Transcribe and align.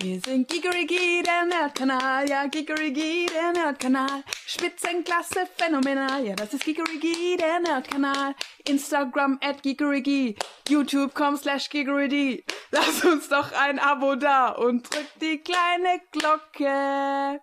Wir 0.00 0.20
sind 0.20 0.46
Gigerigi, 0.46 1.24
der 1.24 1.44
Nerdkanal, 1.46 2.28
ja, 2.28 2.46
Gigerigi, 2.46 3.26
der 3.34 3.50
Nerdkanal. 3.52 4.22
Spitzenklasse, 4.46 5.48
phänomenal, 5.56 6.24
ja, 6.24 6.36
das 6.36 6.54
ist 6.54 6.64
Gigerigi, 6.64 7.36
der 7.36 7.58
Nerdkanal. 7.58 8.36
Instagram 8.68 9.40
at 9.42 9.60
Gigerigi, 9.60 10.36
YouTube.com 10.68 11.36
slash 11.36 11.68
Gigerigi. 11.68 12.44
Lass 12.70 13.04
uns 13.04 13.28
doch 13.28 13.50
ein 13.50 13.80
Abo 13.80 14.14
da 14.14 14.50
und 14.50 14.88
drück 14.94 15.08
die 15.20 15.38
kleine 15.38 16.00
Glocke. 16.12 17.40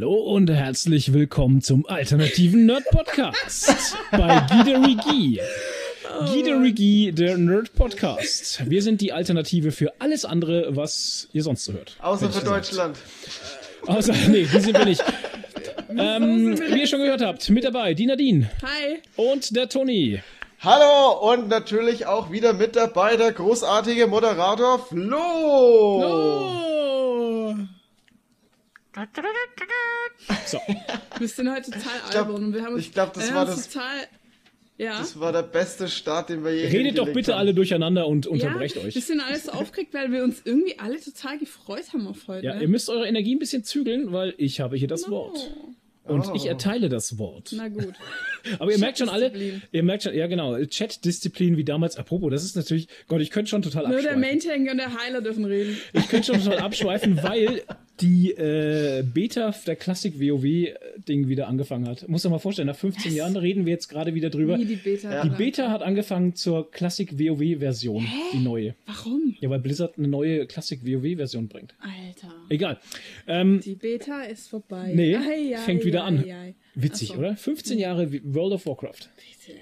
Hallo 0.00 0.14
und 0.14 0.48
herzlich 0.48 1.12
willkommen 1.12 1.60
zum 1.60 1.84
alternativen 1.84 2.64
Nerd 2.64 2.84
Podcast 2.90 3.98
bei 4.10 4.46
Giderigi. 4.50 5.38
Giderigi, 6.32 7.12
der 7.12 7.36
Nerd 7.36 7.74
Podcast. 7.74 8.62
Wir 8.64 8.80
sind 8.82 9.02
die 9.02 9.12
Alternative 9.12 9.72
für 9.72 9.92
alles 9.98 10.24
andere, 10.24 10.74
was 10.74 11.28
ihr 11.34 11.42
sonst 11.42 11.66
so 11.66 11.74
hört. 11.74 11.98
Außer 12.00 12.30
für. 12.30 12.42
Deutschland. 12.42 12.96
Außer, 13.86 14.14
nee, 14.30 14.46
die 14.50 14.60
sind 14.60 14.78
wir 14.78 14.86
nicht. 14.86 15.04
ähm, 15.90 16.58
wie 16.58 16.80
ihr 16.80 16.86
schon 16.86 17.00
gehört 17.00 17.20
habt, 17.20 17.50
mit 17.50 17.64
dabei 17.64 17.92
die 17.92 18.06
Nadine 18.06 18.48
Hi! 18.62 19.00
und 19.16 19.54
der 19.54 19.68
Toni. 19.68 20.22
Hallo 20.60 21.30
und 21.30 21.48
natürlich 21.48 22.06
auch 22.06 22.30
wieder 22.30 22.54
mit 22.54 22.74
dabei 22.74 23.16
der 23.16 23.32
großartige 23.32 24.06
Moderator 24.06 24.78
Flo. 24.78 25.18
Oh! 26.06 26.50
So, 30.46 30.58
Wir 31.18 31.28
sind 31.28 31.50
heute 31.50 31.70
total 31.70 32.00
albern 32.12 32.44
und 32.46 32.54
wir 32.54 32.62
haben 32.64 32.74
uns, 32.74 32.86
ich 32.86 32.92
glaub, 32.92 33.12
das 33.12 33.28
wir 33.28 33.34
war 33.36 33.46
das- 33.46 33.68
total, 33.68 33.96
ja. 34.78 34.98
Das 34.98 35.18
war 35.20 35.32
der 35.32 35.42
beste 35.42 35.88
Start, 35.88 36.28
den 36.30 36.42
wir 36.44 36.52
je 36.54 36.66
redet 36.66 36.98
doch 36.98 37.12
bitte 37.12 37.32
haben. 37.32 37.40
alle 37.40 37.54
durcheinander 37.54 38.06
und 38.08 38.24
ja, 38.26 38.32
unterbrecht 38.32 38.76
euch. 38.78 38.94
Wir 38.94 39.02
sind 39.02 39.20
alles 39.20 39.44
so 39.44 39.52
aufgeregt, 39.52 39.94
weil 39.94 40.10
wir 40.10 40.24
uns 40.24 40.42
irgendwie 40.44 40.78
alle 40.78 40.98
total 41.00 41.38
gefreut 41.38 41.84
haben 41.92 42.06
auf 42.08 42.26
heute. 42.26 42.46
Ja, 42.46 42.58
ihr 42.60 42.68
müsst 42.68 42.88
eure 42.88 43.06
Energie 43.06 43.34
ein 43.36 43.38
bisschen 43.38 43.62
zügeln, 43.62 44.12
weil 44.12 44.34
ich 44.38 44.60
habe 44.60 44.76
hier 44.76 44.88
das 44.88 45.08
Wort. 45.10 45.52
Und 46.04 46.26
Oh. 46.28 46.32
ich 46.34 46.46
erteile 46.46 46.88
das 46.88 47.18
Wort. 47.18 47.52
Na 47.54 47.68
gut. 47.68 47.92
Aber 48.58 48.72
ihr 48.72 48.78
merkt 48.78 48.98
schon 48.98 49.08
alle, 49.10 49.60
ihr 49.70 49.82
merkt 49.84 50.02
schon, 50.02 50.14
ja 50.14 50.26
genau, 50.26 50.56
Chat-Disziplin 50.64 51.56
wie 51.56 51.62
damals. 51.64 51.96
Apropos, 51.96 52.30
das 52.32 52.42
ist 52.42 52.56
natürlich, 52.56 52.88
Gott, 53.06 53.20
ich 53.20 53.30
könnte 53.30 53.50
schon 53.50 53.62
total 53.62 53.82
Nur 53.86 54.00
der 54.00 54.12
abschweifen. 54.14 54.20
Main-Tank 54.20 54.70
und 54.72 54.78
der 54.78 54.98
Heiler 54.98 55.20
dürfen 55.20 55.44
reden. 55.44 55.76
Ich 55.92 56.08
könnte 56.08 56.32
schon 56.32 56.42
total 56.42 56.58
abschweifen, 56.60 57.22
weil 57.22 57.62
die 58.00 58.30
äh, 58.32 59.02
Beta 59.02 59.54
der 59.66 59.76
Classic 59.76 60.18
WoW-Ding 60.18 61.28
wieder 61.28 61.48
angefangen 61.48 61.86
hat. 61.88 62.08
Muss 62.08 62.22
dir 62.22 62.30
mal 62.30 62.38
vorstellen, 62.38 62.66
nach 62.68 62.76
15 62.76 63.14
Jahren 63.14 63.36
reden 63.36 63.66
wir 63.66 63.72
jetzt 63.72 63.88
gerade 63.88 64.14
wieder 64.14 64.30
drüber. 64.30 64.58
Wie 64.58 64.64
die 64.64 64.76
Beta. 64.76 65.22
Die 65.22 65.30
Beta 65.30 65.70
hat 65.70 65.82
angefangen 65.82 66.34
zur 66.34 66.70
Classic 66.70 67.18
WoW-Version, 67.18 68.06
die 68.32 68.38
neue. 68.38 68.74
Warum? 68.86 69.36
Ja, 69.40 69.50
weil 69.50 69.58
Blizzard 69.60 69.98
eine 69.98 70.08
neue 70.08 70.46
Classic 70.46 70.80
WoW-Version 70.84 71.48
bringt. 71.48 71.74
Alter. 71.80 72.34
Egal. 72.48 72.78
Ähm, 73.26 73.60
Die 73.64 73.74
Beta 73.74 74.22
ist 74.22 74.48
vorbei. 74.48 74.92
Nee, 74.94 75.16
Ei, 75.16 75.54
ei, 75.54 75.58
fängt 75.58 75.84
wieder 75.84 76.04
ei, 76.04 76.06
an. 76.06 76.24
witzig, 76.74 77.10
Ach 77.12 77.14
so. 77.16 77.20
oder? 77.20 77.36
15 77.36 77.78
Jahre 77.78 78.12
wie- 78.12 78.22
World 78.24 78.54
of 78.54 78.66
Warcraft. 78.66 79.08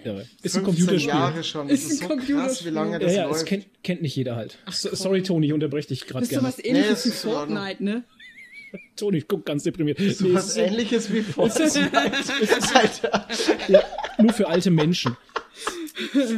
Irre. 0.05 0.27
Ist 0.43 0.55
ein 0.57 0.65
15 0.65 0.65
Computerspiel. 0.65 1.09
Jahre 1.09 1.43
schon. 1.45 1.69
Das 1.69 1.79
Ist 1.79 1.93
ist, 1.93 2.03
ein 2.03 2.09
so 2.09 2.15
krass, 2.17 2.29
wie 2.29 2.33
Computerspiel. 2.33 2.73
lange 2.73 2.93
Ja, 2.93 2.99
das 2.99 3.15
ja, 3.15 3.25
es 3.25 3.31
läuft. 3.31 3.47
kennt, 3.47 3.67
kennt 3.83 4.03
nicht 4.03 4.17
jeder 4.17 4.37
halt. 4.37 4.59
So, 4.71 4.95
sorry, 4.95 5.23
Toni, 5.23 5.47
ich 5.47 5.53
unterbreche 5.55 5.89
dich 5.89 6.07
gerade 6.07 6.27
Das 6.27 6.31
ist 6.31 6.35
so 6.35 6.41
gerne. 6.41 6.49
was 6.57 6.65
ähnliches 6.65 7.03
das 7.05 7.25
wie. 7.25 7.31
Fortnite, 7.31 7.83
ne? 7.85 8.05
Toni, 8.97 9.23
guck 9.27 9.45
ganz 9.47 9.63
deprimiert. 9.63 9.99
so 9.99 10.27
Nee, 10.27 10.35
was 10.35 10.45
es 10.51 10.51
ist 10.51 10.57
ähnliches 10.59 11.13
wie 11.13 11.23
Fortnite. 11.23 11.91
Alter. 12.75 13.85
nur 14.19 14.33
für 14.33 14.49
alte 14.49 14.71
Menschen. 14.71 15.17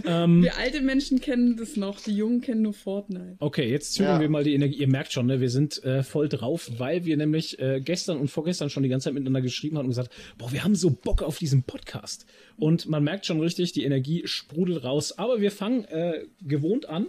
Ähm, 0.06 0.42
Wir 0.42 0.56
alte 0.56 0.80
Menschen 0.80 1.20
kennen 1.20 1.56
das 1.56 1.76
noch, 1.76 2.00
die 2.00 2.16
Jungen 2.16 2.40
kennen 2.40 2.62
nur 2.62 2.72
Fortnite. 2.72 3.36
Okay, 3.40 3.68
jetzt 3.70 3.92
zügeln 3.94 4.14
Ja. 4.14 4.20
wir 4.20 4.28
mal 4.30 4.42
die 4.44 4.54
Energie. 4.54 4.76
Ihr 4.78 4.88
merkt 4.88 5.12
schon, 5.12 5.26
ne, 5.26 5.40
wir 5.40 5.50
sind 5.50 5.82
äh, 5.84 6.02
voll 6.02 6.28
drauf, 6.30 6.70
weil 6.78 7.04
wir 7.04 7.16
nämlich 7.18 7.58
äh, 7.58 7.80
gestern 7.84 8.18
und 8.18 8.28
vorgestern 8.28 8.70
schon 8.70 8.82
die 8.82 8.88
ganze 8.88 9.04
Zeit 9.04 9.14
miteinander 9.14 9.42
geschrieben 9.42 9.76
haben 9.76 9.84
und 9.84 9.90
gesagt, 9.90 10.10
boah, 10.38 10.50
wir 10.52 10.64
haben 10.64 10.74
so 10.74 10.90
Bock 10.90 11.22
auf 11.22 11.38
diesen 11.38 11.62
Podcast. 11.64 12.24
Und 12.56 12.88
man 12.88 13.04
merkt 13.04 13.26
schon 13.26 13.40
richtig, 13.40 13.72
die 13.72 13.84
Energie 13.84 14.22
sprudelt 14.24 14.82
raus. 14.84 15.18
Aber 15.18 15.40
wir 15.42 15.50
fangen 15.50 15.84
äh, 15.86 16.24
gewohnt 16.40 16.88
an. 16.88 17.06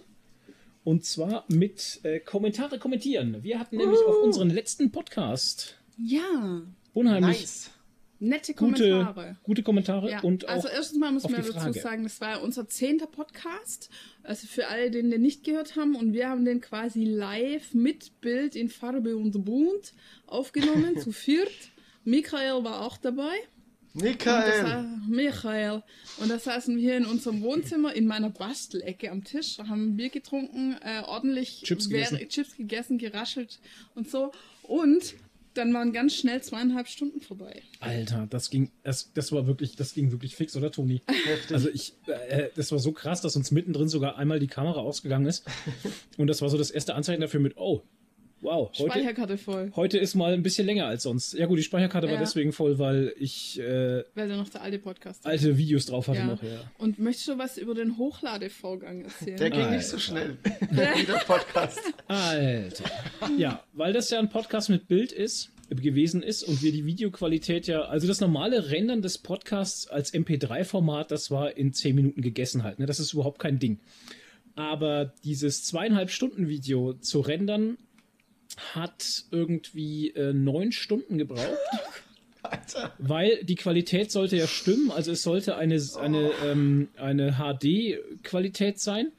Und 0.83 1.05
zwar 1.05 1.45
mit 1.47 1.99
äh, 2.03 2.19
Kommentare 2.19 2.79
kommentieren. 2.79 3.43
Wir 3.43 3.59
hatten 3.59 3.77
nämlich 3.77 3.99
auf 3.99 4.23
unseren 4.23 4.49
letzten 4.49 4.91
Podcast 4.91 5.77
Ja, 5.97 6.63
unheimlich 6.93 7.39
Nice. 7.39 7.69
nette 8.19 8.53
gute, 8.55 8.89
Kommentare. 8.89 9.37
gute 9.43 9.61
Kommentare 9.63 10.09
Ja, 10.09 10.21
und 10.21 10.45
auch 10.47 10.53
also 10.53 10.67
erstens 10.69 10.99
mal 10.99 11.11
muss 11.11 11.23
man 11.29 11.35
dazu 11.45 11.79
sagen, 11.79 12.03
das 12.03 12.19
war 12.19 12.41
unser 12.41 12.67
zehnter 12.67 13.05
Podcast. 13.05 13.89
Also 14.23 14.47
für 14.47 14.67
alle, 14.69 14.89
die 14.89 15.07
den 15.07 15.21
nicht 15.21 15.43
gehört 15.43 15.75
haben. 15.75 15.95
Und 15.95 16.13
wir 16.13 16.29
haben 16.29 16.45
den 16.45 16.61
quasi 16.61 17.03
live 17.05 17.75
mit 17.75 18.19
Bild 18.21 18.55
in 18.55 18.69
Farbe 18.69 19.17
und 19.17 19.45
Bunt 19.45 19.93
aufgenommen, 20.25 20.97
zu 20.99 21.11
viert. 21.11 21.51
Michael 22.03 22.63
war 22.63 22.81
auch 22.87 22.97
dabei. 22.97 23.35
Und 23.93 24.03
Michael. 24.03 24.63
war 24.63 24.83
Michael. 25.07 25.83
Und 26.17 26.29
da 26.29 26.39
saßen 26.39 26.75
wir 26.75 26.81
hier 26.81 26.97
in 26.97 27.05
unserem 27.05 27.41
Wohnzimmer 27.41 27.93
in 27.93 28.07
meiner 28.07 28.29
Bastelecke 28.29 29.11
am 29.11 29.23
Tisch, 29.23 29.57
haben 29.59 29.97
Bier 29.97 30.09
getrunken, 30.09 30.75
äh, 30.81 31.01
ordentlich 31.01 31.61
Chips 31.63 31.89
gegessen. 31.89 32.19
Chips 32.29 32.55
gegessen, 32.55 32.97
geraschelt 32.97 33.59
und 33.95 34.09
so. 34.09 34.31
Und 34.63 35.15
dann 35.53 35.73
waren 35.73 35.91
ganz 35.91 36.15
schnell 36.15 36.41
zweieinhalb 36.41 36.87
Stunden 36.87 37.19
vorbei. 37.19 37.61
Alter, 37.81 38.27
das 38.29 38.49
ging, 38.49 38.71
das, 38.83 39.11
das 39.13 39.31
war 39.31 39.47
wirklich, 39.47 39.75
das 39.75 39.93
ging 39.93 40.11
wirklich 40.11 40.35
fix, 40.35 40.55
oder 40.55 40.71
Toni? 40.71 41.01
Heftig. 41.07 41.53
Also 41.53 41.69
ich, 41.69 41.93
äh, 42.07 42.49
das 42.55 42.71
war 42.71 42.79
so 42.79 42.93
krass, 42.93 43.21
dass 43.21 43.35
uns 43.35 43.51
mittendrin 43.51 43.89
sogar 43.89 44.17
einmal 44.17 44.39
die 44.39 44.47
Kamera 44.47 44.79
ausgegangen 44.79 45.25
ist. 45.25 45.43
Und 46.17 46.27
das 46.27 46.41
war 46.41 46.49
so 46.49 46.57
das 46.57 46.71
erste 46.71 46.95
Anzeichen 46.95 47.21
dafür 47.21 47.41
mit, 47.41 47.57
oh, 47.57 47.83
wow, 48.41 48.69
heute, 48.77 48.91
Speicherkarte 48.91 49.37
voll, 49.37 49.71
heute 49.75 49.97
ist 49.97 50.15
mal 50.15 50.33
ein 50.33 50.43
bisschen 50.43 50.65
länger 50.65 50.87
als 50.87 51.03
sonst. 51.03 51.33
Ja 51.33 51.45
gut, 51.45 51.57
die 51.59 51.63
Speicherkarte 51.63 52.07
war 52.07 52.15
Ja. 52.15 52.19
deswegen 52.19 52.51
voll, 52.51 52.79
weil 52.79 53.13
ich 53.19 53.59
äh, 53.59 54.03
weil 54.15 54.27
da 54.29 54.35
noch 54.37 54.49
der 54.49 54.61
alte 54.61 54.79
Podcast 54.79 55.21
ist. 55.21 55.25
alte 55.25 55.57
Videos 55.57 55.85
drauf 55.85 56.07
hatte 56.07 56.19
Ja. 56.19 56.25
noch. 56.25 56.43
Ja. 56.43 56.61
Und 56.77 56.99
möchtest 56.99 57.27
du 57.27 57.37
was 57.37 57.57
über 57.57 57.73
den 57.75 57.97
Hochladevorgang 57.97 59.03
erzählen? 59.03 59.37
Der 59.37 59.49
ging 59.49 59.61
Alter. 59.61 59.75
nicht 59.77 59.85
so 59.87 59.97
schnell 59.99 60.37
wie 60.69 61.05
der 61.05 61.21
Podcast. 61.25 61.79
Alter. 62.07 62.83
Ja, 63.37 63.63
weil 63.73 63.93
das 63.93 64.09
ja 64.09 64.19
ein 64.19 64.29
Podcast 64.29 64.69
mit 64.69 64.87
Bild 64.87 65.11
ist, 65.11 65.51
gewesen 65.69 66.21
ist 66.21 66.43
und 66.43 66.61
wir 66.61 66.73
die 66.73 66.85
Videoqualität 66.85 67.67
ja, 67.67 67.83
also 67.83 68.05
das 68.05 68.19
normale 68.19 68.71
Rendern 68.71 69.01
des 69.01 69.17
Podcasts 69.19 69.87
als 69.87 70.13
MP3-Format, 70.13 71.11
das 71.11 71.31
war 71.31 71.55
in 71.55 71.71
10 71.73 71.95
Minuten 71.95 72.21
gegessen 72.21 72.63
halt. 72.63 72.79
Ne? 72.79 72.85
Das 72.87 72.99
ist 72.99 73.13
überhaupt 73.13 73.39
kein 73.39 73.57
Ding. 73.57 73.79
Aber 74.55 75.13
dieses 75.23 75.63
zweieinhalb 75.63 76.09
Stunden 76.09 76.49
Video 76.49 76.93
zu 76.93 77.21
rendern 77.21 77.77
hat 78.73 79.25
irgendwie 79.31 80.09
äh, 80.11 80.33
neun 80.33 80.71
Stunden 80.71 81.17
gebraucht. 81.17 81.47
Alter. 82.43 82.93
Weil 82.97 83.43
die 83.43 83.55
Qualität 83.55 84.11
sollte 84.11 84.35
ja 84.35 84.47
stimmen, 84.47 84.91
also 84.91 85.11
es 85.11 85.21
sollte 85.21 85.55
eine, 85.57 85.79
eine, 85.99 86.31
ähm, 86.43 86.89
eine 86.97 87.33
HD-Qualität 87.33 88.79
sein, 88.79 89.11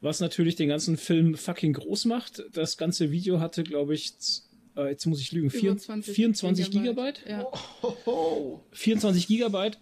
was 0.00 0.20
natürlich 0.20 0.56
den 0.56 0.68
ganzen 0.68 0.96
Film 0.96 1.36
fucking 1.36 1.72
groß 1.72 2.04
macht. 2.04 2.44
Das 2.52 2.76
ganze 2.76 3.10
Video 3.10 3.40
hatte, 3.40 3.62
glaube 3.62 3.94
ich, 3.94 4.12
äh, 4.76 4.90
jetzt 4.90 5.06
muss 5.06 5.20
ich 5.20 5.32
lügen, 5.32 5.48
Über 5.48 5.58
vier, 5.58 5.76
20 5.76 6.14
24 6.14 6.70
Gigabyte. 6.70 7.22
Ja. 7.26 7.46
Oh. 8.04 8.60
24 8.72 9.26
Gigabyte. 9.26 9.78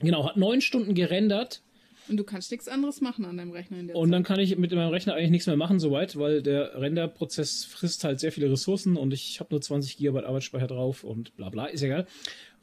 Genau, 0.00 0.26
hat 0.26 0.36
neun 0.36 0.60
Stunden 0.60 0.94
gerendert 0.94 1.62
Und 2.08 2.18
du 2.18 2.24
kannst 2.24 2.50
nichts 2.50 2.68
anderes 2.68 3.00
machen 3.00 3.24
an 3.24 3.36
deinem 3.36 3.52
Rechner 3.52 3.78
in 3.78 3.86
der 3.86 3.96
und 3.96 4.08
Zeit. 4.08 4.14
dann 4.14 4.22
kann 4.24 4.40
ich 4.40 4.56
mit 4.56 4.72
meinem 4.72 4.90
Rechner 4.90 5.14
eigentlich 5.14 5.30
nichts 5.30 5.46
mehr 5.46 5.56
machen 5.56 5.78
soweit, 5.80 6.16
weil 6.18 6.42
der 6.42 6.80
Renderprozess 6.80 7.64
frisst 7.64 8.04
halt 8.04 8.20
sehr 8.20 8.32
viele 8.32 8.50
Ressourcen 8.50 8.96
und 8.96 9.12
ich 9.12 9.40
habe 9.40 9.48
nur 9.52 9.60
20 9.60 9.96
Gigabyte 9.96 10.24
Arbeitsspeicher 10.24 10.66
drauf 10.66 11.04
und 11.04 11.34
bla 11.36 11.48
bla, 11.48 11.66
ist 11.66 11.82
egal. 11.82 12.06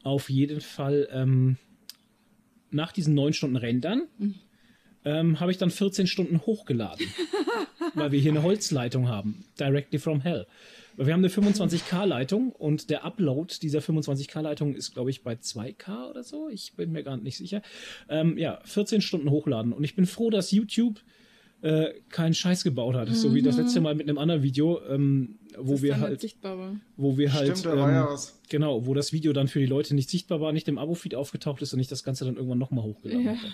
Auf 0.04 0.30
jeden 0.30 0.60
Fall 0.60 1.08
ähm, 1.12 1.56
nach 2.70 2.92
diesen 2.92 3.14
neun 3.14 3.32
Stunden 3.32 3.56
Rendern 3.56 4.02
ähm, 5.04 5.40
habe 5.40 5.50
ich 5.50 5.58
dann 5.58 5.70
14 5.70 6.06
Stunden 6.06 6.40
hochgeladen, 6.46 7.06
weil 7.94 8.12
wir 8.12 8.20
hier 8.20 8.32
eine 8.32 8.42
Holzleitung 8.42 9.08
haben, 9.08 9.44
directly 9.58 9.98
from 9.98 10.20
hell. 10.20 10.46
Wir 10.96 11.12
haben 11.12 11.20
eine 11.20 11.28
25K-Leitung 11.28 12.52
und 12.52 12.90
der 12.90 13.04
Upload 13.04 13.54
dieser 13.62 13.80
25K-Leitung 13.80 14.74
ist, 14.74 14.92
glaube 14.92 15.10
ich, 15.10 15.22
bei 15.22 15.34
2K 15.34 16.10
oder 16.10 16.22
so. 16.22 16.48
Ich 16.48 16.74
bin 16.74 16.92
mir 16.92 17.02
gar 17.02 17.16
nicht 17.16 17.38
sicher. 17.38 17.62
Ähm, 18.08 18.36
ja, 18.36 18.60
14 18.64 19.00
Stunden 19.00 19.30
hochladen. 19.30 19.72
Und 19.72 19.84
ich 19.84 19.94
bin 19.94 20.06
froh, 20.06 20.30
dass 20.30 20.50
YouTube 20.50 21.00
äh, 21.62 21.92
keinen 22.10 22.34
Scheiß 22.34 22.64
gebaut 22.64 22.94
hat. 22.94 23.08
So 23.10 23.34
wie 23.34 23.42
das 23.42 23.56
letzte 23.56 23.80
Mal 23.80 23.94
mit 23.94 24.08
einem 24.08 24.18
anderen 24.18 24.42
Video, 24.42 24.80
ähm, 24.88 25.38
wo 25.58 25.72
Das 25.72 25.82
wir 25.82 26.00
halt, 26.00 26.20
sichtbar 26.20 26.58
war. 26.58 26.76
wo 26.96 27.16
wir 27.18 27.32
halt, 27.32 27.58
Stimmt, 27.58 27.74
ja 27.76 27.88
ähm, 28.02 28.06
was. 28.08 28.38
genau, 28.48 28.86
wo 28.86 28.94
das 28.94 29.12
Video 29.12 29.32
dann 29.32 29.48
für 29.48 29.58
die 29.60 29.66
Leute 29.66 29.94
nicht 29.94 30.10
sichtbar 30.10 30.40
war, 30.40 30.52
nicht 30.52 30.68
im 30.68 30.78
Abo-Feed 30.78 31.14
aufgetaucht 31.14 31.62
ist 31.62 31.72
und 31.74 31.80
ich 31.80 31.88
das 31.88 32.04
Ganze 32.04 32.24
dann 32.24 32.36
irgendwann 32.36 32.58
nochmal 32.58 32.84
hochgeladen 32.84 33.24
Ja. 33.24 33.30
habe. 33.32 33.52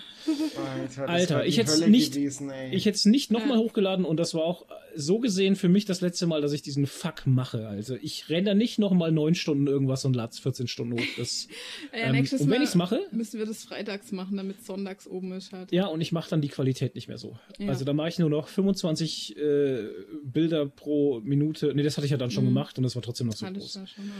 Alter, 0.57 1.01
das 1.01 1.09
Alter, 1.09 1.45
ich 1.45 1.57
hätte 1.57 1.71
Hölle 1.71 1.89
nicht, 1.89 2.13
gewesen, 2.13 2.51
ich 2.71 2.85
hätte 2.85 2.95
es 2.95 3.05
nicht 3.05 3.31
nochmal 3.31 3.57
Ja. 3.57 3.63
hochgeladen 3.63 4.05
und 4.05 4.17
das 4.19 4.33
war 4.33 4.43
auch 4.43 4.65
so 4.95 5.19
gesehen 5.19 5.55
für 5.55 5.69
mich 5.69 5.85
das 5.85 6.01
letzte 6.01 6.25
Mal, 6.27 6.41
dass 6.41 6.51
ich 6.51 6.61
diesen 6.61 6.87
Fuck 6.87 7.27
mache. 7.27 7.67
Also 7.67 7.95
ich 8.01 8.29
renne 8.29 8.47
da 8.49 8.53
nicht 8.55 8.79
nochmal 8.79 9.11
neun 9.11 9.35
Stunden 9.35 9.67
irgendwas 9.67 10.03
und 10.03 10.15
lade 10.15 10.35
14 10.35 10.67
Stunden 10.67 10.93
hoch. 10.99 11.05
Das, 11.17 11.47
Ja, 11.93 11.99
ähm, 12.13 12.15
und 12.19 12.39
wenn 12.41 12.47
Mal 12.49 12.63
ich's 12.63 12.75
mache, 12.75 13.01
müssen 13.11 13.37
wir 13.39 13.45
das 13.45 13.63
freitags 13.63 14.11
machen, 14.11 14.37
damit 14.37 14.65
sonntags 14.65 15.07
oben 15.07 15.31
ist 15.33 15.51
halt. 15.53 15.71
ja, 15.71 15.85
und 15.87 16.01
ich 16.01 16.11
mache 16.11 16.29
dann 16.29 16.41
die 16.41 16.47
Qualität 16.49 16.95
nicht 16.95 17.07
mehr 17.07 17.17
so. 17.17 17.37
Ja. 17.59 17.69
Also 17.69 17.85
da 17.85 17.93
mache 17.93 18.09
ich 18.09 18.19
nur 18.19 18.29
noch 18.29 18.47
25 18.47 19.37
äh, 19.37 19.83
Bilder 20.23 20.65
pro 20.65 21.19
Minute. 21.21 21.73
Nee, 21.75 21.83
das 21.89 21.97
hatte 21.97 22.05
ich 22.05 22.11
ja 22.11 22.17
dann 22.17 22.31
schon 22.31 22.45
gemacht 22.45 22.77
und 22.77 22.83
das 22.83 22.95
war 22.95 23.01
trotzdem 23.01 23.27
noch 23.27 23.33
so 23.35 23.45
groß. 23.45 23.73
schon, 23.73 24.11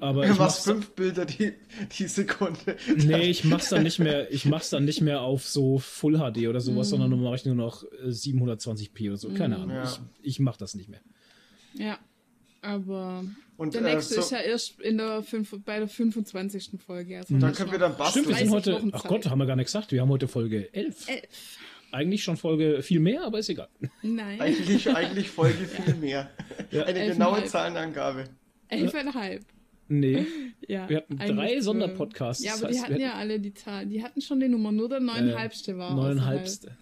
aber. 0.00 0.06
Aber 0.06 0.26
Du 0.26 0.32
ich 0.32 0.38
machst 0.38 0.58
mach's, 0.58 0.64
fünf 0.64 0.90
Bilder 0.90 1.24
die, 1.24 1.52
die 1.98 2.06
Sekunde. 2.06 2.76
nee, 2.96 3.28
ich 3.30 3.44
mach's 3.44 3.68
dann 3.68 3.82
nicht 3.82 3.98
mehr, 3.98 4.32
ich 4.32 4.44
mach's 4.44 4.70
dann 4.70 4.84
nicht 4.84 5.00
mehr 5.00 5.20
auf 5.22 5.46
so 5.46 5.78
Full 5.78 6.18
HD 6.18 6.48
oder 6.48 6.60
sowas, 6.60 6.88
sondern 6.88 7.10
dann 7.10 7.22
mache 7.22 7.36
ich 7.36 7.44
nur 7.44 7.54
noch 7.54 7.84
äh, 7.84 8.08
720p 8.08 9.08
oder 9.08 9.16
so. 9.16 9.30
Keine 9.30 9.56
Ahnung. 9.56 9.76
Ja. 9.76 9.84
Ich, 9.84 10.00
ich 10.22 10.40
mache 10.40 10.58
das 10.58 10.74
nicht 10.74 10.88
mehr. 10.88 11.00
Ja. 11.74 11.98
Aber 12.60 13.24
Und, 13.56 13.74
der 13.74 13.82
äh, 13.82 13.94
nächste 13.94 14.14
so- 14.14 14.20
ist 14.20 14.30
ja 14.32 14.38
erst 14.40 14.80
in 14.80 14.98
der 14.98 15.22
fünf, 15.22 15.54
bei 15.64 15.78
der 15.78 15.86
25. 15.88 16.70
Folge. 16.84 17.18
Also 17.18 17.34
Dann 17.34 17.40
das 17.50 17.56
können 17.56 17.70
wir 17.70 17.78
dann 17.78 17.96
basteln. 17.96 18.24
Stimmt, 18.24 18.28
wir 18.38 18.44
sind 18.46 18.64
30 18.64 18.74
heute, 18.82 18.90
ach. 18.96 19.04
Gott, 19.04 19.26
haben 19.30 19.38
wir 19.38 19.46
gar 19.46 19.54
nicht 19.56 19.66
gesagt, 19.66 19.92
wir 19.92 20.00
haben 20.00 20.08
heute 20.08 20.26
Folge 20.28 20.72
11. 20.74 21.08
Elf. 21.08 21.58
Eigentlich 21.90 22.22
schon 22.22 22.36
Folge 22.36 22.82
viel 22.82 23.00
mehr, 23.00 23.22
aber 23.24 23.38
ist 23.38 23.48
egal. 23.48 23.68
Nein. 24.02 24.40
Eigentlich, 24.40 24.88
eigentlich 24.94 25.30
Folge 25.30 25.64
viel 25.66 25.94
mehr. 25.94 26.30
Ja. 26.70 26.82
Eine 26.84 26.98
Elfeinhalb. 27.00 27.12
genaue 27.12 27.44
Zahlenangabe. 27.44 28.24
Elfeinhalb. 28.68 29.44
Nee, 29.90 30.26
Ja, 30.66 30.86
wir 30.88 30.98
hatten 30.98 31.16
drei 31.16 31.48
zwölf. 31.52 31.64
Sonderpodcasts. 31.64 32.44
Ja, 32.44 32.52
das 32.52 32.62
aber 32.62 32.72
die 32.72 32.76
heißt, 32.78 32.84
hatten 32.88 32.98
wir 32.98 33.06
ja 33.06 33.14
alle 33.14 33.40
die 33.40 33.54
Zahl. 33.54 33.86
Die 33.86 34.02
hatten 34.02 34.20
schon 34.20 34.38
die 34.40 34.48
Nummer, 34.48 34.70
nur 34.70 34.88
der 34.90 35.00
neuneinhalbste 35.00 35.78
war. 35.78 35.94
Neuneinhalbste. 35.94 36.76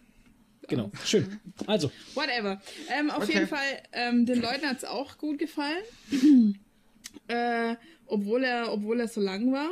Genau, 0.69 0.91
schön. 1.05 1.39
Also. 1.69 1.93
Whatever. 2.15 2.61
Ähm, 2.99 3.11
auf 3.13 3.23
Okay. 3.23 3.35
jeden 3.35 3.47
Fall, 3.47 3.61
ähm, 3.93 4.27
den 4.27 4.43
Leuten 4.43 4.67
hat 4.67 4.79
es 4.79 4.85
auch 4.85 5.19
gut 5.19 5.39
gefallen. 5.39 5.85
äh, 7.29 7.77
obwohl, 8.07 8.43
er, 8.43 8.73
obwohl 8.73 8.99
er 9.01 9.07
so 9.09 9.21
lang 9.21 9.53
war, 9.53 9.71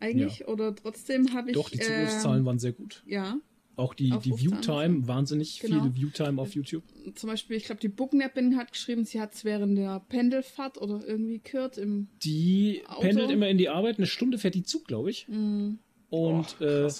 eigentlich. 0.00 0.48
Oder 0.48 0.74
trotzdem 0.74 1.34
habe 1.34 1.50
ich. 1.50 1.54
doch, 1.54 1.68
die 1.68 1.78
äh, 1.78 1.82
Zugriffszahlen 1.82 2.44
waren 2.46 2.58
sehr 2.58 2.72
gut. 2.72 3.02
Ja, 3.06 3.36
Auch 3.76 3.94
die, 3.94 4.10
die. 4.22 4.32
Viewtime, 4.36 5.08
wahnsinnig 5.08 5.60
Genau. 5.60 5.82
viel 5.82 5.94
Viewtime 5.94 6.40
auf 6.40 6.54
YouTube. 6.54 6.82
zum 7.14 7.30
Beispiel, 7.30 7.56
ich 7.56 7.64
glaube, 7.64 7.80
die 7.80 7.88
Booknappin 7.88 8.56
hat 8.56 8.70
geschrieben, 8.72 9.04
sie 9.04 9.20
hat 9.20 9.34
es 9.34 9.44
während 9.44 9.78
der 9.78 10.00
Pendelfahrt 10.08 10.76
oder 10.80 11.00
irgendwie 11.06 11.40
gehört 11.42 11.78
im. 11.78 12.08
Die 12.22 12.82
Auto? 12.86 13.00
pendelt 13.00 13.30
immer 13.30 13.48
in 13.48 13.56
die 13.58 13.68
Arbeit, 13.70 13.96
eine 13.98 14.06
Stunde 14.06 14.36
fährt 14.38 14.54
die 14.54 14.62
Zug, 14.62 14.86
glaube 14.86 15.10
ich. 15.10 15.26
Mm, 15.28 15.78
Und 16.10 16.56
Oh, 16.60 16.64
äh, 16.64 16.90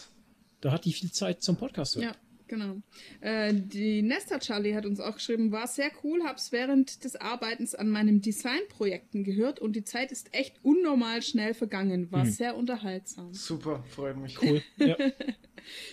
da 0.62 0.72
hat 0.72 0.84
die 0.86 0.92
viel 0.92 1.10
Zeit 1.12 1.42
zum 1.42 1.56
Podcast. 1.56 1.96
hören. 1.96 2.04
ja, 2.04 2.14
genau. 2.52 2.76
Äh, 3.22 3.54
die 3.54 4.02
Nesta 4.02 4.38
Charlie 4.38 4.74
hat 4.74 4.84
uns 4.84 5.00
auch 5.00 5.14
geschrieben, 5.14 5.52
war 5.52 5.66
sehr 5.66 5.90
cool, 6.04 6.22
hab's 6.24 6.52
während 6.52 7.02
des 7.02 7.16
Arbeitens 7.16 7.74
an 7.74 7.88
meinen 7.88 8.20
Designprojekten 8.20 9.24
gehört 9.24 9.58
und 9.58 9.74
die 9.74 9.84
Zeit 9.84 10.12
ist 10.12 10.34
echt 10.34 10.56
unnormal 10.62 11.22
schnell 11.22 11.54
vergangen. 11.54 12.12
War 12.12 12.26
sehr 12.26 12.56
unterhaltsam. 12.56 13.32
Super, 13.32 13.82
freut 13.88 14.16
mich. 14.18 14.40
Cool. 14.42 14.62
Ja. 14.76 14.96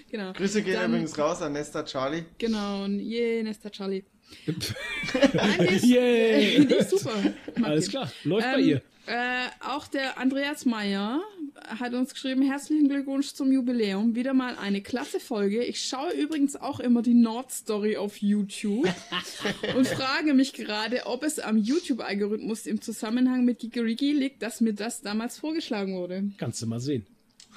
Genau. 0.10 0.34
Grüße 0.34 0.64
gehen 0.64 0.74
Dann- 0.74 0.90
übrigens 0.92 1.18
raus 1.18 1.42
an 1.44 1.54
Nesta 1.54 1.84
Charlie. 1.84 2.24
Genau, 2.40 2.84
und 2.86 3.00
je, 3.00 3.44
Nesta 3.44 3.70
Charlie. 3.70 4.04
Nein, 5.34 5.68
ist 5.68 6.90
super. 6.90 7.14
Alles 7.62 7.88
klar, 7.90 8.12
läuft 8.24 8.48
bei 8.52 8.60
Ähm, 8.62 8.68
ihr. 8.68 8.82
Äh, 9.08 9.48
auch 9.68 9.88
der 9.88 10.18
Andreas 10.20 10.66
Meyer 10.66 11.22
hat 11.68 11.94
uns 11.94 12.14
geschrieben, 12.14 12.42
herzlichen 12.42 12.88
Glückwunsch 12.88 13.34
zum 13.34 13.52
Jubiläum. 13.52 14.16
Wieder 14.16 14.34
mal 14.34 14.56
eine 14.58 14.82
klasse 14.82 15.20
Folge. 15.20 15.64
Ich 15.64 15.84
schaue 15.84 16.12
übrigens 16.12 16.56
auch 16.56 16.80
immer 16.80 17.02
die 17.02 17.14
Nord-Story 17.14 17.98
auf 17.98 18.18
YouTube 18.18 18.88
und 19.76 19.88
frage 19.88 20.34
mich 20.34 20.54
gerade, 20.54 21.06
ob 21.06 21.24
es 21.24 21.40
am 21.40 21.58
YouTube-Algorithmus 21.58 22.66
im 22.66 22.82
Zusammenhang 22.82 23.46
mit 23.46 23.60
Gigerigi 23.60 24.12
liegt, 24.12 24.42
dass 24.42 24.62
mir 24.62 24.74
das 24.74 25.02
damals 25.02 25.38
vorgeschlagen 25.38 25.96
wurde. 25.96 26.32
Kannst 26.38 26.62
du 26.62 26.68
mal 26.68 26.80
sehen. 26.80 27.06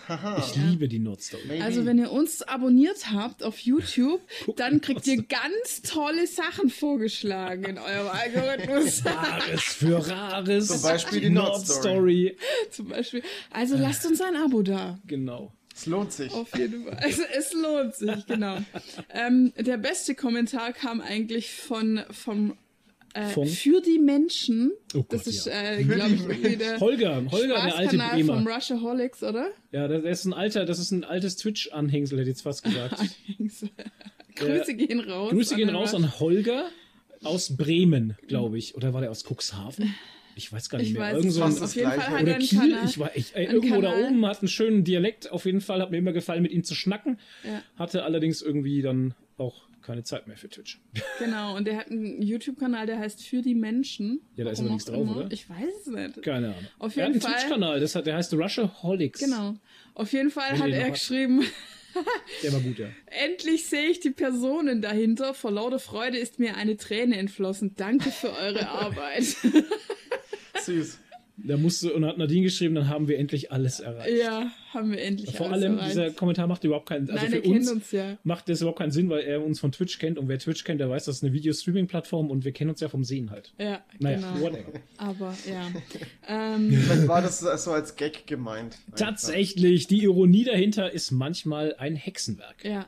Haha. 0.09 0.39
Ich 0.39 0.57
liebe 0.57 0.89
die 0.89 0.99
Nordstory. 0.99 1.43
Maybe. 1.47 1.65
Also 1.65 1.87
wenn 1.87 1.99
ihr 1.99 2.11
uns 2.11 2.43
abonniert 2.43 3.11
habt 3.11 3.43
auf 3.43 3.59
YouTube, 3.61 4.21
dann 4.57 4.81
kriegt 4.81 5.07
ihr 5.07 5.23
ganz 5.23 5.83
tolle 5.83 6.27
Sachen 6.27 6.71
vorgeschlagen 6.71 7.65
in 7.65 7.79
eurem 7.79 8.09
Algorithmus. 8.09 9.05
Rares 9.07 9.63
für 9.63 10.09
Rares. 10.09 10.67
Zum 10.69 10.83
Beispiel 10.83 11.21
die 11.21 11.31
Nordstory. 11.31 12.37
Zum 12.71 12.89
Beispiel. 12.89 13.23
Also 13.51 13.77
lasst 13.77 14.07
uns 14.07 14.21
ein 14.21 14.37
Abo 14.37 14.63
da. 14.63 14.99
Genau. 15.07 15.53
Es 15.75 15.87
lohnt 15.87 16.13
sich. 16.13 16.33
Auf 16.33 16.57
jeden 16.57 16.85
Fall. 16.85 16.99
Also, 17.03 17.23
es 17.35 17.53
lohnt 17.55 17.95
sich, 17.95 18.27
genau. 18.27 18.59
ähm, 19.11 19.53
der 19.57 19.79
beste 19.79 20.15
Kommentar 20.15 20.73
kam 20.73 21.01
eigentlich 21.01 21.51
von 21.53 22.03
vom 22.11 22.57
äh, 23.15 23.27
Von? 23.29 23.47
für 23.47 23.81
die 23.81 23.99
Menschen. 23.99 24.73
Oh 24.95 24.99
Gott, 24.99 25.13
das 25.13 25.27
ist, 25.27 25.47
ja. 25.47 25.53
äh, 25.73 25.85
glaube 25.85 26.15
ich, 26.15 26.21
irgendwie 26.27 26.57
der 26.57 26.81
Holger, 26.81 27.23
Holger, 27.31 27.55
der 27.55 27.77
alte 27.77 27.97
Spaßkanal 27.97 28.25
vom 28.25 28.45
Bremer. 28.45 28.55
Rushaholics, 28.55 29.23
oder? 29.23 29.49
Ja, 29.71 29.89
das 29.89 30.03
ist 30.05 30.25
ein 30.27 30.33
alter, 30.33 30.65
das 30.65 30.79
ist 30.79 30.91
ein 30.91 31.05
altes 31.05 31.37
Twitch-Anhängsel, 31.37 32.19
hätte 32.19 32.31
ich 32.31 32.35
jetzt 32.37 32.43
fast 32.43 32.63
gesagt. 32.65 32.99
Grüße 34.37 34.75
gehen 34.75 35.01
raus. 35.01 35.31
Grüße 35.31 35.57
gehen 35.57 35.69
raus 35.71 35.95
an 35.95 36.19
Holger 36.21 36.69
aus 37.23 37.57
Bremen, 37.57 38.17
glaube 38.29 38.59
ich. 38.59 38.75
Oder 38.75 38.93
war 38.95 39.01
der 39.01 39.11
aus 39.11 39.25
Cuxhaven? 39.25 39.95
Ich 40.35 40.51
weiß 40.51 40.71
gar 40.71 40.79
nicht 40.79 40.89
Ich 40.89 40.95
mehr. 40.95 41.03
weiß 41.03 41.17
Irgend 41.19 41.33
so 41.33 41.43
ein, 41.43 41.59
Auf 41.59 41.75
jeden. 41.77 41.89
Fall 41.91 42.01
hat 42.01 42.17
er 42.17 42.23
oder 42.23 42.39
Kiel, 42.39 42.59
Kanal. 42.59 42.89
ich 42.89 42.99
war 42.99 43.11
ich, 43.15 43.37
ey, 43.37 43.47
irgendwo 43.47 43.83
da 43.83 43.91
Kanal. 43.93 44.09
oben 44.09 44.27
hat 44.27 44.41
einen 44.41 44.49
schönen 44.49 44.83
Dialekt. 44.85 45.31
Auf 45.31 45.45
jeden 45.45 45.61
Fall 45.61 45.81
hat 45.83 45.91
mir 45.91 45.99
immer 45.99 46.13
gefallen, 46.13 46.43
mit 46.43 46.53
ihm 46.53 46.65
zu 46.65 46.75
schnacken. 46.75 47.19
Ja. 47.45 47.63
Hatte 47.77 48.05
allerdings 48.05 48.41
irgendwie 48.41 48.81
dann 48.81 49.15
auch 49.37 49.63
keine 49.83 50.03
Zeit 50.05 50.27
mehr 50.27 50.37
für 50.37 50.49
Twitch. 50.49 50.81
Genau, 51.19 51.57
und 51.57 51.67
der 51.67 51.77
hat 51.77 51.91
einen 51.91 52.23
YouTube-Kanal, 52.23 52.87
der 52.87 52.99
heißt 52.99 53.23
Für 53.23 53.43
die 53.43 53.55
Menschen. 53.55 54.21
Ja, 54.37 54.45
da 54.45 54.51
ist 54.53 54.61
aber 54.61 54.71
nichts 54.71 54.85
drauf, 54.87 55.03
immer. 55.03 55.17
oder? 55.17 55.33
Ich 55.33 55.49
weiß 55.49 55.75
es 55.83 55.87
nicht. 55.87 56.23
Keine 56.23 56.49
Ahnung. 56.49 56.67
Auf 56.79 56.97
er 56.97 57.05
hat 57.07 57.15
jeden 57.15 57.25
einen 57.27 57.35
Twitch-Kanal, 57.37 57.81
der 58.05 58.17
heißt 58.17 58.35
Rushaholics. 58.35 59.21
Genau. 59.21 59.55
Auf 59.95 60.13
jeden 60.13 60.31
Fall 60.31 60.53
Wenn 60.53 60.63
hat 60.63 60.71
er 60.71 60.91
geschrieben, 60.91 61.45
Der 62.43 62.53
war 62.53 62.61
gut, 62.61 62.79
ja. 62.79 62.89
endlich 63.07 63.67
sehe 63.67 63.89
ich 63.91 64.01
die 64.01 64.11
Personen 64.11 64.81
dahinter. 64.81 65.35
Vor 65.35 65.51
lauter 65.51 65.79
Freude 65.79 66.17
ist 66.19 66.39
mir 66.39 66.57
eine 66.57 66.77
Träne 66.77 67.19
entflossen. 67.19 67.75
Danke 67.77 68.11
für 68.11 68.33
eure 68.33 68.69
Arbeit. 68.71 69.37
Süß. 70.61 70.99
Da 71.45 71.57
musste 71.57 71.93
und 71.93 72.05
hat 72.05 72.19
Nadine 72.19 72.43
geschrieben, 72.43 72.75
dann 72.75 72.89
haben 72.89 73.09
wir 73.09 73.19
endlich 73.19 73.51
alles 73.51 73.81
erreicht. 73.81 74.17
ja, 74.19 74.51
haben 74.73 74.91
wir 74.93 75.03
endlich 75.03 75.37
Vor 75.37 75.51
alles 75.51 75.65
allem, 75.65 75.77
erreicht. 75.79 75.91
dieser 75.93 76.11
Kommentar 76.11 76.47
macht 76.47 76.63
überhaupt 76.65 76.89
keinen 76.89 77.11
also 77.11 77.21
Nein, 77.23 77.31
für 77.31 77.37
er 77.37 77.43
kennt 77.43 77.57
uns, 77.57 77.71
uns 77.73 77.91
ja. 77.93 78.19
macht 78.23 78.49
das 78.49 78.61
überhaupt 78.61 78.79
keinen 78.79 78.93
Sinn, 78.93 79.09
weil 79.11 79.23
er 79.23 79.45
uns 79.45 79.59
von 79.61 79.73
Twitch 79.73 79.99
kennt 79.99 80.19
und 80.19 80.29
wer 80.29 80.39
Twitch 80.39 80.65
kennt, 80.65 80.81
der 80.81 80.89
weiß, 80.89 81.05
das 81.07 81.17
ist 81.17 81.25
eine 81.25 81.33
Video-Streaming-Plattform 81.33 82.31
und 82.31 82.45
wir 82.45 82.53
kennen 82.53 82.71
uns 82.71 82.81
ja 82.81 82.89
vom 82.89 83.05
Sehen 83.05 83.31
halt. 83.31 83.53
Ja, 83.59 83.83
Naja, 83.99 84.19
genau. 84.19 84.41
whatever. 84.41 84.73
Aber 84.99 85.35
ja. 85.49 85.69
ähm, 86.29 86.71
Vielleicht 86.73 87.09
war 87.09 87.23
das 87.23 87.41
so 87.41 87.71
als 87.73 87.97
Gag 87.97 88.27
gemeint. 88.27 88.77
Tatsächlich, 88.97 89.87
die 89.89 90.03
Ironie 90.05 90.45
dahinter 90.45 90.93
ist 90.93 91.11
manchmal 91.11 91.75
ein 91.77 91.97
Hexenwerk. 91.97 92.65
ja. 92.65 92.87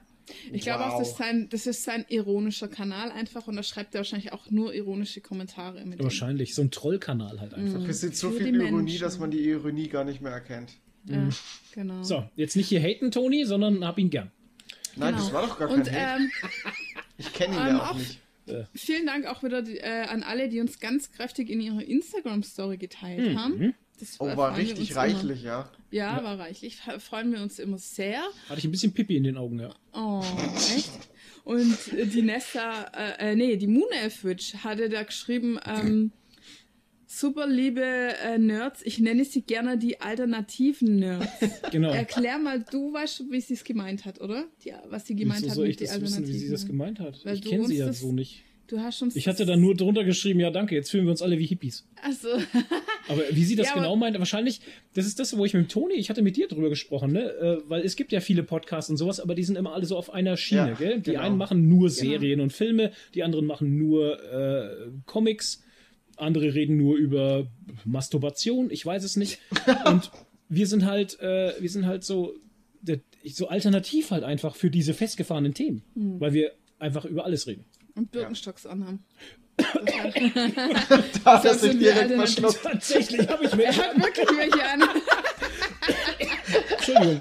Ich 0.53 0.63
glaube 0.63 0.87
auch, 0.87 0.99
das 0.99 1.11
ist, 1.11 1.19
sein, 1.19 1.49
das 1.51 1.67
ist 1.67 1.85
sein 1.85 2.05
ironischer 2.09 2.69
Kanal 2.69 3.11
einfach 3.11 3.47
und 3.47 3.57
da 3.57 3.63
schreibt 3.63 3.95
er 3.95 3.99
wahrscheinlich 4.01 4.33
auch 4.33 4.51
nur 4.51 4.75
ironische 4.75 5.21
Kommentare 5.21 5.85
mit. 5.85 5.99
dem. 5.99 6.05
Wahrscheinlich, 6.05 6.55
so 6.55 6.63
ein 6.63 6.71
Trollkanal 6.71 7.41
halt 7.41 7.53
einfach. 7.55 7.87
Es 7.89 8.03
ist 8.03 8.17
so 8.17 8.31
Für 8.31 8.39
viel 8.45 8.55
Ironie, 8.57 8.73
Menschen. 8.73 9.01
dass 9.01 9.19
man 9.19 9.31
die 9.31 9.41
Ironie 9.49 9.89
gar 9.89 10.05
nicht 10.05 10.21
mehr 10.23 10.33
erkennt. 10.33 10.73
Ja, 11.07 11.29
genau. 11.75 12.03
So, 12.03 12.25
jetzt 12.37 12.57
nicht 12.57 12.69
hier 12.69 12.81
haten, 12.81 13.11
Toni, 13.11 13.45
sondern 13.45 13.85
hab 13.87 13.99
ihn 13.99 14.09
gern. 14.11 14.31
Nein, 14.97 15.13
Genau. 15.13 15.25
das 15.25 15.33
war 15.35 15.43
doch 15.47 15.59
gar 15.59 15.69
kein 15.69 15.81
Und 15.81 15.93
Hate. 15.93 16.23
ähm, 16.23 16.31
Ich 17.19 17.33
kenne 17.33 17.55
ihn 17.55 17.61
ähm, 17.61 17.67
ja 17.69 17.83
auch 17.83 17.91
auch- 17.91 17.99
nicht. 17.99 18.21
vielen 18.75 19.07
Dank 19.07 19.27
auch 19.27 19.43
wieder 19.43 19.63
äh, 19.67 20.07
an 20.07 20.23
alle, 20.23 20.49
die 20.49 20.61
uns 20.61 20.79
ganz 20.81 21.11
kräftig 21.13 21.51
in 21.51 21.61
ihre 21.61 21.83
Instagram-Story 21.83 22.79
geteilt 22.79 23.37
haben. 23.37 23.75
Das 24.01 24.17
Oh, 24.19 24.37
war 24.37 24.57
richtig 24.57 24.97
reichlich, 24.97 25.43
ja. 25.43 25.61
Immer. 25.61 25.71
Ja, 25.91 26.25
war 26.25 26.39
reichlich. 26.39 26.81
Freuen 26.99 27.33
wir 27.33 27.41
uns 27.41 27.59
immer 27.59 27.79
sehr. 27.79 28.21
Hatte 28.49 28.59
ich 28.59 28.65
ein 28.65 28.71
bisschen 28.73 28.93
Pipi 28.93 29.17
in 29.17 29.25
den 29.25 29.37
Augen, 29.37 29.61
ja. 29.61 29.75
Oh, 29.93 30.23
echt? 30.77 30.91
Und 31.45 31.77
die 31.93 32.23
Nesta, 32.23 32.85
äh, 33.19 33.33
äh, 33.33 33.37
nee, 33.37 33.57
die 33.57 33.67
Moon 33.67 33.91
Elfwitch 33.93 34.55
hatte 34.57 34.89
da 34.89 35.03
geschrieben, 35.03 35.59
ähm, 35.67 36.11
super 37.07 37.47
liebe 37.47 37.83
äh, 37.83 38.39
Nerds, 38.39 38.81
ich 38.85 38.99
nenne 38.99 39.25
sie 39.25 39.43
gerne 39.43 39.79
die 39.79 40.01
alternativen 40.01 40.97
Nerds. 40.97 41.29
Genau. 41.71 41.91
Erklär 41.91 42.39
mal, 42.39 42.65
du 42.69 42.93
weißt 42.93 43.17
schon, 43.17 43.31
wie 43.31 43.41
sie 43.41 43.55
es 43.55 43.65
gemeint 43.65 44.05
hat, 44.05 44.21
oder? 44.21 44.47
Die, 44.65 44.73
was 44.89 45.07
sie 45.07 45.15
gemeint 45.17 45.41
Wieso 45.43 45.51
hat 45.51 45.55
soll 45.57 45.65
mit 45.67 45.71
ich 45.73 45.77
die 45.77 45.85
das 45.85 46.01
wissen, 46.01 46.27
wie 46.27 46.33
sie 46.39 46.51
das 46.51 46.67
gemeint 46.67 46.99
hat? 47.01 47.25
Weil 47.25 47.35
ich 47.35 47.41
du 47.43 47.51
kenne 47.51 47.67
sie 47.67 47.77
ja 47.77 47.93
so 47.93 48.13
nicht. 48.13 48.43
Du 48.67 48.79
hast 48.81 48.99
schon. 48.99 49.13
Ich 49.15 49.29
hatte 49.29 49.45
da 49.45 49.57
nur 49.57 49.75
drunter 49.75 50.05
geschrieben, 50.05 50.41
ja 50.41 50.51
danke, 50.51 50.75
jetzt 50.75 50.91
fühlen 50.91 51.05
wir 51.05 51.11
uns 51.11 51.21
alle 51.23 51.39
wie 51.39 51.47
Hippies. 51.47 51.87
Also, 52.03 52.29
Aber 53.09 53.23
wie 53.31 53.45
sie 53.45 53.57
das 53.57 53.69
Ja, 53.69 53.75
genau 53.75 53.95
meint, 53.97 54.19
wahrscheinlich, 54.19 54.61
das 54.95 55.05
ist 55.07 55.21
das, 55.21 55.37
wo 55.37 55.45
ich 55.45 55.53
mit 55.53 55.65
dem 55.65 55.69
Toni, 55.69 55.95
ich 55.95 56.09
hatte 56.09 56.23
mit 56.23 56.37
dir 56.37 56.49
drüber 56.49 56.71
gesprochen, 56.71 57.13
ne? 57.13 57.31
Äh, 57.33 57.59
Weil 57.69 57.83
es 57.83 57.97
gibt 57.97 58.13
ja 58.13 58.21
viele 58.21 58.43
Podcasts 58.43 58.89
und 58.91 58.97
sowas, 58.97 59.21
aber 59.21 59.35
die 59.35 59.43
sind 59.45 59.57
immer 59.57 59.75
alle 59.75 59.85
so 59.85 59.97
auf 59.99 60.13
einer 60.13 60.37
Schiene, 60.39 60.69
Ja, 60.69 60.75
gell? 60.75 61.01
Die 61.01 61.11
genau. 61.11 61.21
einen 61.23 61.37
machen 61.37 61.69
nur 61.69 61.91
Serien 61.91 62.41
und 62.41 62.53
Filme, 62.53 62.93
die 63.15 63.23
anderen 63.23 63.45
machen 63.47 63.77
nur 63.77 64.23
äh, 64.33 64.89
Comics, 65.05 65.63
andere 66.17 66.55
reden 66.55 66.77
nur 66.79 66.97
über 66.97 67.47
Masturbation, 67.85 68.71
ich 68.71 68.85
weiß 68.87 69.05
es 69.05 69.17
nicht. 69.17 69.41
und 69.87 70.11
wir 70.49 70.67
sind 70.67 70.87
halt, 70.87 71.21
äh, 71.21 71.53
wir 71.61 71.69
sind 71.69 71.85
halt 71.87 72.05
so, 72.05 72.35
so 73.27 73.49
alternativ 73.49 74.11
halt 74.11 74.25
einfach 74.25 74.57
für 74.57 74.71
diese 74.71 74.95
festgefahrenen 74.95 75.53
Themen, 75.55 75.83
Hm. 75.95 76.21
weil 76.21 76.33
wir 76.33 76.53
einfach 76.79 77.05
über 77.05 77.25
alles 77.25 77.47
reden. 77.47 77.65
Und 77.95 78.11
Birkenstocks 78.11 78.67
anhaben. 78.67 79.05
Da 81.25 81.33
hat 81.37 81.45
er 81.45 81.53
Das 81.53 81.61
sich 81.61 81.71
sind 81.71 81.81
wir 81.81 81.93
direkt 81.93 82.13
verschluckt. 82.15 82.63
Tatsächlich 82.63 83.29
habe 83.29 83.45
ich 83.45 83.55
mir. 83.55 83.65
Er 83.67 83.77
hat 83.77 83.97
wirklich 83.97 84.29
welche 84.37 84.69
an. 84.69 84.83
Entschuldigung. 86.71 87.21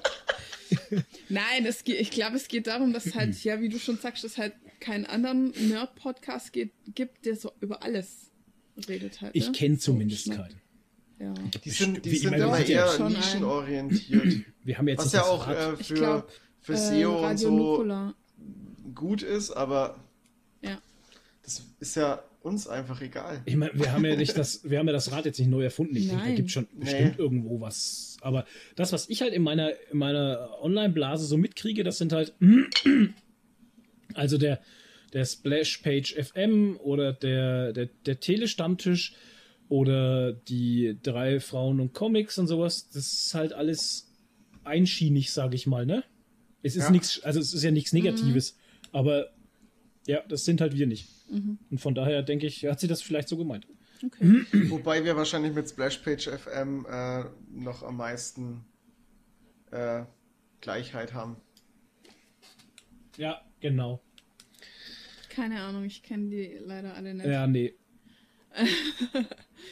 Nein, 1.29 1.65
es 1.65 1.83
geht, 1.83 1.99
ich 1.99 2.11
glaube, 2.11 2.35
es 2.37 2.47
geht 2.47 2.67
darum, 2.67 2.93
dass 2.93 3.13
halt, 3.15 3.41
ja, 3.43 3.61
wie 3.61 3.69
du 3.69 3.77
schon 3.79 3.97
sagst, 3.97 4.23
es 4.23 4.37
halt 4.37 4.53
keinen 4.79 5.05
anderen 5.05 5.51
Nerd-Podcast 5.69 6.51
gibt, 6.53 7.25
der 7.25 7.35
so 7.35 7.51
über 7.61 7.83
alles 7.83 8.31
redet 8.87 9.21
halt. 9.21 9.35
Ich 9.35 9.47
ne? 9.47 9.51
kenne 9.51 9.75
So 9.75 9.91
zumindest 9.91 10.23
Schnack. 10.25 10.37
keinen. 10.37 10.61
Ja. 11.19 11.33
Die 11.63 11.69
sind, 11.69 12.03
die 12.05 12.15
sind 12.17 12.33
immer 12.33 12.57
eher 12.59 12.99
nischenorientiert. 13.09 14.45
Wir 14.63 14.77
haben 14.77 14.87
jetzt 14.87 15.05
Was 15.05 15.13
ja 15.13 15.23
auch 15.23 15.47
äh, 15.47 15.73
Ich 15.79 15.87
für, 15.89 15.93
glaub, 15.93 16.31
für 16.61 16.73
Äh, 16.73 16.77
SEO 16.77 17.27
und 17.29 17.37
so 17.37 17.51
Nukular. 17.51 18.15
gut 18.95 19.21
ist, 19.21 19.51
aber 19.51 19.95
Ja. 19.97 20.03
Das 21.43 21.61
ist 21.79 21.95
ja 21.95 22.23
uns 22.41 22.67
einfach 22.67 22.99
egal. 23.01 23.41
Ich 23.45 23.55
meine, 23.55 23.71
wir 23.75 23.91
haben 23.93 24.03
ja 24.05 24.15
nicht 24.15 24.37
das, 24.37 24.69
wir 24.69 24.79
haben 24.79 24.87
ja 24.87 24.93
das 24.93 25.11
Rad 25.11 25.25
jetzt 25.25 25.39
nicht 25.39 25.47
neu 25.49 25.63
erfunden. 25.63 25.95
Ich 25.95 26.07
denke, 26.07 26.21
da 26.23 26.27
Nein. 26.27 26.35
gibt 26.35 26.51
schon 26.51 26.67
Nee. 26.73 26.79
bestimmt 26.85 27.19
irgendwo 27.19 27.61
was. 27.61 28.17
Aber 28.21 28.45
das, 28.75 28.91
was 28.91 29.09
ich 29.09 29.21
halt 29.21 29.33
in 29.33 29.41
meiner, 29.43 29.71
in 29.91 29.97
meiner 29.97 30.49
Online-Blase 30.61 31.25
so 31.25 31.37
mitkriege, 31.37 31.83
das 31.83 31.97
sind 31.97 32.11
halt 32.13 32.33
also 34.13 34.37
der, 34.37 34.61
der 35.13 35.25
Splash 35.25 35.77
Page 35.79 36.15
FM 36.15 36.77
oder 36.81 37.13
der, 37.13 37.73
der, 37.73 37.85
der 38.05 38.19
Telestammtisch 38.19 39.13
oder 39.69 40.33
die 40.33 40.97
drei 41.01 41.39
Frauen 41.39 41.79
und 41.79 41.93
Comics 41.93 42.37
und 42.37 42.47
sowas. 42.47 42.89
Das 42.89 43.11
ist 43.13 43.33
halt 43.33 43.53
alles 43.53 44.11
einschienig, 44.63 45.31
sage 45.31 45.55
ich 45.55 45.67
mal, 45.67 45.85
ne? 45.85 46.03
Es 46.61 46.75
ist 46.75 46.85
Ja. 46.85 46.91
nichts, 46.91 47.21
also 47.23 47.39
es 47.39 47.53
ist 47.53 47.63
ja 47.63 47.71
nichts 47.71 47.91
Negatives, 47.93 48.55
aber 48.91 49.27
ja, 50.05 50.21
das 50.27 50.45
sind 50.45 50.61
halt 50.61 50.75
wir 50.75 50.87
nicht. 50.87 51.09
Und 51.29 51.79
von 51.79 51.95
daher 51.95 52.21
denke 52.21 52.45
ich, 52.45 52.65
hat 52.65 52.79
sie 52.79 52.87
das 52.87 53.01
vielleicht 53.01 53.27
so 53.29 53.37
gemeint. 53.37 53.67
Okay. 54.05 54.45
Wobei 54.69 55.03
wir 55.03 55.15
wahrscheinlich 55.15 55.53
mit 55.53 55.67
Splashpage 55.67 56.27
FM 56.27 56.85
äh, 56.89 57.23
noch 57.51 57.83
am 57.83 57.97
meisten 57.97 58.65
äh, 59.71 60.03
Gleichheit 60.61 61.13
haben. 61.13 61.37
Ja, 63.17 63.41
genau. 63.61 64.01
Keine 65.29 65.61
Ahnung, 65.61 65.85
ich 65.85 66.03
kenne 66.03 66.29
die 66.29 66.57
leider 66.59 66.93
alle 66.95 67.13
nicht. 67.13 67.25
Ja, 67.25 67.47
nee. 67.47 67.73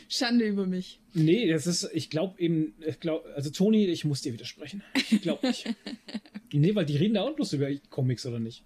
Schande 0.09 0.45
über 0.45 0.65
mich. 0.65 0.99
Nee, 1.13 1.51
das 1.51 1.67
ist, 1.67 1.89
ich 1.93 2.09
glaube 2.09 2.39
eben, 2.39 2.73
ich 2.85 2.99
glaube, 2.99 3.31
also 3.35 3.51
Toni, 3.51 3.85
ich 3.85 4.05
muss 4.05 4.21
dir 4.21 4.33
widersprechen. 4.33 4.83
Ich 4.95 5.21
glaube 5.21 5.47
nicht. 5.47 5.67
nee, 6.51 6.73
weil 6.73 6.85
die 6.85 6.97
reden 6.97 7.13
da 7.13 7.21
auch 7.21 7.35
bloß 7.35 7.53
über 7.53 7.69
Comics, 7.89 8.25
oder 8.25 8.39
nicht? 8.39 8.63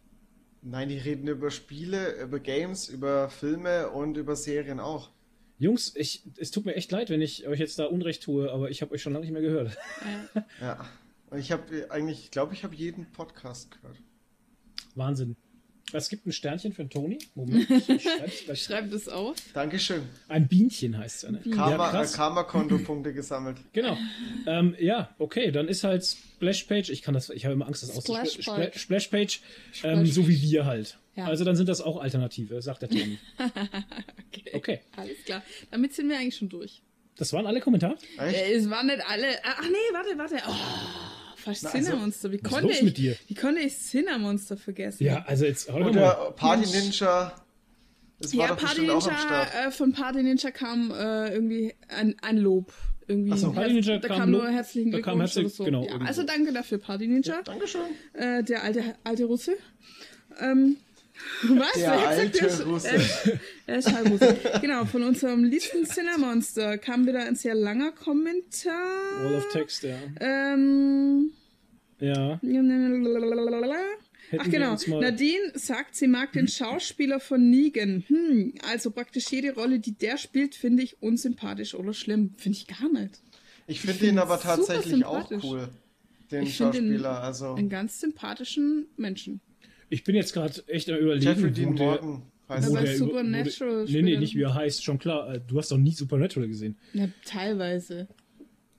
Nein, 0.67 0.89
die 0.89 0.97
reden 0.97 1.27
über 1.27 1.51
Spiele, 1.51 2.19
über 2.23 2.39
Games, 2.39 2.89
über 2.89 3.29
Filme 3.29 3.91
und 3.91 4.17
über 4.17 4.35
Serien 4.35 4.79
auch. 4.79 5.11
Jungs, 5.59 5.95
ich, 5.95 6.23
es 6.37 6.49
tut 6.49 6.65
mir 6.65 6.73
echt 6.73 6.91
leid, 6.91 7.11
wenn 7.11 7.21
ich 7.21 7.47
euch 7.47 7.59
jetzt 7.59 7.77
da 7.77 7.85
Unrecht 7.85 8.23
tue, 8.23 8.51
aber 8.51 8.71
ich 8.71 8.81
habe 8.81 8.91
euch 8.91 9.03
schon 9.03 9.13
lange 9.13 9.25
nicht 9.25 9.33
mehr 9.33 9.43
gehört. 9.43 9.77
Ja. 10.59 10.83
Und 11.29 11.37
ich 11.37 11.51
habe 11.51 11.91
eigentlich, 11.91 12.23
ich 12.25 12.31
glaube, 12.31 12.55
ich 12.55 12.63
habe 12.63 12.73
jeden 12.73 13.11
Podcast 13.11 13.71
gehört. 13.71 14.01
Wahnsinn. 14.95 15.35
Es 15.93 16.09
gibt 16.09 16.25
ein 16.25 16.31
Sternchen 16.31 16.73
für 16.73 16.89
Toni. 16.89 17.19
Moment, 17.35 17.69
ich 17.69 18.03
schreib's 18.03 18.43
gleich. 18.45 18.63
schreib 18.63 18.91
das 18.91 19.07
auf. 19.07 19.35
Dankeschön. 19.53 20.01
Ein 20.27 20.47
Bienchen 20.47 20.97
heißt 20.97 21.23
es. 21.23 21.29
Ne? 21.31 21.41
Karma, 21.51 21.85
Ja, 21.85 21.91
krass. 21.91 22.13
Karma-Konto-Punkte 22.13 23.13
gesammelt. 23.13 23.57
Genau. 23.73 23.97
Ähm, 24.47 24.75
ja, 24.79 25.13
okay, 25.19 25.51
dann 25.51 25.67
ist 25.67 25.83
halt 25.83 26.03
Splashpage, 26.03 26.89
ich 26.89 27.01
kann 27.01 27.13
das, 27.13 27.29
ich 27.29 27.45
habe 27.45 27.53
immer 27.53 27.67
Angst, 27.67 27.83
das 27.83 27.91
auszusprechen. 27.95 28.41
Splashpage. 28.41 28.75
Spla- 28.75 28.79
Splashpage, 28.79 29.41
ähm, 29.83 30.05
so 30.05 30.27
wie 30.27 30.41
wir 30.41 30.65
halt. 30.65 30.97
Ja. 31.15 31.25
Also 31.25 31.45
dann 31.45 31.55
sind 31.55 31.69
das 31.69 31.81
auch 31.81 32.01
Alternative, 32.01 32.61
sagt 32.61 32.81
der 32.81 32.89
Toni. 32.89 33.19
Okay. 34.35 34.51
Okay. 34.53 34.79
Alles 34.97 35.23
klar. 35.25 35.43
Damit 35.71 35.93
sind 35.93 36.09
wir 36.09 36.17
eigentlich 36.17 36.35
schon 36.35 36.49
durch. 36.49 36.81
Das 37.15 37.31
waren 37.31 37.45
alle 37.47 37.61
Kommentare? 37.61 37.95
Echt? 38.17 38.35
Äh, 38.37 38.53
es 38.53 38.69
waren 38.69 38.87
nicht 38.87 39.01
alle. 39.07 39.27
Ach 39.43 39.61
nee, 39.61 39.93
warte, 39.93 40.17
warte. 40.17 40.35
Oh, 40.47 40.53
fast 41.45 41.63
Na, 41.63 41.69
also, 41.71 41.85
Cinnamonster. 41.91 42.31
Wie 42.31 42.39
was 42.43 42.43
ist 42.43 42.49
konnte 42.53 42.67
los 42.67 42.77
ich, 42.77 42.83
mit 42.83 42.97
dir? 42.97 43.15
Wie 43.27 43.33
konnte 43.35 43.61
ich 43.61 43.77
Cinnamonster 43.77 44.57
vergessen? 44.57 45.03
Ja, 45.03 45.23
also 45.25 45.45
jetzt, 45.45 45.71
hör 45.71 45.87
Oder 45.87 45.93
mal. 45.93 46.31
Party 46.35 46.69
Ninja. 46.69 47.33
Das 48.19 48.35
war 48.35 48.41
Ja, 48.47 48.47
doch 48.53 48.57
Party 48.61 48.81
bestimmt 48.81 48.89
auch 48.91 49.07
am 49.07 49.13
Ninja, 49.13 49.45
Start. 49.47 49.67
äh, 49.67 49.71
von 49.71 49.91
Party 49.93 50.23
Ninja 50.23 50.51
kam 50.51 50.91
äh, 50.91 51.33
irgendwie 51.33 51.73
ein, 51.89 52.15
ein 52.21 52.37
Lob. 52.37 52.73
Irgendwie. 53.07 53.31
Ach 53.33 53.37
so, 53.37 53.51
Party 53.51 53.73
Ninja 53.73 53.97
da 53.99 54.07
kam 54.07 54.17
kam 54.19 54.31
nur 54.31 54.43
Lob, 54.45 54.51
herzlichen 54.53 54.91
da 54.91 54.99
kam 54.99 55.19
Glückwunsch 55.19 55.35
herzlich- 55.35 55.45
oder 55.45 55.55
so. 55.55 55.63
genau, 55.65 55.85
ja, 55.85 56.05
also 56.07 56.23
danke 56.23 56.51
dafür, 56.53 56.77
Party 56.79 57.07
Ninja. 57.07 57.41
Dankeschön. 57.43 57.81
Äh, 58.13 58.43
der 58.43 58.63
alte, 58.63 58.95
alte 59.03 59.25
Russe. 59.25 59.53
Ähm, 60.39 60.77
was? 61.43 61.73
Der 61.73 61.91
Wer 61.91 62.07
alte 62.07 62.39
gesagt, 62.39 62.65
Russe. 62.67 62.87
Er 62.87 62.95
ist, 62.95 63.31
er 63.67 63.77
ist 63.77 63.93
halb 63.93 64.09
Russe. 64.09 64.37
genau, 64.61 64.85
von 64.85 65.03
unserem 65.03 65.43
liebsten 65.43 65.85
Cinnamonster 65.85 66.77
kam 66.77 67.05
wieder 67.07 67.25
ein 67.25 67.35
sehr 67.35 67.55
langer 67.55 67.91
Kommentar. 67.91 69.23
Wall 69.23 69.35
of 69.35 69.49
Text, 69.51 69.83
ja. 69.83 69.97
Ähm, 70.19 71.31
Ja. 71.99 72.39
Ach 74.37 74.45
wir 74.45 74.51
genau, 74.51 74.75
Nadine 74.99 75.51
sagt, 75.53 75.95
sie 75.95 76.07
mag 76.07 76.33
den 76.33 76.47
Schauspieler 76.47 77.19
von 77.19 77.49
Negan. 77.49 78.03
Hm, 78.07 78.53
also 78.67 78.91
praktisch 78.91 79.29
jede 79.29 79.53
Rolle, 79.53 79.79
die 79.79 79.93
der 79.93 80.17
spielt, 80.17 80.55
finde 80.55 80.83
ich 80.83 81.01
unsympathisch 81.01 81.75
oder 81.75 81.93
schlimm. 81.93 82.33
Finde 82.37 82.57
ich 82.57 82.67
gar 82.67 82.89
nicht. 82.89 83.21
Ich 83.67 83.81
finde 83.81 83.95
find 83.95 84.11
ihn 84.13 84.19
aber 84.19 84.39
tatsächlich 84.39 85.05
auch 85.05 85.29
cool. 85.43 85.69
Den 86.31 86.43
Ich 86.43 86.57
finde 86.57 86.79
ihn 86.79 86.83
Schauspieler. 86.85 87.21
Also 87.21 87.53
einen 87.53 87.69
ganz 87.69 87.99
sympathischen 87.99 88.87
Menschen. 88.97 89.41
Ich 89.89 90.03
bin 90.03 90.15
jetzt 90.15 90.33
gerade 90.33 90.63
echt 90.67 90.89
am 90.89 90.97
überlegen, 90.97 91.25
Jeffrey 91.25 91.51
Dean 91.51 91.75
der, 91.75 91.85
Morgan 91.85 92.21
heißt 92.49 92.67
Aber 92.69 92.79
er. 92.79 92.85
der 92.85 92.97
Supernatural 92.97 93.83
Wo 93.83 93.85
der, 93.91 94.01
nee, 94.01 94.11
nee, 94.13 94.17
nicht 94.17 94.35
wie 94.35 94.41
er 94.43 94.53
heißt, 94.53 94.83
schon 94.83 94.97
klar. 94.99 95.33
Äh, 95.35 95.41
Du 95.45 95.57
hast 95.57 95.71
doch 95.71 95.77
nie 95.77 95.91
Supernatural 95.91 96.47
gesehen. 96.47 96.77
Ja, 96.93 97.07
teilweise. 97.25 98.07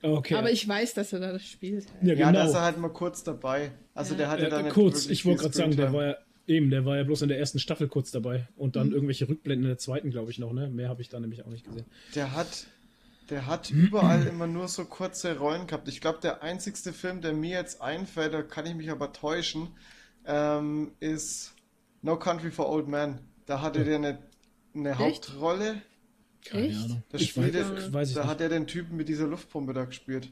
Okay. 0.02 0.34
Aber 0.34 0.50
ich 0.50 0.66
weiß, 0.66 0.94
dass 0.94 1.12
er 1.12 1.20
da 1.20 1.32
das 1.32 1.46
spielt. 1.46 1.86
ja, 2.02 2.14
Ja, 2.14 2.32
da 2.32 2.42
ist 2.42 2.48
genau. 2.48 2.58
er 2.58 2.64
halt 2.64 2.78
mal 2.78 2.88
kurz 2.92 3.24
dabei. 3.24 3.72
Also 3.94 4.12
Ja. 4.14 4.18
der 4.18 4.28
hatte 4.30 4.48
da 4.48 4.60
Äh, 4.60 4.62
nicht 4.64 4.72
kurz, 4.74 5.06
ich 5.06 5.24
wollte 5.24 5.42
gerade 5.42 5.54
sagen, 5.56 5.76
der 5.76 5.92
war 5.92 6.04
ja 6.06 6.16
eben, 6.46 6.70
der 6.70 6.84
war 6.84 6.96
ja 6.96 7.02
bloß 7.02 7.22
in 7.22 7.28
der 7.28 7.38
ersten 7.38 7.58
Staffel 7.58 7.88
kurz 7.88 8.10
dabei 8.10 8.46
und 8.56 8.68
Mhm. 8.68 8.72
dann 8.78 8.92
irgendwelche 8.92 9.28
Rückblenden 9.28 9.64
in 9.64 9.68
der 9.70 9.78
zweiten, 9.78 10.10
glaube 10.10 10.30
ich 10.30 10.38
noch, 10.38 10.52
ne? 10.52 10.68
Mehr 10.68 10.88
habe 10.88 11.02
ich 11.02 11.08
da 11.08 11.18
nämlich 11.18 11.42
auch 11.44 11.50
nicht 11.50 11.64
gesehen. 11.64 11.86
Der 12.14 12.34
hat, 12.36 12.66
der 13.30 13.46
hat 13.46 13.70
überall 13.70 14.26
immer 14.28 14.46
nur 14.46 14.68
so 14.68 14.84
kurze 14.84 15.38
Rollen 15.38 15.66
gehabt. 15.66 15.88
Ich 15.88 16.00
glaube, 16.00 16.18
der 16.22 16.42
einzigste 16.42 16.92
Film, 16.92 17.20
der 17.20 17.32
mir 17.32 17.50
jetzt 17.58 17.80
einfällt, 17.80 18.34
da 18.34 18.42
kann 18.42 18.66
ich 18.66 18.74
mich 18.74 18.90
aber 18.90 19.12
täuschen, 19.12 19.68
ähm, 20.26 20.92
ist 21.00 21.54
No 22.02 22.18
Country 22.18 22.50
for 22.50 22.68
Old 22.68 22.88
Men. 22.88 23.18
Da 23.46 23.60
hatte 23.62 23.84
der 23.84 23.96
eine, 23.96 24.18
eine 24.74 24.98
Hauptrolle. 24.98 25.82
Keine 26.44 26.68
Echt? 26.68 26.84
Ahnung. 26.84 27.02
Da, 27.10 27.18
Ich 27.18 27.30
spielt 27.30 27.54
weiß, 27.54 27.92
weiß 27.92 28.08
ich 28.10 28.14
da 28.14 28.20
nicht. 28.22 28.30
hat 28.30 28.40
er 28.40 28.48
den 28.48 28.66
Typen 28.66 28.96
mit 28.96 29.08
dieser 29.08 29.26
Luftpumpe 29.26 29.72
da 29.72 29.84
gespielt. 29.84 30.28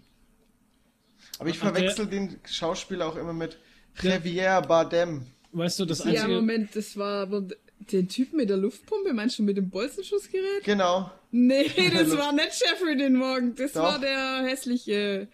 Aber 1.39 1.49
ich 1.49 1.59
der- 1.59 1.73
verwechsel 1.73 2.07
den 2.07 2.39
Schauspieler 2.45 3.07
auch 3.09 3.17
immer 3.17 3.33
mit 3.33 3.59
Javier 4.01 4.61
Bardem. 4.63 5.27
Weißt 5.53 5.79
du, 5.81 5.85
das 5.85 6.01
Ja, 6.01 6.07
einzige. 6.07 6.29
Moment, 6.35 6.75
das 6.77 6.97
war 6.97 7.23
aber 7.23 7.47
den 7.79 8.09
Typen 8.09 8.37
mit 8.37 8.51
der 8.51 8.57
Luftpumpe, 8.57 9.13
meinst 9.13 9.39
du 9.39 9.43
mit 9.43 9.57
dem 9.57 9.71
Bolzenschussgerät? 9.71 10.65
Genau. 10.65 11.11
Nee, 11.31 11.69
das 11.93 12.17
war 12.17 12.33
nicht 12.33 12.61
Jeffrey 12.61 12.97
den 12.97 13.17
Morgen. 13.17 13.55
Das 13.57 13.73
Doch. 13.73 13.83
war 13.83 13.99
der 14.01 14.45
hässliche 14.49 15.29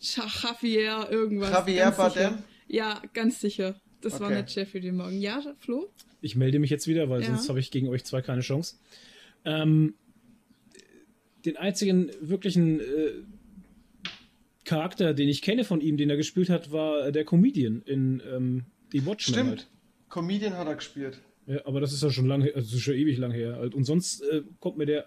Javier 0.00 1.08
irgendwas. 1.10 1.50
Javier 1.50 1.82
ganz 1.84 1.96
sicher. 1.96 2.02
Bardem? 2.30 2.38
Ja, 2.68 3.02
ganz 3.12 3.40
sicher. 3.40 3.74
Das 4.02 4.20
war 4.20 4.28
Okay. 4.28 4.42
nicht 4.42 4.54
Jeffrey 4.54 4.80
den 4.80 4.96
Morgen. 4.96 5.20
Ja, 5.20 5.42
Flo? 5.58 5.90
Ich 6.20 6.36
melde 6.36 6.58
mich 6.58 6.70
jetzt 6.70 6.86
wieder, 6.86 7.08
weil 7.08 7.20
Ja. 7.22 7.28
sonst 7.28 7.48
habe 7.48 7.60
ich 7.60 7.70
gegen 7.70 7.88
euch 7.88 8.04
zwei 8.04 8.20
keine 8.22 8.42
Chance. 8.42 8.76
Ähm, 9.44 9.94
den 11.44 11.56
einzigen 11.56 12.10
wirklichen 12.20 12.80
äh, 12.80 12.84
Charakter, 14.64 15.12
den 15.14 15.28
ich 15.28 15.42
kenne 15.42 15.64
von 15.64 15.80
ihm, 15.80 15.96
den 15.96 16.08
er 16.10 16.16
gespielt 16.16 16.48
hat, 16.50 16.70
war 16.70 17.10
der 17.10 17.24
Comedian 17.24 17.82
in 17.84 18.22
ähm, 18.32 18.64
The 18.92 19.04
Watchmen. 19.06 19.34
Stimmt. 19.34 19.48
Halt. 19.50 19.68
Comedian 20.08 20.54
hat 20.54 20.68
er 20.68 20.76
gespielt. 20.76 21.20
Ja, 21.46 21.66
aber 21.66 21.80
das 21.80 21.92
ist 21.92 22.02
ja 22.02 22.10
schon 22.10 22.26
lange, 22.26 22.46
also 22.54 22.60
das 22.68 22.72
ist 22.74 22.80
schon 22.82 22.94
ewig 22.94 23.18
lang 23.18 23.32
her. 23.32 23.56
halt. 23.56 23.74
Und 23.74 23.84
sonst 23.84 24.20
äh, 24.22 24.42
kommt 24.60 24.78
mir 24.78 24.86
der 24.86 25.06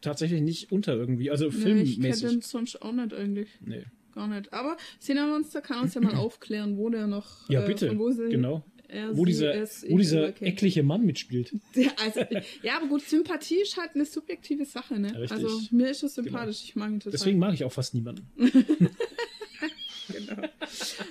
tatsächlich 0.00 0.40
nicht 0.42 0.72
unter 0.72 0.94
irgendwie, 0.94 1.30
also 1.30 1.44
Nee, 1.48 1.50
ich 1.54 1.62
kenne 1.62 1.86
filmmäßig. 1.86 2.28
den 2.30 2.40
sonst 2.40 2.82
auch 2.82 2.92
nicht 2.92 3.14
eigentlich. 3.14 3.48
Nee. 3.60 3.84
Gar 4.16 4.28
nicht. 4.28 4.52
Aber 4.52 4.76
Cinemonster 5.00 5.60
kann 5.60 5.82
uns 5.82 5.94
ja 5.94 6.00
mal 6.00 6.14
aufklären, 6.16 6.76
wo 6.78 6.88
der 6.88 7.06
noch. 7.06 7.48
Ja, 7.48 7.62
äh, 7.62 7.66
bitte. 7.66 7.86
Von 7.88 7.98
wo 7.98 8.10
sie 8.10 8.28
Genau. 8.30 8.64
R, 8.88 9.16
Wo 9.16 9.24
sie, 9.24 9.32
dieser, 9.32 9.54
es, 9.54 9.84
wo 9.88 9.98
dieser 9.98 10.28
okay. 10.28 10.44
eckliche 10.44 10.82
Mann 10.84 11.04
mitspielt. 11.04 11.52
Ja, 11.74 11.90
also, 12.02 12.20
ja, 12.62 12.76
aber 12.76 12.86
gut, 12.86 13.02
Sympathie 13.02 13.60
ist 13.62 13.76
halt 13.76 13.90
eine 13.94 14.04
subjektive 14.04 14.64
Sache, 14.64 14.98
ne? 14.98 15.08
Richtig. 15.08 15.32
Also 15.32 15.60
mir 15.72 15.90
ist 15.90 16.04
es 16.04 16.14
sympathisch, 16.14 16.62
ich 16.64 16.76
mag 16.76 16.90
ihn 16.90 17.00
total. 17.00 17.12
Deswegen 17.12 17.38
mag 17.38 17.52
ich 17.52 17.64
auch 17.64 17.72
fast 17.72 17.94
niemanden. 17.94 18.30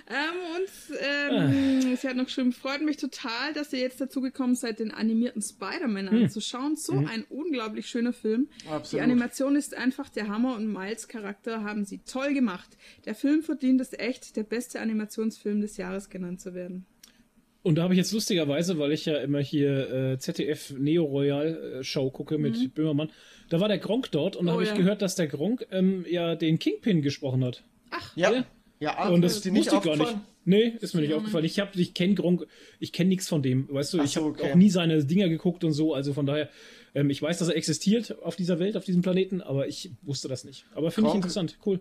Ähm, 0.08 0.38
und 0.56 1.52
ähm, 1.90 1.96
sie 1.96 2.08
hat 2.08 2.16
noch 2.16 2.26
geschrieben, 2.26 2.52
freut 2.52 2.82
mich 2.84 2.98
total, 2.98 3.54
dass 3.56 3.74
ihr 3.74 3.80
jetzt 3.80 4.00
dazu 4.00 4.22
gekommen 4.22 4.54
seid, 4.56 4.80
den 4.80 4.92
animierten 4.92 5.42
Spider-Man 5.42 6.12
Hm. 6.12 6.24
anzuschauen. 6.26 6.76
So 6.76 6.94
Mhm. 6.94 7.08
ein 7.08 7.24
unglaublich 7.30 7.88
schöner 7.88 8.14
Film. 8.14 8.48
Die 8.64 8.68
Absolut. 8.70 9.04
Animation 9.04 9.56
ist 9.56 9.76
einfach 9.76 10.10
der 10.10 10.28
Hammer 10.28 10.56
und 10.56 10.72
Miles 10.72 11.08
Charakter 11.08 11.64
haben 11.64 11.86
sie 11.86 12.00
toll 12.06 12.34
gemacht. 12.36 12.70
Der 13.06 13.16
Film 13.16 13.42
verdient 13.42 13.82
es 13.82 13.94
echt, 13.94 14.36
der 14.36 14.44
beste 14.44 14.80
Animationsfilm 14.80 15.62
des 15.62 15.78
Jahres 15.78 16.10
genannt 16.12 16.40
zu 16.40 16.54
werden. 16.54 16.86
Und 17.64 17.80
da 17.80 17.82
habe 17.82 17.96
ich 17.96 17.98
jetzt 17.98 18.12
lustigerweise, 18.12 18.78
weil 18.78 18.92
ich 18.92 19.06
ja 19.06 19.18
immer 19.18 19.40
hier 19.40 19.90
äh, 19.92 20.20
ZDF 20.20 20.76
Neo 20.78 21.04
Royal 21.04 21.80
äh, 21.80 21.84
Show 21.84 22.12
gucke 22.12 22.38
mit 22.38 22.76
Böhmermann, 22.76 23.10
da 23.50 23.60
war 23.60 23.68
der 23.70 23.80
Gronk 23.80 24.12
dort 24.12 24.36
und 24.36 24.46
da 24.46 24.52
Mhm. 24.52 24.58
Oh, 24.58 24.62
habe 24.62 24.64
ich 24.66 24.70
ja. 24.70 24.76
gehört, 24.78 25.02
dass 25.02 25.16
der 25.16 25.26
Gronk 25.26 25.66
ähm, 25.72 26.06
ja 26.08 26.36
den 26.36 26.60
Kingpin 26.60 27.02
gesprochen 27.02 27.44
hat. 27.44 27.64
Ja, 28.16 28.32
Ja. 28.32 28.46
Ja, 28.80 28.98
ah, 28.98 29.10
und 29.10 29.22
das 29.22 29.38
ist 29.38 29.46
dir 29.46 29.52
nicht 29.52 29.72
wusste 29.72 29.78
ich 29.78 29.84
gar 29.84 29.92
nicht. 29.94 30.02
aufgefallen? 30.02 30.28
Nee, 30.44 30.78
ist 30.80 30.94
mir 30.94 31.02
nicht 31.02 31.14
aufgefallen. 31.14 31.46
Ich 31.46 31.60
habe, 31.60 31.72
ich 31.80 31.94
kenne 31.94 32.14
Gronk, 32.14 32.46
ich 32.80 32.92
kenne 32.92 33.10
nichts 33.10 33.28
von 33.28 33.42
dem, 33.42 33.68
weißt 33.72 33.94
du. 33.94 34.00
Ach 34.00 34.04
ich 34.04 34.12
so, 34.12 34.22
habe 34.22 34.32
okay. 34.32 34.52
auch 34.52 34.56
nie 34.56 34.70
seine 34.70 35.04
Dinger 35.04 35.28
geguckt 35.28 35.64
und 35.64 35.72
so. 35.72 35.94
Also 35.94 36.14
von 36.14 36.26
daher, 36.26 36.50
ähm, 36.94 37.10
ich 37.10 37.22
weiß, 37.22 37.40
dass 37.40 37.48
er 37.48 37.56
existiert 37.56 38.22
auf 38.22 38.36
dieser 38.36 38.60
Welt, 38.60 38.78
auf 38.78 38.86
diesem 38.86 39.02
Planeten, 39.02 39.42
aber 39.42 39.68
ich 39.68 39.92
wusste 40.04 40.28
das 40.28 40.44
nicht. 40.44 40.66
Aber 40.76 40.92
finde 40.92 41.10
ich 41.10 41.16
interessant, 41.16 41.58
cool. 41.66 41.80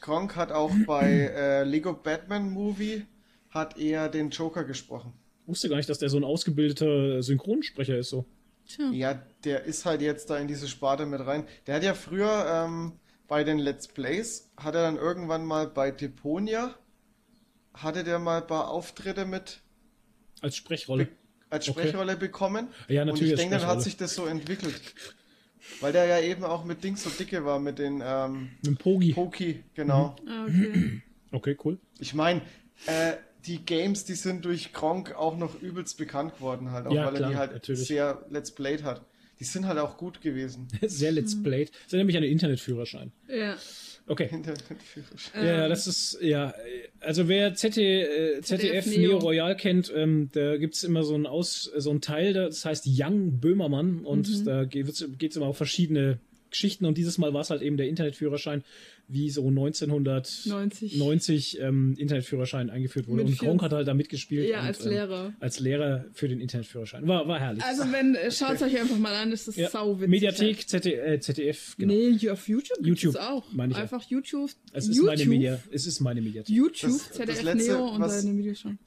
Gronk 0.00 0.34
hat 0.34 0.50
auch 0.50 0.72
bei 0.86 1.30
äh, 1.34 1.64
Lego 1.64 1.92
Batman 1.92 2.50
Movie 2.50 3.02
hat 3.50 3.78
er 3.78 4.08
den 4.08 4.30
Joker 4.30 4.64
gesprochen. 4.64 5.12
Wusste 5.46 5.68
gar 5.68 5.76
nicht, 5.76 5.88
dass 5.88 5.98
der 5.98 6.08
so 6.08 6.16
ein 6.16 6.24
ausgebildeter 6.24 7.22
Synchronsprecher 7.22 7.98
ist. 7.98 8.10
So. 8.10 8.24
Tja. 8.66 8.90
Ja, 8.92 9.22
der 9.44 9.64
ist 9.64 9.84
halt 9.84 10.00
jetzt 10.00 10.30
da 10.30 10.38
in 10.38 10.46
diese 10.46 10.68
Sparte 10.68 11.06
mit 11.06 11.20
rein. 11.26 11.44
Der 11.66 11.76
hat 11.76 11.82
ja 11.82 11.94
früher 11.94 12.46
ähm, 12.66 12.92
bei 13.30 13.44
den 13.44 13.60
Let's 13.60 13.86
Plays, 13.86 14.50
hat 14.56 14.74
er 14.74 14.82
dann 14.82 14.96
irgendwann 14.96 15.44
mal 15.46 15.68
bei 15.68 15.92
Deponia, 15.92 16.74
hatte 17.72 18.02
der 18.02 18.18
mal 18.18 18.40
ein 18.42 18.46
paar 18.48 18.68
Auftritte 18.68 19.24
mit 19.24 19.60
Als 20.40 20.56
Sprechrolle. 20.56 21.06
als 21.48 21.68
Okay. 21.68 21.78
Sprechrolle 21.80 22.16
bekommen. 22.16 22.66
Ja, 22.88 23.02
Und 23.02 23.08
natürlich 23.10 23.28
ich 23.28 23.38
als 23.38 23.40
denke, 23.42 23.58
dann 23.58 23.66
hat 23.68 23.82
sich 23.82 23.96
das 23.96 24.16
so 24.16 24.26
entwickelt. 24.26 24.80
Weil 25.80 25.92
der 25.92 26.06
ja 26.06 26.18
eben 26.20 26.42
auch 26.42 26.64
mit 26.64 26.82
Dings 26.82 27.04
so 27.04 27.10
dicke 27.10 27.44
war, 27.44 27.60
mit 27.60 27.78
den 27.78 28.02
ähm, 28.04 28.50
Mit 28.56 28.66
dem 28.66 28.76
Pogi. 28.76 29.12
Poki, 29.12 29.62
genau. 29.74 30.16
Ah, 30.26 30.46
okay. 30.46 31.02
Okay, 31.30 31.56
cool. 31.64 31.78
Ich 32.00 32.12
meine, 32.14 32.42
äh, 32.86 33.12
die 33.46 33.64
Games, 33.64 34.04
die 34.06 34.14
sind 34.14 34.44
durch 34.44 34.72
Gronk 34.72 35.14
auch 35.14 35.36
noch 35.36 35.62
übelst 35.62 35.98
bekannt 35.98 36.34
geworden, 36.34 36.72
halt, 36.72 36.88
auch 36.88 36.92
Ja, 36.92 37.06
weil 37.06 37.14
er 37.14 37.18
klar, 37.18 37.30
die 37.30 37.36
halt 37.36 37.52
natürlich. 37.52 37.86
sehr 37.86 38.24
Let's 38.28 38.50
Played 38.50 38.82
hat. 38.82 39.02
Die 39.40 39.44
sind 39.44 39.66
halt 39.66 39.78
auch 39.78 39.96
gut 39.96 40.20
gewesen. 40.20 40.68
Sehr 40.82 41.10
Let's 41.12 41.34
Mhm. 41.34 41.42
Played. 41.42 41.70
Das 41.70 41.86
ist 41.86 41.92
nämlich 41.94 42.16
ein 42.16 42.22
Internetführerschein. 42.22 43.10
ja. 43.28 43.56
Okay. 44.06 44.28
Internetführerschein. 44.32 45.46
Ja, 45.46 45.68
das 45.68 45.86
ist, 45.86 46.18
ja, 46.20 46.52
also 46.98 47.28
wer 47.28 47.54
ZD, 47.54 47.78
äh, 47.78 48.40
ZDF, 48.42 48.84
ZDF 48.84 48.86
Neo. 48.86 49.08
Neo 49.10 49.18
Royal 49.18 49.56
kennt, 49.56 49.92
ähm, 49.94 50.30
da 50.32 50.56
gibt's 50.56 50.82
immer 50.82 51.04
so 51.04 51.14
ein, 51.14 51.26
Aus, 51.26 51.70
so 51.76 51.90
ein 51.90 52.00
Teil, 52.00 52.32
das 52.32 52.64
heißt 52.64 52.86
Young 52.88 53.38
Böhmermann 53.38 54.00
und 54.04 54.28
Mhm. 54.28 54.44
da 54.44 54.64
geht 54.64 54.88
es 54.88 55.36
immer 55.36 55.46
auf 55.46 55.56
verschiedene 55.56 56.18
Geschichten 56.50 56.84
und 56.84 56.98
dieses 56.98 57.18
Mal 57.18 57.32
war 57.34 57.40
es 57.42 57.50
halt 57.50 57.62
eben 57.62 57.76
der 57.76 57.88
Internetführerschein, 57.88 58.64
wie 59.08 59.30
so 59.30 59.46
1990 59.48 60.96
90. 60.96 61.60
ähm, 61.60 61.94
Internetführerschein 61.98 62.70
eingeführt 62.70 63.08
wurde. 63.08 63.24
Mit 63.24 63.32
und 63.32 63.38
Gronk 63.38 63.62
hat 63.62 63.72
halt 63.72 63.88
da 63.88 63.94
mitgespielt. 63.94 64.48
Ja, 64.48 64.60
und, 64.60 64.66
als 64.66 64.84
ähm, 64.84 64.90
Lehrer. 64.92 65.32
als 65.40 65.58
Lehrer 65.60 66.04
für 66.12 66.28
den 66.28 66.40
Internetführerschein. 66.40 67.06
War, 67.08 67.26
war 67.26 67.38
herrlich. 67.40 67.62
Also 67.64 67.84
wenn, 67.92 68.14
äh, 68.14 68.30
schaut 68.30 68.60
euch 68.62 68.78
einfach 68.78 68.98
mal 68.98 69.14
an, 69.14 69.30
das 69.30 69.48
ist 69.48 69.56
ja. 69.56 69.68
sau 69.70 69.96
witzig. 69.96 70.08
Mediathek, 70.10 70.68
ZD, 70.68 70.86
äh, 70.94 71.20
ZDF, 71.20 71.76
genau. 71.78 71.92
Nee, 71.94 72.30
auf 72.30 72.48
YouTube 72.48 72.78
YouTube, 72.86 73.14
das 73.14 73.22
auch. 73.26 73.52
meine 73.52 73.72
ich 73.72 73.76
ja. 73.76 73.82
Einfach 73.82 74.02
YouTube. 74.08 74.50
Es 74.72 74.88
ist 74.88 74.96
YouTube, 74.96 75.06
meine 75.06 75.26
Media, 75.26 75.60
es 75.72 75.86
ist 75.86 76.00
meine 76.00 76.20
Mediathek. 76.20 76.54
YouTube, 76.54 76.90
Das- 76.90 77.12
ZDF 77.12 77.36
das 77.36 77.42
letzte, 77.42 77.72
Neo 77.72 77.88
und 77.88 78.00
was- 78.00 78.22
seine 78.22 78.36
Videos 78.38 78.60
schon. 78.60 78.78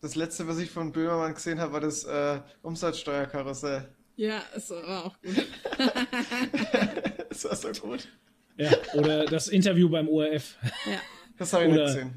Das 0.00 0.16
letzte, 0.16 0.48
was 0.48 0.58
ich 0.58 0.68
von 0.70 0.90
Böhmermann 0.92 1.34
gesehen 1.34 1.58
habe, 1.60 1.74
war 1.74 1.80
das 1.80 2.04
äh, 2.04 2.40
Umsatzsteuerkarussell. 2.62 3.88
Ja, 4.16 4.42
es 4.54 4.70
war 4.70 5.04
auch 5.06 5.16
gut. 5.22 5.46
Das 7.28 7.44
war 7.44 7.56
so 7.56 7.72
gut. 7.80 8.08
Ja, 8.58 8.70
oder 8.94 9.24
das 9.24 9.48
Interview 9.48 9.88
beim 9.88 10.08
ORF. 10.08 10.56
Ja. 10.86 11.00
Das 11.38 11.52
habe 11.52 11.64
ich 11.64 11.70
Oder- 11.72 11.84
nicht 11.84 11.94
gesehen. 11.94 12.12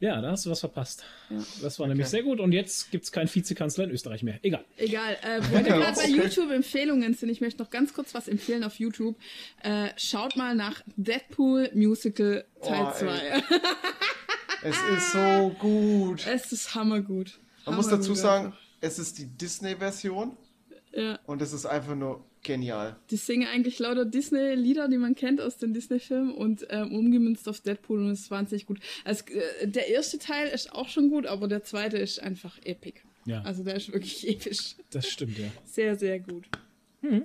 Ja, 0.00 0.20
da 0.20 0.32
hast 0.32 0.44
du 0.44 0.50
was 0.50 0.60
verpasst. 0.60 1.04
Ja. 1.30 1.38
Das 1.62 1.78
war 1.78 1.86
nämlich 1.86 2.06
Okay. 2.06 2.10
sehr 2.16 2.22
gut. 2.24 2.40
Und 2.40 2.52
jetzt 2.52 2.90
gibt 2.90 3.04
es 3.04 3.12
keinen 3.12 3.32
Vizekanzler 3.32 3.84
in 3.84 3.90
Österreich 3.90 4.22
mehr. 4.22 4.38
Egal. 4.42 4.64
Egal. 4.76 5.16
Äh, 5.22 5.40
wo 5.48 5.54
wir 5.54 5.62
gerade 5.62 5.94
bei 5.94 6.02
Okay. 6.02 6.16
YouTube 6.16 6.50
Empfehlungen 6.50 7.14
sind, 7.14 7.28
ich 7.30 7.40
möchte 7.40 7.62
noch 7.62 7.70
ganz 7.70 7.94
kurz 7.94 8.12
was 8.12 8.26
empfehlen 8.28 8.64
auf 8.64 8.78
YouTube. 8.78 9.16
Äh, 9.62 9.90
schaut 9.96 10.36
mal 10.36 10.54
nach 10.56 10.82
Deadpool 10.96 11.70
Musical 11.74 12.44
Teil 12.62 12.86
Oh, 12.86 12.92
2. 12.92 13.42
Es 14.62 14.76
ist 14.96 15.12
so 15.12 15.48
gut. 15.60 16.26
es 16.26 16.52
ist 16.52 16.74
hammergut. 16.74 17.38
Man 17.64 17.76
muss 17.76 17.86
Hammergut 17.86 18.04
dazu 18.06 18.14
sagen, 18.14 18.52
es 18.80 18.98
ist 18.98 19.18
die 19.18 19.26
Disney-Version 19.26 20.36
Ja. 20.96 21.18
und 21.26 21.42
es 21.42 21.52
ist 21.52 21.66
einfach 21.66 21.94
nur 21.96 22.24
genial. 22.42 22.96
Die 23.10 23.16
singen 23.16 23.48
eigentlich 23.48 23.78
lauter 23.78 24.04
Disney-Lieder, 24.04 24.88
die 24.88 24.98
man 24.98 25.14
kennt 25.14 25.40
aus 25.40 25.56
den 25.56 25.72
Disney-Filmen 25.74 26.32
und 26.32 26.66
ähm, 26.70 26.92
umgemünzt 26.94 27.48
auf 27.48 27.60
Deadpool 27.60 27.98
und 28.00 28.10
es 28.10 28.20
ist 28.20 28.30
wahnsinnig 28.30 28.66
gut. 28.66 28.78
Also, 29.04 29.24
äh, 29.60 29.66
der 29.66 29.88
erste 29.88 30.18
Teil 30.18 30.48
ist 30.48 30.72
auch 30.72 30.88
schon 30.88 31.08
gut, 31.10 31.26
aber 31.26 31.48
der 31.48 31.64
zweite 31.64 31.96
ist 31.98 32.20
einfach 32.20 32.58
epic. 32.64 33.00
Ja. 33.26 33.40
Also 33.42 33.64
der 33.64 33.76
ist 33.76 33.92
wirklich 33.92 34.28
episch. 34.28 34.76
Das 34.90 35.08
stimmt, 35.08 35.38
ja. 35.38 35.46
Sehr, 35.64 35.96
sehr 35.96 36.20
gut. 36.20 36.44
Mhm. 37.00 37.24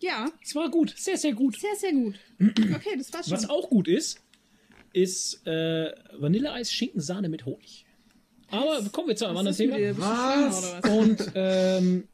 Ja, 0.00 0.26
Es 0.42 0.54
war 0.54 0.70
gut. 0.70 0.94
Sehr, 0.96 1.16
sehr 1.18 1.32
gut. 1.34 1.56
sehr, 1.58 1.74
sehr 1.76 1.92
gut. 1.92 2.14
Okay, 2.74 2.96
das 2.96 3.12
war's 3.12 3.28
schon. 3.28 3.36
Was 3.36 3.50
auch 3.50 3.68
gut 3.68 3.88
ist, 3.88 4.20
ist 4.92 5.46
äh, 5.46 5.92
Vanilleeis, 6.18 6.72
Schinken, 6.72 7.00
Sahne 7.00 7.28
mit 7.28 7.44
Honig. 7.44 7.84
Aber 8.50 8.82
kommen 8.90 9.08
wir 9.08 9.16
zu 9.16 9.26
einem 9.26 9.36
anderen 9.36 9.56
Thema. 9.56 9.76
was? 9.98 10.80
Und 10.88 11.32
ähm, 11.34 12.08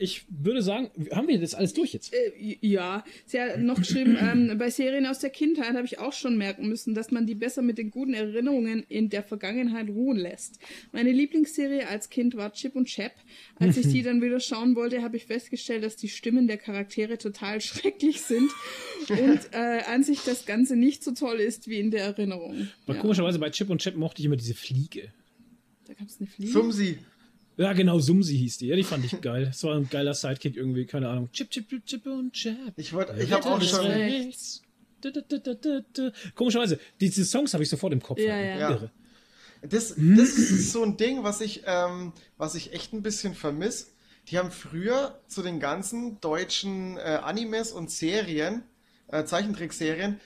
ich 0.00 0.24
würde 0.30 0.62
sagen, 0.62 0.90
haben 1.12 1.28
wir 1.28 1.38
das 1.38 1.54
alles 1.54 1.74
durch 1.74 1.92
jetzt? 1.92 2.14
Äh, 2.14 2.56
ja, 2.62 3.04
sie 3.26 3.38
hat 3.38 3.60
noch 3.60 3.76
geschrieben, 3.76 4.16
ähm, 4.20 4.56
bei 4.58 4.70
Serien 4.70 5.04
aus 5.04 5.18
der 5.18 5.28
Kindheit 5.28 5.74
habe 5.74 5.84
ich 5.84 5.98
auch 5.98 6.14
schon 6.14 6.38
merken 6.38 6.68
müssen, 6.68 6.94
dass 6.94 7.10
man 7.10 7.26
die 7.26 7.34
besser 7.34 7.60
mit 7.60 7.76
den 7.76 7.90
guten 7.90 8.14
Erinnerungen 8.14 8.82
in 8.88 9.10
der 9.10 9.22
Vergangenheit 9.22 9.88
ruhen 9.90 10.16
lässt. 10.16 10.58
Meine 10.92 11.12
Lieblingsserie 11.12 11.86
als 11.86 12.08
Kind 12.08 12.34
war 12.34 12.52
Chip 12.52 12.76
und 12.76 12.86
Chap. 12.86 13.12
Als 13.58 13.76
ich 13.76 13.88
die 13.88 14.02
dann 14.02 14.22
wieder 14.22 14.40
schauen 14.40 14.74
wollte, 14.74 15.02
habe 15.02 15.18
ich 15.18 15.26
festgestellt, 15.26 15.84
dass 15.84 15.96
die 15.96 16.08
Stimmen 16.08 16.46
der 16.48 16.56
Charaktere 16.56 17.18
total 17.18 17.60
schrecklich 17.60 18.22
sind 18.22 18.50
und 19.10 19.40
äh, 19.52 19.82
an 19.86 20.02
sich 20.02 20.20
das 20.24 20.46
Ganze 20.46 20.76
nicht 20.76 21.04
so 21.04 21.12
toll 21.12 21.40
ist 21.40 21.68
wie 21.68 21.78
in 21.78 21.90
der 21.90 22.04
Erinnerung. 22.04 22.68
Aber 22.86 22.94
ja. 22.96 23.00
komischerweise 23.02 23.38
bei 23.38 23.50
Chip 23.50 23.68
und 23.68 23.82
Chap 23.82 23.96
mochte 23.96 24.20
ich 24.20 24.26
immer 24.26 24.36
diese 24.36 24.54
Fliege. 24.54 25.12
Da 25.84 25.92
gab 25.92 26.08
es 26.08 26.18
eine 26.20 26.26
Fliege. 26.28 26.52
Sumsi. 26.52 26.98
Ja, 27.60 27.74
genau, 27.74 27.98
Sumsi 27.98 28.38
hieß 28.38 28.56
die. 28.56 28.68
Ja, 28.68 28.76
die 28.76 28.84
fand 28.84 29.04
ich 29.04 29.20
geil. 29.20 29.44
Das 29.44 29.62
war 29.64 29.76
ein 29.76 29.86
geiler 29.90 30.14
Sidekick 30.14 30.56
irgendwie, 30.56 30.86
keine 30.86 31.10
Ahnung. 31.10 31.30
Chip, 31.30 31.50
Chip, 31.50 31.68
Chip, 31.68 31.84
Chip 31.84 32.06
und 32.06 32.32
Chap. 32.32 32.72
Ich, 32.76 32.94
wollte, 32.94 33.14
ich 33.22 33.30
habe 33.32 33.44
auch 33.44 33.60
schon. 33.60 33.84
rechts. 33.84 34.62
Du, 35.02 35.12
du, 35.12 35.22
du, 35.22 35.38
du, 35.38 35.54
du, 35.56 35.84
du. 35.92 36.12
Komischerweise, 36.34 36.80
diese 37.00 37.22
Songs 37.26 37.52
habe 37.52 37.62
ich 37.62 37.68
sofort 37.68 37.92
im 37.92 38.00
Kopf. 38.00 38.18
Ja, 38.18 38.34
ja. 38.34 38.70
Irre. 38.70 38.90
Das, 39.60 39.94
das 39.94 39.98
ist 39.98 40.72
so 40.72 40.82
ein 40.82 40.96
Ding, 40.96 41.22
was 41.22 41.42
ich, 41.42 41.64
ähm, 41.66 42.14
was 42.38 42.54
ich 42.54 42.72
echt 42.72 42.94
ein 42.94 43.02
bisschen 43.02 43.34
vermisse. 43.34 43.88
Die 44.28 44.38
haben 44.38 44.50
früher 44.50 45.20
zu 45.26 45.42
den 45.42 45.60
ganzen 45.60 46.18
deutschen 46.22 46.96
äh, 46.96 47.18
Animes 47.22 47.72
und 47.72 47.90
Serien, 47.90 48.62
äh, 49.08 49.24
Zeichentrickserien, 49.24 50.18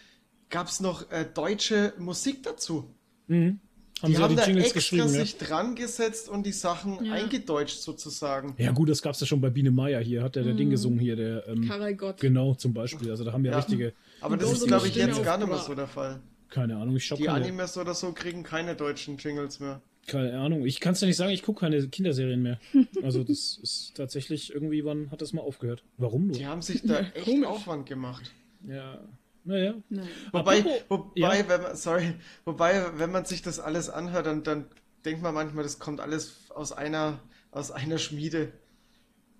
gab 0.50 0.68
es 0.68 0.78
noch 0.78 1.10
äh, 1.10 1.24
deutsche 1.24 1.94
Musik 1.98 2.44
dazu. 2.44 2.94
Mhm. 3.26 3.58
Haben 4.02 4.10
Die 4.10 4.16
sie 4.16 4.22
haben 4.22 4.30
die 4.30 4.36
da 4.36 4.44
Jingles 4.46 4.64
extra 4.66 4.78
geschrieben, 4.78 5.02
ja. 5.14 5.20
sich 5.24 5.38
dran 5.38 5.74
gesetzt 5.76 6.28
und 6.28 6.44
die 6.44 6.52
Sachen 6.52 7.04
Ja. 7.04 7.12
eingedeutscht 7.14 7.78
sozusagen. 7.80 8.54
Ja, 8.58 8.72
gut, 8.72 8.88
das 8.90 9.00
gab's 9.00 9.20
ja 9.20 9.26
schon 9.26 9.40
bei 9.40 9.50
Biene 9.50 9.70
Meier 9.70 10.00
hier. 10.00 10.22
Hat 10.22 10.36
der, 10.36 10.42
der 10.42 10.54
Ding 10.54 10.68
gesungen 10.70 10.98
hier, 10.98 11.16
der. 11.16 11.46
Ähm, 11.48 11.66
Karel 11.68 11.94
Gott. 11.94 12.20
genau, 12.20 12.54
zum 12.54 12.74
Beispiel. 12.74 13.10
Also 13.10 13.24
da 13.24 13.32
haben 13.32 13.44
wir 13.44 13.52
Ja. 13.52 13.58
richtige. 13.58 13.92
Aber 14.20 14.36
das 14.36 14.48
Die 14.50 14.56
ist, 14.56 14.66
glaube 14.66 14.88
ich, 14.88 14.94
jetzt 14.96 15.22
gar 15.22 15.38
nicht 15.38 15.48
mehr 15.48 15.58
so 15.58 15.74
der 15.74 15.86
Fall. 15.86 16.20
Keine 16.50 16.76
Ahnung, 16.76 16.96
ich 16.96 17.04
schau 17.06 17.16
Die 17.16 17.24
keine, 17.24 17.44
Animes 17.44 17.76
oder 17.78 17.94
so 17.94 18.12
kriegen 18.12 18.42
keine 18.42 18.74
deutschen 18.76 19.16
Jingles 19.16 19.58
mehr. 19.60 19.80
keine 20.06 20.38
Ahnung. 20.38 20.66
Ich 20.66 20.80
kann 20.80 20.92
es 20.92 21.00
ja 21.00 21.06
nicht 21.06 21.16
sagen, 21.16 21.30
ich 21.32 21.42
gucke 21.42 21.60
keine 21.60 21.86
Kinderserien 21.88 22.42
mehr. 22.42 22.58
Also 23.02 23.24
das 23.24 23.58
ist 23.62 23.92
tatsächlich 23.96 24.52
irgendwie, 24.52 24.84
wann 24.84 25.10
hat 25.10 25.22
das 25.22 25.32
mal 25.32 25.40
aufgehört? 25.42 25.82
Warum 25.98 26.26
nur? 26.26 26.36
Die 26.36 26.46
haben 26.46 26.62
sich 26.62 26.82
da 26.82 27.00
echt. 27.14 27.44
Aufwand 27.44 27.86
gemacht. 27.86 28.30
Ja. 28.68 29.00
Naja. 29.44 29.74
Nein. 29.90 30.08
Wobei, 30.32 30.64
wobei, 30.88 31.10
ja. 31.14 31.48
wenn 31.48 31.62
man, 31.62 31.76
sorry, 31.76 32.14
wobei, 32.44 32.98
wenn 32.98 33.10
man 33.10 33.24
sich 33.26 33.42
das 33.42 33.60
alles 33.60 33.90
anhört, 33.90 34.26
dann, 34.26 34.42
dann 34.42 34.66
denkt 35.04 35.22
man 35.22 35.34
manchmal, 35.34 35.64
das 35.64 35.78
kommt 35.78 36.00
alles 36.00 36.50
aus 36.50 36.72
einer, 36.72 37.20
aus 37.50 37.70
einer 37.70 37.98
Schmiede. 37.98 38.52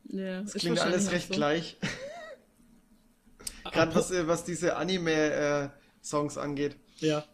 Ja, 0.05 0.43
Das 0.43 0.55
ist 0.55 0.61
klingt 0.61 0.79
alles 0.81 1.11
recht 1.11 1.29
so. 1.29 1.35
gleich. 1.35 1.77
Gerade 3.73 3.95
was, 3.95 4.11
äh, 4.11 4.29
was 4.29 4.45
diese 4.45 4.77
Anime-Songs 4.77 6.37
angeht. 6.37 6.77
Ja. 6.99 7.25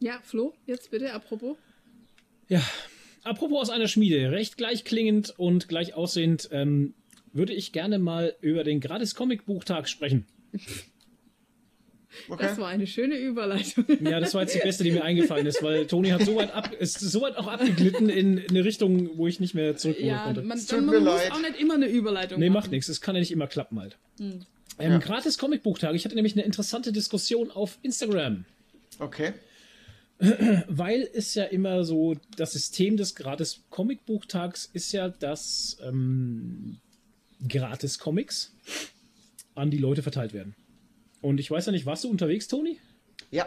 Ja, 0.00 0.18
Flo, 0.24 0.52
jetzt 0.66 0.90
bitte, 0.90 1.12
apropos. 1.12 1.56
Ja. 2.48 2.60
apropos 3.22 3.62
aus 3.62 3.70
einer 3.70 3.86
Schmiede, 3.86 4.32
recht 4.32 4.56
gleich 4.56 4.84
klingend 4.84 5.32
und 5.38 5.68
gleich 5.68 5.94
aussehend, 5.94 6.48
ähm, 6.50 6.94
würde 7.32 7.54
ich 7.54 7.72
gerne 7.72 8.00
mal 8.00 8.34
über 8.40 8.64
den 8.64 8.80
Gratis-Comic-Buchtag 8.80 9.88
sprechen. 9.88 10.26
Okay. 12.28 12.42
Das 12.42 12.58
war 12.58 12.68
eine 12.68 12.86
schöne 12.86 13.16
Überleitung. 13.16 13.84
Ja, 14.02 14.20
das 14.20 14.34
war 14.34 14.42
jetzt 14.42 14.54
die 14.54 14.60
beste, 14.60 14.84
die 14.84 14.92
mir 14.92 15.04
eingefallen 15.04 15.46
ist, 15.46 15.62
weil 15.62 15.86
Toni 15.86 16.10
hat 16.10 16.22
so 16.22 16.36
weit 16.36 16.52
ab, 16.52 16.72
ist 16.78 17.00
so 17.00 17.20
weit 17.22 17.36
auch 17.36 17.46
abgeglitten 17.46 18.08
in 18.08 18.42
eine 18.48 18.64
Richtung, 18.64 19.16
wo 19.16 19.26
ich 19.26 19.40
nicht 19.40 19.54
mehr 19.54 19.76
zurückholen 19.76 20.08
ja, 20.08 20.24
konnte. 20.24 20.42
Man, 20.42 20.58
man, 20.58 20.86
man 20.86 21.04
muss 21.04 21.30
auch 21.30 21.40
nicht 21.40 21.60
immer 21.60 21.74
eine 21.74 21.86
Überleitung 21.86 22.38
Nee, 22.38 22.50
macht 22.50 22.70
nichts. 22.70 22.88
Es 22.88 23.00
kann 23.00 23.14
ja 23.14 23.20
nicht 23.20 23.32
immer 23.32 23.46
klappen 23.46 23.80
halt. 23.80 23.96
Hm. 24.18 24.44
Ähm, 24.78 24.92
ja. 24.92 24.98
Gratis 24.98 25.38
Comicbuchtag. 25.38 25.94
Ich 25.94 26.04
hatte 26.04 26.14
nämlich 26.14 26.34
eine 26.34 26.44
interessante 26.44 26.92
Diskussion 26.92 27.50
auf 27.50 27.78
Instagram. 27.82 28.44
Okay. 28.98 29.32
Weil 30.68 31.08
es 31.14 31.34
ja 31.34 31.44
immer 31.44 31.84
so, 31.84 32.14
das 32.36 32.52
System 32.52 32.96
des 32.96 33.14
Gratis 33.14 33.64
Comicbuchtags 33.70 34.70
ist 34.72 34.92
ja, 34.92 35.08
dass 35.08 35.78
ähm, 35.82 36.78
Gratis 37.48 37.98
Comics 37.98 38.54
an 39.54 39.70
die 39.70 39.78
Leute 39.78 40.02
verteilt 40.02 40.32
werden. 40.32 40.54
Und 41.22 41.40
ich 41.40 41.50
weiß 41.50 41.66
ja 41.66 41.72
nicht, 41.72 41.86
warst 41.86 42.04
du 42.04 42.10
unterwegs, 42.10 42.48
Toni? 42.48 42.78
Ja. 43.30 43.46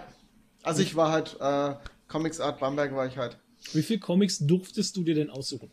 Also 0.63 0.81
ich 0.81 0.95
war 0.95 1.11
halt, 1.11 1.37
äh, 1.39 1.75
Comics 2.07 2.39
Art 2.39 2.59
Bamberg 2.59 2.95
war 2.95 3.05
ich 3.05 3.17
halt. 3.17 3.37
Wie 3.73 3.83
viele 3.83 3.99
Comics 3.99 4.39
durftest 4.39 4.97
du 4.97 5.03
dir 5.03 5.13
denn 5.13 5.29
aussuchen? 5.29 5.69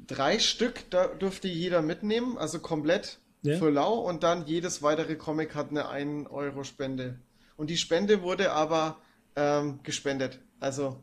Drei 0.00 0.40
Stück 0.40 0.90
da 0.90 1.06
durfte 1.06 1.46
jeder 1.46 1.82
mitnehmen, 1.82 2.36
also 2.38 2.58
komplett 2.58 3.18
ja. 3.42 3.56
für 3.58 3.70
lau 3.70 3.94
und 3.94 4.24
dann 4.24 4.46
jedes 4.46 4.82
weitere 4.82 5.14
Comic 5.14 5.54
hat 5.54 5.70
eine 5.70 5.88
1 5.88 6.28
Euro 6.30 6.64
Spende. 6.64 7.18
Und 7.56 7.70
die 7.70 7.76
Spende 7.76 8.22
wurde 8.22 8.52
aber 8.52 8.98
ähm, 9.36 9.80
gespendet. 9.82 10.40
Also 10.58 11.00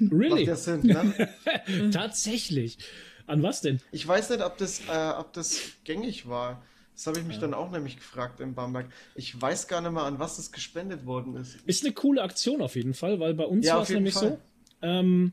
really? 0.00 0.30
macht 0.30 0.40
ja 0.42 0.56
Sinn, 0.56 0.82
ne? 0.82 1.28
Tatsächlich. 1.92 2.78
An 3.26 3.42
was 3.42 3.60
denn? 3.60 3.80
Ich 3.92 4.06
weiß 4.06 4.30
nicht, 4.30 4.42
ob 4.42 4.58
das, 4.58 4.80
äh, 4.88 5.12
ob 5.18 5.32
das 5.32 5.60
gängig 5.84 6.28
war. 6.28 6.62
Das 7.00 7.06
habe 7.06 7.18
ich 7.18 7.24
mich 7.24 7.36
ja. 7.36 7.40
dann 7.40 7.54
auch 7.54 7.70
nämlich 7.70 7.96
gefragt 7.96 8.40
in 8.40 8.52
Bamberg. 8.52 8.84
Ich 9.14 9.40
weiß 9.40 9.68
gar 9.68 9.80
nicht 9.80 9.92
mehr, 9.92 10.02
an 10.02 10.18
was 10.18 10.38
es 10.38 10.52
gespendet 10.52 11.06
worden 11.06 11.34
ist. 11.34 11.56
Ist 11.64 11.82
eine 11.82 11.94
coole 11.94 12.20
Aktion 12.20 12.60
auf 12.60 12.76
jeden 12.76 12.92
Fall, 12.92 13.18
weil 13.20 13.32
bei 13.32 13.46
uns 13.46 13.66
ja, 13.66 13.76
war 13.76 13.84
es 13.84 13.88
nämlich 13.88 14.12
Fall. 14.12 14.32
so. 14.32 14.38
Ähm, 14.82 15.32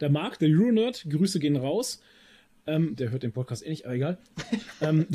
der 0.00 0.08
Marc, 0.08 0.38
der 0.38 0.48
Euronerd, 0.48 1.04
Grüße 1.10 1.38
gehen 1.38 1.56
raus. 1.56 2.00
Ähm, 2.66 2.96
der 2.96 3.10
hört 3.10 3.24
den 3.24 3.32
Podcast 3.32 3.66
eh 3.66 3.68
nicht, 3.68 3.84
aber 3.84 3.94
egal. 3.94 4.16
ähm, 4.80 5.06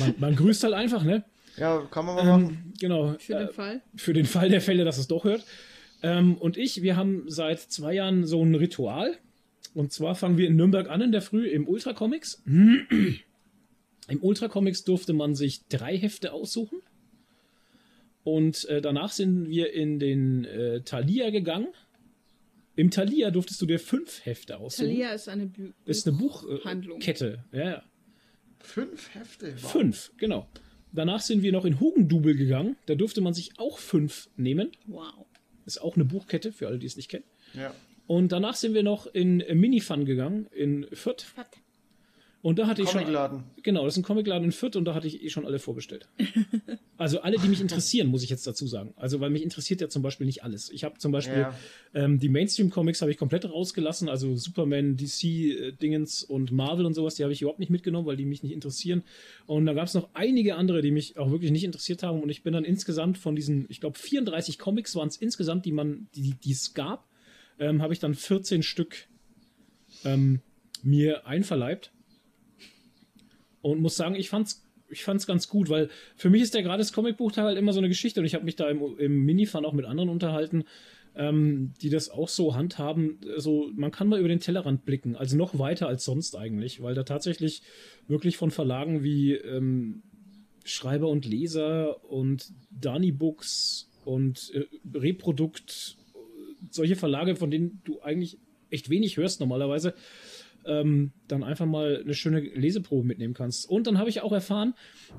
man, 0.00 0.14
man, 0.18 0.34
grüßt 0.34 0.64
halt 0.64 0.74
einfach, 0.74 1.04
ne? 1.04 1.22
Ja, 1.56 1.78
kann 1.92 2.04
man 2.04 2.16
mal 2.16 2.22
ähm, 2.22 2.28
machen. 2.28 2.72
Genau. 2.80 3.14
Für 3.20 3.34
den 3.34 3.48
äh, 3.50 3.52
Fall. 3.52 3.82
Für 3.94 4.12
den 4.14 4.26
Fall 4.26 4.48
der 4.48 4.60
Fälle, 4.60 4.84
dass 4.84 4.98
es 4.98 5.06
doch 5.06 5.22
hört. 5.22 5.44
Ähm, 6.02 6.34
und 6.38 6.56
ich, 6.56 6.82
wir 6.82 6.96
haben 6.96 7.22
seit 7.28 7.60
zwei 7.60 7.92
Jahren 7.92 8.26
so 8.26 8.44
ein 8.44 8.56
Ritual. 8.56 9.16
Und 9.74 9.92
zwar 9.92 10.16
fangen 10.16 10.38
wir 10.38 10.48
in 10.48 10.56
Nürnberg 10.56 10.90
an 10.90 11.02
in 11.02 11.12
der 11.12 11.22
Früh 11.22 11.46
im 11.46 11.68
Ultra 11.68 11.92
Comics. 11.92 12.42
Im 14.08 14.22
Ultra 14.22 14.48
Comics 14.48 14.84
durfte 14.84 15.12
man 15.12 15.34
sich 15.34 15.66
drei 15.68 15.96
Hefte 15.96 16.32
aussuchen. 16.32 16.80
Und 18.24 18.64
äh, 18.66 18.80
danach 18.80 19.12
sind 19.12 19.48
wir 19.48 19.72
in 19.72 19.98
den 19.98 20.44
äh, 20.44 20.80
Thalia 20.82 21.30
gegangen. 21.30 21.68
Im 22.76 22.90
Thalia 22.90 23.30
durftest 23.30 23.60
du 23.62 23.66
dir 23.66 23.78
fünf 23.78 24.24
Hefte 24.24 24.58
aussuchen. 24.58 24.88
Thalia 24.88 25.12
ist 25.12 25.28
eine, 25.28 25.46
Bu 25.46 25.72
ist 25.84 26.06
eine 26.06 26.16
Buchkette. 26.16 27.44
Äh, 27.52 27.58
ja, 27.58 27.70
ja. 27.70 27.82
Fünf 28.60 29.14
Hefte? 29.14 29.54
Wow. 29.60 29.72
Fünf, 29.72 30.12
genau. 30.16 30.48
Danach 30.92 31.20
sind 31.20 31.42
wir 31.42 31.52
noch 31.52 31.64
in 31.64 31.80
Hugendubel 31.80 32.34
gegangen. 32.34 32.76
Da 32.86 32.94
durfte 32.94 33.20
man 33.20 33.34
sich 33.34 33.58
auch 33.58 33.78
fünf 33.78 34.30
nehmen. 34.36 34.72
Wow. 34.86 35.26
Ist 35.66 35.82
auch 35.82 35.96
eine 35.96 36.04
Buchkette, 36.04 36.52
für 36.52 36.66
alle, 36.66 36.78
die 36.78 36.86
es 36.86 36.96
nicht 36.96 37.10
kennen. 37.10 37.24
Ja. 37.54 37.74
Und 38.06 38.32
danach 38.32 38.54
sind 38.54 38.72
wir 38.72 38.82
noch 38.82 39.06
in 39.06 39.44
Minifun 39.52 40.06
gegangen, 40.06 40.46
in 40.52 40.86
Fürth. 40.92 41.22
Fürth. 41.22 41.46
Und 42.40 42.58
da 42.60 42.68
hatte 42.68 42.82
ich 42.82 42.90
schon. 42.90 43.02
Genau, 43.62 43.84
das 43.84 43.94
ist 43.94 43.98
ein 43.98 44.04
Comicladen 44.04 44.44
in 44.44 44.52
Fürth 44.52 44.76
und 44.76 44.84
da 44.84 44.94
hatte 44.94 45.08
ich 45.08 45.24
eh 45.24 45.28
schon 45.28 45.44
alle 45.44 45.58
vorbestellt. 45.58 46.08
also 46.96 47.20
alle, 47.20 47.36
die 47.36 47.48
mich 47.48 47.60
interessieren, 47.60 48.06
muss 48.06 48.22
ich 48.22 48.30
jetzt 48.30 48.46
dazu 48.46 48.68
sagen. 48.68 48.94
Also, 48.96 49.18
weil 49.18 49.30
mich 49.30 49.42
interessiert 49.42 49.80
ja 49.80 49.88
zum 49.88 50.02
Beispiel 50.02 50.24
nicht 50.24 50.44
alles. 50.44 50.70
Ich 50.70 50.84
habe 50.84 50.98
zum 50.98 51.10
Beispiel 51.10 51.38
ja. 51.38 51.54
ähm, 51.94 52.20
die 52.20 52.28
Mainstream-Comics 52.28 53.00
habe 53.00 53.10
ich 53.10 53.18
komplett 53.18 53.44
rausgelassen, 53.44 54.08
also 54.08 54.36
Superman, 54.36 54.96
DC-Dingens 54.96 56.22
und 56.22 56.52
Marvel 56.52 56.86
und 56.86 56.94
sowas, 56.94 57.16
die 57.16 57.24
habe 57.24 57.32
ich 57.32 57.42
überhaupt 57.42 57.58
nicht 57.58 57.70
mitgenommen, 57.70 58.06
weil 58.06 58.16
die 58.16 58.24
mich 58.24 58.44
nicht 58.44 58.52
interessieren. 58.52 59.02
Und 59.46 59.66
da 59.66 59.72
gab 59.72 59.88
es 59.88 59.94
noch 59.94 60.08
einige 60.14 60.54
andere, 60.54 60.80
die 60.80 60.92
mich 60.92 61.18
auch 61.18 61.32
wirklich 61.32 61.50
nicht 61.50 61.64
interessiert 61.64 62.04
haben. 62.04 62.22
Und 62.22 62.30
ich 62.30 62.44
bin 62.44 62.52
dann 62.52 62.64
insgesamt 62.64 63.18
von 63.18 63.34
diesen, 63.34 63.66
ich 63.68 63.80
glaube, 63.80 63.98
34 63.98 64.60
Comics 64.60 64.94
waren 64.94 65.08
es 65.08 65.16
insgesamt, 65.16 65.64
die 65.64 65.72
man, 65.72 66.06
die, 66.14 66.34
die 66.34 66.52
es 66.52 66.72
gab, 66.72 67.08
ähm, 67.58 67.82
habe 67.82 67.92
ich 67.92 67.98
dann 67.98 68.14
14 68.14 68.62
Stück 68.62 69.08
ähm, 70.04 70.40
mir 70.84 71.26
einverleibt 71.26 71.90
und 73.62 73.80
muss 73.80 73.96
sagen, 73.96 74.14
ich 74.14 74.28
fand's 74.28 74.64
ich 74.90 75.04
fand's 75.04 75.26
ganz 75.26 75.48
gut, 75.48 75.68
weil 75.68 75.90
für 76.16 76.30
mich 76.30 76.42
ist 76.42 76.54
der 76.54 76.62
gratis 76.62 76.92
Comicbuchtag 76.92 77.44
halt 77.44 77.58
immer 77.58 77.72
so 77.72 77.78
eine 77.78 77.88
Geschichte 77.88 78.20
und 78.20 78.26
ich 78.26 78.34
habe 78.34 78.44
mich 78.44 78.56
da 78.56 78.68
im, 78.70 78.98
im 78.98 79.24
Minifan 79.24 79.66
auch 79.66 79.74
mit 79.74 79.84
anderen 79.84 80.08
unterhalten, 80.08 80.64
ähm, 81.14 81.74
die 81.82 81.90
das 81.90 82.10
auch 82.10 82.28
so 82.28 82.54
handhaben. 82.54 83.18
Also 83.34 83.70
man 83.74 83.90
kann 83.90 84.08
mal 84.08 84.18
über 84.18 84.28
den 84.28 84.40
Tellerrand 84.40 84.84
blicken, 84.84 85.16
also 85.16 85.36
noch 85.36 85.58
weiter 85.58 85.88
als 85.88 86.04
sonst 86.04 86.36
eigentlich, 86.36 86.82
weil 86.82 86.94
da 86.94 87.02
tatsächlich 87.02 87.62
wirklich 88.06 88.36
von 88.36 88.50
Verlagen 88.50 89.02
wie 89.02 89.34
ähm, 89.34 90.02
Schreiber 90.64 91.08
und 91.08 91.24
Leser 91.24 92.04
und 92.10 92.52
Dani 92.70 93.12
Books 93.12 93.90
und 94.04 94.52
äh, 94.54 94.64
Reprodukt, 94.96 95.96
solche 96.70 96.96
Verlage, 96.96 97.36
von 97.36 97.50
denen 97.50 97.80
du 97.84 98.00
eigentlich 98.00 98.38
echt 98.70 98.90
wenig 98.90 99.16
hörst 99.16 99.40
normalerweise, 99.40 99.94
ähm, 100.68 101.12
dann 101.26 101.42
einfach 101.42 101.66
mal 101.66 102.02
eine 102.02 102.14
schöne 102.14 102.40
Leseprobe 102.40 103.04
mitnehmen 103.04 103.34
kannst. 103.34 103.68
Und 103.68 103.86
dann 103.86 103.98
habe 103.98 104.10
ich 104.10 104.20
auch 104.20 104.32
erfahren, 104.32 104.74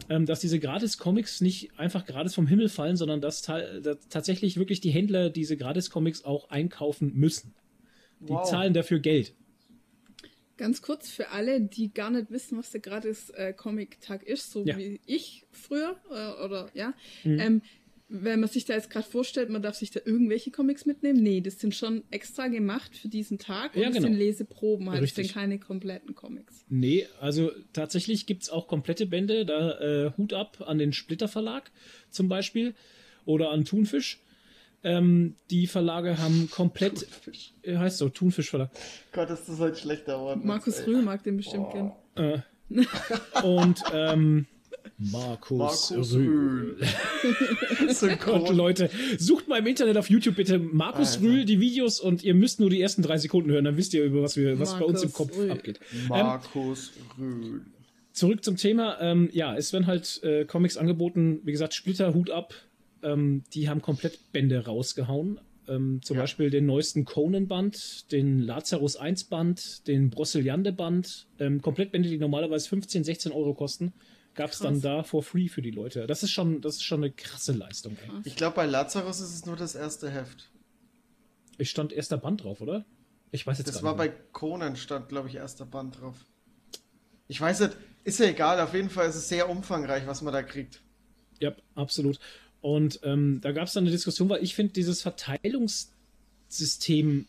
ähm, 0.10 0.26
dass 0.26 0.40
diese 0.40 0.60
Gratis-Comics 0.60 1.42
nicht 1.42 1.78
einfach 1.78 2.06
gratis 2.06 2.36
vom 2.36 2.48
Himmel 2.48 2.70
fallen, 2.70 2.96
sondern 2.96 3.20
dass, 3.20 3.42
dass 3.42 4.08
tatsächlich 4.10 4.58
wirklich 4.58 4.80
die 4.80 4.92
Händler 4.92 5.30
diese 5.30 5.58
Gratis-Comics 5.58 6.24
auch 6.24 6.50
einkaufen 6.50 7.14
müssen. 7.16 7.54
Die 8.20 8.30
wow. 8.30 8.48
zahlen 8.48 8.74
dafür 8.74 9.00
Geld. 9.00 9.34
Ganz 10.58 10.82
kurz 10.82 11.10
für 11.10 11.30
alle, 11.30 11.62
die 11.62 11.94
gar 11.94 12.10
nicht 12.10 12.32
wissen, 12.32 12.58
was 12.58 12.70
der 12.72 12.82
Gratis-Comic-Tag 12.82 14.28
äh, 14.28 14.34
ist, 14.34 14.52
so 14.52 14.66
ja. 14.66 14.78
wie 14.78 15.00
ich 15.06 15.46
früher, 15.52 15.96
äh, 16.12 16.44
oder 16.44 16.70
ja. 16.74 16.94
Mhm. 17.24 17.40
Ähm, 17.40 17.62
wenn 18.10 18.40
man 18.40 18.50
sich 18.50 18.66
da 18.66 18.74
jetzt 18.74 18.90
gerade 18.90 19.08
vorstellt, 19.08 19.50
man 19.50 19.62
darf 19.62 19.76
sich 19.76 19.92
da 19.92 20.00
irgendwelche 20.04 20.50
Comics 20.50 20.88
mitnehmen. 20.88 21.22
Nee, 21.22 21.42
das 21.42 21.60
sind 21.60 21.76
schon 21.76 22.04
extra 22.10 22.48
gemacht 22.48 22.98
für 22.98 23.08
diesen 23.08 23.38
Tag 23.38 23.76
und 23.76 23.82
ja, 23.82 23.90
genau. 23.90 24.02
das 24.02 24.04
sind 24.04 24.18
Leseproben, 24.18 24.90
halt. 24.90 25.04
das 25.04 25.14
sind 25.14 25.32
keine 25.32 25.60
kompletten 25.60 26.16
Comics. 26.16 26.66
Nee, 26.70 27.08
also 27.22 27.52
tatsächlich 27.72 28.26
gibt 28.26 28.44
es 28.44 28.50
auch 28.50 28.68
komplette 28.68 29.06
Bände, 29.06 29.46
da 29.46 29.80
äh, 29.80 30.12
Hut 30.18 30.34
ab 30.34 30.64
an 30.66 30.80
den 30.80 30.92
Splitter 30.92 31.28
Verlag 31.28 31.72
zum 32.10 32.30
Beispiel 32.30 32.74
oder 33.26 33.52
an 33.52 33.64
Thunfisch. 33.64 34.20
Ähm, 34.84 35.36
die 35.52 35.68
Verlage 35.68 36.18
haben 36.18 36.50
komplett, 36.50 37.02
Thunfisch. 37.02 37.54
Äh, 37.62 37.78
heißt 37.78 38.00
so, 38.00 38.10
Thunfisch 38.10 38.50
Verlag. 38.50 38.72
Gott, 39.12 39.30
ist 39.30 39.48
das 39.48 39.60
halt 39.60 39.78
schlechter 39.78 40.18
geworden. 40.18 40.42
Markus 40.44 40.86
Rühl 40.88 41.04
mag 41.04 41.24
den 41.24 41.38
bestimmt 41.38 41.68
oh. 41.70 41.72
kennen. 41.72 41.92
Äh, 42.16 42.42
und 43.44 43.84
ähm, 43.94 44.48
Markus, 44.98 45.92
Markus 45.92 46.14
Rühl. 46.14 46.78
Gott, 48.24 48.50
Leute, 48.56 48.90
sucht 49.18 49.48
mal 49.48 49.60
im 49.60 49.68
Internet 49.68 49.98
auf 49.98 50.10
YouTube 50.10 50.36
bitte 50.36 50.60
Markus 50.60 51.16
Alter. 51.16 51.24
Rühl 51.24 51.46
die 51.46 51.60
Videos 51.60 52.00
und 52.00 52.24
ihr 52.24 52.36
müsst 52.36 52.60
nur 52.60 52.70
die 52.70 52.82
ersten 52.82 53.02
drei 53.02 53.18
Sekunden 53.18 53.50
hören, 53.50 53.66
dann 53.66 53.78
wisst 53.78 53.94
ihr, 53.94 54.04
über 54.04 54.22
was 54.22 54.36
wir, 54.36 54.60
was 54.60 54.78
bei 54.78 54.86
uns 54.86 55.04
im 55.04 55.14
Kopf 55.14 55.38
Rühl. 55.38 55.52
abgeht. 55.52 55.80
Markus 56.08 56.92
ähm, 57.18 57.42
Rühl. 57.42 57.62
Zurück 58.12 58.44
zum 58.44 58.58
Thema. 58.58 59.00
Ähm, 59.00 59.30
ja, 59.32 59.56
es 59.56 59.72
werden 59.72 59.88
halt 59.88 60.22
äh, 60.24 60.44
Comics 60.44 60.76
angeboten. 60.76 61.40
Wie 61.46 61.52
gesagt, 61.52 61.74
Splitter, 61.74 62.14
Hut 62.14 62.30
ab. 62.32 62.54
Ähm, 63.02 63.44
die 63.54 63.70
haben 63.70 63.82
komplett 63.82 64.34
Bände 64.34 64.66
rausgehauen. 64.66 65.40
Ähm, 65.70 66.02
zum 66.04 66.18
ja. 66.18 66.24
Beispiel 66.24 66.50
den 66.50 66.66
neuesten 66.66 67.06
Conan-Band, 67.06 68.12
den 68.12 68.40
Lazarus 68.40 69.00
1-Band, 69.00 69.88
den 69.88 70.10
Brosiliande-Band. 70.10 71.28
Ähm, 71.40 71.62
Komplettbände, 71.62 72.10
die 72.10 72.18
normalerweise 72.18 72.68
15, 72.68 73.06
16 73.06 73.32
Euro 73.32 73.54
kosten 73.54 73.94
gab 74.36 74.52
es 74.52 74.60
dann 74.60 74.82
da 74.82 75.04
for 75.04 75.24
free 75.24 75.50
für 75.50 75.62
die 75.62 75.72
Leute. 75.72 76.08
Das 76.08 76.24
ist 76.24 76.32
schon, 76.32 76.62
das 76.62 76.76
ist 76.76 76.84
schon 76.84 77.04
eine 77.04 77.12
krasse 77.12 77.52
Leistung. 77.52 77.98
Ey. 78.02 78.10
Ich 78.24 78.36
glaube, 78.36 78.56
bei 78.56 78.66
Lazarus 78.66 79.20
ist 79.20 79.34
es 79.34 79.46
nur 79.46 79.56
das 79.56 79.76
erste 79.76 80.10
Heft. 80.10 80.50
Ich 81.58 81.70
stand 81.70 81.92
erster 81.92 82.18
Band 82.18 82.44
drauf, 82.44 82.62
oder? 82.62 82.86
Ich 83.32 83.46
weiß 83.46 83.60
jetzt 83.60 83.68
Das 83.68 83.84
war 83.84 83.96
bei 83.96 84.10
Conan 84.10 84.76
stand, 84.76 85.10
glaube 85.10 85.28
ich, 85.28 85.36
erster 85.36 85.66
Band 85.66 86.00
drauf. 86.00 86.26
Ich 87.28 87.40
weiß 87.40 87.60
nicht, 87.60 87.78
ist 88.04 88.20
ja 88.20 88.28
egal, 88.28 88.60
auf 88.60 88.74
jeden 88.74 88.90
Fall 88.90 89.08
ist 89.08 89.16
es 89.16 89.30
sehr 89.30 89.50
umfangreich, 89.50 90.08
was 90.08 90.22
man 90.22 90.34
da 90.34 90.42
kriegt. 90.42 90.82
Ja, 91.40 91.54
absolut. 91.76 92.20
Und 92.62 93.00
ähm, 93.04 93.40
da 93.42 93.52
gab 93.52 93.68
es 93.68 93.74
dann 93.74 93.84
eine 93.84 93.92
Diskussion, 93.92 94.30
weil 94.30 94.44
ich 94.44 94.56
finde 94.56 94.74
dieses 94.74 95.02
Verteilungssystem 95.02 97.28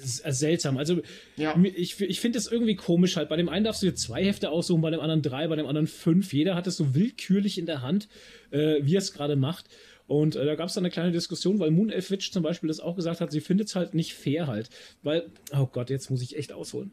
seltsam. 0.00 0.76
Also 0.76 1.00
ja. 1.36 1.58
ich, 1.62 2.00
ich 2.00 2.20
finde 2.20 2.38
es 2.38 2.50
irgendwie 2.50 2.76
komisch 2.76 3.16
halt. 3.16 3.28
Bei 3.28 3.36
dem 3.36 3.48
einen 3.48 3.64
darfst 3.64 3.82
du 3.82 3.86
dir 3.86 3.94
zwei 3.94 4.24
Hefte 4.24 4.50
aussuchen, 4.50 4.80
bei 4.80 4.90
dem 4.90 5.00
anderen 5.00 5.22
drei, 5.22 5.48
bei 5.48 5.56
dem 5.56 5.66
anderen 5.66 5.86
fünf. 5.86 6.32
Jeder 6.32 6.54
hat 6.54 6.66
es 6.66 6.76
so 6.76 6.94
willkürlich 6.94 7.58
in 7.58 7.66
der 7.66 7.82
Hand, 7.82 8.08
äh, 8.50 8.76
wie 8.82 8.96
er 8.96 8.98
es 8.98 9.12
gerade 9.12 9.36
macht. 9.36 9.66
Und 10.06 10.36
äh, 10.36 10.44
da 10.44 10.54
gab 10.54 10.68
es 10.68 10.74
dann 10.74 10.84
eine 10.84 10.90
kleine 10.90 11.12
Diskussion, 11.12 11.58
weil 11.58 11.70
Moon 11.70 11.90
Elf 11.90 12.10
Witch 12.10 12.30
zum 12.30 12.42
Beispiel 12.42 12.68
das 12.68 12.80
auch 12.80 12.96
gesagt 12.96 13.20
hat, 13.20 13.32
sie 13.32 13.40
findet 13.40 13.68
es 13.68 13.76
halt 13.76 13.94
nicht 13.94 14.14
fair 14.14 14.46
halt. 14.46 14.68
Weil, 15.02 15.30
oh 15.52 15.66
Gott, 15.66 15.90
jetzt 15.90 16.10
muss 16.10 16.22
ich 16.22 16.36
echt 16.36 16.52
ausholen. 16.52 16.92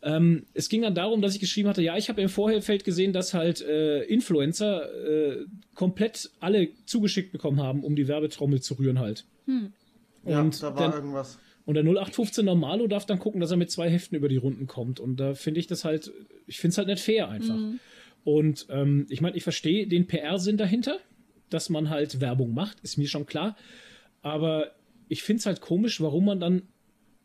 Ähm, 0.00 0.46
es 0.54 0.68
ging 0.68 0.82
dann 0.82 0.94
darum, 0.94 1.20
dass 1.20 1.34
ich 1.34 1.40
geschrieben 1.40 1.68
hatte, 1.68 1.82
ja, 1.82 1.96
ich 1.96 2.08
habe 2.08 2.22
im 2.22 2.28
Vorfeld 2.28 2.84
gesehen, 2.84 3.12
dass 3.12 3.34
halt 3.34 3.60
äh, 3.62 4.02
Influencer 4.04 4.88
äh, 4.94 5.44
komplett 5.74 6.30
alle 6.38 6.68
zugeschickt 6.86 7.32
bekommen 7.32 7.60
haben, 7.60 7.82
um 7.82 7.96
die 7.96 8.06
Werbetrommel 8.06 8.60
zu 8.60 8.74
rühren 8.74 9.00
halt. 9.00 9.24
Hm. 9.46 9.72
Ja, 10.24 10.40
und 10.40 10.62
da 10.62 10.74
war 10.74 10.82
dann, 10.82 10.92
irgendwas. 10.92 11.38
Und 11.68 11.74
der 11.74 11.84
0815 11.84 12.46
Normalo 12.46 12.86
darf 12.86 13.04
dann 13.04 13.18
gucken, 13.18 13.42
dass 13.42 13.50
er 13.50 13.58
mit 13.58 13.70
zwei 13.70 13.90
Heften 13.90 14.16
über 14.16 14.30
die 14.30 14.38
Runden 14.38 14.66
kommt. 14.66 15.00
Und 15.00 15.16
da 15.20 15.34
finde 15.34 15.60
ich 15.60 15.66
das 15.66 15.84
halt, 15.84 16.10
ich 16.46 16.58
finde 16.60 16.72
es 16.72 16.78
halt 16.78 16.88
nicht 16.88 17.02
fair 17.02 17.28
einfach. 17.28 17.56
Mhm. 17.56 17.78
Und 18.24 18.66
ähm, 18.70 19.04
ich 19.10 19.20
meine, 19.20 19.36
ich 19.36 19.42
verstehe 19.42 19.86
den 19.86 20.06
PR-Sinn 20.06 20.56
dahinter, 20.56 20.98
dass 21.50 21.68
man 21.68 21.90
halt 21.90 22.22
Werbung 22.22 22.54
macht, 22.54 22.80
ist 22.80 22.96
mir 22.96 23.06
schon 23.06 23.26
klar. 23.26 23.54
Aber 24.22 24.70
ich 25.08 25.22
finde 25.22 25.40
es 25.40 25.46
halt 25.46 25.60
komisch, 25.60 26.00
warum 26.00 26.24
man 26.24 26.40
dann, 26.40 26.62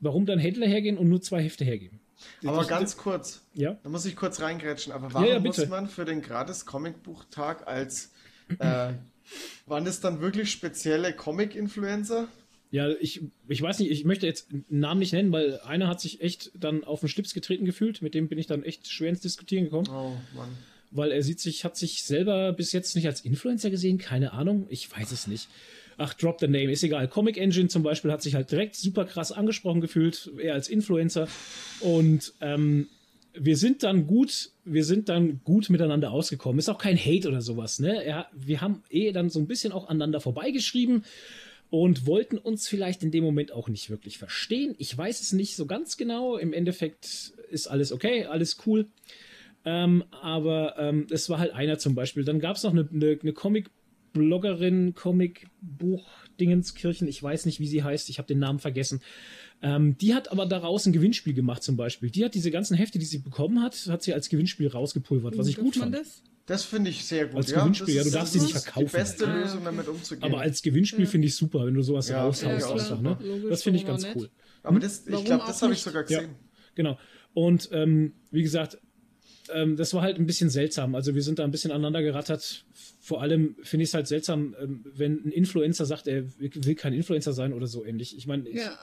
warum 0.02 0.26
dann 0.26 0.40
Händler 0.40 0.68
hergehen 0.68 0.98
und 0.98 1.08
nur 1.08 1.22
zwei 1.22 1.42
Hefte 1.42 1.64
hergeben. 1.64 2.02
Aber 2.46 2.64
Ich- 2.64 2.68
ganz 2.68 2.98
kurz, 2.98 3.46
Ja. 3.54 3.78
da 3.82 3.88
muss 3.88 4.06
ich 4.06 4.18
kurz 4.18 4.42
reingrätschen. 4.42 4.92
Aber 4.92 5.14
warum 5.14 5.26
Ja, 5.26 5.36
ja, 5.36 5.40
muss 5.40 5.66
man 5.70 5.88
für 5.88 6.04
den 6.04 6.22
gratis 6.22 6.66
Comicbuchtag 6.66 7.66
als 7.66 8.12
äh, 8.60 8.92
waren 9.68 9.88
es 9.88 10.02
dann 10.02 10.20
wirklich 10.20 10.52
spezielle 10.52 11.14
Comic-Influencer? 11.14 12.28
Ja, 12.74 12.90
ich, 12.90 13.22
ich 13.48 13.62
weiß 13.62 13.78
nicht, 13.78 13.92
ich 13.92 14.04
möchte 14.04 14.26
jetzt 14.26 14.52
einen 14.52 14.66
Namen 14.68 15.00
nicht 15.00 15.14
nennen, 15.14 15.32
weil 15.32 15.60
einer 15.60 15.88
hat 15.88 16.02
sich 16.02 16.22
echt 16.22 16.50
dann 16.60 16.84
auf 16.84 17.02
den 17.02 17.08
Schlips 17.08 17.36
getreten 17.36 17.66
gefühlt. 17.66 18.02
Mit 18.02 18.16
dem 18.16 18.28
bin 18.30 18.40
ich 18.40 18.48
dann 18.48 18.64
echt 18.64 18.90
schwer 18.90 19.10
ins 19.10 19.20
Diskutieren 19.20 19.66
gekommen. 19.66 19.88
Oh 19.92 20.18
Mann. 20.36 20.50
weil 20.90 21.12
er 21.12 21.22
sieht 21.22 21.40
sich, 21.40 21.66
hat 21.66 21.78
sich 21.78 22.04
selber 22.04 22.52
bis 22.52 22.72
jetzt 22.72 22.96
nicht 22.96 23.06
als 23.06 23.22
Influencer 23.22 23.70
gesehen, 23.70 24.00
keine 24.00 24.34
Ahnung, 24.34 24.66
ich 24.70 24.92
weiß 24.92 25.12
es 25.12 25.28
nicht. 25.28 25.50
Ach, 25.98 26.16
drop 26.16 26.40
the 26.40 26.48
name, 26.48 26.72
ist 26.72 26.82
egal. 26.82 27.08
Comic 27.08 27.38
Engine 27.38 27.68
zum 27.68 27.84
Beispiel 27.84 28.12
hat 28.12 28.24
sich 28.24 28.34
halt 28.34 28.50
direkt 28.50 28.76
super 28.76 29.06
krass 29.06 29.32
angesprochen 29.32 29.80
gefühlt, 29.80 30.32
er 30.42 30.56
als 30.56 30.68
Influencer. 30.68 31.28
Und 31.80 32.34
ähm, 32.42 32.88
wir 33.36 33.56
sind 33.56 33.84
dann 33.84 34.08
gut, 34.08 34.50
wir 34.66 34.84
sind 34.84 35.10
dann 35.10 35.42
gut 35.44 35.70
miteinander 35.70 36.10
ausgekommen. 36.10 36.58
Ist 36.58 36.70
auch 36.70 36.80
kein 36.80 36.98
Hate 36.98 37.28
oder 37.28 37.42
sowas, 37.42 37.78
ne? 37.78 38.04
Er, 38.04 38.26
wir 38.34 38.62
haben 38.62 38.82
eh 38.90 39.12
dann 39.12 39.30
so 39.30 39.40
ein 39.40 39.46
bisschen 39.46 39.72
auch 39.72 39.90
aneinander 39.90 40.20
vorbeigeschrieben 40.20 41.04
und 41.74 42.06
wollten 42.06 42.38
uns 42.38 42.68
vielleicht 42.68 43.02
in 43.02 43.10
dem 43.10 43.24
Moment 43.24 43.52
auch 43.52 43.68
nicht 43.68 43.90
wirklich 43.90 44.20
verstehen. 44.20 44.76
Ich 44.78 44.96
weiß 44.96 45.22
es 45.22 45.34
nicht 45.34 45.56
so 45.56 45.66
ganz 45.66 45.98
genau. 45.98 46.38
Im 46.38 46.54
Endeffekt 46.54 47.34
ist 47.50 47.66
alles 47.66 47.92
okay, 47.92 48.26
alles 48.26 48.58
cool. 48.68 48.86
Ähm, 49.66 50.04
aber 50.12 50.76
ähm, 50.78 51.08
es 51.10 51.32
war 51.32 51.40
halt 51.40 51.52
einer 51.52 51.80
zum 51.80 51.96
Beispiel. 51.96 52.26
Dann 52.26 52.40
gab 52.40 52.58
es 52.58 52.64
noch 52.64 52.74
eine, 52.74 52.88
eine, 52.94 53.18
eine 53.20 53.34
Comic-Bloggerin, 53.34 54.94
Comic-Buch-Dingenskirchen, 54.94 57.08
ich 57.08 57.24
weiß 57.24 57.48
nicht, 57.48 57.60
wie 57.60 57.66
sie 57.66 57.82
heißt, 57.82 58.08
ich 58.10 58.20
habe 58.20 58.28
den 58.28 58.38
Namen 58.38 58.60
vergessen. 58.60 59.02
Ähm, 59.64 59.98
die 59.98 60.14
hat 60.14 60.32
aber 60.32 60.46
daraus 60.46 60.86
ein 60.86 60.94
Gewinnspiel 60.94 61.34
gemacht 61.34 61.64
zum 61.64 61.76
Beispiel. 61.76 62.12
Die 62.12 62.24
hat 62.24 62.36
diese 62.36 62.52
ganzen 62.52 62.78
Hefte, 62.78 63.00
die 63.00 63.06
sie 63.06 63.18
bekommen 63.18 63.64
hat, 63.64 63.88
hat 63.90 64.04
sie 64.04 64.14
als 64.14 64.30
Gewinnspiel 64.30 64.68
rausgepulvert, 64.68 65.40
was 65.40 65.48
ich 65.48 65.56
Darf 65.56 65.66
gut 65.66 65.78
fand. 65.78 65.96
das? 65.96 66.22
Das 66.46 66.66
finde 66.66 66.90
ich 66.90 67.06
sehr 67.06 67.28
gut. 67.28 67.38
Als 67.38 67.52
ja, 67.52 67.60
Gewinnspiel, 67.60 67.88
das 67.88 67.96
ja, 67.96 68.02
du 68.04 68.08
ist- 68.10 68.16
darfst 68.16 68.36
das 68.36 68.42
sie 68.42 68.48
nicht 68.48 68.56
ist 68.56 68.64
verkaufen. 68.64 68.88
Die 68.88 68.92
beste. 68.98 69.26
Lösung, 69.26 69.64
damit 69.64 69.88
umzugehen. 69.88 70.24
Aber 70.32 70.42
als 70.42 70.62
Gewinnspiel 70.62 71.06
Ja. 71.06 71.10
finde 71.10 71.28
ich 71.28 71.36
super, 71.36 71.66
wenn 71.66 71.74
du 71.74 71.82
sowas 71.82 72.10
Ja, 72.10 72.24
raushaust 72.24 72.66
ja, 72.68 72.74
einfach. 72.74 73.02
Ne? 73.02 73.18
Logisch, 73.22 73.50
Das 73.50 73.64
finde 73.64 73.80
ich 73.80 73.86
ganz 73.88 74.06
cool. 74.16 74.30
Aber 74.62 74.80
das, 74.80 75.08
ich 75.08 75.26
glaube, 75.26 75.44
das 75.48 75.62
habe 75.62 75.72
ich 75.74 75.82
sogar 75.82 76.02
Ja. 76.10 76.20
gesehen. 76.20 76.36
Genau. 76.76 76.98
Und 77.34 77.70
ähm, 77.72 78.14
wie 78.32 78.44
gesagt, 78.44 78.78
ähm, 79.54 79.76
das 79.78 79.94
war 79.94 80.02
halt 80.02 80.18
ein 80.18 80.26
bisschen 80.26 80.50
seltsam. 80.50 80.96
Also 80.96 81.16
wir 81.16 81.22
sind 81.22 81.40
da 81.40 81.44
ein 81.44 81.52
bisschen 81.52 81.72
aneinander 81.72 82.02
gerattert. 82.02 82.64
Vor 83.02 83.22
allem 83.22 83.56
finde 83.64 83.84
ich 83.84 83.90
es 83.90 83.94
halt 83.94 84.08
seltsam, 84.08 84.56
ähm, 84.62 84.86
wenn 84.96 85.26
ein 85.26 85.32
Influencer 85.32 85.86
sagt, 85.86 86.08
er 86.08 86.24
will 86.40 86.76
kein 86.76 86.94
Influencer 86.94 87.34
sein 87.34 87.52
oder 87.54 87.68
so 87.68 87.84
ähnlich. 87.84 88.18
Ich 88.18 88.28
meine, 88.28 88.48
ich- 88.48 88.56
Ja, 88.56 88.78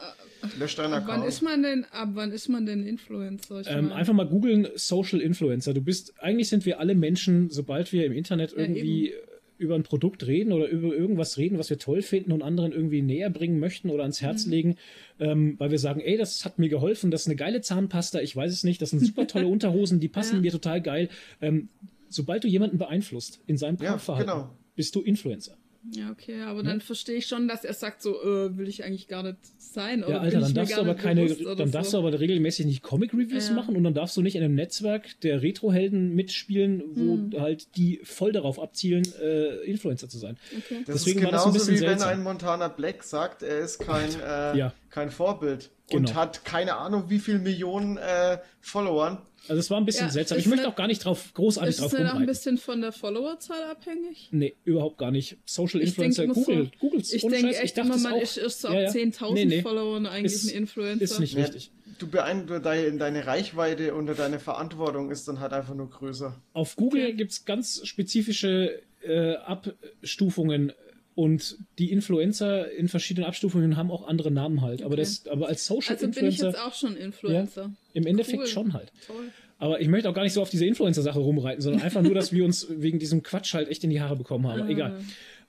Löscht 0.58 0.78
deinen 0.78 0.92
ab 0.94 1.04
wann 1.06 1.22
ist 1.22 1.40
man 1.42 1.62
denn, 1.62 1.84
ab 1.90 2.10
wann 2.12 2.32
ist 2.32 2.48
man 2.48 2.66
denn 2.66 2.86
Influencer? 2.86 3.60
Ich 3.60 3.66
ähm, 3.70 3.92
einfach 3.92 4.12
mal 4.14 4.26
googeln 4.26 4.68
Social 4.74 5.20
Influencer. 5.20 5.72
Du 5.74 5.80
bist, 5.82 6.12
eigentlich 6.20 6.48
sind 6.48 6.66
wir 6.66 6.80
alle 6.80 6.94
Menschen, 6.94 7.48
sobald 7.50 7.92
wir 7.92 8.04
im 8.06 8.12
Internet 8.12 8.52
Ja, 8.52 8.58
irgendwie 8.58 9.12
über 9.60 9.74
ein 9.76 9.82
Produkt 9.82 10.26
reden 10.26 10.52
oder 10.52 10.68
über 10.68 10.94
irgendwas 10.94 11.36
reden, 11.38 11.58
was 11.58 11.70
wir 11.70 11.78
toll 11.78 12.02
finden 12.02 12.32
und 12.32 12.42
anderen 12.42 12.72
irgendwie 12.72 13.02
näher 13.02 13.30
bringen 13.30 13.60
möchten 13.60 13.90
oder 13.90 14.02
ans 14.02 14.20
Herz 14.22 14.46
Mhm. 14.46 14.50
legen, 14.52 14.76
ähm, 15.20 15.54
weil 15.58 15.70
wir 15.70 15.78
sagen, 15.78 16.00
ey, 16.00 16.16
das 16.16 16.44
hat 16.44 16.58
mir 16.58 16.68
geholfen, 16.68 17.10
das 17.10 17.22
ist 17.22 17.26
eine 17.28 17.36
geile 17.36 17.60
Zahnpasta, 17.60 18.20
ich 18.20 18.34
weiß 18.34 18.52
es 18.52 18.64
nicht, 18.64 18.80
das 18.82 18.90
sind 18.90 19.00
super 19.00 19.26
tolle 19.26 19.46
Unterhosen, 19.54 20.00
die 20.00 20.08
passen 20.08 20.36
Ja. 20.36 20.40
mir 20.42 20.50
total 20.52 20.80
geil. 20.80 21.08
Ähm, 21.40 21.68
sobald 22.08 22.42
du 22.44 22.48
jemanden 22.48 22.78
beeinflusst 22.78 23.40
in 23.46 23.56
seinem 23.56 23.76
Ja, 23.80 23.92
Kaufverhalten, 23.92 24.30
genau. 24.32 24.50
bist 24.74 24.94
du 24.96 25.02
Influencer. 25.02 25.56
Ja, 25.92 26.10
okay, 26.10 26.42
aber 26.42 26.62
dann 26.62 26.82
verstehe 26.82 27.16
ich 27.16 27.26
schon, 27.26 27.48
dass 27.48 27.64
er 27.64 27.72
sagt, 27.72 28.02
so 28.02 28.20
äh, 28.22 28.56
will 28.58 28.68
ich 28.68 28.84
eigentlich 28.84 29.08
gar 29.08 29.22
nicht 29.22 29.38
sein. 29.56 30.04
Oder 30.04 30.12
Ja, 30.16 30.20
Alter, 30.20 30.40
dann 30.40 30.52
darfst 30.52 30.76
du 30.76 30.80
aber 30.82 30.94
keine, 30.94 31.26
dann 31.34 31.70
darfst 31.70 31.92
so. 31.92 32.00
du 32.02 32.06
aber 32.06 32.20
regelmäßig 32.20 32.66
nicht 32.66 32.82
Comic-Reviews 32.82 33.48
Ja. 33.48 33.54
machen 33.54 33.76
und 33.76 33.84
dann 33.84 33.94
darfst 33.94 34.14
du 34.16 34.20
nicht 34.20 34.36
in 34.36 34.42
einem 34.42 34.54
Netzwerk 34.56 35.18
der 35.22 35.40
Retro-Helden 35.40 36.14
mitspielen, 36.14 36.82
wo 36.94 37.14
Hm. 37.14 37.30
halt 37.40 37.76
die 37.76 37.98
voll 38.04 38.32
darauf 38.32 38.60
abzielen, 38.60 39.04
äh, 39.22 39.56
Influencer 39.64 40.08
zu 40.10 40.18
sein. 40.18 40.36
Okay. 40.54 40.82
Das 40.86 40.96
Deswegen 41.04 41.20
ist 41.20 41.24
war 41.24 41.32
das 41.32 41.46
ein 41.46 41.52
genauso 41.52 41.58
bisschen 41.66 41.76
wie 41.76 41.80
wenn 41.80 41.98
seltsam. 41.98 42.08
ein 42.10 42.22
Montana 42.24 42.68
Black 42.68 43.02
sagt, 43.02 43.42
er 43.42 43.60
ist 43.60 43.78
kein, 43.78 44.10
äh, 44.20 44.58
Ja. 44.58 44.74
kein 44.90 45.10
Vorbild 45.10 45.70
und 45.92 46.06
Genau. 46.08 46.14
hat 46.14 46.44
keine 46.44 46.76
Ahnung, 46.76 47.04
wie 47.08 47.18
viel 47.20 47.38
Millionen 47.38 47.96
äh, 47.96 48.36
Followern. 48.60 49.22
Also 49.48 49.58
es 49.60 49.70
war 49.70 49.78
ein 49.78 49.84
bisschen 49.86 50.06
Ja, 50.06 50.12
seltsam. 50.12 50.38
ist 50.38 50.44
Ich 50.44 50.48
möchte 50.50 50.64
nicht- 50.66 50.72
auch 50.72 50.76
gar 50.76 50.86
nicht 50.86 51.04
drauf 51.04 51.32
großartig 51.34 51.70
Ist 51.70 51.80
drauf 51.80 51.92
es 51.92 51.96
denn 51.96 52.06
auch 52.06 52.10
ein 52.10 52.16
rumreiten. 52.18 52.26
bisschen 52.34 52.58
von 52.58 52.80
der 52.80 52.92
Followerzahl 52.92 53.62
abhängig? 53.64 54.28
Nee, 54.30 54.54
überhaupt 54.64 54.98
gar 54.98 55.10
nicht. 55.10 55.38
Social 55.44 55.80
Ich 55.80 55.88
Influencer, 55.88 56.22
denk, 56.22 56.34
Google, 56.34 56.64
so- 56.72 56.78
Googles. 56.78 57.12
Ich 57.12 57.24
ohne 57.24 57.36
denke 57.36 57.54
Scheiß, 57.54 57.62
echt 57.64 57.78
dachte 57.78 57.88
immer, 57.88 57.98
man 57.98 58.12
auch. 58.14 58.22
ist 58.22 58.36
erst 58.36 58.60
so 58.60 58.68
ab 58.68 58.74
Ja, 58.74 58.80
ja. 58.82 58.90
10.000 58.90 59.34
Nee, 59.34 59.56
nee. 59.56 59.62
Followern 59.62 60.06
eigentlich 60.06 60.32
Ist- 60.34 60.50
ein 60.50 60.56
Influencer. 60.56 61.02
Ist 61.04 61.18
nicht 61.20 61.34
Ja, 61.34 61.44
richtig. 61.44 61.70
du 61.98 62.06
beeindruckst 62.06 62.64
deine, 62.66 62.96
deine 62.98 63.26
Reichweite 63.26 63.94
und 63.94 64.06
deine 64.06 64.38
Verantwortung 64.38 65.10
ist 65.10 65.26
dann 65.26 65.40
halt 65.40 65.52
einfach 65.52 65.74
nur 65.74 65.90
größer. 65.90 66.34
Auf 66.52 66.76
Google 66.76 67.04
Okay. 67.06 67.14
gibt 67.14 67.32
es 67.32 67.44
ganz 67.44 67.80
spezifische 67.84 68.80
äh, 69.02 69.36
Abstufungen 69.36 70.72
und 71.14 71.58
die 71.78 71.90
Influencer 71.90 72.70
in 72.70 72.88
verschiedenen 72.88 73.26
Abstufungen 73.26 73.76
haben 73.76 73.90
auch 73.90 74.06
andere 74.06 74.30
Namen 74.30 74.62
halt. 74.62 74.82
Aber, 74.82 74.92
Okay. 74.94 75.02
das, 75.02 75.26
aber 75.26 75.48
als 75.48 75.66
Social 75.66 75.94
Also 75.96 76.06
bin 76.06 76.12
ich 76.26 76.34
Influencer 76.38 76.46
jetzt 76.46 76.60
auch 76.60 76.74
schon 76.74 76.96
Influencer. 76.96 77.72
im 77.92 78.06
Endeffekt 78.06 78.38
Cool. 78.40 78.46
schon 78.46 78.72
halt. 78.72 78.92
Toll. 79.06 79.16
Aber 79.58 79.80
ich 79.80 79.88
möchte 79.88 80.08
auch 80.08 80.14
gar 80.14 80.22
nicht 80.22 80.32
so 80.32 80.40
auf 80.40 80.48
diese 80.50 80.64
Influencer-Sache 80.64 81.18
rumreiten, 81.18 81.60
sondern 81.60 81.82
einfach 81.82 82.00
nur, 82.00 82.14
dass 82.14 82.32
wir 82.32 82.44
uns 82.46 82.66
wegen 82.70 82.98
diesem 82.98 83.22
Quatsch 83.22 83.52
halt 83.52 83.68
echt 83.68 83.84
in 83.84 83.90
die 83.90 84.00
Haare 84.00 84.16
bekommen 84.16 84.46
haben. 84.48 84.62
Ah. 84.62 84.68
Egal. 84.68 85.00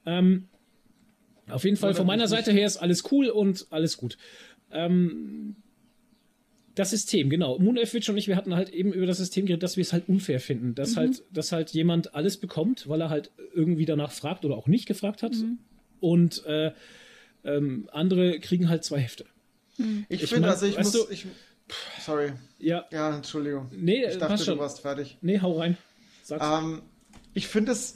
Ähm, 0.05 0.47
auf 1.47 1.63
jeden 1.63 1.77
Fall 1.77 1.93
von 1.93 2.05
meiner. 2.05 2.27
Seite 2.27 2.51
her 2.51 2.65
ist 2.65 2.77
alles 2.77 3.09
cool 3.11 3.27
und 3.29 3.67
alles 3.69 3.97
gut. 3.97 4.17
Ähm, 4.71 5.55
das 6.75 6.91
System, 6.91 7.29
genau. 7.29 7.59
Moon 7.59 7.75
Witch 7.75 8.09
und 8.09 8.17
ich, 8.17 8.27
wir 8.27 8.35
hatten 8.35 8.55
halt 8.55 8.69
eben 8.69 8.93
über 8.93 9.05
das 9.05 9.17
System 9.17 9.45
geredet, 9.45 9.63
dass 9.63 9.77
wir 9.77 9.81
es 9.81 9.91
halt 9.93 10.07
unfair 10.07 10.39
finden. 10.39 10.69
Mhm. 10.69 10.75
Dass 10.75 10.95
halt, 10.97 11.23
dass 11.31 11.51
halt 11.51 11.71
jemand 11.71 12.15
alles 12.15 12.37
bekommt, 12.37 12.87
weil 12.87 13.01
er 13.01 13.09
halt 13.09 13.31
irgendwie 13.53 13.85
danach 13.85 14.11
fragt 14.11 14.45
oder 14.45 14.55
auch 14.57 14.67
nicht 14.67 14.85
gefragt 14.85 15.23
hat. 15.23 15.33
Mhm. 15.33 15.57
Und 15.99 16.45
äh, 16.45 16.71
ähm, 17.43 17.89
andere 17.91 18.39
kriegen 18.39 18.69
halt 18.69 18.83
zwei 18.83 18.99
Hefte. 18.99 19.25
Ich, 20.09 20.23
Ich 20.23 20.29
finde, 20.29 20.49
also 20.49 20.65
ich 20.65 20.77
muss. 20.77 20.91
du- 20.91 21.05
Ich, 21.09 21.25
sorry. 21.99 22.33
Ja, 22.59 22.85
Ja, 22.91 23.15
Entschuldigung. 23.15 23.69
nee, 23.71 24.05
Ich 24.05 24.17
dachte, 24.17 24.37
du 24.37 24.43
schon. 24.43 24.59
warst 24.59 24.81
fertig. 24.81 25.17
Nee, 25.21 25.39
hau 25.41 25.57
rein. 25.59 25.77
Sag's. 26.23 26.45
Ähm, 26.45 26.81
ich 27.33 27.47
finde 27.47 27.71
es. 27.71 27.95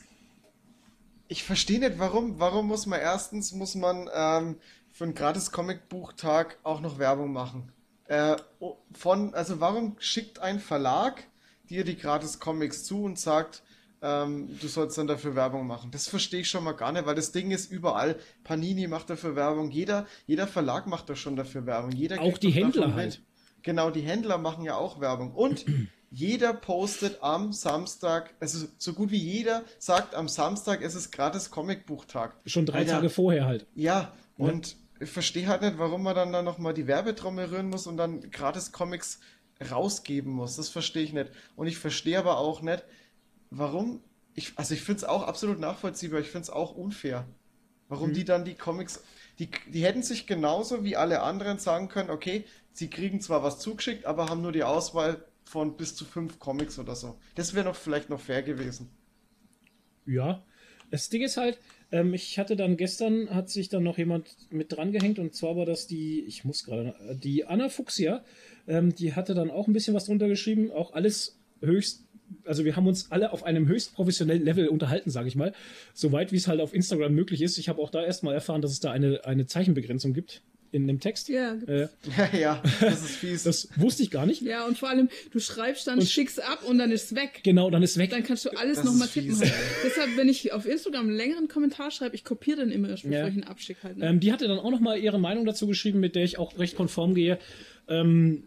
Ich 1.28 1.44
verstehe 1.44 1.80
nicht, 1.80 1.98
warum. 1.98 2.40
Warum 2.40 2.68
muss 2.68 2.86
man 2.86 3.00
erstens 3.00 3.52
muss 3.52 3.76
man 3.76 4.10
ähm, 4.14 4.58
für 4.92 5.04
einen 5.06 5.14
gratis 5.16 5.52
Comicbuchtag 5.52 6.58
auch 6.64 6.82
noch 6.82 7.00
Werbung 7.00 7.32
machen? 7.34 7.72
Äh, 8.08 8.36
o- 8.60 8.78
von, 8.94 9.34
also 9.34 9.60
warum 9.60 9.96
schickt 10.00 10.40
ein 10.40 10.60
Verlag 10.60 11.24
dir 11.70 11.84
die 11.84 11.98
gratis 11.98 12.40
Comics 12.40 12.84
zu 12.84 13.04
und 13.04 13.18
sagt, 13.20 13.64
ähm, 14.02 14.50
du 14.62 14.68
sollst 14.68 14.98
dann 14.98 15.08
dafür 15.08 15.36
Werbung 15.36 15.66
machen? 15.66 15.90
Das 15.92 16.08
verstehe 16.08 16.42
ich 16.42 16.50
schon 16.50 16.64
mal 16.64 16.74
gar 16.74 16.92
nicht, 16.92 17.06
weil 17.08 17.16
das 17.16 17.32
Ding 17.32 17.50
ist 17.52 17.72
überall. 17.72 18.18
Panini 18.44 18.88
macht 18.88 19.10
dafür 19.10 19.36
Werbung, 19.36 19.72
jeder, 19.72 20.06
jeder 20.28 20.46
Verlag 20.48 20.86
macht 20.86 21.10
da 21.10 21.16
schon 21.16 21.36
dafür 21.36 21.66
Werbung. 21.66 21.92
Jeder 21.92 22.22
Auch 22.22 22.38
die 22.38 22.52
Händler 22.52 22.94
halt. 22.94 23.22
Genau, 23.64 23.90
die 23.90 24.02
Händler 24.02 24.38
machen 24.38 24.64
ja 24.64 24.76
auch 24.76 25.02
Werbung. 25.02 25.32
Und 25.34 25.66
jeder 26.12 26.54
postet 26.54 27.24
am 27.24 27.52
Samstag, 27.52 28.36
also 28.40 28.68
so 28.78 28.94
gut 28.94 29.10
wie 29.10 29.18
jeder 29.18 29.64
sagt 29.80 30.14
am 30.14 30.28
Samstag, 30.28 30.84
es 30.84 30.94
ist 30.94 31.12
gratis 31.12 31.50
Comicbuchtag. 31.50 32.36
Schon 32.46 32.68
drei 32.68 32.80
Alter, 32.80 32.92
Tage 32.92 33.10
vorher 33.10 33.46
halt. 33.46 33.66
Ja, 33.74 34.14
und 34.38 34.78
ich 35.00 35.10
verstehe 35.10 35.48
halt 35.48 35.62
nicht, 35.62 35.78
warum 35.78 36.04
man 36.04 36.16
dann 36.16 36.32
da 36.32 36.42
nochmal 36.42 36.74
die 36.74 36.88
Werbetrommel 36.88 37.46
rühren 37.46 37.70
muss 37.70 37.88
und 37.88 37.98
dann 37.98 38.32
gratis 38.32 38.72
Comics 38.72 39.20
rausgeben 39.72 40.32
muss. 40.32 40.56
Das 40.56 40.70
verstehe 40.70 41.04
ich 41.04 41.14
nicht. 41.14 41.32
Und 41.56 41.68
ich 41.68 41.78
verstehe 41.78 42.20
aber 42.20 42.38
auch 42.38 42.62
nicht, 42.62 42.84
warum. 43.50 44.02
Ich, 44.34 44.54
also 44.58 44.74
ich 44.74 44.82
finde 44.82 44.98
es 44.98 45.04
auch 45.06 45.24
absolut 45.24 45.60
nachvollziehbar, 45.60 46.20
ich 46.20 46.28
finde 46.30 46.44
es 46.44 46.50
auch 46.50 46.76
unfair. 46.76 47.26
Warum 47.88 48.14
die 48.14 48.26
dann 48.26 48.46
die 48.46 48.56
Comics. 48.56 49.04
Die, 49.40 49.50
die 49.68 49.84
hätten 49.84 50.02
sich 50.02 50.28
genauso 50.28 50.84
wie 50.84 50.96
alle 50.96 51.22
anderen 51.22 51.60
sagen 51.60 51.88
können, 51.88 52.10
okay, 52.10 52.46
sie 52.74 52.90
kriegen 52.90 53.22
zwar 53.22 53.44
was 53.44 53.60
zugeschickt, 53.60 54.06
aber 54.06 54.30
haben 54.30 54.42
nur 54.42 54.52
die 54.52 54.64
Auswahl 54.64 55.24
von 55.44 55.78
bis 55.78 55.96
zu 55.96 56.04
fünf 56.04 56.40
Comics 56.40 56.80
oder 56.80 56.96
so. 56.96 57.20
Das 57.36 57.54
wäre 57.54 57.66
noch 57.66 57.76
vielleicht 57.76 58.10
noch 58.10 58.20
fair 58.20 58.44
gewesen. 58.44 58.90
Ja. 60.06 60.44
Das 60.90 61.10
Ding 61.10 61.22
ist 61.22 61.38
halt, 61.38 61.60
ähm, 61.92 62.14
ich 62.14 62.40
hatte 62.40 62.56
dann 62.56 62.78
gestern, 62.78 63.30
hat 63.30 63.50
sich 63.50 63.70
dann 63.70 63.84
noch 63.84 63.98
jemand 63.98 64.36
mit 64.50 64.72
dran 64.72 64.92
gehängt 64.92 65.20
und 65.20 65.34
zwar 65.34 65.56
war 65.56 65.66
das 65.66 65.88
die, 65.88 66.22
ich 66.22 66.46
muss 66.46 66.64
gerade, 66.64 66.96
die 67.24 67.46
Anna 67.46 67.70
Fuchsia, 67.70 68.24
ähm, 68.68 68.96
die 68.96 69.14
hatte 69.14 69.34
dann 69.34 69.52
auch 69.52 69.68
ein 69.68 69.74
bisschen 69.74 69.94
was 69.94 70.06
drunter 70.06 70.28
geschrieben, 70.28 70.72
auch 70.72 70.94
alles 70.94 71.38
höchst 71.62 72.04
also 72.44 72.66
wir 72.66 72.76
haben 72.76 72.88
uns 72.88 73.12
alle 73.12 73.32
auf 73.32 73.44
einem 73.44 73.68
höchst 73.68 73.94
professionellen 73.94 74.44
Level 74.44 74.68
unterhalten, 74.68 75.12
sage 75.12 75.28
ich 75.28 75.36
mal. 75.36 75.54
Soweit 75.94 76.32
wie 76.32 76.38
es 76.38 76.48
halt 76.48 76.60
auf 76.60 76.74
Instagram 76.74 77.14
möglich 77.14 77.42
ist. 77.42 77.58
Ich 77.60 77.70
habe 77.70 77.80
auch 77.82 77.92
da 77.92 78.04
erstmal 78.04 78.34
erfahren, 78.34 78.62
dass 78.62 78.72
es 78.72 78.80
da 78.80 78.92
eine, 78.92 79.26
eine 79.26 79.46
Zeichenbegrenzung 79.46 80.14
gibt 80.14 80.42
in 80.76 80.86
dem 80.88 81.00
Text. 81.00 81.30
Ja, 81.30 81.56
äh, 81.68 81.88
ja, 82.18 82.30
ja, 82.38 82.64
das 82.82 83.02
ist 83.04 83.16
fies. 83.16 83.44
das 83.44 83.70
wusste 83.78 84.04
ich 84.04 84.12
gar 84.12 84.26
nicht. 84.26 84.42
Ja, 84.44 84.66
und 84.68 84.78
vor 84.78 84.90
allem, 84.90 85.10
du 85.32 85.40
schreibst 85.40 85.88
dann, 85.88 86.00
Und- 86.00 86.08
schickst 86.10 86.42
ab 86.44 86.64
und 86.68 86.78
dann 86.78 86.92
ist 86.92 87.16
weg. 87.16 87.40
Genau, 87.44 87.70
dann 87.72 87.82
ist 87.82 87.98
weg. 87.98 88.10
Dann 88.12 88.24
kannst 88.24 88.46
du 88.46 88.50
alles 88.52 88.84
nochmal 88.84 89.08
tippen. 89.08 89.40
Halt. 89.40 89.52
Deshalb, 89.86 90.18
wenn 90.18 90.30
ich 90.30 90.52
auf 90.54 90.66
Instagram 90.68 91.08
einen 91.08 91.16
längeren 91.18 91.48
Kommentar 91.48 91.90
schreibe, 91.92 92.14
ich 92.16 92.24
kopiere 92.24 92.58
den 92.60 92.72
immer 92.72 92.90
erst, 92.90 93.04
bevor 93.04 93.18
Ja. 93.18 93.28
ich 93.28 93.36
ihn 93.36 93.44
abschicke. 93.44 93.82
Halt, 93.84 93.98
ne? 93.98 94.08
Ähm, 94.10 94.20
die 94.20 94.32
hatte 94.32 94.48
dann 94.48 94.60
auch 94.60 94.70
nochmal 94.72 95.00
ihre 95.00 95.20
Meinung 95.20 95.46
dazu 95.46 95.66
geschrieben, 95.68 96.00
mit 96.00 96.16
der 96.16 96.24
ich 96.26 96.38
auch 96.38 96.60
recht 96.60 96.76
konform 96.76 97.16
gehe. 97.16 97.40
Ähm, 97.88 98.44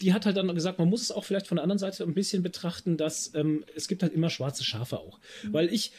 die 0.00 0.12
hat 0.12 0.26
halt 0.26 0.36
dann 0.36 0.54
gesagt, 0.54 0.78
man 0.78 0.88
muss 0.88 1.02
es 1.02 1.10
auch 1.10 1.24
vielleicht 1.24 1.46
von 1.46 1.56
der 1.56 1.62
anderen 1.62 1.78
Seite 1.78 2.04
ein 2.04 2.12
bisschen 2.14 2.42
betrachten, 2.42 2.96
dass 2.96 3.32
ähm, 3.34 3.64
es 3.74 3.88
gibt 3.88 4.02
halt 4.02 4.12
immer 4.12 4.28
schwarze 4.30 4.62
Schafe 4.64 4.98
auch. 4.98 5.18
Weil 5.44 5.72
ich, 5.72 5.92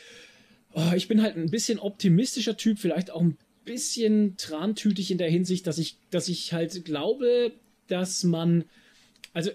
oh, 0.73 0.91
ich 0.95 1.07
bin 1.07 1.21
halt 1.23 1.35
ein 1.35 1.49
bisschen 1.49 1.79
optimistischer 1.79 2.57
Typ, 2.57 2.77
vielleicht 2.79 3.09
auch 3.11 3.21
ein 3.21 3.37
bisschen 3.67 4.36
trantütig 4.38 5.12
in 5.12 5.19
der 5.19 5.30
Hinsicht, 5.30 5.67
dass 5.67 5.77
ich, 5.77 5.97
dass 6.10 6.27
ich 6.27 6.53
halt 6.53 6.86
glaube, 6.86 7.51
dass 7.88 8.23
man, 8.23 8.63
also 9.34 9.51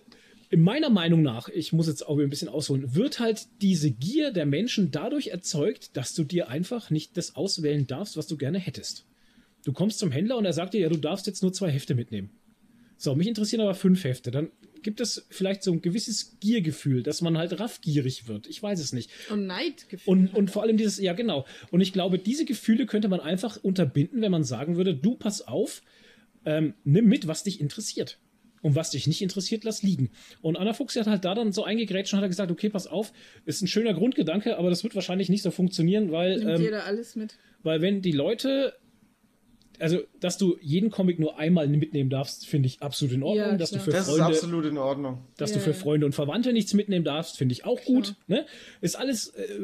in 0.51 0.61
meiner 0.61 0.91
Meinung 0.91 1.23
nach, 1.23 1.49
ich 1.49 1.73
muss 1.73 1.87
jetzt 1.89 2.07
auch 2.07 2.19
ein 2.19 2.31
bisschen 2.31 2.49
ausholen, 2.49 2.95
wird 2.95 3.19
halt 3.19 3.47
diese 3.63 3.91
Gier 3.91 4.31
der 4.31 4.47
Menschen 4.47 4.91
dadurch 4.91 5.29
erzeugt, 5.29 5.97
dass 5.97 6.15
du 6.15 6.25
dir 6.25 6.49
einfach 6.49 6.91
nicht 6.91 7.17
das 7.17 7.35
auswählen 7.35 7.87
darfst, 7.87 8.17
was 8.17 8.27
du 8.27 8.37
gerne 8.37 8.59
hättest. 8.59 9.07
Du 9.65 9.73
kommst 9.73 9.99
zum 9.99 10.11
Händler 10.11 10.37
und 10.37 10.45
er 10.45 10.53
sagt 10.53 10.75
dir, 10.75 10.81
ja, 10.81 10.89
du 10.89 10.99
darfst 10.99 11.27
jetzt 11.27 11.43
nur 11.43 11.53
zwei 11.53 11.71
Hefte 11.71 11.95
mitnehmen. 11.95 12.31
So, 12.99 13.15
mich 13.15 13.27
interessieren 13.27 13.63
aber 13.63 13.75
fünf 13.75 14.05
Hefte. 14.05 14.31
Dann 14.31 14.51
gibt 14.83 15.01
es 15.01 15.27
vielleicht 15.31 15.63
so 15.63 15.73
ein 15.73 15.83
gewisses 15.83 16.37
Giergefühl, 16.41 17.03
dass 17.03 17.21
man 17.23 17.39
halt 17.39 17.59
raffgierig 17.61 18.29
wird. 18.29 18.47
Ich 18.47 18.63
weiß 18.63 18.81
es 18.81 18.93
nicht. 18.93 19.11
Und 19.31 19.47
Neidgefühl. 19.47 20.13
Und, 20.13 20.35
und 20.35 20.51
vor 20.51 20.63
allem 20.63 20.77
dieses, 20.77 20.99
ja 20.99 21.13
genau. 21.13 21.47
Und 21.71 21.81
ich 21.81 21.93
glaube, 21.93 22.19
diese 22.19 22.45
Gefühle 22.45 22.87
könnte 22.87 23.09
man 23.09 23.21
einfach 23.21 23.63
unterbinden, 23.63 24.21
wenn 24.23 24.33
man 24.33 24.45
sagen 24.45 24.77
würde, 24.77 24.95
du 24.95 25.15
pass 25.15 25.47
auf, 25.47 25.83
ähm, 26.45 26.75
nimm 26.85 27.07
mit, 27.07 27.27
was 27.27 27.43
dich 27.45 27.61
interessiert. 27.61 28.19
Und 28.63 28.77
was 28.77 28.91
dich 28.91 29.09
nicht 29.09 29.23
interessiert, 29.23 29.65
lass 29.65 29.83
liegen. 29.83 30.11
Und 30.41 30.57
Anna 30.57 30.73
Fuchs 30.73 30.95
hat 30.95 31.09
halt 31.09 31.25
da 31.25 31.35
dann 31.35 31.51
so 31.51 31.65
eingegrätscht 31.65 32.15
und 32.15 32.21
hat 32.21 32.29
gesagt, 32.29 32.53
okay, 32.53 32.69
pass 32.69 32.87
auf, 32.87 33.13
ist 33.45 33.61
ein 33.61 33.67
schöner 33.67 33.93
Grundgedanke, 33.93 34.57
aber 34.57 34.71
das 34.71 34.85
wird 34.85 34.95
wahrscheinlich 34.95 35.29
nicht 35.29 35.43
so 35.43 35.51
funktionieren, 35.51 36.13
weil, 36.13 36.39
Nimmt 36.39 36.51
ähm, 36.59 36.63
jeder 36.63 36.85
alles 36.85 37.17
mit. 37.17 37.35
weil 37.65 37.81
wenn 37.81 38.03
die 38.03 38.13
Leute, 38.13 38.75
also 39.83 39.99
dass 40.21 40.39
du 40.39 40.57
jeden 40.61 40.91
Comic 40.91 41.19
nur 41.19 41.39
einmal 41.39 41.67
mitnehmen 41.69 42.09
darfst, 42.09 42.47
finde 42.47 42.69
ich 42.69 42.81
absolut 42.83 43.13
in 43.15 43.23
Ordnung. 43.23 43.51
Ja, 43.51 43.57
dass 43.57 43.71
du 43.73 43.81
für 43.81 43.91
Das 43.91 44.03
ist 44.07 44.15
Freunde 44.15 44.25
absolut 44.27 44.65
in 44.65 44.79
Ordnung. 44.79 45.19
dass 45.37 45.51
Ja, 45.51 45.57
du 45.57 45.63
für 45.63 45.71
ja. 45.71 45.77
Freunde 45.77 46.07
und 46.07 46.13
Verwandte 46.15 46.53
nichts 46.53 46.73
mitnehmen 46.73 47.05
darfst, 47.05 47.37
finde 47.37 47.53
ich 47.53 47.65
auch 47.65 47.83
gut. 47.85 48.15
Ne? 48.29 48.47
Ist 48.81 48.97
alles, 48.97 49.29
äh, 49.29 49.59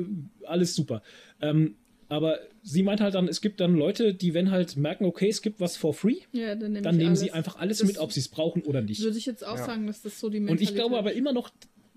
alles 0.45 0.75
super. 0.75 1.03
Ähm, 1.41 1.77
aber 2.09 2.39
sie 2.63 2.83
meint 2.83 3.01
halt 3.01 3.15
dann, 3.15 3.29
es 3.29 3.41
gibt 3.41 3.61
dann 3.61 3.75
Leute, 3.75 4.15
die, 4.15 4.33
wenn 4.35 4.51
halt 4.51 4.77
merken, 4.77 5.05
okay, 5.05 5.29
es 5.29 5.43
gibt 5.43 5.61
was 5.61 5.77
for 5.77 5.93
free, 5.95 6.17
Ja, 6.33 6.55
dann, 6.55 6.73
nehm 6.73 6.83
dann 6.83 6.97
nehmen 6.97 7.09
alles. 7.11 7.21
sie 7.21 7.33
einfach 7.33 7.57
alles 7.59 7.79
Das 7.79 7.87
mit, 7.87 7.99
ob 7.99 8.13
sie 8.13 8.21
es 8.21 8.29
brauchen 8.29 8.63
oder 8.63 8.81
nicht. 8.81 9.03
Würde 9.03 9.19
ich 9.19 9.27
jetzt 9.27 9.47
auch 9.47 9.57
Ja. 9.59 9.65
sagen, 9.67 9.87
dass 9.87 10.03
das 10.03 10.19
so 10.19 10.31
die 10.31 10.39
Und 10.39 10.45
Mentalität 10.47 10.71
ich 10.71 10.75
glaube 10.75 10.97
aber 10.99 11.13
immer 11.13 11.33
noch, 11.33 11.51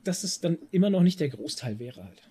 dass 0.04 0.24
es 0.24 0.42
dann 0.42 0.58
immer 0.72 0.90
noch 0.90 1.02
nicht 1.02 1.20
der 1.20 1.30
Großteil 1.30 1.80
wäre 1.80 2.04
halt. 2.04 2.22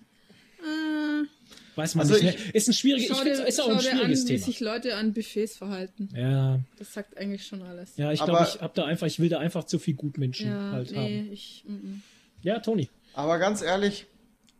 Weiß 1.75 1.95
man 1.95 2.07
Also 2.09 2.21
nicht. 2.21 2.37
Ne? 2.37 2.43
ich- 2.49 2.55
Ist 2.55 2.67
ein 2.67 2.73
schwieriges, 2.73 3.09
ich 3.09 3.15
schau 3.15 3.23
finde 3.23 3.37
dir, 3.37 3.47
ist 3.47 3.61
auch 3.61 3.69
ein 3.69 3.77
dir 3.79 3.91
an, 3.91 3.97
schwieriges 3.97 4.23
wie 4.23 4.27
Thema. 4.33 4.45
sich 4.45 4.59
Leute 4.59 4.95
an 4.95 5.13
Buffets 5.13 5.57
verhalten. 5.57 6.09
Ja, 6.15 6.59
Das 6.77 6.93
sagt 6.93 7.17
eigentlich 7.17 7.45
schon 7.47 7.61
alles. 7.61 7.95
ja, 7.97 8.11
ich 8.11 8.23
glaube, 8.23 8.45
ich 8.47 8.61
habe 8.61 8.73
da 8.75 8.85
einfach, 8.85 9.07
ich 9.07 9.19
will 9.19 9.29
da 9.29 9.39
einfach 9.39 9.63
zu 9.63 9.79
viel 9.79 9.93
Gutmenschen 9.95 10.47
Ja, 10.47 10.71
halt 10.71 10.91
nee, 10.91 10.97
haben. 10.97 11.31
ich. 11.33 11.63
mm, 11.67 11.73
mm. 11.73 12.03
Ja, 12.43 12.59
Toni. 12.59 12.89
Aber 13.13 13.37
ganz 13.39 13.61
ehrlich, 13.61 14.05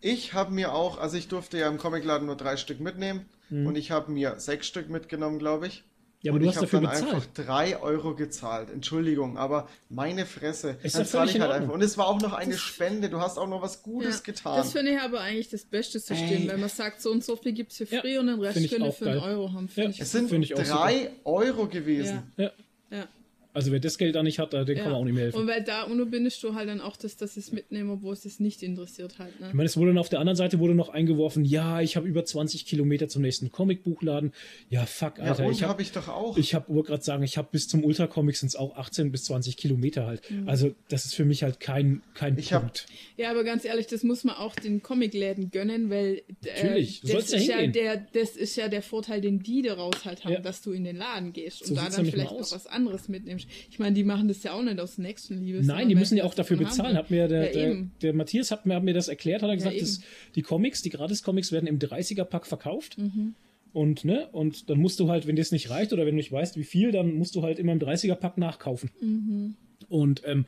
ich 0.01 0.33
habe 0.33 0.53
mir 0.53 0.73
auch, 0.73 0.97
also 0.99 1.17
ich 1.17 1.27
durfte 1.27 1.57
ja 1.57 1.67
im 1.67 1.77
Comicladen 1.77 2.27
nur 2.27 2.37
drei 2.37 2.57
Stück 2.57 2.79
mitnehmen 2.79 3.25
und 3.49 3.75
ich 3.77 3.91
habe 3.91 4.09
mir 4.11 4.39
sechs 4.39 4.65
Stück 4.67 4.89
mitgenommen, 4.89 5.37
glaube 5.39 5.67
ich. 5.67 5.83
Ja, 6.23 6.31
aber 6.31 6.35
und 6.37 6.43
du 6.43 6.49
ich 6.49 6.55
hast 6.55 6.63
dafür 6.63 6.81
dann 6.81 6.91
bezahlt. 6.91 7.13
einfach 7.15 7.27
drei 7.33 7.77
Euro 7.81 8.15
gezahlt. 8.15 8.69
Entschuldigung, 8.69 9.37
aber 9.37 9.67
meine 9.89 10.25
Fresse. 10.27 10.77
Ist 10.83 10.95
dann 10.95 11.05
zahle 11.05 11.31
ich 11.31 11.39
halt 11.39 11.51
einfach. 11.51 11.73
Und 11.73 11.81
es 11.81 11.97
war 11.97 12.07
auch 12.07 12.21
noch 12.21 12.33
eine 12.33 12.57
Spende. 12.57 13.09
Du 13.09 13.19
hast 13.19 13.39
auch 13.39 13.47
noch 13.47 13.61
was 13.61 13.81
Gutes 13.81 14.17
Ja, 14.17 14.21
getan. 14.25 14.57
Das 14.57 14.71
finde 14.71 14.91
ich 14.91 14.99
aber 14.99 15.21
eigentlich 15.21 15.49
das 15.49 15.65
beste 15.65 15.99
System, 15.99 16.43
Ey. 16.43 16.47
wenn 16.47 16.59
man 16.59 16.69
sagt, 16.69 17.01
so 17.01 17.09
und 17.11 17.23
so 17.23 17.35
viel 17.35 17.53
gibt 17.53 17.71
es 17.71 17.77
für 17.77 17.85
Ja, 17.85 18.01
free 18.01 18.17
und 18.19 18.27
den 18.27 18.39
Rest 18.39 18.59
ihr 18.59 18.81
auch 18.83 18.95
für 18.95 19.09
einen 19.09 19.19
geil. 19.19 19.29
Euro 19.29 19.51
haben. 19.51 19.67
Ja. 19.75 19.89
Es 19.97 20.11
sind 20.11 20.29
Finde 20.29 20.45
ich 20.45 20.53
auch 20.55 20.61
drei 20.63 21.09
Euro 21.23 21.65
gewesen. 21.67 22.31
Ja. 22.37 22.51
Ja. 22.91 23.07
Ja. 23.53 23.55
Also 23.55 23.71
wer 23.71 23.79
das 23.79 23.97
Geld 23.97 24.15
da 24.15 24.23
nicht 24.23 24.39
hat, 24.39 24.53
da- 24.53 24.63
dem 24.63 24.77
kann 24.77 24.91
man 24.91 24.95
auch 25.01 25.03
nicht 25.05 25.13
mehr 25.13 25.23
helfen. 25.23 25.39
Und 25.41 25.47
weil 25.47 25.63
da 25.63 25.83
unterbindest 25.83 26.41
du 26.43 26.55
halt 26.55 26.69
dann 26.69 26.81
auch 26.81 26.95
das, 26.97 27.17
dass 27.17 27.33
sie 27.35 27.39
es 27.41 27.51
mitnehmen, 27.51 27.89
obwohl 27.89 28.13
es 28.13 28.25
es 28.25 28.39
nicht 28.39 28.63
interessiert 28.63 29.19
halt. 29.19 29.39
Ne? 29.39 29.47
Ich 29.49 29.53
meine, 29.53 29.67
es 29.67 29.77
wurde 29.77 29.87
dann 29.91 29.97
auf 29.97 30.09
der 30.09 30.19
anderen 30.19 30.35
Seite 30.37 30.59
wurde 30.59 30.73
noch 30.75 30.89
eingeworfen, 30.89 31.43
ja, 31.45 31.81
ich 31.81 31.95
habe 31.97 32.07
über 32.07 32.23
20 32.25 32.65
Kilometer 32.65 33.07
zum 33.07 33.21
nächsten 33.21 33.51
Comicbuchladen. 33.51 34.33
Ja, 34.69 34.85
fuck, 34.85 35.17
Ja, 35.17 35.25
Alter. 35.25 35.45
und 35.45 35.51
ich 35.51 35.61
habe 35.63 35.71
habe 35.71 35.81
ich 35.81 35.91
doch 35.91 36.07
auch. 36.09 36.37
ich 36.37 36.53
habe 36.53 36.73
wollte 36.73 36.89
gerade 36.89 37.03
sagen, 37.03 37.23
ich 37.23 37.37
habe 37.37 37.47
bis 37.51 37.67
zum 37.67 37.83
Ultra 37.85 38.07
Comics 38.07 38.39
sind 38.41 38.47
es 38.49 38.55
auch 38.55 38.75
18 38.75 39.11
bis 39.11 39.23
20 39.25 39.55
Kilometer 39.57 40.05
halt. 40.05 40.21
Also 40.45 40.73
das 40.89 41.05
ist 41.05 41.15
für 41.15 41.23
mich 41.25 41.43
halt 41.43 41.59
kein 41.59 42.01
kein 42.13 42.37
Ich 42.37 42.51
hab- 42.53 42.61
Punkt. 42.63 42.85
Ja, 43.17 43.31
aber 43.31 43.43
ganz 43.43 43.63
ehrlich, 43.65 43.87
das 43.87 44.03
muss 44.03 44.23
man 44.23 44.35
auch 44.35 44.55
den 44.55 44.81
Comicläden 44.81 45.49
gönnen, 45.51 45.89
weil 45.89 46.21
äh, 46.45 46.63
Natürlich, 46.63 47.01
du 47.01 47.07
das, 47.13 47.31
ja 47.31 47.37
ist 47.37 47.47
ja 47.47 47.55
hingehen. 47.57 47.73
der, 47.73 47.97
das 48.13 48.35
ist 48.35 48.55
ja 48.55 48.67
der 48.67 48.81
Vorteil, 48.81 49.21
den 49.21 49.39
die 49.39 49.61
daraus 49.61 50.03
halt 50.05 50.23
haben, 50.25 50.33
Ja. 50.33 50.39
dass 50.39 50.61
du 50.61 50.71
in 50.71 50.83
den 50.83 50.97
Laden 50.97 51.31
gehst 51.33 51.65
So 51.65 51.73
und 51.73 51.75
da 51.77 51.89
dann 51.89 52.05
vielleicht 52.05 52.31
aus. 52.31 52.51
was 52.51 52.67
anderes 52.67 53.07
mitnimmst. 53.07 53.40
Ich 53.69 53.79
meine, 53.79 53.93
die 53.95 54.03
machen 54.03 54.27
das 54.27 54.43
ja 54.43 54.53
auch 54.53 54.63
nicht 54.63 54.79
aus 54.79 54.97
Nächstenliebe. 54.97 55.61
Nein, 55.65 55.89
die 55.89 55.95
müssen 55.95 56.17
ja 56.17 56.23
auch 56.23 56.33
dafür 56.33 56.57
bezahlen. 56.57 56.95
Hat 56.97 57.11
mir 57.11 57.27
der, 57.27 57.47
ja, 57.55 57.73
der, 57.73 57.85
der 58.01 58.13
Matthias 58.13 58.51
hat 58.51 58.65
mir, 58.65 58.75
hat 58.75 58.83
mir 58.83 58.93
das 58.93 59.07
erklärt, 59.07 59.41
hat 59.41 59.49
er 59.49 59.55
gesagt, 59.55 59.75
eben. 59.75 59.85
dass 59.85 60.01
die 60.35 60.41
Comics, 60.41 60.81
die 60.81 60.89
Gratis-Comics 60.89 61.51
werden 61.51 61.67
im 61.67 61.79
30er-Pack 61.79 62.45
verkauft. 62.45 62.97
Mhm. 62.97 63.35
Und, 63.73 64.03
ne, 64.03 64.27
und 64.33 64.69
dann 64.69 64.79
musst 64.79 64.99
du 64.99 65.09
halt, 65.09 65.27
wenn 65.27 65.35
dir 65.37 65.41
es 65.41 65.51
nicht 65.51 65.69
reicht 65.69 65.93
oder 65.93 66.01
wenn 66.05 66.11
du 66.13 66.17
nicht 66.17 66.31
weißt, 66.31 66.57
wie 66.57 66.63
viel, 66.65 66.91
dann 66.91 67.13
musst 67.13 67.35
du 67.35 67.41
halt 67.43 67.57
immer 67.57 67.71
im 67.71 67.79
30er-Pack 67.79 68.37
nachkaufen. 68.37 68.89
Mhm. 68.99 69.55
Und 69.87 70.21
ähm, 70.25 70.45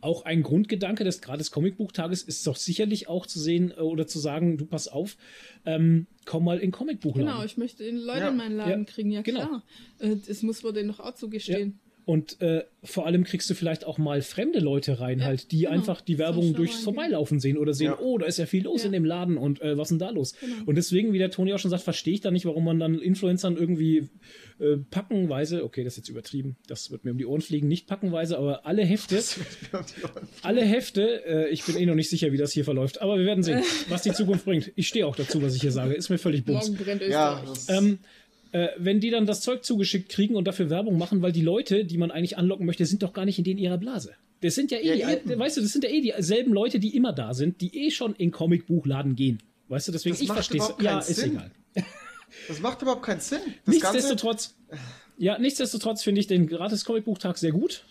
auch 0.00 0.24
ein 0.24 0.42
Grundgedanke 0.42 1.02
des 1.02 1.20
gratis 1.20 1.50
Comicbuchtages 1.50 2.22
ist 2.22 2.46
doch 2.46 2.54
sicherlich 2.56 3.08
auch 3.08 3.26
zu 3.26 3.40
sehen 3.40 3.72
äh, 3.76 3.80
oder 3.80 4.06
zu 4.06 4.18
sagen, 4.20 4.56
du 4.56 4.64
pass 4.66 4.86
auf, 4.86 5.16
ähm, 5.66 6.06
komm 6.24 6.44
mal 6.44 6.58
in 6.58 6.70
Comicbuchladen. 6.70 7.26
Genau, 7.32 7.44
ich 7.44 7.56
möchte 7.56 7.82
den 7.84 7.96
Leute 7.96 8.20
Ja. 8.20 8.28
in 8.28 8.36
meinen 8.36 8.56
Laden 8.56 8.84
Ja, 8.84 8.92
kriegen, 8.92 9.10
ja 9.10 9.22
genau. 9.22 9.46
klar. 9.46 9.64
Äh, 9.98 10.16
Das 10.26 10.42
muss 10.42 10.62
man 10.62 10.74
denen 10.74 10.88
doch 10.88 11.00
auch 11.00 11.14
zugestehen. 11.14 11.80
Und 12.08 12.40
äh, 12.40 12.64
vor 12.82 13.04
allem 13.04 13.22
kriegst 13.24 13.50
du 13.50 13.54
vielleicht 13.54 13.84
auch 13.84 13.98
mal 13.98 14.22
fremde 14.22 14.60
Leute 14.60 14.98
rein, 14.98 15.18
Ja, 15.18 15.26
halt, 15.26 15.52
die 15.52 15.58
genau. 15.58 15.72
einfach 15.72 16.00
die 16.00 16.16
Werbung 16.16 16.54
durchs. 16.54 16.80
Vorbeilaufen 16.82 17.38
sehen 17.38 17.58
oder 17.58 17.74
sehen, 17.74 17.88
Ja. 17.88 17.98
oh, 18.00 18.16
da 18.16 18.24
ist 18.24 18.38
ja 18.38 18.46
viel 18.46 18.62
los 18.64 18.80
Ja. 18.80 18.86
in 18.86 18.92
dem 18.92 19.04
Laden 19.04 19.36
und 19.36 19.60
äh, 19.60 19.76
was 19.76 19.88
ist 19.88 19.90
denn 19.90 19.98
da 19.98 20.08
los? 20.08 20.32
Genau. 20.40 20.54
Und 20.64 20.76
deswegen, 20.76 21.12
wie 21.12 21.18
der 21.18 21.30
Toni 21.30 21.52
auch 21.52 21.58
schon 21.58 21.70
sagt, 21.70 21.82
verstehe 21.82 22.14
ich 22.14 22.22
da 22.22 22.30
nicht, 22.30 22.46
warum 22.46 22.64
man 22.64 22.78
dann 22.80 22.98
Influencern 22.98 23.58
irgendwie 23.58 24.08
äh, 24.58 24.78
packenweise, 24.90 25.64
okay, 25.64 25.84
das 25.84 25.92
ist 25.94 25.96
jetzt 25.98 26.08
übertrieben, 26.08 26.56
das 26.66 26.90
wird 26.90 27.04
mir 27.04 27.10
um 27.10 27.18
die 27.18 27.26
Ohren 27.26 27.42
fliegen, 27.42 27.68
nicht 27.68 27.86
packenweise, 27.86 28.38
aber 28.38 28.64
alle 28.64 28.86
Hefte, 28.86 29.18
um 29.72 29.80
alle 30.42 30.62
Hefte, 30.64 31.26
äh, 31.26 31.48
ich 31.50 31.64
bin 31.64 31.76
eh 31.76 31.84
noch 31.84 31.94
nicht 31.94 32.08
sicher, 32.08 32.32
wie 32.32 32.38
das 32.38 32.52
hier 32.52 32.64
verläuft, 32.64 33.02
aber 33.02 33.18
wir 33.18 33.26
werden 33.26 33.42
sehen, 33.44 33.62
was 33.90 34.00
die 34.02 34.12
Zukunft 34.12 34.46
bringt. 34.46 34.72
Ich 34.76 34.88
stehe 34.88 35.06
auch 35.06 35.14
dazu, 35.16 35.42
was 35.42 35.54
ich 35.54 35.60
hier 35.60 35.72
sage, 35.72 35.92
ist 35.92 36.08
mir 36.08 36.16
völlig 36.18 36.44
bums. 36.46 36.70
Morgen 36.70 36.82
brennt 36.82 37.02
Österreich. 37.02 37.48
Ähm, 37.68 37.98
äh, 38.52 38.68
wenn 38.78 39.00
die 39.00 39.10
dann 39.10 39.26
das 39.26 39.40
Zeug 39.40 39.64
zugeschickt 39.64 40.08
kriegen 40.08 40.36
und 40.36 40.46
dafür 40.46 40.70
Werbung 40.70 40.98
machen, 40.98 41.22
weil 41.22 41.32
die 41.32 41.42
Leute, 41.42 41.84
die 41.84 41.98
man 41.98 42.10
eigentlich 42.10 42.38
anlocken 42.38 42.66
möchte, 42.66 42.86
sind 42.86 43.02
doch 43.02 43.12
gar 43.12 43.24
nicht 43.24 43.38
in 43.38 43.44
denen 43.44 43.58
ihrer 43.58 43.78
Blase. 43.78 44.14
Das 44.40 44.54
sind 44.54 44.70
ja 44.70 44.78
eh, 44.78 44.98
Ja, 44.98 45.16
die, 45.16 45.38
weißt 45.38 45.56
du, 45.56 45.60
das 45.60 45.72
sind 45.72 45.84
ja 45.84 45.90
eh 45.90 46.00
dieselben 46.00 46.52
Leute, 46.52 46.78
die 46.78 46.96
immer 46.96 47.12
da 47.12 47.34
sind, 47.34 47.60
die 47.60 47.86
eh 47.86 47.90
schon 47.90 48.14
in 48.14 48.30
Comicbuchladen 48.30 49.16
gehen. 49.16 49.42
Weißt 49.68 49.88
du, 49.88 49.92
deswegen, 49.92 50.14
Das 50.14 50.22
ich 50.22 50.28
verstehe 50.28 50.60
es. 50.60 50.68
Ja, 50.80 50.90
keinen 50.92 51.00
ist 51.00 51.16
Sinn. 51.16 51.32
egal. 51.32 51.50
das 52.48 52.60
macht 52.60 52.82
überhaupt 52.82 53.02
keinen 53.02 53.20
Sinn. 53.20 53.40
Das 53.66 53.80
Ganze, 53.80 53.96
Nichtsdestotrotz, 53.98 54.56
ja, 55.18 55.38
nichtsdestotrotz 55.38 56.02
finde 56.02 56.20
ich 56.20 56.26
den 56.26 56.46
gratis 56.46 56.84
Comicbuchtag 56.84 57.36
sehr 57.36 57.52
gut 57.52 57.84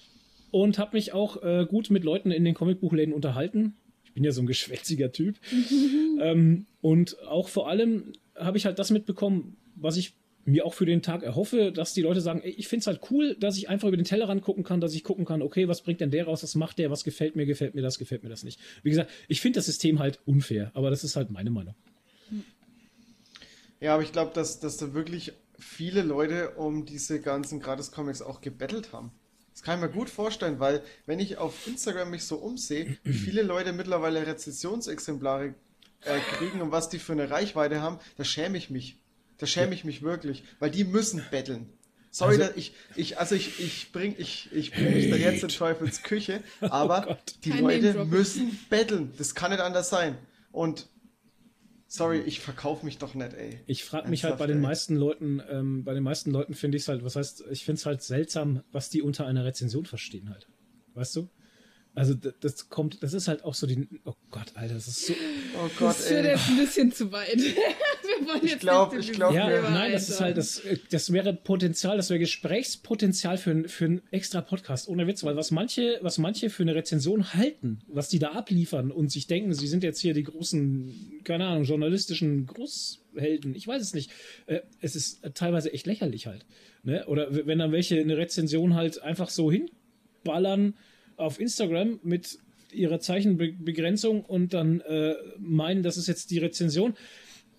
und 0.52 0.80
habe 0.80 0.96
mich 0.96 1.14
auch 1.14 1.44
äh, 1.44 1.66
gut 1.70 1.90
mit 1.90 2.04
Leuten 2.04 2.32
in 2.32 2.46
den 2.46 2.56
Comicbuchläden 2.56 3.14
unterhalten. 3.14 3.76
Ich 4.06 4.14
bin 4.14 4.24
ja 4.24 4.32
so 4.32 4.42
ein 4.42 4.48
geschwätziger 4.48 5.12
Typ. 5.12 5.36
ähm, 6.22 6.66
und 6.82 7.22
auch 7.24 7.50
vor 7.50 7.70
allem 7.70 8.14
habe 8.36 8.58
ich 8.58 8.66
halt 8.66 8.80
das 8.80 8.90
mitbekommen, 8.90 9.58
was 9.76 9.98
ich 9.98 10.14
mir 10.48 10.66
auch 10.66 10.74
für 10.74 10.86
den 10.86 11.02
Tag 11.02 11.24
erhoffe, 11.24 11.72
dass 11.74 11.94
die 11.94 12.02
Leute 12.02 12.22
sagen, 12.22 12.42
ey, 12.42 12.52
ich 12.52 12.68
finde 12.68 12.82
es 12.82 12.88
halt 12.88 13.02
cool, 13.12 13.36
dass 13.40 13.58
ich 13.58 13.68
einfach 13.68 13.90
über 13.90 13.98
den 13.98 14.06
Tellerrand 14.06 14.42
gucken 14.42 14.64
kann, 14.64 14.80
dass 14.80 14.94
ich 14.94 15.04
gucken 15.04 15.26
kann, 15.26 15.42
okay, 15.42 15.68
was 15.68 15.82
bringt 15.82 16.00
denn 16.00 16.10
der 16.10 16.26
raus, 16.26 16.42
was 16.42 16.56
macht 16.56 16.80
der, 16.80 16.90
was 16.90 17.04
gefällt 17.04 17.36
mir, 17.36 17.46
gefällt 17.46 17.76
mir 17.76 17.82
das, 17.82 18.00
gefällt 18.00 18.24
mir 18.24 18.30
das 18.30 18.44
nicht. 18.44 18.60
Wie 18.82 18.90
gesagt, 18.90 19.12
ich 19.28 19.42
finde 19.42 19.58
das 19.58 19.66
System 19.66 20.00
halt 20.00 20.20
unfair, 20.26 20.72
aber 20.74 20.90
das 20.90 21.04
ist 21.04 21.18
halt 21.18 21.32
meine 21.32 21.50
Meinung. 21.50 21.76
Ja, 23.82 23.94
aber 23.94 24.04
ich 24.04 24.12
glaube, 24.14 24.32
dass, 24.34 24.60
dass 24.60 24.78
da 24.78 24.94
wirklich 24.94 25.34
viele 25.60 26.02
Leute 26.02 26.52
um 26.52 26.86
diese 26.86 27.20
ganzen 27.20 27.60
Gratis-Comics 27.60 28.22
auch 28.22 28.40
gebettelt 28.40 28.94
haben. 28.94 29.12
Das 29.52 29.64
kann 29.64 29.80
ich 29.80 29.86
mir 29.86 29.92
gut 29.92 30.10
vorstellen, 30.10 30.60
weil 30.60 30.82
wenn 31.08 31.20
ich 31.20 31.38
auf 31.38 31.68
Instagram 31.68 32.12
mich 32.12 32.24
so 32.24 32.38
umsehe, 32.38 32.98
wie 33.04 33.14
viele 33.14 33.42
Leute 33.42 33.74
mittlerweile 33.74 34.26
Rezensionsexemplare 34.26 35.56
äh, 36.02 36.20
kriegen 36.38 36.62
und 36.62 36.72
was 36.72 36.90
die 36.90 37.00
für 37.00 37.14
eine 37.14 37.30
Reichweite 37.30 37.82
haben, 37.82 38.00
da 38.16 38.24
schäme 38.24 38.58
ich 38.58 38.70
mich. 38.70 38.98
Da 39.38 39.46
schäme 39.46 39.74
ich 39.74 39.84
mich 39.84 40.02
wirklich, 40.02 40.44
weil 40.60 40.72
die 40.72 40.84
müssen 40.84 41.24
betteln. 41.32 41.70
Sorry, 42.10 42.36
Also- 42.36 42.48
dass 42.48 42.56
ich, 42.58 42.74
ich, 42.96 43.20
also 43.20 43.36
ich, 43.36 43.60
ich 43.60 43.92
bring, 43.92 44.16
ich, 44.18 44.50
ich 44.52 44.72
bring 44.72 44.94
mich 44.94 45.10
da 45.10 45.16
jetzt 45.16 45.44
in 45.44 45.50
Teufels 45.50 46.02
Küche, 46.04 46.42
aber 46.62 47.02
Gott. 47.02 47.36
die 47.44 47.52
Kein 47.52 47.64
Leute 47.64 48.06
müssen 48.06 48.58
betteln. 48.70 49.14
Das 49.18 49.36
kann 49.36 49.52
nicht 49.52 49.60
anders 49.62 49.90
sein. 49.90 50.18
Und 50.52 50.88
sorry, 51.88 52.20
ich 52.22 52.40
verkaufe 52.40 52.86
mich 52.86 52.98
doch 52.98 53.14
nicht, 53.14 53.34
ey. 53.34 53.60
Ich 53.68 53.84
frage 53.84 54.10
mich 54.10 54.24
halt 54.24 54.38
bei 54.38 54.48
den 54.48 54.58
ey. 54.58 54.64
meisten 54.64 54.96
Leuten, 54.96 55.42
ähm, 55.50 55.84
bei 55.84 55.94
den 55.94 56.04
meisten 56.04 56.32
Leuten 56.32 56.54
finde 56.56 56.78
ich 56.78 56.84
es 56.84 56.88
halt, 56.90 57.04
was 57.04 57.16
heißt, 57.16 57.44
ich 57.52 57.64
finde 57.66 57.80
es 57.80 57.86
halt 57.86 58.02
seltsam, 58.02 58.64
was 58.72 58.90
die 58.90 59.02
unter 59.02 59.28
einer 59.28 59.46
Rezension 59.46 59.86
verstehen 59.86 60.30
halt. 60.30 60.48
Weißt 60.96 61.16
du? 61.16 61.30
Also 61.98 62.14
das 62.14 62.70
kommt, 62.70 63.02
das 63.02 63.14
ist 63.14 63.28
halt 63.28 63.44
auch 63.44 63.56
so 63.56 63.66
die, 63.66 63.88
oh 64.06 64.14
Gott, 64.30 64.52
Alter, 64.54 64.76
das 64.76 64.88
ist 64.88 65.08
so, 65.08 65.14
Oh 65.56 65.68
Gott, 65.80 65.90
Das 65.98 66.08
führt 66.08 66.26
jetzt 66.26 66.48
ein 66.48 66.58
bisschen 66.58 66.92
zu 66.92 67.12
weit. 67.12 67.36
Wir 67.38 68.28
wollen 68.28 68.40
Ich 68.44 68.52
jetzt 68.52 68.60
glaub- 68.60 68.94
nicht 68.94 69.08
in 69.08 69.12
ich 69.14 69.18
glaub, 69.18 69.32
dieses 69.32 69.50
ja, 69.50 69.70
nein, 69.72 69.92
das 69.92 70.08
ist 70.08 70.22
halt, 70.22 70.38
das, 70.38 70.60
äh, 70.60 70.78
das 70.92 71.12
wäre 71.12 71.34
Potenzial, 71.34 71.98
das 71.98 72.12
wäre 72.12 72.20
Gesprächspotenzial 72.20 73.40
für, 73.40 73.68
für 73.68 73.86
einen 73.86 74.02
extra 74.12 74.42
Podcast, 74.42 74.88
ohne 74.90 75.08
Witz, 75.08 75.24
weil 75.24 75.36
was 75.38 75.50
manche, 75.50 75.98
was 76.04 76.20
manche 76.20 76.52
für 76.52 76.62
eine 76.62 76.76
Rezension 76.76 77.34
halten, 77.34 77.80
was 77.88 78.10
die 78.10 78.20
da 78.20 78.34
abliefern 78.34 78.92
und 78.92 79.12
sich 79.12 79.26
denken, 79.26 79.56
sie 79.56 79.68
sind 79.68 79.84
jetzt 79.84 80.00
hier 80.00 80.14
die 80.14 80.24
großen, 80.24 81.22
keine 81.24 81.48
Ahnung, 81.48 81.64
journalistischen 81.64 82.46
Großhelden, 82.46 83.56
ich 83.56 83.66
weiß 83.66 83.82
es 83.82 83.96
nicht. 83.96 84.12
Äh, 84.46 84.60
es 84.82 84.96
ist 84.96 85.22
teilweise 85.34 85.74
echt 85.74 85.88
lächerlich 85.88 86.28
halt. 86.28 86.46
Ne? 86.84 87.08
Oder 87.08 87.48
wenn 87.48 87.58
dann 87.58 87.72
welche 87.72 88.00
eine 88.00 88.18
Rezension 88.18 88.76
halt 88.76 89.02
einfach 89.02 89.30
so 89.32 89.52
hinballern 89.52 90.76
auf 91.18 91.40
Instagram 91.40 92.00
mit 92.04 92.38
ihrer 92.72 93.00
Zeichenbegrenzung 93.00 94.24
und 94.24 94.54
dann 94.54 94.82
äh, 94.82 95.14
meinen, 95.40 95.84
das 95.84 95.98
ist 95.98 96.08
jetzt 96.08 96.32
die 96.32 96.38
Rezension 96.40 96.96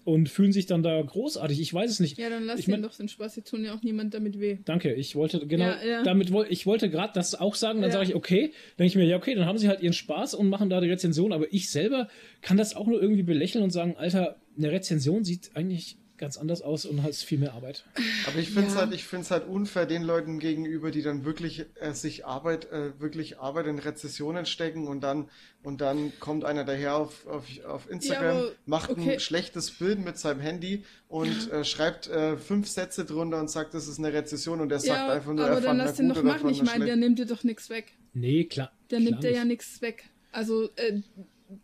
und 0.04 0.28
fühlen 0.30 0.52
sich 0.52 0.64
dann 0.66 0.82
da 0.82 1.00
großartig. 1.02 1.60
Ich 1.60 1.72
weiß 1.74 1.90
es 1.90 2.00
nicht. 2.00 2.16
Ja, 2.18 2.30
dann 2.30 2.44
lass 2.44 2.60
ich 2.60 2.68
mein- 2.68 2.80
doch 2.82 2.94
den 2.96 3.08
Spaß, 3.08 3.34
die 3.34 3.42
tun 3.42 3.64
ja 3.64 3.74
auch 3.74 3.82
niemand 3.82 4.14
damit 4.14 4.40
weh. 4.40 4.58
Danke, 4.64 4.94
ich 4.94 5.16
wollte 5.16 5.46
genau 5.46 5.66
Ja, 5.66 5.84
ja. 5.84 6.02
damit 6.02 6.32
woll, 6.32 6.46
ich 6.48 6.64
wollte 6.66 6.88
gerade 6.88 7.12
das 7.14 7.34
auch 7.34 7.54
sagen, 7.54 7.80
dann 7.82 7.90
Ja. 7.90 7.94
sage 7.98 8.10
ich 8.10 8.14
okay, 8.14 8.52
denke 8.78 8.86
ich 8.86 8.96
mir 8.96 9.04
ja 9.04 9.16
okay, 9.16 9.34
dann 9.34 9.44
haben 9.46 9.58
sie 9.58 9.68
halt 9.68 9.80
ihren 9.82 9.92
Spaß 9.92 10.34
und 10.34 10.48
machen 10.48 10.70
da 10.70 10.80
die 10.80 10.88
Rezension, 10.90 11.32
aber 11.32 11.52
ich 11.52 11.68
selber 11.70 12.08
kann 12.40 12.56
das 12.56 12.74
auch 12.74 12.86
nur 12.86 13.02
irgendwie 13.02 13.22
belächeln 13.22 13.62
und 13.64 13.70
sagen, 13.70 13.96
Alter, 13.96 14.36
eine 14.56 14.70
Rezension 14.72 15.24
sieht 15.24 15.50
eigentlich 15.54 15.98
ganz 16.18 16.36
anders 16.36 16.62
aus 16.62 16.84
und 16.84 17.02
hat 17.02 17.14
viel 17.14 17.38
mehr 17.38 17.54
Arbeit. 17.54 17.84
Aber 18.26 18.38
ich 18.38 18.50
finde 18.50 18.68
es 18.68 18.74
Ja. 18.74 18.80
halt, 18.80 18.94
ich 18.94 19.04
find's 19.04 19.30
halt 19.30 19.46
unfair 19.48 19.86
den 19.86 20.02
Leuten 20.02 20.38
gegenüber, 20.38 20.90
die 20.90 21.02
dann 21.02 21.24
wirklich 21.24 21.66
äh, 21.80 21.92
sich 21.92 22.26
Arbeit, 22.26 22.70
äh, 22.70 22.98
wirklich 23.00 23.38
Arbeit 23.38 23.66
in 23.66 23.78
Rezessionen 23.78 24.44
stecken 24.46 24.86
und 24.86 25.00
dann 25.00 25.30
und 25.62 25.80
dann 25.80 26.12
kommt 26.20 26.44
einer 26.44 26.64
daher 26.64 26.96
auf, 26.96 27.26
auf, 27.26 27.44
auf 27.64 27.90
Instagram, 27.90 28.36
aber, 28.36 28.52
macht 28.66 28.90
okay. 28.90 29.14
ein 29.14 29.20
schlechtes 29.20 29.72
Bild 29.72 29.98
mit 29.98 30.16
seinem 30.16 30.40
Handy 30.40 30.84
und 31.08 31.50
äh, 31.50 31.64
schreibt 31.64 32.08
äh, 32.08 32.36
fünf 32.36 32.68
Sätze 32.68 33.04
drunter 33.04 33.40
und 33.40 33.50
sagt, 33.50 33.74
das 33.74 33.88
ist 33.88 33.98
eine 33.98 34.12
Rezession 34.12 34.60
und 34.60 34.68
der 34.68 34.78
sagt 34.78 34.98
Ja, 34.98 35.12
einfach 35.12 35.32
nur, 35.32 35.44
aber 35.44 35.54
er 35.54 35.60
dann 35.60 35.76
fand 35.76 35.78
lass 35.78 35.96
den 35.96 36.08
doch 36.08 36.16
oder 36.16 36.24
machen. 36.24 36.50
Ich 36.50 36.62
meine, 36.62 36.84
der 36.84 36.96
nimmt 36.96 37.18
dir 37.18 37.26
doch 37.26 37.42
nichts 37.42 37.70
weg. 37.70 37.92
Nee, 38.14 38.44
klar. 38.44 38.72
Der 38.90 38.98
klar 39.00 39.10
nimmt 39.10 39.24
dir 39.24 39.32
ja 39.32 39.44
nicht. 39.44 39.58
nichts 39.62 39.82
weg. 39.82 40.04
Also 40.32 40.68
äh, 40.76 41.00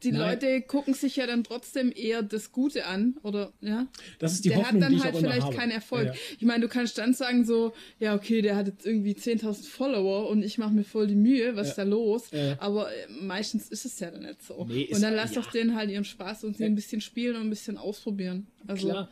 die 0.03 0.13
Nein. 0.13 0.21
Leute 0.41 0.63
gucken 0.63 0.95
sich 0.95 1.17
ja 1.17 1.27
dann 1.27 1.45
trotzdem 1.45 1.93
eher 1.95 2.23
das 2.23 2.53
Gute 2.53 2.87
an, 2.87 3.17
oder 3.23 3.53
ja? 3.61 3.87
Das 4.19 4.33
ist 4.33 4.45
die 4.45 4.49
der 4.49 4.59
Hoffnung, 4.59 4.83
hat 4.83 4.91
dann 4.91 4.97
ich 4.97 5.05
halt 5.05 5.17
vielleicht 5.17 5.53
keinen 5.53 5.71
Erfolg. 5.73 6.07
Ja, 6.07 6.13
ja. 6.13 6.19
Ich 6.39 6.47
meine, 6.47 6.61
du 6.63 6.69
kannst 6.69 6.97
dann 6.97 7.13
sagen 7.13 7.45
so, 7.45 7.73
ja 7.99 8.15
okay, 8.15 8.41
der 8.41 8.57
hat 8.57 8.67
jetzt 8.67 8.87
irgendwie 8.87 9.13
10.000 9.13 9.67
Follower 9.69 10.29
und 10.31 10.43
ich 10.43 10.57
mache 10.57 10.73
mir 10.73 10.85
voll 10.85 11.07
die 11.07 11.15
Mühe, 11.15 11.55
was 11.57 11.69
ist 11.71 11.79
da 11.79 11.83
los? 11.83 12.31
Ja. 12.33 12.57
Aber 12.61 12.91
äh, 12.91 12.95
meistens 13.21 13.69
ist 13.69 13.85
es 13.85 14.01
ja 14.01 14.11
dann 14.11 14.23
nicht 14.23 14.43
so. 14.43 14.65
Nee, 14.69 14.89
und 14.91 15.03
dann 15.03 15.15
lass 15.15 15.35
ja. 15.35 15.43
doch 15.43 15.51
denen 15.51 15.75
halt 15.77 15.91
ihren 15.91 16.05
Spaß 16.05 16.45
und 16.45 16.57
sie 16.57 16.65
ein 16.65 16.75
bisschen 16.75 17.01
spielen 17.03 17.37
und 17.37 17.43
ein 17.43 17.51
bisschen 17.51 17.77
ausprobieren. 17.77 18.47
Also 18.67 18.89
Klar. 18.89 19.11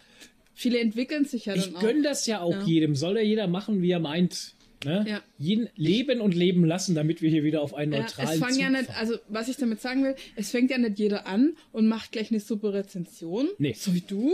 viele 0.55 0.79
entwickeln 0.81 1.27
sich 1.27 1.47
ja 1.47 1.55
dann 1.55 1.63
Ich 1.69 1.77
auch. 1.77 1.81
gönne 1.81 2.03
das 2.03 2.27
ja 2.27 2.41
auch 2.41 2.53
Ja. 2.53 2.63
jedem. 2.65 2.95
Soll 2.97 3.17
ja 3.17 3.23
jeder 3.23 3.47
machen, 3.47 3.83
wie 3.83 3.91
er 3.91 4.01
meint. 4.01 4.55
Ne? 4.85 5.05
Ja. 5.09 5.23
Jeden 5.39 5.69
leben 5.77 6.21
und 6.21 6.35
leben 6.35 6.65
lassen, 6.65 6.95
damit 6.95 7.23
wir 7.23 7.31
hier 7.31 7.45
wieder 7.45 7.63
auf 7.63 7.75
einen 7.75 7.93
Ja, 7.93 8.01
neutralen 8.01 8.29
es 8.29 8.39
fängt 8.39 8.61
ja 8.61 8.71
nicht, 8.71 8.91
also 8.97 9.17
was 9.29 9.49
ich 9.49 9.57
damit 9.57 9.81
sagen 9.81 10.05
will, 10.05 10.15
es 10.37 10.51
fängt 10.51 10.71
ja 10.71 10.79
nicht 10.79 10.99
jeder 10.99 11.27
an 11.27 11.55
und 11.73 11.89
macht 11.89 12.13
gleich 12.13 12.31
eine 12.31 12.41
super 12.41 12.73
Rezension. 12.73 13.49
Nee. 13.59 13.75
So 13.77 13.95
wie 13.95 14.01
du 14.01 14.33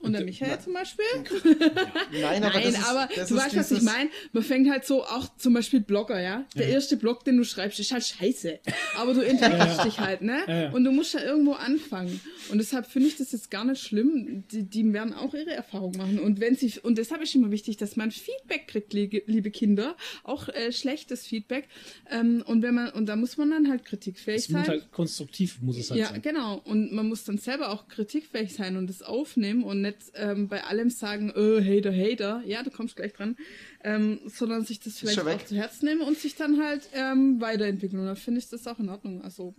und 0.00 0.12
der 0.12 0.24
Michael 0.24 0.58
zum 0.60 0.72
Beispiel. 0.72 1.04
Nein, 2.20 2.42
aber 2.42 2.58
Nein, 2.60 2.68
ist, 2.68 2.84
aber 2.88 3.08
du 3.14 3.36
weißt, 3.36 3.56
was 3.56 3.70
ich 3.70 3.82
meine. 3.82 4.10
Man 4.32 4.42
fängt 4.42 4.70
halt 4.70 4.84
so 4.84 5.04
auch 5.04 5.28
zum 5.36 5.52
Beispiel 5.54 5.80
Blogger, 5.80 6.20
ja. 6.20 6.46
Der 6.56 6.68
erste 6.68 6.96
Blog, 6.96 7.24
den 7.24 7.36
du 7.36 7.44
schreibst, 7.44 7.78
ist 7.80 7.92
halt 7.92 8.04
scheiße. 8.04 8.60
Aber 8.96 9.14
du 9.14 9.20
entwickelst 9.20 9.84
dich 9.84 9.98
halt, 10.00 10.22
ne? 10.22 10.42
Ja, 10.46 10.62
ja. 10.62 10.70
Und 10.70 10.84
du 10.84 10.92
musst 10.92 11.14
ja 11.14 11.22
irgendwo 11.22 11.52
anfangen. 11.52 12.20
Und 12.50 12.58
deshalb 12.58 12.86
finde 12.86 13.08
ich 13.08 13.16
das 13.16 13.32
jetzt 13.32 13.50
gar 13.50 13.64
nicht 13.64 13.82
schlimm. 13.82 14.44
Die, 14.50 14.62
die 14.62 14.92
werden 14.92 15.12
auch 15.12 15.34
ihre 15.34 15.52
Erfahrung 15.52 15.92
machen. 15.96 16.18
Und 16.18 16.40
wenn 16.40 16.56
sie, 16.56 16.72
und 16.82 16.96
deshalb 16.98 17.22
ist 17.22 17.34
immer 17.34 17.50
wichtig, 17.50 17.76
dass 17.76 17.96
man 17.96 18.10
Feedback 18.10 18.68
kriegt, 18.68 18.92
liebe, 18.92 19.50
Kinder. 19.50 19.96
Auch 20.24 20.48
äh, 20.48 20.72
schlechtes 20.72 21.26
Feedback. 21.26 21.68
Ähm, 22.10 22.42
und 22.46 22.62
wenn 22.62 22.74
man, 22.74 22.90
und 22.90 23.06
da 23.06 23.16
muss 23.16 23.36
man 23.36 23.50
dann 23.50 23.68
halt 23.68 23.84
kritikfähig 23.84 24.44
sein. 24.44 24.66
halt 24.66 24.92
konstruktiv 24.92 25.60
muss 25.60 25.76
es 25.76 25.90
halt 25.90 26.00
Ja, 26.00 26.08
sein. 26.08 26.22
genau. 26.22 26.60
Und 26.64 26.92
man 26.92 27.08
muss 27.08 27.24
dann 27.24 27.38
selber 27.38 27.70
auch 27.70 27.88
kritikfähig 27.88 28.54
sein 28.54 28.76
und 28.76 28.88
das 28.88 29.02
aufnehmen 29.02 29.62
und 29.62 29.82
nicht 29.82 29.89
ähm, 30.14 30.48
bei 30.48 30.64
allem 30.64 30.90
sagen, 30.90 31.32
oh, 31.34 31.60
Hater, 31.60 31.92
Hater, 31.92 32.42
ja, 32.44 32.62
du 32.62 32.70
kommst 32.70 32.96
gleich 32.96 33.12
dran, 33.12 33.36
ähm, 33.82 34.20
sondern 34.26 34.64
sich 34.64 34.80
das 34.80 34.98
vielleicht 34.98 35.20
auch 35.20 35.44
zu 35.44 35.56
Herzen 35.56 35.86
nehmen 35.86 36.02
und 36.02 36.18
sich 36.18 36.34
dann 36.36 36.62
halt 36.62 36.88
ähm, 36.94 37.40
weiterentwickeln. 37.40 38.00
Und 38.00 38.06
dann 38.06 38.16
finde 38.16 38.40
ich 38.40 38.48
das 38.48 38.66
auch 38.66 38.78
in 38.78 38.88
Ordnung. 38.88 39.22
Also, 39.22 39.54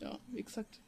ja, 0.00 0.18
wie 0.32 0.42
gesagt, 0.42 0.80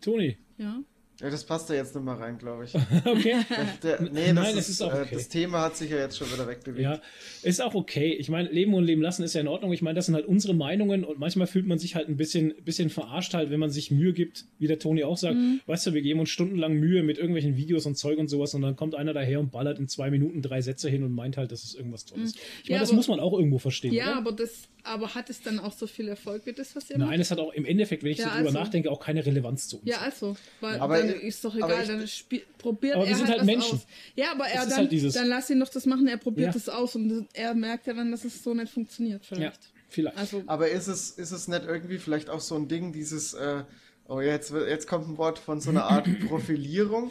Toni, 0.00 0.36
ja. 0.58 0.82
Ja, 1.20 1.30
das 1.30 1.44
passt 1.44 1.70
da 1.70 1.74
jetzt 1.74 1.94
nicht 1.94 2.04
mal 2.04 2.16
rein, 2.16 2.36
glaube 2.36 2.64
ich. 2.64 2.74
okay. 3.06 3.36
Der, 3.82 4.02
nee, 4.02 4.26
das, 4.26 4.34
Nein, 4.34 4.56
ist, 4.58 4.68
ist 4.68 4.82
auch 4.82 4.92
äh, 4.92 5.00
okay. 5.02 5.14
das 5.14 5.28
Thema 5.28 5.62
hat 5.62 5.76
sich 5.76 5.90
ja 5.90 5.96
jetzt 5.96 6.18
schon 6.18 6.30
wieder 6.30 6.46
wegbewegt. 6.46 6.80
Ja, 6.82 7.00
ist 7.42 7.62
auch 7.62 7.74
okay. 7.74 8.12
Ich 8.12 8.28
meine, 8.28 8.50
leben 8.50 8.74
und 8.74 8.84
leben 8.84 9.00
lassen 9.00 9.22
ist 9.22 9.34
ja 9.34 9.40
in 9.40 9.48
Ordnung. 9.48 9.72
Ich 9.72 9.80
meine, 9.80 9.94
das 9.96 10.06
sind 10.06 10.14
halt 10.14 10.26
unsere 10.26 10.52
Meinungen 10.52 11.04
und 11.04 11.18
manchmal 11.18 11.46
fühlt 11.46 11.66
man 11.66 11.78
sich 11.78 11.94
halt 11.94 12.08
ein 12.08 12.16
bisschen, 12.18 12.52
bisschen 12.64 12.90
verarscht 12.90 13.32
halt, 13.32 13.48
wenn 13.50 13.60
man 13.60 13.70
sich 13.70 13.90
Mühe 13.90 14.12
gibt, 14.12 14.44
wie 14.58 14.66
der 14.66 14.78
Toni 14.78 15.04
auch 15.04 15.16
sagt. 15.16 15.36
Mhm. 15.36 15.60
Weißt 15.66 15.86
du, 15.86 15.94
wir 15.94 16.02
geben 16.02 16.20
uns 16.20 16.28
stundenlang 16.28 16.74
Mühe 16.74 17.02
mit 17.02 17.16
irgendwelchen 17.16 17.56
Videos 17.56 17.86
und 17.86 17.96
Zeug 17.96 18.18
und 18.18 18.28
sowas 18.28 18.52
und 18.54 18.60
dann 18.62 18.76
kommt 18.76 18.94
einer 18.94 19.14
daher 19.14 19.40
und 19.40 19.50
ballert 19.52 19.78
in 19.78 19.88
zwei 19.88 20.10
Minuten 20.10 20.42
drei 20.42 20.60
Sätze 20.60 20.90
hin 20.90 21.02
und 21.02 21.12
meint 21.12 21.38
halt, 21.38 21.50
das 21.50 21.64
ist 21.64 21.76
irgendwas 21.76 22.04
Tolles. 22.04 22.34
Ich 22.34 22.36
meine, 22.36 22.46
Mhm. 22.66 22.72
Ja, 22.74 22.78
das 22.80 22.90
aber- 22.90 22.96
muss 22.96 23.08
man 23.08 23.20
auch 23.20 23.32
irgendwo 23.32 23.58
verstehen. 23.58 23.94
Ja, 23.94 24.08
oder? 24.10 24.16
aber 24.18 24.32
das, 24.32 24.68
aber 24.86 25.14
hat 25.14 25.28
es 25.30 25.42
dann 25.42 25.58
auch 25.58 25.72
so 25.72 25.86
viel 25.86 26.08
Erfolg 26.08 26.46
wie 26.46 26.52
das, 26.52 26.74
was 26.76 26.88
ihr 26.90 26.98
Nein, 26.98 27.08
macht? 27.08 27.18
es 27.20 27.30
hat 27.30 27.38
auch 27.38 27.52
im 27.52 27.64
Endeffekt, 27.64 28.02
wenn 28.02 28.12
ich 28.12 28.18
Ja, 28.18 28.24
so 28.26 28.30
drüber 28.36 28.48
also. 28.48 28.58
nachdenke, 28.60 28.90
auch 28.90 29.00
keine 29.00 29.24
Relevanz 29.26 29.68
zu 29.68 29.78
uns. 29.78 29.88
Ja, 29.88 29.98
also, 29.98 30.36
weil 30.60 30.80
Aber 30.80 30.98
dann 30.98 31.08
ist 31.20 31.44
doch 31.44 31.54
egal, 31.54 31.82
ich- 31.82 31.88
dann 31.88 32.08
spiel, 32.08 32.42
probiert 32.58 32.96
Aber 32.96 33.04
wir 33.04 33.10
er 33.10 33.16
sind 33.16 33.26
halt 33.28 33.38
halt 33.38 33.40
was 33.40 33.46
Menschen. 33.46 33.76
aus. 33.78 33.86
Ja, 34.14 34.32
aber 34.32 34.46
er 34.46 34.62
ist 34.62 34.70
dann, 34.70 34.88
halt 34.88 35.16
dann 35.16 35.26
lass 35.28 35.50
ihn 35.50 35.60
doch 35.60 35.68
das 35.68 35.86
machen, 35.86 36.06
er 36.08 36.16
probiert 36.16 36.48
Ja. 36.48 36.52
das 36.52 36.68
aus 36.68 36.94
und 36.96 37.26
er 37.34 37.54
merkt 37.54 37.86
ja 37.86 37.92
dann, 37.94 38.10
dass 38.10 38.24
es 38.24 38.42
so 38.42 38.54
nicht 38.54 38.72
funktioniert 38.72 39.22
Ja, 39.22 39.36
vielleicht. 39.36 39.60
vielleicht. 39.88 40.16
Also, 40.18 40.42
Aber 40.46 40.68
ist 40.68 40.86
es, 40.86 41.10
ist 41.10 41.30
es 41.32 41.48
nicht 41.48 41.64
irgendwie 41.64 41.98
vielleicht 41.98 42.30
auch 42.30 42.40
so 42.40 42.54
ein 42.56 42.68
Ding, 42.68 42.92
dieses, 42.92 43.34
äh, 43.34 43.64
oh 44.08 44.20
jetzt, 44.20 44.52
wird- 44.52 44.68
jetzt 44.68 44.86
kommt 44.86 45.08
ein 45.08 45.18
Wort 45.18 45.38
von 45.38 45.60
so 45.60 45.70
einer 45.70 45.84
Art 45.84 46.06
Profilierung, 46.28 47.10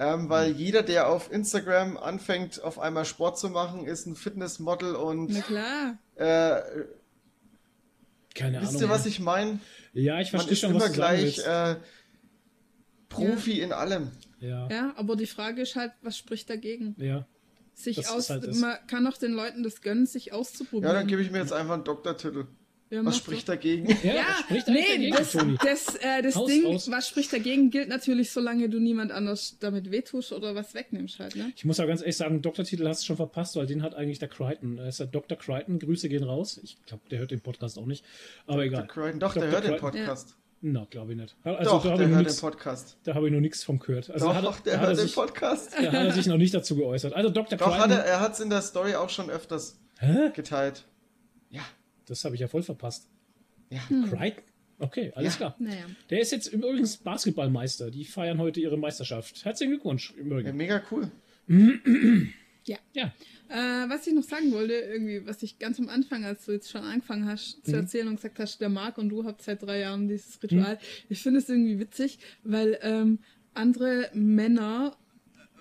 ähm, 0.00 0.28
weil 0.28 0.52
jeder, 0.52 0.84
der 0.84 1.08
auf 1.08 1.32
Instagram 1.32 1.96
anfängt, 1.96 2.62
auf 2.62 2.78
einmal 2.78 3.04
Sport 3.04 3.36
zu 3.36 3.48
machen, 3.50 3.84
ist 3.84 4.06
ein 4.06 4.14
Fitnessmodel 4.14 4.94
und 4.94 5.30
na 5.32 5.40
klar. 5.40 5.98
äh, 6.14 6.84
keine 8.38 8.60
wisst 8.60 8.70
Ahnung. 8.70 8.82
ihr, 8.82 8.88
was 8.90 9.06
ich 9.06 9.20
meine? 9.20 9.60
ja, 9.92 10.20
ich 10.20 10.30
verstehe 10.30 10.56
schon, 10.56 10.70
immer 10.70 10.80
was 10.80 10.92
du 10.92 10.98
sagen 10.98 11.16
gleich 11.18 11.36
willst. 11.38 11.46
äh, 11.46 11.76
Profi 13.08 13.60
in 13.60 13.72
allem. 13.72 14.10
ja. 14.40 14.68
Ja, 14.70 14.92
aber 14.96 15.16
die 15.16 15.26
Frage 15.26 15.62
ist 15.62 15.76
halt, 15.76 15.92
was 16.02 16.16
spricht 16.16 16.48
dagegen? 16.50 16.94
ja. 16.98 17.26
Sich 17.74 17.94
Das 17.94 18.10
aus, 18.10 18.28
halt 18.28 18.56
man 18.56 18.76
kann 18.88 19.06
auch 19.06 19.16
den 19.18 19.30
Leuten 19.32 19.62
das 19.62 19.82
gönnen, 19.82 20.04
sich 20.04 20.32
auszuprobieren. 20.32 20.92
Ja, 20.92 20.98
dann 20.98 21.06
gebe 21.06 21.22
ich 21.22 21.30
mir 21.30 21.38
jetzt 21.38 21.52
einfach 21.52 21.74
einen 21.74 21.84
Doktortitel. 21.84 22.46
Ja, 22.90 23.04
Was 23.04 23.18
spricht 23.18 23.42
doch. 23.48 23.54
dagegen? 23.54 23.86
Ja, 24.02 24.14
Ja, 24.14 24.22
was 24.48 24.60
spricht 24.60 24.68
nee, 24.68 24.82
dagegen, 24.94 25.16
das, 25.16 25.32
Toni? 25.32 25.56
das, 25.62 25.94
äh, 25.96 26.22
das 26.22 26.36
Haus 26.36 26.48
Ding, 26.48 26.66
raus. 26.66 26.90
was 26.90 27.08
spricht 27.08 27.32
dagegen, 27.32 27.70
gilt 27.70 27.88
natürlich, 27.88 28.30
solange 28.30 28.68
du 28.70 28.78
niemand 28.80 29.12
anders 29.12 29.56
damit 29.60 29.90
wehtust 29.90 30.32
oder 30.32 30.54
was 30.54 30.72
wegnimmst 30.74 31.18
halt, 31.18 31.36
ne? 31.36 31.52
Ich 31.54 31.64
muss 31.66 31.76
ja 31.78 31.84
ganz 31.86 32.00
ehrlich 32.00 32.16
sagen, 32.16 32.40
Doktortitel 32.40 32.86
hast 32.88 33.02
du 33.02 33.06
schon 33.06 33.16
verpasst, 33.16 33.56
weil 33.56 33.66
den 33.66 33.82
hat 33.82 33.94
eigentlich 33.94 34.18
der 34.18 34.28
Crichton. 34.28 34.78
Er 34.78 34.88
ist 34.88 35.00
der 35.00 35.06
Dr. 35.06 35.36
Crichton. 35.36 35.78
Grüße 35.78 36.08
gehen 36.08 36.22
raus. 36.24 36.58
Ich 36.62 36.78
glaube, 36.86 37.02
der 37.10 37.18
hört 37.18 37.30
den 37.30 37.40
Podcast 37.40 37.78
auch 37.78 37.86
nicht. 37.86 38.04
Aber 38.46 38.62
egal. 38.64 38.86
Crichton. 38.86 39.20
Doch, 39.20 39.34
der 39.34 39.42
Dr. 39.42 39.52
hört 39.52 39.64
den 39.64 39.70
Crichton. 39.72 39.90
Podcast. 39.90 40.36
Na, 40.60 40.86
glaube 40.90 41.12
ich 41.12 41.18
nicht. 41.18 41.36
Also 41.44 41.70
Doch, 41.70 41.82
da 41.84 41.90
habe 41.90 41.98
der 41.98 42.06
ich, 42.06 42.10
noch 42.10 42.16
hört 42.16 42.26
den 42.26 42.30
nix- 42.30 42.40
Podcast. 42.40 42.96
da 43.04 43.14
hab 43.14 43.22
ich 43.22 43.30
noch 43.32 43.40
nichts 43.40 43.62
vom 43.62 43.78
gehört. 43.78 44.10
Also 44.10 44.26
Doch, 44.26 44.34
hat 44.34 44.44
er, 44.44 44.50
der 44.64 44.72
hat 44.72 44.80
er 44.82 44.86
hört 44.88 44.98
den 44.98 45.06
sich, 45.06 45.14
Podcast. 45.14 45.72
da 45.74 45.82
hat 45.84 45.92
er 45.92 46.12
sich 46.12 46.26
noch 46.26 46.36
nicht 46.38 46.52
dazu 46.54 46.74
geäußert. 46.74 47.12
Also 47.12 47.28
Dr. 47.30 47.58
Doch, 47.58 47.66
Crichton. 47.66 47.82
hat 47.82 47.90
er, 47.90 48.04
er 48.04 48.20
hat 48.20 48.32
es 48.32 48.40
in 48.40 48.50
der 48.50 48.62
Story 48.62 48.94
auch 48.96 49.08
schon 49.10 49.30
öfters 49.30 49.78
Hä? 50.00 50.30
geteilt. 50.34 50.84
Das 52.08 52.24
habe 52.24 52.34
ich 52.34 52.40
ja 52.40 52.48
voll 52.48 52.62
verpasst. 52.62 53.08
ja. 53.70 53.80
Crichton? 54.08 54.44
Okay, 54.80 55.10
alles 55.16 55.34
Ja. 55.34 55.36
klar. 55.38 55.56
Naja. 55.58 55.86
Der 56.08 56.20
ist 56.20 56.30
jetzt 56.30 56.46
übrigens 56.52 56.98
Basketballmeister. 56.98 57.90
Die 57.90 58.04
feiern 58.04 58.38
heute 58.38 58.60
ihre 58.60 58.76
Meisterschaft. 58.78 59.44
Herzlichen 59.44 59.72
Glückwunsch 59.72 60.12
im 60.16 60.30
ja 60.30 60.38
Übrigen. 60.38 60.56
mega 60.56 60.82
cool. 60.92 61.10
Ja. 62.64 62.76
Ja. 62.92 63.12
Äh, 63.48 63.88
was 63.88 64.06
ich 64.06 64.12
noch 64.12 64.22
sagen 64.22 64.52
wollte, 64.52 64.74
irgendwie, 64.74 65.26
was 65.26 65.42
ich 65.42 65.58
ganz 65.58 65.78
am 65.80 65.88
Anfang, 65.88 66.24
als 66.24 66.44
du 66.44 66.52
jetzt 66.52 66.70
schon 66.70 66.82
angefangen 66.82 67.26
hast 67.26 67.64
zu 67.64 67.70
Mhm. 67.72 67.76
erzählen 67.78 68.08
und 68.08 68.16
gesagt 68.16 68.38
hast, 68.38 68.60
der 68.60 68.68
Marc 68.68 68.98
und 68.98 69.08
du 69.08 69.24
habt 69.24 69.40
seit 69.42 69.62
drei 69.62 69.80
Jahren 69.80 70.06
dieses 70.06 70.40
Ritual. 70.42 70.78
Ich 71.08 71.22
finde 71.22 71.40
es 71.40 71.48
irgendwie 71.48 71.78
witzig, 71.80 72.18
weil 72.44 72.78
ähm, 72.82 73.20
andere 73.54 74.10
Männer 74.12 74.96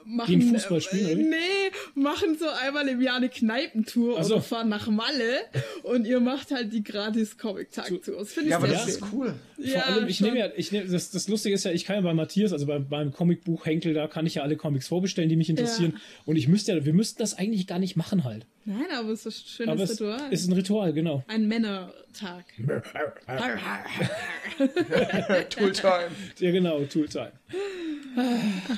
machen. 0.08 0.39
Die 0.39 0.49
Fußball 0.49 0.82
spielen, 0.82 1.20
äh? 1.20 1.24
Nee, 1.24 2.01
machen 2.01 2.38
so 2.39 2.47
einmal 2.47 2.88
im 2.88 3.01
Jahr 3.01 3.18
eine 3.18 3.30
Kneipentour 3.30 4.18
Ach 4.20 4.24
so. 4.24 4.36
oder 4.36 4.43
fahren 4.43 4.70
nach 4.70 4.88
Malle 4.88 5.39
und 5.84 6.05
ihr 6.08 6.20
macht 6.20 6.51
halt 6.51 6.72
die 6.74 6.84
gratis 6.84 7.38
Comic-Tag-Tour. 7.38 8.18
Das 8.20 8.34
finde 8.34 8.47
ich 8.47 8.51
Ja, 8.51 8.58
aber 8.58 8.68
das 8.68 8.82
schön. 8.84 8.89
ist 8.89 9.01
cool. 9.12 9.34
Vor 9.66 9.86
allem, 9.86 10.08
ich 10.08 10.18
schon. 10.18 10.28
nehme 10.28 10.39
ja, 10.39 10.49
ich 10.55 10.72
nehme, 10.72 10.88
das, 10.89 11.12
das 11.12 11.28
Lustige 11.28 11.55
ist 11.55 11.64
ja, 11.64 11.72
ich 11.72 11.86
kann 11.86 11.95
ja 11.97 12.01
bei 12.01 12.14
Matthias, 12.14 12.53
also 12.53 12.66
beim, 12.66 12.88
beim 12.88 13.12
Comicbuch 13.12 13.66
Henkel, 13.66 13.93
da 13.93 14.08
kann 14.08 14.26
ich 14.26 14.36
ja 14.36 14.43
alle 14.43 14.55
Comics 14.55 14.88
vorbestellen, 14.88 15.30
die 15.30 15.36
mich 15.36 15.49
interessieren. 15.49 15.93
Ja. 15.95 16.01
Und 16.26 16.36
ich 16.36 16.47
müsste 16.47 16.74
ja, 16.74 16.86
wir 16.86 16.93
müssten 16.93 17.20
das 17.20 17.38
eigentlich 17.38 17.68
gar 17.68 17.80
nicht 17.80 17.95
machen 17.95 18.24
halt. 18.24 18.45
Nein, 18.66 18.86
aber 18.93 19.10
es 19.12 19.26
ist 19.26 19.45
ein 19.45 19.47
schönes 19.47 19.72
Aber 19.72 19.84
es 19.84 19.91
Ritual. 19.91 20.34
ist 20.34 20.47
ein 20.47 20.53
Ritual, 20.53 20.93
genau. 20.93 21.24
ein 21.28 21.47
Männertag. 21.47 22.45
Tooltime. 25.49 26.10
Ja, 26.39 26.51
genau, 26.51 26.82
Tooltime. 26.84 27.32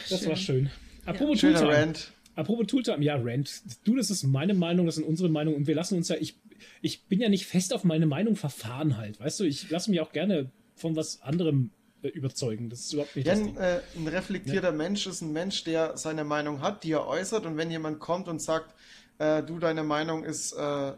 Das 0.09 0.27
war 0.27 0.36
schön. 0.36 0.69
Apropos 1.06 1.39
Schöner 1.39 1.60
Tooltime. 1.60 1.78
Rant. 1.82 2.12
Apropos 2.36 2.68
Tooltime, 2.68 3.04
ja, 3.04 3.16
Rant. 3.22 3.62
Du, 3.84 3.95
das 3.95 4.10
ist 4.12 4.24
meine 4.24 4.54
Meinung, 4.54 4.86
das 4.86 4.95
sind 4.95 5.06
unsere 5.06 5.30
Meinung 5.30 5.56
und 5.56 5.68
wir 5.68 5.76
lassen 5.76 5.95
uns 5.97 6.08
ja, 6.10 6.16
ich, 6.20 6.36
ich 6.82 7.04
bin 7.08 7.20
ja 7.20 7.30
nicht 7.30 7.45
fest 7.45 7.74
auf 7.74 7.84
meine 7.84 8.06
Meinung 8.06 8.36
verfahren 8.36 8.97
halt, 8.97 9.20
weißt 9.20 9.39
du, 9.39 9.43
ich 9.43 9.70
lasse 9.70 9.89
mich 9.91 10.00
auch 10.02 10.12
gerne 10.12 10.50
von 10.76 10.95
was 10.95 11.22
anderem 11.22 11.72
äh, 12.02 12.08
überzeugen. 12.08 12.70
Das 12.70 12.80
ist 12.82 12.93
überhaupt 12.93 13.16
nicht 13.16 13.28
Ja, 13.28 13.36
Ding. 13.36 13.58
äh, 13.58 13.82
ein 13.97 14.08
reflektierter 14.08 14.72
Mensch 14.72 15.06
ist 15.08 15.22
ein 15.22 15.34
Mensch, 15.34 15.66
der 15.66 15.97
seine 15.97 16.24
Meinung 16.24 16.62
hat, 16.62 16.84
die 16.86 16.91
er 16.93 17.06
äußert. 17.08 17.45
Und 17.45 17.58
wenn 17.58 17.70
jemand 17.72 18.00
kommt 18.00 18.30
und 18.30 18.41
sagt, 18.41 18.74
äh, 19.18 19.43
du, 19.43 19.60
deine 19.60 19.84
Meinung 19.84 20.24
ist 20.24 20.54
äh, 20.54 20.93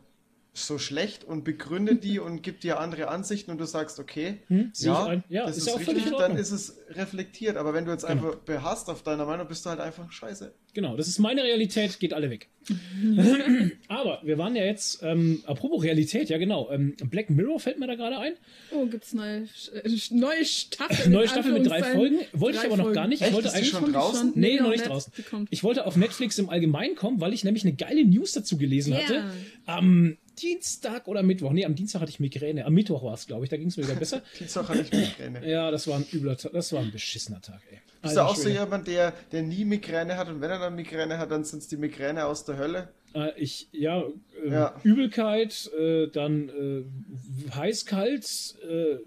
so 0.53 0.77
schlecht 0.77 1.23
und 1.23 1.45
begründet 1.45 2.03
die 2.03 2.19
und 2.19 2.43
gibt 2.43 2.63
dir 2.63 2.79
andere 2.79 3.07
Ansichten 3.07 3.51
und 3.51 3.57
du 3.57 3.65
sagst, 3.65 3.99
okay, 3.99 4.39
Hm, 4.47 4.71
ich 4.77 4.83
ja, 4.83 5.05
ein. 5.05 5.23
Ja, 5.29 5.45
das 5.45 5.51
ist 5.55 5.63
ist, 5.63 5.67
ja 5.67 5.73
auch 5.75 5.81
völlig 5.81 6.03
richtig, 6.03 6.19
dann 6.19 6.35
ist 6.35 6.51
es 6.51 6.77
reflektiert. 6.89 7.55
Aber 7.55 7.73
wenn 7.73 7.85
du 7.85 7.91
jetzt 7.91 8.05
Genau. 8.05 8.27
einfach 8.27 8.35
behasst 8.39 8.89
auf 8.89 9.01
deiner 9.01 9.25
Meinung, 9.25 9.47
bist 9.47 9.65
du 9.65 9.69
halt 9.69 9.79
einfach 9.79 10.11
scheiße. 10.11 10.53
Genau, 10.73 10.97
das 10.97 11.07
ist 11.07 11.19
meine 11.19 11.43
Realität, 11.43 11.99
geht 11.99 12.13
alle 12.13 12.29
weg. 12.29 12.49
Aber 13.87 14.19
wir 14.23 14.37
waren 14.37 14.55
ja 14.55 14.63
jetzt, 14.63 15.01
ähm, 15.03 15.41
apropos 15.45 15.83
Realität, 15.83 16.29
ja 16.29 16.37
genau, 16.37 16.69
ähm, 16.71 16.95
Black 17.09 17.29
Mirror 17.29 17.59
fällt 17.59 17.79
mir 17.79 17.87
da 17.87 17.95
gerade 17.95 18.17
ein. 18.17 18.33
Oh, 18.71 18.85
gibt's 18.85 19.13
neue, 19.13 19.43
äh, 19.73 19.89
neue 20.11 20.45
Staffel? 20.45 21.11
Neue 21.11 21.27
Staffel 21.27 21.53
mit 21.53 21.65
drei 21.67 21.83
Folgen. 21.83 22.19
Wollte 22.33 22.55
ich 22.57 22.61
Drei 22.61 22.67
aber 22.67 22.77
noch 22.77 22.83
Folgen. 22.85 22.95
gar 22.95 23.07
nicht. 23.07 23.21
Ich 23.21 23.27
Echt? 23.27 23.33
wollte 23.35 23.47
Ist 23.49 23.55
eigentlich 23.55 23.69
schon 23.69 23.91
draußen? 23.93 24.31
Nee, 24.35 24.57
noch 24.57 24.63
noch 24.63 24.71
nicht 24.71 24.87
draußen. 24.87 25.11
Ich 25.49 25.63
wollte 25.63 25.85
auf 25.85 25.95
Netflix 25.95 26.37
im 26.39 26.49
Allgemeinen 26.49 26.95
kommen, 26.95 27.19
weil 27.21 27.33
ich 27.33 27.43
nämlich 27.43 27.63
eine 27.63 27.73
geile 27.73 28.05
News 28.05 28.33
dazu 28.33 28.57
gelesen 28.57 28.93
Ja. 28.93 28.99
hatte. 28.99 29.23
Am 29.65 30.17
Dienstag 30.39 31.07
oder 31.07 31.23
Mittwoch. 31.23 31.51
Nee, 31.51 31.65
am 31.65 31.75
Dienstag 31.75 32.01
hatte 32.01 32.11
ich 32.11 32.19
Migräne. 32.19 32.65
Am 32.65 32.73
Mittwoch 32.73 33.03
war 33.03 33.13
es, 33.13 33.27
glaube 33.27 33.45
ich. 33.45 33.49
Da 33.49 33.57
ging 33.57 33.67
es 33.67 33.77
mir 33.77 33.83
wieder 33.83 33.95
besser. 33.95 34.21
Dienstag 34.39 34.69
hatte 34.69 34.81
ich 34.81 34.91
Migräne. 34.91 35.47
Ja, 35.49 35.71
das 35.71 35.87
war 35.87 35.97
ein 35.97 36.05
übler 36.13 36.37
Tag. 36.37 36.53
Das 36.53 36.71
war 36.73 36.79
ein 36.81 36.91
beschissener 36.91 37.41
Tag, 37.41 37.61
ey. 37.71 37.79
Bist 38.01 38.15
du 38.15 38.21
auch 38.21 38.35
so 38.35 38.49
jemand, 38.49 38.87
der, 38.87 39.13
der 39.31 39.43
nie 39.43 39.63
Migräne 39.63 40.17
hat 40.17 40.27
und 40.27 40.41
wenn 40.41 40.49
er 40.49 40.57
dann 40.59 40.75
Migräne 40.75 41.19
hat, 41.19 41.29
dann 41.29 41.43
sind 41.43 41.59
es 41.59 41.67
die 41.67 41.77
Migräne 41.77 42.25
aus 42.25 42.45
der 42.45 42.57
Hölle? 42.57 42.89
Äh, 43.13 43.39
ich, 43.39 43.67
ja, 43.71 44.01
äh, 44.43 44.49
Ja. 44.49 44.75
Übelkeit, 44.83 45.69
äh, 45.77 46.07
dann 46.07 46.49
äh, 46.49 47.53
heiß, 47.55 47.85
kalt, 47.85 48.55
äh, 48.67 48.97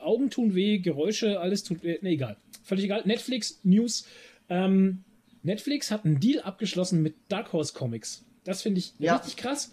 Augen 0.00 0.30
tun 0.30 0.54
weh, 0.54 0.78
Geräusche, 0.78 1.40
alles 1.40 1.64
tut 1.64 1.82
weh. 1.82 1.98
Nee, 2.02 2.12
egal. 2.12 2.36
Völlig 2.62 2.84
egal. 2.84 3.02
Netflix 3.04 3.58
News. 3.64 4.06
Ähm, 4.48 5.02
Netflix 5.42 5.90
hat 5.90 6.04
einen 6.04 6.20
Deal 6.20 6.40
abgeschlossen 6.42 7.02
mit 7.02 7.14
Dark 7.28 7.52
Horse 7.52 7.72
Comics. 7.74 8.24
Das 8.44 8.62
finde 8.62 8.78
ich 8.78 8.92
Ja. 8.98 9.16
richtig 9.16 9.36
krass. 9.36 9.72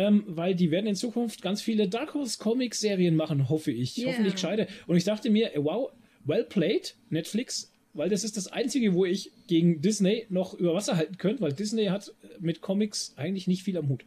Ähm, 0.00 0.22
weil 0.28 0.54
die 0.54 0.70
werden 0.70 0.86
in 0.86 0.94
Zukunft 0.94 1.42
ganz 1.42 1.60
viele 1.60 1.88
Dark 1.88 2.14
Horse 2.14 2.38
Comics 2.38 2.78
Serien 2.80 3.16
machen, 3.16 3.48
hoffe 3.48 3.72
ich. 3.72 3.98
Yeah. 3.98 4.08
Hoffentlich 4.12 4.34
gescheite. 4.34 4.68
Und 4.86 4.96
ich 4.96 5.02
dachte 5.04 5.28
mir, 5.28 5.54
äh, 5.54 5.58
wow, 5.64 5.90
well 6.24 6.44
played, 6.44 6.94
Netflix, 7.10 7.72
weil 7.94 8.08
das 8.08 8.22
ist 8.22 8.36
das 8.36 8.46
Einzige, 8.46 8.94
wo 8.94 9.04
ich 9.04 9.32
gegen 9.48 9.80
Disney 9.82 10.26
noch 10.28 10.54
über 10.54 10.72
Wasser 10.74 10.96
halten 10.96 11.18
könnte, 11.18 11.40
weil 11.42 11.52
Disney 11.52 11.86
hat 11.86 12.14
mit 12.38 12.60
Comics 12.60 13.12
eigentlich 13.16 13.48
nicht 13.48 13.64
viel 13.64 13.76
am 13.76 13.88
Hut. 13.88 14.04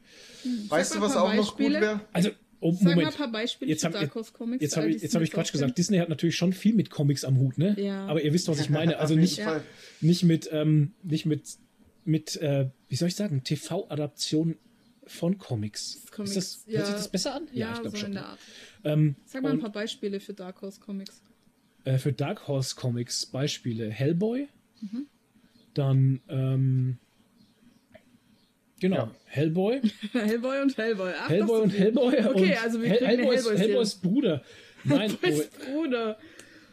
Weißt 0.69 0.91
Sag 0.93 0.99
du, 0.99 1.05
was 1.05 1.17
auch 1.17 1.25
paar 1.25 1.35
noch 1.35 1.57
gut 1.57 1.65
Beispiele. 1.65 1.81
wäre? 1.81 2.01
Also, 2.13 2.29
oh, 2.61 2.71
Sag 2.71 2.83
mal 2.83 2.91
ein 2.91 2.95
Moment. 2.99 3.17
paar 3.17 3.31
Beispiele 3.33 3.69
Jetzt 3.71 3.81
für 3.81 3.87
hab- 3.87 3.93
Dark 3.93 4.15
Horse 4.15 4.31
Comics. 4.31 4.61
Jetzt 4.61 4.77
habe 4.77 4.89
ich, 4.89 5.01
jetzt 5.01 5.13
hab 5.13 5.21
ich 5.21 5.31
Quatsch 5.31 5.51
gesagt. 5.51 5.77
Disney 5.77 5.97
hat 5.97 6.07
natürlich 6.07 6.37
schon 6.37 6.53
viel 6.53 6.73
mit 6.73 6.89
Comics 6.89 7.25
am 7.25 7.37
Hut, 7.37 7.57
ne? 7.57 7.75
Ja. 7.77 8.05
Aber 8.07 8.21
ihr 8.23 8.31
wisst, 8.31 8.47
was 8.47 8.61
ich 8.61 8.69
meine. 8.69 8.97
Also 8.97 9.15
nicht, 9.15 9.41
nicht 9.99 10.23
mit, 10.23 10.49
ähm, 10.53 10.93
nicht 11.03 11.25
mit, 11.25 11.41
mit, 12.05 12.37
äh, 12.37 12.69
wie 12.87 12.95
soll 12.95 13.09
ich 13.09 13.15
sagen, 13.15 13.43
TV-Adaption 13.43 14.55
von 15.07 15.37
Comics. 15.37 16.05
Comics, 16.11 16.35
ist 16.35 16.65
das, 16.65 16.71
ja. 16.73 16.77
hört 16.79 16.87
sich 16.87 16.95
das 16.95 17.07
besser 17.09 17.35
an? 17.35 17.47
Ja, 17.51 17.73
ich 17.73 17.81
glaube 17.81 17.89
so 17.91 17.97
schon. 17.97 18.07
in 18.09 18.13
der 18.15 18.25
Art. 18.25 18.39
Ähm, 18.83 19.15
Sag 19.25 19.41
mal 19.43 19.51
ein 19.51 19.59
paar 19.59 19.71
Beispiele 19.71 20.19
für 20.19 20.33
Dark 20.33 20.61
Horse 20.61 20.79
Comics. 20.79 21.21
äh, 21.85 21.97
für 21.97 22.13
Dark 22.13 22.47
Horse 22.47 22.75
Comics 22.75 23.25
Beispiele 23.25 23.89
Hellboy, 23.89 24.47
Mhm. 24.81 25.05
dann 25.73 26.21
ähm, 26.29 26.97
genau 28.79 28.95
Ja. 28.95 29.11
Hellboy, 29.25 29.81
Hellboy 30.13 30.61
und 30.61 30.77
Hellboy. 30.77 31.11
Ach, 31.19 31.29
Hellboy 31.29 31.61
und 31.61 31.69
Hellboy 31.69 32.15
Okay, 32.25 32.51
und 32.51 32.63
also 32.63 32.81
wir 32.81 32.89
Hell- 32.89 33.05
Hellboys, 33.07 33.35
Hellboy-Serie. 33.45 33.59
Hellboys 33.59 33.95
Bruder. 33.95 34.43
Nein, 34.83 35.17
Hellboys 35.21 35.49
Bruder. 35.49 36.17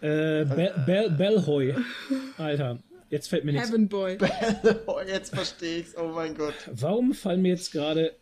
Äh, 0.00 0.44
Bell, 0.44 0.82
Bell, 0.86 1.10
Bellhoy. 1.10 1.74
Alter, 2.38 2.78
jetzt 3.10 3.28
fällt 3.28 3.44
mir 3.44 3.52
nichts. 3.52 3.68
Heaven 3.68 3.88
Boy. 3.88 4.18
Jetzt 5.06 5.34
verstehe 5.34 5.78
ich's. 5.80 5.96
Oh 5.96 6.08
mein 6.08 6.34
Gott. 6.36 6.54
Warum 6.72 7.12
fallen 7.14 7.42
mir 7.42 7.48
jetzt 7.50 7.72
gerade 7.72 8.14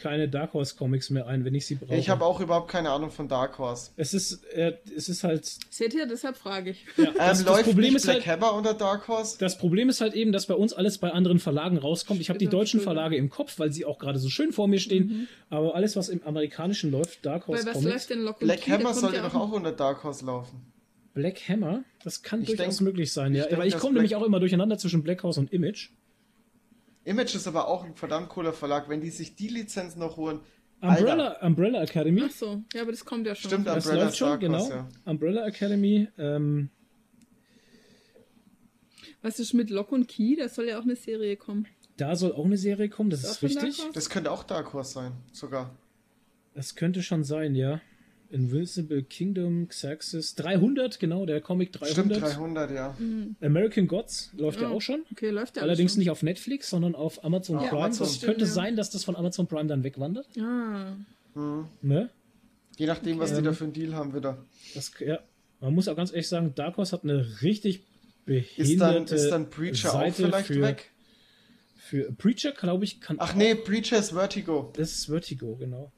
keine 0.00 0.28
Dark 0.28 0.52
Horse 0.54 0.76
Comics 0.76 1.10
mehr 1.10 1.26
ein, 1.26 1.44
wenn 1.44 1.54
ich 1.56 1.66
sie 1.66 1.74
brauche? 1.74 1.96
Ich 1.96 2.08
habe 2.08 2.24
auch 2.24 2.40
überhaupt 2.40 2.70
keine 2.70 2.90
Ahnung 2.90 3.10
von 3.10 3.26
Dark 3.28 3.58
Horse. 3.58 3.90
Es 3.96 4.14
ist, 4.14 4.44
äh, 4.52 4.74
es 4.96 5.08
ist 5.08 5.24
halt. 5.24 5.44
Seht 5.70 5.92
ihr, 5.92 6.06
deshalb 6.06 6.36
frage 6.36 6.70
ich. 6.70 6.84
Ja, 6.96 7.04
Ähm, 7.08 7.14
das, 7.16 7.38
das 7.38 7.44
läuft 7.46 7.64
Problem 7.64 7.86
nicht 7.86 7.96
ist 7.96 8.02
Black 8.04 8.26
halt. 8.26 8.40
Hammer 8.42 8.54
unter 8.54 8.74
Dark 8.74 9.08
Horse? 9.08 9.38
Das 9.38 9.58
Problem 9.58 9.88
ist 9.88 10.00
halt 10.00 10.14
eben, 10.14 10.30
dass 10.30 10.46
bei 10.46 10.54
uns 10.54 10.72
alles 10.72 10.98
bei 10.98 11.10
anderen 11.10 11.40
Verlagen 11.40 11.78
rauskommt. 11.78 12.20
Ich 12.20 12.28
habe 12.28 12.38
die 12.38 12.46
deutschen 12.46 12.78
Entschuldigung. 12.78 12.94
Verlage 12.94 13.16
im 13.16 13.28
Kopf, 13.30 13.58
weil 13.58 13.72
sie 13.72 13.84
auch 13.84 13.98
gerade 13.98 14.18
so 14.20 14.28
schön 14.28 14.52
vor 14.52 14.68
mir 14.68 14.78
stehen. 14.78 15.26
Aber 15.50 15.74
alles, 15.74 15.96
was 15.96 16.08
im 16.08 16.22
amerikanischen 16.24 16.90
läuft, 16.92 17.26
Dark 17.26 17.48
Horse 17.48 17.62
Weil 17.64 17.74
was 17.74 17.78
Comics, 17.82 17.92
läuft 17.94 18.10
denn 18.10 18.20
Lock 18.20 18.38
Black 18.38 18.60
Key? 18.60 18.70
Der 18.70 18.78
Hammer 18.78 18.94
sollte 18.94 19.16
ja 19.16 19.22
doch 19.22 19.34
auch 19.34 19.50
unter 19.52 19.72
Dark 19.72 20.04
Horse 20.04 20.24
laufen. 20.24 20.64
Black 21.14 21.48
Hammer, 21.48 21.84
das 22.04 22.22
kann 22.22 22.42
Ich 22.42 22.48
durchaus 22.48 22.76
denk- 22.78 22.80
möglich 22.82 23.12
sein, 23.12 23.34
ja. 23.34 23.42
ich 23.42 23.48
denk, 23.48 23.56
Aber 23.58 23.66
ich 23.66 23.72
dass 23.74 23.82
komme 23.82 23.94
nämlich 23.94 24.14
auch 24.16 24.22
immer 24.24 24.40
durcheinander 24.40 24.78
zwischen 24.78 25.02
Black 25.02 25.22
Horse 25.22 25.40
und 25.40 25.52
Image. 25.52 25.90
Image 27.04 27.34
ist 27.34 27.46
aber 27.46 27.68
auch 27.68 27.84
ein 27.84 27.94
verdammt 27.96 28.28
cooler 28.28 28.52
Verlag. 28.52 28.88
Wenn 28.88 29.00
die 29.00 29.10
sich 29.10 29.34
die 29.34 29.48
Lizenz 29.48 29.96
noch 29.96 30.16
holen. 30.16 30.40
Umbrella, 30.80 31.40
Umbrella 31.44 31.82
Academy. 31.82 32.22
Ach 32.24 32.30
so, 32.30 32.62
ja, 32.74 32.82
aber 32.82 32.92
das 32.92 33.04
kommt 33.04 33.26
ja 33.26 33.34
schon. 33.34 33.50
Stimmt, 33.50 33.66
Das 33.66 33.84
Umbrella 33.86 34.04
läuft 34.04 34.16
schon, 34.16 34.38
genau. 34.38 34.68
Ja. 34.68 34.88
Umbrella 35.06 35.46
Academy. 35.46 36.06
Ähm, 36.18 36.70
Was 39.22 39.40
ist 39.40 39.54
mit 39.54 39.70
Lock 39.70 39.90
und 39.92 40.06
Key? 40.06 40.36
Da 40.36 40.48
soll 40.48 40.68
ja 40.68 40.78
auch 40.78 40.84
eine 40.84 40.94
Serie 40.96 41.36
kommen. 41.36 41.66
da 41.96 42.14
soll 42.14 42.32
auch 42.32 42.44
eine 42.44 42.56
Serie 42.56 42.88
kommen, 42.88 43.10
das 43.10 43.24
Ist 43.24 43.42
ist 43.42 43.42
richtig. 43.42 43.82
Das 43.92 44.08
könnte 44.08 44.30
auch 44.30 44.44
Dark 44.44 44.72
Horse 44.72 44.92
sein, 44.92 45.12
sogar. 45.32 45.74
Das 46.54 46.76
könnte 46.76 47.02
schon 47.02 47.24
sein, 47.24 47.54
ja. 47.56 47.80
Invincible 48.30 49.02
Kingdom, 49.02 49.68
Xerxes, 49.68 50.34
300, 50.34 51.00
genau, 51.00 51.24
der 51.24 51.40
Comic 51.40 51.72
300. 51.72 51.92
Stimmt, 51.92 52.20
300, 52.20 52.70
ja. 52.70 52.96
American 53.40 53.86
Gods 53.86 54.30
läuft 54.36 54.60
ja 54.60 54.70
Oh, 54.70 54.74
auch 54.76 54.80
schon. 54.82 55.02
Okay, 55.12 55.30
läuft 55.30 55.56
ja 55.56 55.62
Allerdings 55.62 55.92
alles 55.92 55.98
nicht 55.98 56.10
auf 56.10 56.22
Netflix, 56.22 56.68
sondern 56.70 56.94
auf 56.94 57.24
Amazon 57.24 57.56
Auf 57.56 57.68
Prime. 57.70 57.84
Amazon. 57.84 58.06
Das 58.06 58.20
könnte 58.20 58.44
ja. 58.44 58.46
sein, 58.50 58.76
dass 58.76 58.90
das 58.90 59.04
von 59.04 59.16
Amazon 59.16 59.46
Prime 59.46 59.66
dann 59.66 59.82
wegwandert. 59.84 60.26
schon. 60.34 60.44
Ah, 60.44 60.96
Ne? 61.82 62.10
Je 62.76 62.86
nachdem, 62.86 63.18
was 63.18 63.30
Okay. 63.30 63.40
die 63.40 63.44
da 63.46 63.52
für 63.52 63.64
einen 63.64 63.72
Deal 63.72 63.94
haben 63.94 64.14
wieder. 64.14 64.44
Das, 64.74 64.92
ja. 65.00 65.20
Man 65.60 65.74
muss 65.74 65.88
auch 65.88 65.96
ganz 65.96 66.10
ehrlich 66.10 66.28
sagen, 66.28 66.52
Dark 66.54 66.76
Horse 66.76 66.92
hat 66.92 67.04
eine 67.04 67.42
richtig 67.42 67.82
Ist 68.26 68.56
dann, 68.80 68.90
behinderte 68.90 69.14
ist 69.14 69.30
dann 69.30 69.48
Preacher 69.50 69.88
auch 69.90 70.00
Seite 70.00 70.14
vielleicht 70.14 70.46
für, 70.46 70.60
weg? 70.62 70.90
Für 71.76 72.12
Preacher, 72.12 72.52
glaube 72.52 72.84
ich, 72.84 73.00
kann 73.00 73.16
Ach 73.18 73.34
nee, 73.34 73.54
Preacher 73.54 73.98
ist 73.98 74.10
Vertigo. 74.10 74.72
Das 74.76 74.92
ist 74.92 75.06
Vertigo, 75.06 75.56
genau. 75.56 75.90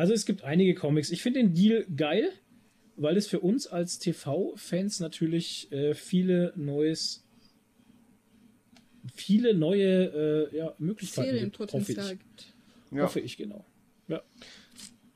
Also 0.00 0.14
es 0.14 0.24
gibt 0.24 0.44
einige 0.44 0.74
Comics. 0.74 1.10
Ich 1.10 1.20
finde 1.20 1.40
den 1.40 1.52
Deal 1.52 1.84
geil, 1.94 2.30
weil 2.96 3.18
es 3.18 3.26
für 3.26 3.40
uns 3.40 3.66
als 3.66 3.98
TV-Fans 3.98 4.98
natürlich 4.98 5.70
äh, 5.72 5.92
viele 5.92 6.54
neues, 6.56 7.22
viele 9.14 9.52
neue 9.52 10.48
äh, 10.52 10.56
ja, 10.56 10.74
Möglichkeiten 10.78 11.38
gibt. 11.38 11.58
Hoffe 11.58 11.70
Serienpotenzial 11.84 12.12
ich. 12.14 12.18
gibt. 12.18 12.54
Ja. 12.92 13.02
Hoffe 13.04 13.20
ich, 13.20 13.36
genau. 13.36 13.62
Ja. 14.08 14.22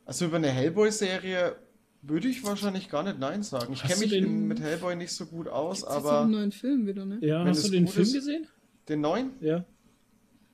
Also 0.04 0.26
über 0.26 0.36
eine 0.36 0.50
Hellboy-Serie 0.50 1.56
würde 2.02 2.28
ich 2.28 2.44
wahrscheinlich 2.44 2.90
gar 2.90 3.04
nicht 3.04 3.18
Nein 3.18 3.42
sagen. 3.42 3.72
Ich 3.72 3.82
kenne 3.82 4.00
mich 4.00 4.10
den- 4.10 4.46
mit 4.46 4.60
Hellboy 4.60 4.96
nicht 4.96 5.12
so 5.12 5.24
gut 5.24 5.48
aus, 5.48 5.78
Jetzt 5.80 5.88
ist 5.88 5.94
auch 5.94 5.96
aber 6.04 6.20
einen 6.22 6.30
neuen 6.32 6.52
Film 6.52 6.86
wieder, 6.86 7.06
ne? 7.06 7.18
ja 7.22 7.40
Wenn 7.40 7.48
hast 7.48 7.66
du 7.66 7.70
den 7.70 7.88
Film 7.88 8.02
ist- 8.06 8.12
gesehen? 8.12 8.46
den 8.90 9.00
neuen? 9.00 9.30
Ja. 9.40 9.64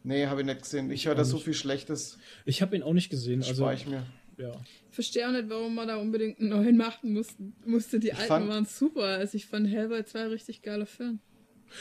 Nee, 0.04 0.26
habe 0.28 0.40
ich 0.40 0.46
nicht 0.46 0.62
gesehen. 0.62 0.88
Ich 0.92 1.06
höre 1.06 1.14
da 1.16 1.24
so 1.24 1.36
viel 1.38 1.52
Schlechtes. 1.52 2.16
Ich 2.46 2.62
habe 2.62 2.74
ihn 2.76 2.82
auch 2.82 2.94
nicht 2.94 3.10
gesehen. 3.10 3.40
Also, 3.42 3.54
spare 3.54 3.74
ich 3.74 3.86
mir. 3.86 4.06
Ja. 4.40 4.52
Ich 4.90 4.94
verstehe 4.94 5.28
auch 5.28 5.32
nicht, 5.32 5.48
warum 5.48 5.74
man 5.74 5.88
da 5.88 5.96
unbedingt 5.96 6.40
einen 6.40 6.48
neuen 6.50 6.76
machen 6.76 7.12
musste. 7.12 7.34
musste. 7.64 8.00
Die 8.00 8.12
alten 8.12 8.28
fand- 8.28 8.48
waren 8.48 8.64
super. 8.66 9.02
Also 9.04 9.36
ich 9.36 9.46
fand 9.46 9.68
Hellboy 9.68 10.04
2 10.04 10.20
ein 10.20 10.28
richtig 10.28 10.62
geiler 10.62 10.86
Film. 10.86 11.20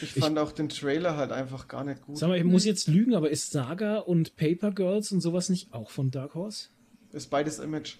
Ich 0.01 0.11
fand 0.13 0.37
auch 0.37 0.51
den 0.51 0.69
Trailer 0.69 1.17
halt 1.17 1.31
einfach 1.31 1.67
gar 1.67 1.83
nicht 1.83 2.01
gut. 2.03 2.17
Sag 2.17 2.29
mal, 2.29 2.37
ich 2.37 2.43
muss 2.43 2.63
jetzt 2.63 2.87
lügen, 2.87 3.15
aber 3.15 3.31
ist 3.31 3.49
Saga 3.51 3.97
und 3.97 4.35
Paper 4.35 4.69
Girls 4.71 5.11
und 5.11 5.21
sowas 5.21 5.49
nicht 5.49 5.73
auch 5.73 5.89
von 5.89 6.11
Dark 6.11 6.35
Horse? 6.35 6.67
Ist 7.11 7.31
beides 7.31 7.57
Image. 7.57 7.95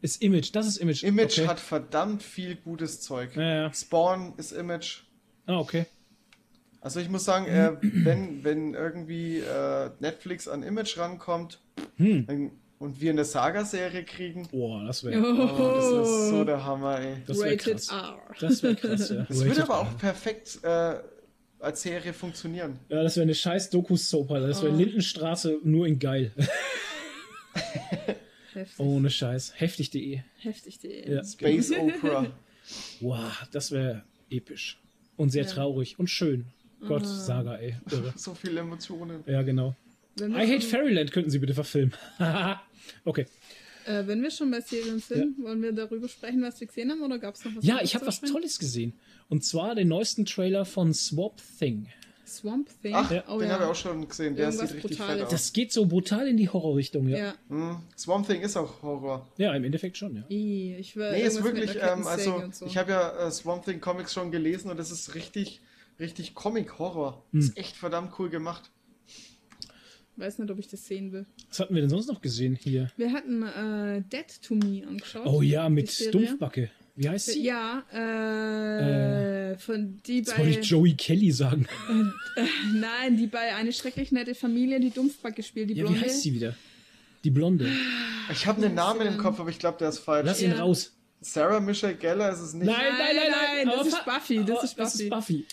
Ist 0.00 0.22
Image, 0.22 0.50
das 0.54 0.66
ist 0.66 0.78
Image. 0.78 1.02
Image 1.02 1.38
okay. 1.40 1.48
hat 1.48 1.60
verdammt 1.60 2.22
viel 2.22 2.56
gutes 2.56 3.00
Zeug. 3.02 3.36
Ja, 3.36 3.54
ja. 3.64 3.72
Spawn 3.74 4.32
ist 4.38 4.52
Image. 4.52 5.02
Ah, 5.46 5.58
okay. 5.58 5.84
Also 6.80 7.00
ich 7.00 7.08
muss 7.10 7.24
sagen, 7.24 7.46
äh, 7.46 7.72
wenn, 7.80 8.42
wenn 8.44 8.74
irgendwie 8.74 9.38
äh, 9.38 9.90
Netflix 10.00 10.48
an 10.48 10.62
Image 10.62 10.96
rankommt 10.98 11.60
Hm. 11.96 12.26
dann, 12.26 12.50
und 12.78 13.00
wir 13.00 13.10
eine 13.10 13.24
Saga-Serie 13.24 14.04
kriegen, 14.04 14.46
Boah, 14.50 14.84
das 14.84 15.04
wäre 15.04 15.20
oh, 15.20 15.74
das 15.76 16.08
ist 16.08 16.28
so 16.30 16.44
der 16.44 16.64
Hammer, 16.64 17.00
ey. 17.00 17.16
das 17.26 17.38
wär 17.40 17.52
Rated 17.52 17.74
krass. 17.74 17.88
R. 17.90 18.18
Das 18.40 18.62
wäre 18.62 18.74
krass, 18.76 19.08
ja. 19.10 19.24
Das 19.28 19.44
würde 19.44 19.62
aber 19.62 19.74
R. 19.74 19.80
auch 19.80 19.98
perfekt 19.98 20.58
äh, 20.62 20.96
als 21.60 21.82
Serie 21.82 22.12
funktionieren. 22.12 22.78
Ja, 22.88 23.02
das 23.02 23.16
wäre 23.16 23.22
eine 23.24 23.34
scheiß 23.34 23.70
Doku-Soap, 23.70 24.30
Alter. 24.32 24.48
Das 24.48 24.62
wäre 24.62 24.72
Oh. 24.74 24.76
Lindenstraße 24.76 25.58
nur 25.64 25.86
in 25.86 25.98
geil. 25.98 26.32
Heftig. 28.52 28.78
Ohne 28.78 29.10
Scheiß. 29.10 29.52
Heftig.de. 29.56 30.20
Heftig.de. 30.38 31.12
Ja. 31.14 31.24
Space 31.24 31.72
Opera. 31.72 32.26
Wow, 33.00 33.46
das 33.52 33.72
wäre 33.72 34.04
episch. 34.30 34.78
Und 35.18 35.28
sehr 35.28 35.44
Ja. 35.44 35.50
traurig 35.50 35.98
und 35.98 36.08
schön. 36.08 36.46
Gott, 36.88 37.06
Saga, 37.06 37.56
ey. 37.56 37.76
Irre. 37.90 38.14
So 38.16 38.32
viele 38.34 38.60
Emotionen. 38.60 39.22
Ja, 39.26 39.42
genau. 39.42 39.76
Wenn 40.16 40.32
I 40.32 40.46
Hate 40.46 40.66
Fairyland 40.66 41.12
könnten 41.12 41.30
Sie 41.30 41.38
bitte 41.38 41.54
verfilmen. 41.54 41.94
okay. 43.04 43.26
äh, 43.86 44.06
wenn 44.06 44.22
wir 44.22 44.30
schon 44.30 44.50
bei 44.50 44.60
Serien 44.60 45.00
sind, 45.00 45.42
wollen 45.42 45.62
wir 45.62 45.72
darüber 45.72 46.08
sprechen, 46.08 46.42
was 46.42 46.60
wir 46.60 46.66
gesehen 46.66 46.90
haben, 46.90 47.02
oder 47.02 47.18
gab 47.18 47.34
es 47.34 47.44
noch 47.44 47.56
was 47.56 47.64
Ja, 47.64 47.80
ich 47.82 47.94
habe 47.94 48.06
was? 48.06 48.20
Tolles 48.20 48.58
gesehen. 48.58 48.94
Und 49.28 49.44
zwar 49.44 49.74
den 49.74 49.88
neuesten 49.88 50.24
Trailer 50.24 50.64
von 50.64 50.94
Swamp 50.94 51.40
Thing. 51.58 51.88
Swamp 52.26 52.68
Thing. 52.82 52.94
Ach, 52.94 53.10
oh, 53.28 53.38
den 53.38 53.48
ja. 53.48 53.54
habe 53.54 53.64
ich 53.64 53.70
auch 53.70 53.74
schon 53.74 54.08
gesehen. 54.08 54.34
Der 54.34 54.46
Irgendwas 54.46 54.70
sieht 54.70 54.76
richtig 54.78 54.98
Brutales. 54.98 55.16
fett 55.16 55.26
aus. 55.26 55.32
Das 55.32 55.52
geht 55.52 55.72
so 55.72 55.86
brutal 55.86 56.26
in 56.26 56.36
die 56.36 56.48
Horrorrichtung, 56.48 57.08
ja. 57.08 57.18
Ja. 57.18 57.34
Hm, 57.48 57.78
Swamp 57.96 58.26
Thing 58.26 58.40
ist 58.40 58.56
auch 58.56 58.82
Horror. 58.82 59.28
Ja, 59.36 59.54
im 59.54 59.64
Endeffekt 59.64 59.96
schon, 59.96 60.16
ja. 60.16 60.22
I, 60.30 60.76
ich 60.78 60.96
will 60.96 61.12
Nee, 61.12 61.22
ist 61.22 61.42
wirklich, 61.42 61.76
ähm, 61.76 62.06
also 62.06 62.42
so. 62.50 62.66
ich 62.66 62.76
habe 62.76 62.92
ja 62.92 63.26
äh, 63.26 63.30
Swamp 63.30 63.64
Thing 63.64 63.80
Comics 63.80 64.12
schon 64.12 64.30
gelesen 64.30 64.70
und 64.70 64.78
das 64.78 64.90
ist 64.90 65.14
richtig, 65.14 65.60
richtig 66.00 66.34
Comic-Horror. 66.34 67.22
Hm. 67.32 67.40
Ist 67.40 67.56
echt 67.56 67.76
verdammt 67.76 68.12
cool 68.18 68.30
gemacht. 68.30 68.70
Weiß 70.16 70.38
nicht, 70.38 70.50
ob 70.50 70.58
ich 70.58 70.68
das 70.68 70.86
sehen 70.86 71.12
will. 71.12 71.26
Was 71.48 71.60
hatten 71.60 71.74
wir 71.74 71.80
denn 71.82 71.90
sonst 71.90 72.06
noch 72.08 72.20
gesehen 72.20 72.54
hier? 72.56 72.90
Wir 72.96 73.12
hatten 73.12 73.42
äh, 73.42 74.02
Dead 74.02 74.26
to 74.42 74.54
Me 74.54 74.86
angeschaut. 74.86 75.26
Oh 75.26 75.42
ja, 75.42 75.68
mit 75.68 75.90
Serie. 75.90 76.12
Dumpfbacke. 76.12 76.70
Wie 76.96 77.08
heißt 77.08 77.26
sie? 77.32 77.42
Ja, 77.44 77.82
äh, 77.92 79.56
von 79.58 80.00
die 80.06 80.22
Das 80.22 80.34
bei 80.34 80.40
wollte 80.44 80.60
ich 80.60 80.66
Joey 80.66 80.94
Kelly 80.94 81.32
sagen. 81.32 81.66
Nein, 82.74 83.16
die 83.16 83.26
bei 83.26 83.54
eine 83.54 83.72
schrecklich 83.72 84.12
nette 84.12 84.34
Familie 84.34 84.78
die 84.80 84.90
Dumpfbacke 84.90 85.42
spielt, 85.42 85.70
die 85.70 85.74
Ja, 85.74 85.84
wie 85.84 85.88
Blonde. 85.88 86.00
heißt 86.02 86.22
sie 86.22 86.32
wieder? 86.34 86.54
Die 87.24 87.30
Blonde. 87.30 87.68
Ich 88.30 88.46
habe 88.46 88.64
einen 88.64 88.74
Namen 88.74 89.06
im 89.06 89.18
Kopf, 89.18 89.40
aber 89.40 89.50
ich 89.50 89.58
glaube, 89.58 89.78
der 89.78 89.88
ist 89.88 89.98
falsch. 89.98 90.26
Lass 90.26 90.42
ihn 90.42 90.50
Ja. 90.50 90.58
raus. 90.60 90.92
Sarah 91.20 91.58
Michelle 91.58 91.94
Gellar 91.96 92.32
ist 92.32 92.40
es 92.40 92.52
nicht. 92.54 92.66
Nein, 92.66 92.76
nein, 92.98 93.16
nein, 93.16 93.30
nein. 93.30 93.66
das 93.66 93.74
aber 93.78 93.88
ist 93.88 94.04
Buffy, 94.04 94.44
das 94.44 94.58
Oh, 94.60 94.64
ist 94.64 94.78
Das 94.78 94.94
ist 94.94 95.08
Buffy. 95.10 95.38
Buffy. 95.38 95.46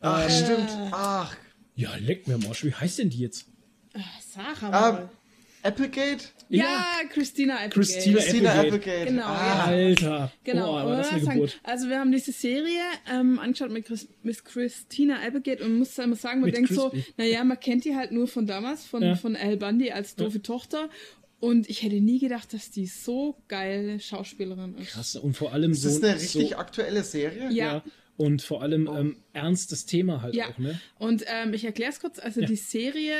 Ach, 0.00 0.26
Äh. 0.26 0.30
stimmt. 0.30 0.70
Ach, 0.92 1.36
Ja, 1.74 1.94
leck 1.96 2.28
mir 2.28 2.34
am 2.34 2.44
Arsch. 2.46 2.64
Wie 2.64 2.74
heißt 2.74 2.98
denn 2.98 3.08
die 3.08 3.18
jetzt? 3.20 3.46
Sarah 4.20 4.68
Ah, 4.70 4.92
mal. 4.92 5.08
Applegate? 5.62 6.24
Ja, 6.48 6.84
Christina 7.12 7.54
Applegate. 7.56 7.74
Christina 7.74 8.18
Christina 8.20 8.50
Applegate. 8.52 8.76
Applegate. 8.76 9.06
Genau, 9.10 9.24
Ah, 9.26 9.64
Alter. 9.66 10.32
Genau, 10.42 10.72
Oh, 10.72 10.76
aber 10.78 10.96
das 10.96 11.06
ist 11.08 11.12
eine 11.12 11.22
Sagen- 11.24 11.34
Geburt. 11.36 11.60
Also 11.64 11.88
wir 11.88 11.98
haben 12.00 12.12
diese 12.12 12.32
Serie 12.32 12.80
ähm, 13.12 13.38
angeschaut 13.38 13.70
mit 13.70 13.84
Chris, 13.86 14.08
Miss 14.22 14.42
Christina 14.42 15.16
Applegate 15.22 15.62
und 15.62 15.70
man 15.70 15.78
muss 15.80 15.98
immer 15.98 16.16
sagen, 16.16 16.40
man 16.40 16.46
Mit 16.48 16.56
denkt 16.56 16.72
so, 16.72 16.88
Crispy. 16.90 17.12
naja, 17.18 17.44
man 17.44 17.60
kennt 17.60 17.84
die 17.84 17.94
halt 17.94 18.10
nur 18.12 18.26
von 18.26 18.46
damals, 18.46 18.86
von, 18.86 19.02
Ja. 19.02 19.16
von 19.16 19.36
Al 19.36 19.56
Bundy 19.58 19.90
als 19.90 20.16
doofe 20.16 20.40
Tochter. 20.42 20.88
Und 21.40 21.68
ich 21.70 21.82
hätte 21.82 22.00
nie 22.00 22.18
gedacht, 22.18 22.52
dass 22.52 22.70
die 22.70 22.86
so 22.86 23.36
geile 23.48 23.98
Schauspielerin 24.00 24.76
ist. 24.76 24.90
Krass. 24.90 25.16
Und 25.16 25.34
vor 25.36 25.52
allem 25.52 25.72
ist 25.72 25.82
so. 25.82 25.88
das 25.88 26.02
eine 26.02 26.14
richtig 26.14 26.50
so, 26.50 26.56
aktuelle 26.56 27.02
Serie? 27.02 27.44
Ja. 27.44 27.50
ja. 27.50 27.82
Und 28.16 28.42
vor 28.42 28.60
allem 28.62 28.86
ähm, 28.86 29.16
ernstes 29.32 29.86
Thema 29.86 30.20
halt 30.20 30.34
Ja, 30.34 30.48
auch, 30.50 30.58
ne? 30.58 30.78
und 30.98 31.24
ähm, 31.26 31.54
ich 31.54 31.64
erkläre 31.64 31.90
es 31.90 32.00
kurz. 32.00 32.18
Also 32.18 32.40
Ja. 32.42 32.46
die 32.46 32.56
Serie, 32.56 33.14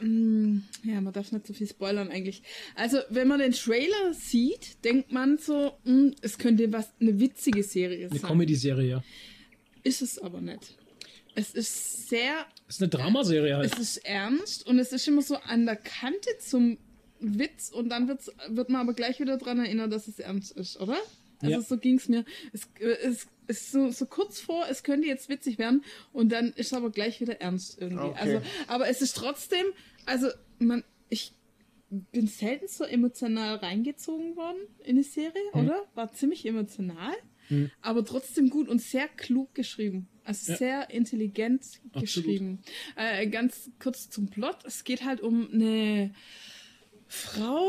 ja, 0.00 1.00
man 1.00 1.12
darf 1.12 1.30
nicht 1.32 1.46
so 1.46 1.52
viel 1.52 1.68
spoilern 1.68 2.10
eigentlich. 2.10 2.42
Also 2.74 2.98
wenn 3.10 3.28
man 3.28 3.38
den 3.38 3.52
Trailer 3.52 4.12
sieht, 4.12 4.84
denkt 4.84 5.12
man 5.12 5.38
so, 5.38 5.78
mm, 5.84 6.10
es 6.20 6.36
könnte 6.38 6.72
was 6.72 6.92
eine 7.00 7.18
witzige 7.20 7.62
Serie 7.62 8.08
Eine 8.10 8.18
sein. 8.18 8.28
Comedy-Serie, 8.28 8.88
ja. 8.88 9.04
Ist 9.84 10.02
es 10.02 10.18
aber 10.18 10.40
nicht. 10.40 10.76
Es 11.36 11.52
ist 11.54 12.08
sehr, 12.08 12.46
Das 12.66 12.76
ist 12.76 12.82
eine 12.82 12.88
Dramaserie 12.90 13.56
halt. 13.56 13.72
es 13.72 13.78
ist 13.78 13.96
ernst 14.04 14.66
und 14.66 14.78
es 14.78 14.92
ist 14.92 15.06
immer 15.08 15.22
so 15.22 15.36
an 15.36 15.66
der 15.66 15.76
Kante 15.76 16.30
zum 16.40 16.78
Witz 17.20 17.70
und 17.70 17.88
dann 17.88 18.08
wird's, 18.08 18.30
wird 18.48 18.68
man 18.68 18.80
aber 18.82 18.94
gleich 18.94 19.20
wieder 19.20 19.36
daran 19.38 19.58
erinnern, 19.58 19.90
dass 19.90 20.08
es 20.08 20.18
ernst 20.18 20.52
ist, 20.52 20.78
oder? 20.80 20.96
Also 21.42 21.54
Ja. 21.56 21.60
so 21.60 21.76
ging 21.78 21.96
es 21.96 22.08
mir. 22.08 22.24
Es, 22.52 22.62
äh, 22.80 22.86
es 23.02 23.26
ist 23.46 23.72
so, 23.72 23.90
so 23.90 24.06
kurz 24.06 24.40
vor, 24.40 24.66
es 24.70 24.82
könnte 24.82 25.06
jetzt 25.06 25.28
witzig 25.28 25.58
werden 25.58 25.84
und 26.12 26.30
dann 26.32 26.48
ist 26.54 26.68
es 26.68 26.72
aber 26.72 26.90
gleich 26.90 27.20
wieder 27.20 27.40
ernst 27.40 27.80
irgendwie. 27.80 28.04
Okay. 28.04 28.18
Also, 28.18 28.40
aber 28.68 28.88
es 28.88 29.02
ist 29.02 29.16
trotzdem, 29.16 29.66
also 30.06 30.28
man, 30.58 30.82
ich 31.10 31.32
bin 31.90 32.26
selten 32.26 32.66
so 32.68 32.84
emotional 32.84 33.56
reingezogen 33.56 34.34
worden 34.36 34.58
in 34.84 34.96
die 34.96 35.02
Serie, 35.02 35.32
Hm. 35.52 35.60
oder? 35.66 35.84
War 35.94 36.12
ziemlich 36.12 36.44
emotional, 36.46 37.14
aber 37.82 38.04
trotzdem 38.06 38.48
gut 38.48 38.68
und 38.68 38.80
sehr 38.80 39.06
klug 39.06 39.54
geschrieben. 39.54 40.08
Also 40.24 40.52
Ja. 40.52 40.58
sehr 40.58 40.90
intelligent 40.90 41.62
Absolut. 41.92 42.00
geschrieben. 42.00 42.62
Äh, 42.96 43.26
ganz 43.28 43.70
kurz 43.78 44.08
zum 44.08 44.28
Plot. 44.30 44.56
Es 44.64 44.82
geht 44.84 45.04
halt 45.04 45.20
um 45.20 45.50
eine 45.52 46.14
Frau, 47.06 47.68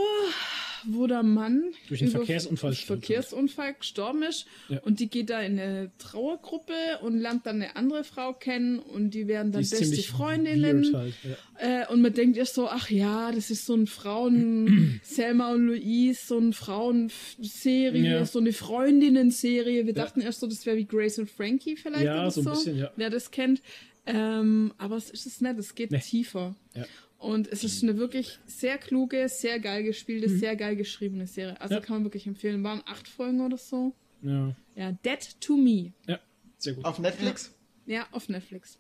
wo 0.88 1.08
der 1.08 1.24
Mann 1.24 1.64
Durch 1.88 2.02
einen 2.02 2.12
Verkehrsunfall. 2.12 2.74
Verkehrsunfall 2.74 3.74
gestorben 3.76 4.24
ist 4.24 4.46
Ja. 4.70 4.80
und 4.84 5.00
die 5.00 5.10
geht 5.10 5.30
da 5.30 5.42
in 5.42 5.60
eine 5.60 5.92
Trauergruppe 5.98 6.74
und 7.02 7.18
lernt 7.20 7.46
dann 7.46 7.62
eine 7.62 7.76
andere 7.76 8.04
Frau 8.04 8.34
kennen 8.34 8.80
und 8.80 9.12
die 9.14 9.28
werden 9.28 9.48
Die 9.52 9.54
dann 9.54 9.62
ist 9.64 9.72
beste 9.78 10.02
Freundinnen. 10.04 10.94
halt. 10.96 11.14
Ja. 11.24 11.84
Äh, 11.84 11.92
und 11.92 12.02
man 12.02 12.14
denkt 12.14 12.38
erst 12.38 12.56
so, 12.56 12.68
ach 12.68 12.90
ja, 12.90 13.32
das 13.32 13.50
ist 13.50 13.66
so 13.66 13.74
ein 13.76 13.88
Frauen, 13.88 15.00
Selma 15.04 15.54
und 15.54 15.68
Louise, 15.68 16.20
so 16.28 16.38
eine 16.38 16.54
Frauenserie, 16.54 18.20
Ja. 18.20 18.26
so 18.26 18.40
eine 18.40 18.54
Freundinnen-Serie. 18.54 19.86
Wir 19.86 19.94
dachten 19.94 20.22
erst 20.22 20.40
so, 20.40 20.48
das 20.48 20.66
wäre 20.66 20.78
wie 20.78 20.86
Grace 20.86 21.20
und 21.20 21.30
Frankie 21.30 21.76
vielleicht 21.76 22.06
Ja, 22.06 22.22
oder 22.22 22.32
so 22.32 22.42
ein 22.42 22.46
bisschen, 22.48 22.78
ja. 22.78 22.92
wer 22.96 23.10
das 23.10 23.32
kennt. 23.32 23.62
Ähm, 24.08 24.72
aber 24.78 24.98
es 24.98 25.10
ist 25.10 25.26
es 25.26 25.42
nicht, 25.42 25.58
es 25.58 25.74
geht 25.74 25.90
Nee. 25.92 26.00
tiefer. 26.00 26.56
Ja. 26.76 26.86
Und 27.18 27.48
es 27.48 27.64
ist 27.64 27.82
eine 27.82 27.98
wirklich 27.98 28.40
sehr 28.46 28.78
kluge, 28.78 29.28
sehr 29.30 29.60
geil 29.60 29.84
gespielte, 29.84 30.30
sehr 30.30 30.56
geil 30.56 30.76
geschriebene 30.76 31.28
Serie. 31.28 31.60
Also 31.62 31.76
Mhm. 31.76 31.80
Ja. 31.80 31.86
kann 31.86 31.96
man 31.98 32.04
wirklich 32.04 32.28
empfehlen. 32.28 32.64
Waren 32.64 32.84
acht 32.86 33.08
Folgen 33.08 33.42
oder 33.42 33.58
so. 33.58 33.96
Ja. 34.22 34.56
Ja, 34.76 34.92
Dead 34.92 35.40
to 35.42 35.56
Me. 35.58 35.94
ja, 36.08 36.20
sehr 36.58 36.74
gut. 36.74 36.86
Auf 36.86 37.00
Netflix? 37.00 37.54
Ja, 37.86 38.08
auf 38.12 38.30
Netflix. 38.30 38.78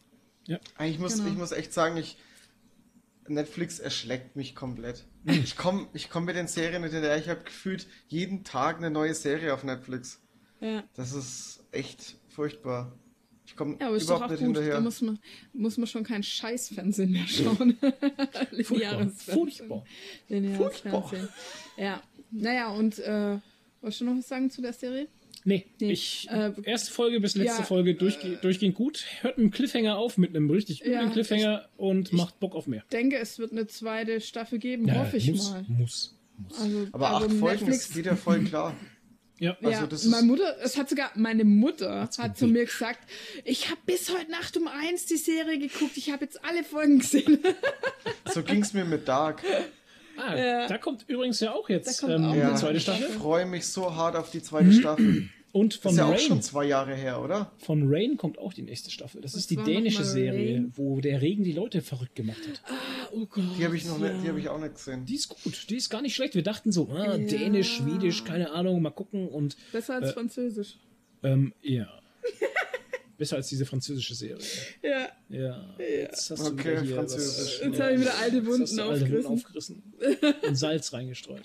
Ich 0.83 0.99
muss, 0.99 1.15
Genau. 1.17 1.27
ich 1.29 1.35
muss 1.37 1.51
echt 1.51 1.73
sagen, 1.73 1.97
ich, 1.97 2.17
Netflix 3.27 3.79
erschlägt 3.79 4.35
mich 4.35 4.53
komplett. 4.53 5.05
Hm. 5.25 5.41
Ich 5.43 5.57
komme 5.57 5.87
ich 5.93 6.09
komm 6.11 6.25
mit 6.25 6.35
den 6.35 6.47
Serien 6.47 6.83
hinterher. 6.83 7.17
Ich 7.17 7.29
habe 7.29 7.43
gefühlt 7.43 7.87
jeden 8.07 8.43
Tag 8.43 8.77
eine 8.77 8.91
neue 8.91 9.15
Serie 9.15 9.53
auf 9.53 9.63
Netflix. 9.63 10.21
Ja. 10.61 10.83
Das 10.93 11.13
ist 11.13 11.63
echt 11.71 12.17
furchtbar. 12.29 12.97
Ich 13.47 13.55
komme 13.55 13.77
Ja, 13.79 13.89
überhaupt 13.95 14.23
auch 14.23 14.29
nicht 14.29 14.39
gut. 14.43 14.55
Da 14.55 14.61
hinterher. 14.61 14.81
muss 14.81 15.01
man, 15.01 15.19
muss 15.53 15.77
man 15.77 15.87
schon 15.87 16.03
kein 16.03 16.23
Scheißfernsehen 16.23 17.11
mehr 17.11 17.27
schauen. 17.27 17.77
Lineares. 18.51 19.23
Furchtbar. 19.23 19.83
Furchtbar. 20.57 21.07
Fernsehen. 21.09 21.29
Ja. 21.77 22.01
Naja, 22.31 22.69
und 22.71 22.99
äh, 22.99 23.37
wolltest 23.81 24.01
du 24.01 24.05
noch 24.05 24.17
was 24.17 24.27
sagen 24.27 24.49
zu 24.49 24.61
der 24.61 24.73
Serie? 24.73 25.07
Nee, 25.47 25.63
Nee, 25.79 25.91
ich 25.91 26.27
äh, 26.31 26.51
erste 26.63 26.91
Folge 26.91 27.19
bis 27.19 27.35
letzte 27.35 27.59
ja, 27.59 27.63
Folge 27.65 27.93
durchge 27.93 28.37
durchgehend 28.41 28.73
gut. 28.75 29.05
Hört 29.21 29.37
mit 29.37 29.43
einem 29.43 29.51
Cliffhanger 29.51 29.95
auf, 29.95 30.17
mit 30.17 30.31
einem 30.35 30.49
richtig 30.49 30.81
üblen 30.81 30.93
Ja, 30.93 31.09
Cliffhanger 31.09 31.69
und 31.77 32.11
macht 32.13 32.39
Bock 32.39 32.55
auf 32.55 32.65
mehr. 32.65 32.83
denke, 32.91 33.17
es 33.19 33.37
wird 33.37 33.51
eine 33.51 33.67
zweite 33.67 34.21
Staffel 34.21 34.57
geben, 34.57 34.87
Ja, 34.87 34.95
hoffe 34.95 35.17
ich 35.17 35.29
muss, 35.29 35.51
mal. 35.51 35.63
Muss. 35.67 36.15
muss. 36.37 36.59
Also, 36.59 36.87
Aber 36.93 37.11
acht 37.11 37.31
Folgen 37.33 37.41
Netflix, 37.65 37.89
ist 37.89 37.95
wieder 37.95 38.17
voll 38.17 38.43
klar. 38.43 38.75
Ja, 39.39 39.57
also 39.61 39.69
ja, 39.69 39.85
das 39.87 40.05
ist- 40.05 40.11
meine 40.11 40.27
Mutter, 40.27 40.55
es 40.63 40.77
hat 40.77 40.89
sogar 40.89 41.11
meine 41.15 41.43
Mutter 41.43 42.09
hat 42.17 42.37
zu 42.37 42.47
mir 42.47 42.65
gesagt, 42.65 42.99
ich 43.43 43.69
habe 43.69 43.79
bis 43.85 44.09
heute 44.09 44.31
Nacht 44.31 44.55
um 44.55 44.67
eins 44.67 45.05
die 45.07 45.17
Serie 45.17 45.59
geguckt, 45.59 45.97
ich 45.97 46.09
habe 46.11 46.23
jetzt 46.25 46.43
alle 46.45 46.63
Folgen 46.63 46.99
gesehen. 46.99 47.39
So 48.33 48.41
ging 48.43 48.61
es 48.63 48.73
mir 48.73 48.85
mit 48.85 49.07
Dark. 49.07 49.41
ah, 50.17 50.35
Ja. 50.35 50.67
da 50.67 50.77
kommt 50.77 51.05
übrigens 51.07 51.39
ja 51.39 51.51
auch 51.53 51.69
jetzt 51.69 52.01
ähm, 52.03 52.25
auch 52.25 52.31
eine 52.31 52.37
Ja, 52.39 52.55
zweite 52.55 52.77
ich 52.77 52.83
Staffel. 52.83 53.09
freue 53.09 53.45
mich 53.45 53.67
so 53.67 53.93
hart 53.95 54.15
auf 54.15 54.29
die 54.31 54.41
zweite 54.41 54.71
Staffel. 54.73 55.29
Und 55.55 55.73
Das 55.75 55.81
von 55.81 55.91
ist 55.93 55.97
ja 55.99 56.05
auch 56.05 56.11
Rain. 56.11 56.19
schon 56.19 56.41
zwei 56.41 56.65
Jahre 56.65 56.93
her, 56.95 57.21
oder? 57.21 57.49
Von 57.59 57.83
Rain 57.87 58.17
kommt 58.17 58.37
auch 58.39 58.51
die 58.53 58.61
nächste 58.61 58.91
Staffel. 58.91 59.21
Das 59.21 59.31
Was 59.35 59.39
ist 59.39 59.51
die 59.51 59.55
dänische 59.55 60.03
Serie, 60.03 60.55
Rain? 60.57 60.73
wo 60.75 60.99
der 60.99 61.21
Regen 61.21 61.45
die 61.45 61.53
Leute 61.53 61.81
verrückt 61.81 62.13
gemacht 62.15 62.41
hat. 62.45 62.61
oh 63.13 63.25
Gott. 63.25 63.43
Die 63.57 63.63
habe 63.63 63.77
ich 63.77 63.85
noch 63.85 63.97
nicht, 63.97 64.15
die 64.21 64.27
habe 64.27 64.37
ich 64.41 64.49
auch 64.49 64.59
nicht 64.59 64.75
gesehen. 64.75 65.05
Die 65.05 65.15
ist 65.15 65.29
gut, 65.29 65.69
die 65.69 65.77
ist 65.77 65.89
gar 65.89 66.01
nicht 66.01 66.13
schlecht. 66.13 66.35
Wir 66.35 66.43
dachten 66.43 66.73
so, 66.73 66.89
ah, 66.89 67.15
Ja. 67.15 67.17
dänisch, 67.17 67.77
schwedisch, 67.77 68.25
keine 68.25 68.51
Ahnung, 68.51 68.81
mal 68.81 68.89
gucken. 68.89 69.29
Und 69.29 69.55
Besser 69.71 69.95
als 69.95 70.09
Äh, 70.09 70.13
Französisch. 70.13 70.77
ähm, 71.23 71.53
ja. 71.61 71.87
Besser 73.17 73.37
als 73.37 73.47
diese 73.47 73.65
französische 73.65 74.13
Serie. 74.13 74.43
Ja, 74.83 75.07
Ja. 75.29 75.73
Jetzt 75.79 76.31
hast 76.31 76.45
du 76.47 76.51
Okay, 76.51 76.71
wieder 76.73 76.81
hier 76.81 76.95
Französisch. 76.95 77.59
Was, 77.61 77.65
jetzt 77.65 77.79
habe 77.79 77.93
ich 77.93 77.99
wieder 78.01 78.17
alte 78.17 78.35
Jetzt 78.35 78.45
Wunden 78.45 78.75
du 78.75 78.83
alte 78.83 79.09
Wunden 79.09 79.25
aufgerissen. 79.27 79.83
Und 80.45 80.55
Salz 80.57 80.91
reingestreut. 80.91 81.43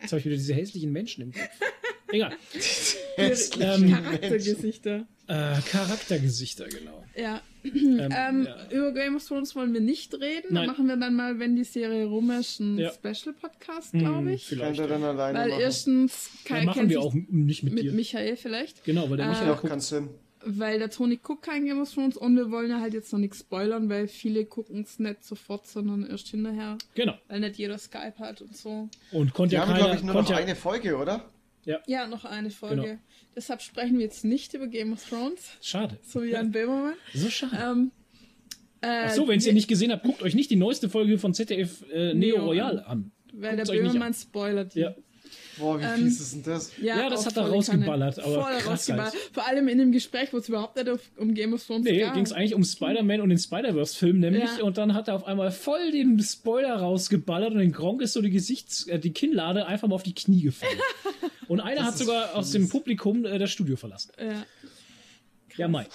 Jetzt 0.00 0.12
habe 0.12 0.20
ich 0.20 0.26
wieder 0.26 0.36
diese 0.36 0.54
hässlichen 0.54 0.92
Menschen 0.92 1.22
im 1.22 1.32
Kopf. 1.32 1.42
Egal. 2.12 2.32
Ähm. 3.18 3.90
Charaktergesichter. 3.90 5.06
Äh, 5.28 5.54
Charaktergesichter, 5.70 6.66
genau. 6.68 7.04
Ja. 7.16 7.40
Ähm, 7.64 8.00
Ähm, 8.10 8.46
ja. 8.46 8.56
Über 8.70 8.92
Game 8.92 9.16
of 9.16 9.26
Thrones 9.26 9.54
wollen 9.54 9.72
wir 9.72 9.80
nicht 9.80 10.14
reden. 10.14 10.48
Da 10.50 10.54
Nein. 10.60 10.66
machen 10.66 10.86
wir 10.88 10.96
dann 10.96 11.14
mal, 11.14 11.38
wenn 11.38 11.54
die 11.56 11.64
Serie 11.64 12.06
rum 12.06 12.30
ist, 12.32 12.60
einen 12.60 12.78
Ja. 12.78 12.90
Special-Podcast, 12.90 13.92
Hm, 13.92 14.00
glaube 14.00 14.32
ich. 14.32 14.46
Vielleicht. 14.46 14.78
Könnt 14.78 14.90
ihr 14.90 14.94
dann 14.94 15.04
alleine 15.04 15.38
Weil 15.38 15.48
machen. 15.50 15.60
erstens 15.60 16.30
Ja, 16.44 16.56
Kai 16.56 16.64
machen 16.64 16.88
wir 16.88 17.00
auch 17.00 17.14
nicht 17.14 17.62
mit, 17.62 17.74
mit 17.74 17.84
dir. 17.84 17.92
Michael 17.92 18.36
vielleicht. 18.36 18.82
Genau, 18.84 19.08
weil 19.10 19.16
der 19.18 19.26
Äh, 19.26 19.28
Michael 19.30 19.50
auch 19.52 19.56
guckt. 19.60 19.68
keinen 19.70 19.80
Sinn. 19.80 20.08
Weil 20.44 20.80
der 20.80 20.90
Toni 20.90 21.18
guckt 21.18 21.42
kein 21.44 21.64
Game 21.66 21.80
of 21.80 21.92
Thrones 21.94 22.16
und 22.16 22.34
wir 22.36 22.50
wollen 22.50 22.68
ja 22.70 22.80
halt 22.80 22.94
jetzt 22.94 23.12
noch 23.12 23.20
nichts 23.20 23.38
spoilern, 23.40 23.88
weil 23.88 24.08
viele 24.08 24.44
gucken 24.44 24.80
es 24.82 24.98
nicht 24.98 25.22
sofort, 25.24 25.68
sondern 25.68 26.04
erst 26.04 26.28
hinterher, 26.28 26.78
Genau. 26.96 27.14
weil 27.28 27.38
nicht 27.40 27.56
jeder 27.58 27.78
Skype 27.78 28.14
hat 28.18 28.40
und 28.42 28.56
so. 28.56 28.88
Und 29.12 29.32
konnte 29.34 29.52
Wir 29.52 29.58
ja 29.60 29.66
haben, 29.66 29.72
keiner. 29.74 29.84
glaube 29.84 29.96
ich, 29.98 30.02
nur 30.02 30.14
noch 30.14 30.30
eine 30.30 30.56
Folge, 30.56 30.96
oder? 30.96 31.30
Ja, 31.86 32.06
noch 32.06 32.24
eine 32.24 32.50
Folge. 32.50 32.82
Genau. 32.82 32.98
Deshalb 33.36 33.62
sprechen 33.62 33.98
wir 33.98 34.04
jetzt 34.04 34.24
nicht 34.24 34.52
über 34.54 34.66
Game 34.66 34.92
of 34.92 35.08
Thrones, 35.08 35.52
Schade. 35.62 35.98
so 36.02 36.22
wie 36.22 36.30
Jan 36.30 36.50
Böhmermann. 36.52 36.94
So 37.14 37.30
schade. 37.30 37.56
Ähm, 37.62 37.90
äh, 38.80 39.04
Ach 39.06 39.10
so, 39.12 39.28
wenn 39.28 39.38
ihr 39.40 39.46
wir- 39.46 39.52
nicht 39.54 39.68
gesehen 39.68 39.92
habt, 39.92 40.02
guckt 40.04 40.22
euch 40.22 40.34
nicht 40.34 40.50
die 40.50 40.56
neueste 40.56 40.88
Folge 40.88 41.18
von 41.18 41.34
ZDF 41.34 41.82
äh, 41.92 42.14
Neo 42.14 42.36
Neo 42.36 42.44
Royal 42.46 42.80
an. 42.80 43.12
Weil 43.32 43.56
der 43.56 43.64
Guckt's 43.64 43.70
nicht 43.70 43.80
Böhmermann 43.82 44.02
an. 44.08 44.14
spoilert 44.14 44.74
die. 44.74 44.80
Ja. 44.80 44.94
Boah, 45.58 45.78
wie 45.80 45.84
Ähm, 45.84 45.96
fies 46.04 46.20
ist 46.20 46.32
denn 46.34 46.42
das? 46.42 46.70
Ja, 46.80 47.08
das 47.10 47.20
auf 47.20 47.26
hat 47.26 47.36
er 47.36 47.48
rausgeballert, 47.50 48.16
Kanne. 48.16 48.26
aber 48.26 48.42
Voll 48.44 48.52
krass 48.54 48.66
rausgeballert. 48.68 49.12
halt. 49.12 49.30
Vor 49.32 49.46
allem 49.46 49.68
in 49.68 49.78
dem 49.78 49.92
Gespräch, 49.92 50.32
wo 50.32 50.38
es 50.38 50.48
überhaupt 50.48 50.76
nicht 50.76 50.88
um 51.18 51.34
Game 51.34 51.52
of 51.54 51.64
Thrones 51.66 51.84
Nee, 51.84 51.98
ging. 51.98 52.12
ging 52.14 52.24
es 52.24 52.32
eigentlich 52.32 52.54
um 52.54 52.64
Spider-Man 52.64 53.20
und 53.20 53.28
den 53.28 53.38
Spider-Verse-Film 53.38 54.18
nämlich. 54.20 54.44
Ja. 54.58 54.64
Und 54.64 54.78
dann 54.78 54.94
hat 54.94 55.08
er 55.08 55.14
auf 55.16 55.26
einmal 55.26 55.50
voll 55.50 55.90
den 55.90 56.18
Spoiler 56.20 56.74
rausgeballert 56.76 57.52
und 57.52 57.58
den 57.58 57.72
Gronk 57.72 58.02
ist 58.02 58.12
so 58.14 58.22
die 58.22 58.30
Gesichts-, 58.30 58.86
äh, 58.88 58.98
die 58.98 59.12
Kinnlade 59.12 59.66
einfach 59.66 59.88
mal 59.88 59.94
auf 59.94 60.02
die 60.02 60.14
Knie 60.14 60.42
gefallen. 60.42 60.78
und 61.48 61.60
einer 61.60 61.76
Das 61.76 61.86
hat 61.86 61.98
sogar 61.98 62.34
aus 62.34 62.46
fies. 62.46 62.52
dem 62.52 62.68
Publikum 62.68 63.24
äh, 63.24 63.38
das 63.38 63.50
Studio 63.50 63.76
verlassen. 63.76 64.12
Ja. 64.18 64.44
Ja, 65.56 65.68
Mai. 65.68 65.86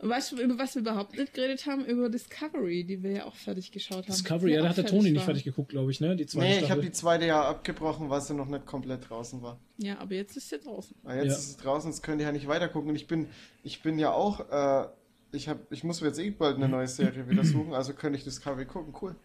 Weißt 0.00 0.32
du, 0.32 0.40
über 0.40 0.58
was 0.58 0.74
wir 0.74 0.80
überhaupt 0.82 1.16
nicht 1.16 1.34
geredet 1.34 1.66
haben? 1.66 1.84
Über 1.84 2.08
Discovery, 2.08 2.84
die 2.84 3.02
wir 3.02 3.10
ja 3.12 3.24
auch 3.26 3.34
fertig 3.34 3.72
geschaut 3.72 4.04
haben. 4.04 4.06
Discovery, 4.06 4.54
ja, 4.54 4.62
da 4.62 4.68
hat 4.68 4.76
der 4.76 4.86
Toni 4.86 5.10
nicht 5.10 5.24
fertig 5.24 5.44
geguckt, 5.44 5.70
glaube 5.70 5.90
ich, 5.90 6.00
ne? 6.00 6.14
Die 6.16 6.26
zweite 6.26 6.46
Nee, 6.46 6.60
ich 6.64 6.70
habe 6.70 6.80
die 6.82 6.92
zweite 6.92 7.26
ja 7.26 7.42
abgebrochen, 7.44 8.10
weil 8.10 8.20
sie 8.20 8.34
noch 8.34 8.46
nicht 8.48 8.66
komplett 8.66 9.08
draußen 9.10 9.42
war. 9.42 9.58
Ja, 9.78 9.98
aber 9.98 10.14
jetzt 10.14 10.36
ist 10.36 10.48
sie 10.50 10.58
draußen. 10.58 10.96
Aber 11.04 11.16
jetzt 11.16 11.26
Ja. 11.26 11.32
ist 11.32 11.48
es 11.50 11.56
draußen, 11.56 11.90
jetzt 11.90 12.02
könnt 12.02 12.20
ihr 12.20 12.26
ja 12.26 12.32
nicht 12.32 12.46
weitergucken. 12.48 12.90
Und 12.90 12.96
ich 12.96 13.06
bin, 13.06 13.28
ich 13.64 13.82
bin 13.82 13.98
ja 13.98 14.12
auch, 14.12 14.50
äh, 14.50 14.86
ich, 15.32 15.48
hab, 15.48 15.70
ich 15.72 15.82
muss 15.84 16.00
mir 16.00 16.08
jetzt 16.08 16.18
eh 16.20 16.30
bald 16.30 16.56
eine 16.56 16.68
neue 16.68 16.86
Serie 16.88 17.28
wieder 17.28 17.44
suchen, 17.44 17.74
also 17.74 17.94
könnte 17.94 18.18
ich 18.18 18.24
Discovery 18.24 18.66
gucken. 18.66 18.94
Cool. 19.00 19.16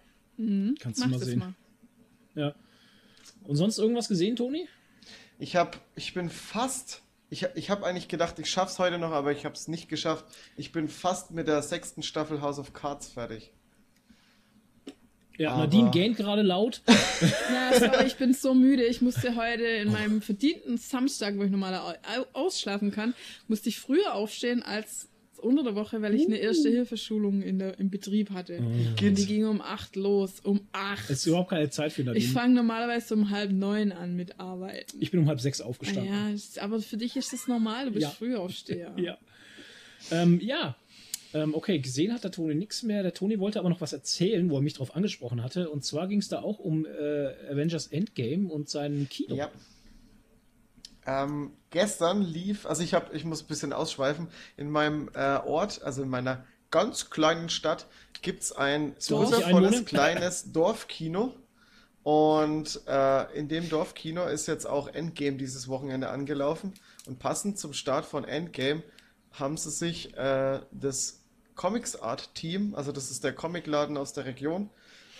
Kannst 0.80 1.00
du 1.00 1.04
Mach 1.06 1.12
mal 1.12 1.20
das 1.20 1.28
sehen. 1.28 1.40
mal. 1.40 1.54
Ja. 2.36 2.56
Und 3.44 3.56
sonst 3.56 3.78
irgendwas 3.78 4.08
gesehen, 4.08 4.36
Toni? 4.36 4.68
Ich 5.40 5.56
hab, 5.56 5.80
ich 5.96 6.14
bin 6.14 6.30
fast, 6.30 7.02
ich, 7.30 7.46
ich 7.56 7.70
habe 7.70 7.86
eigentlich 7.86 8.08
gedacht, 8.08 8.40
ich 8.40 8.50
schaff's 8.50 8.80
heute 8.80 8.98
noch, 8.98 9.12
aber 9.12 9.32
ich 9.32 9.46
habe 9.46 9.56
es 9.56 9.68
nicht 9.68 9.90
geschafft. 9.90 10.26
Ich 10.56 10.72
bin 10.72 10.88
fast 10.90 11.32
mit 11.32 11.48
der 11.48 11.62
sechsten 11.62 12.04
Staffel 12.04 12.42
House 12.42 12.60
of 12.60 12.74
Cards 12.74 13.08
fertig. 13.10 13.52
Ja, 15.38 15.52
Aber- 15.52 15.62
Nadine 15.64 15.92
gähnt 15.92 16.18
gerade 16.18 16.42
laut. 16.42 16.82
Ja, 17.52 17.80
sorry, 17.80 18.06
ich 18.06 18.16
bin 18.18 18.34
so 18.34 18.54
müde. 18.54 18.84
Ich 18.86 19.02
musste 19.02 19.36
heute 19.36 19.64
in 19.64 19.92
meinem 19.92 20.22
verdienten 20.22 20.78
Samstag, 20.78 21.36
wo 21.38 21.44
ich 21.44 21.50
normal 21.52 21.74
au- 21.76 22.26
ausschlafen 22.34 22.92
kann, 22.92 23.14
musste 23.48 23.70
ich 23.70 23.80
früher 23.80 24.14
aufstehen 24.14 24.62
als 24.64 25.10
unter 25.40 25.64
der 25.64 25.76
Woche, 25.76 26.02
weil 26.02 26.14
ich 26.16 26.26
eine 26.26 26.38
Erste-Hilfe-Schulung 26.38 27.42
in 27.42 27.60
der, 27.60 27.80
im 27.80 27.90
Betrieb 27.90 28.32
hatte. 28.32 28.58
Und 28.60 28.96
die 29.18 29.26
ging 29.26 29.46
um 29.46 29.62
acht 29.62 29.96
los. 29.96 30.40
Um 30.42 30.62
acht. 30.72 31.10
Es 31.10 31.20
ist 31.20 31.26
überhaupt 31.28 31.50
keine 31.52 31.70
Zeit 31.70 31.92
für 31.94 32.04
Nadine. 32.04 32.24
Ich 32.24 32.32
fange 32.32 32.54
normalerweise 32.56 33.14
um 33.14 33.30
halb 33.30 33.52
neun 33.52 33.92
an 33.92 34.16
mit 34.16 34.40
Arbeiten. 34.40 34.98
Ich 35.00 35.12
bin 35.12 35.20
um 35.22 35.28
halb 35.28 35.40
sechs 35.40 35.62
Ah, 35.62 35.66
aufgestanden. 35.66 36.06
ja, 36.14 36.30
ist- 36.30 36.60
aber 36.60 36.80
für 36.82 36.98
dich 36.98 37.16
ist 37.16 37.34
das 37.34 37.48
normal. 37.48 37.86
Du 37.86 37.92
bist 37.92 38.04
Ja. 38.04 38.10
Frühaufsteher. 38.10 38.94
Ja. 38.98 39.18
Ähm, 40.12 40.40
ja. 40.42 40.76
Ähm, 41.34 41.54
okay, 41.54 41.80
gesehen 41.80 42.14
hat 42.14 42.24
der 42.24 42.32
Toni 42.32 42.56
nichts 42.56 42.84
mehr. 42.84 43.04
Der 43.04 43.14
Toni 43.14 43.38
wollte 43.40 43.60
aber 43.60 43.70
noch 43.70 43.82
was 43.82 43.92
erzählen, 43.94 44.50
wo 44.50 44.56
er 44.56 44.62
mich 44.62 44.76
drauf 44.76 44.96
angesprochen 44.96 45.44
hatte. 45.44 45.70
Und 45.70 45.84
zwar 45.84 46.08
ging 46.08 46.20
es 46.20 46.30
da 46.30 46.42
auch 46.42 46.60
um 46.60 46.86
äh, 46.86 46.90
Avengers 47.52 47.88
Endgame 47.88 48.48
und 48.48 48.70
sein 48.70 49.08
Kino. 49.10 49.36
Ja. 49.36 49.52
Ähm, 51.06 51.52
gestern 51.70 52.22
lief, 52.22 52.66
also 52.66 52.84
ich 52.84 52.94
habe, 52.94 53.16
ich 53.16 53.26
muss 53.26 53.44
ein 53.44 53.48
bisschen 53.48 53.74
ausschweifen, 53.74 54.30
in 54.56 54.70
meinem 54.70 55.10
äh, 55.14 55.38
Ort, 55.38 55.82
also 55.84 56.04
in 56.04 56.10
meiner 56.10 56.46
ganz 56.72 57.10
kleinen 57.10 57.50
Stadt, 57.50 57.88
gibt 58.22 58.44
es 58.44 58.52
ein 58.52 58.96
Dorf? 59.08 59.32
wundervolles 59.32 59.86
kleines 59.86 60.52
Dorfkino. 60.52 61.34
Und 62.04 62.82
äh, 62.88 63.38
in 63.38 63.50
dem 63.50 63.68
Dorfkino 63.68 64.26
ist 64.28 64.48
jetzt 64.48 64.66
auch 64.66 64.88
Endgame 64.88 65.38
dieses 65.38 65.68
Wochenende 65.68 66.10
angelaufen. 66.10 66.74
Und 67.06 67.20
passend 67.20 67.60
zum 67.60 67.74
Start 67.74 68.06
von 68.06 68.24
Endgame 68.24 68.82
haben 69.34 69.58
sie 69.58 69.72
sich 69.72 70.16
äh, 70.16 70.62
das 70.72 71.22
Comics 71.56 71.98
Art 71.98 72.34
Team, 72.34 72.76
also 72.76 72.92
das 72.92 73.12
ist 73.12 73.24
der 73.24 73.34
Comicladen 73.34 73.98
aus 73.98 74.14
der 74.14 74.26
Region, 74.26 74.70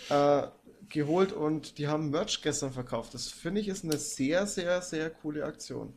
äh, 0.08 0.44
geholt 0.88 1.32
und 1.32 1.76
die 1.76 1.88
haben 1.88 2.10
Merch 2.10 2.40
gestern 2.40 2.72
verkauft. 2.72 3.12
Das 3.12 3.26
finde 3.28 3.60
ich 3.60 3.68
ist 3.68 3.84
eine 3.84 3.98
sehr, 3.98 4.46
sehr, 4.46 4.80
sehr 4.80 5.10
coole 5.10 5.44
Aktion. 5.44 5.92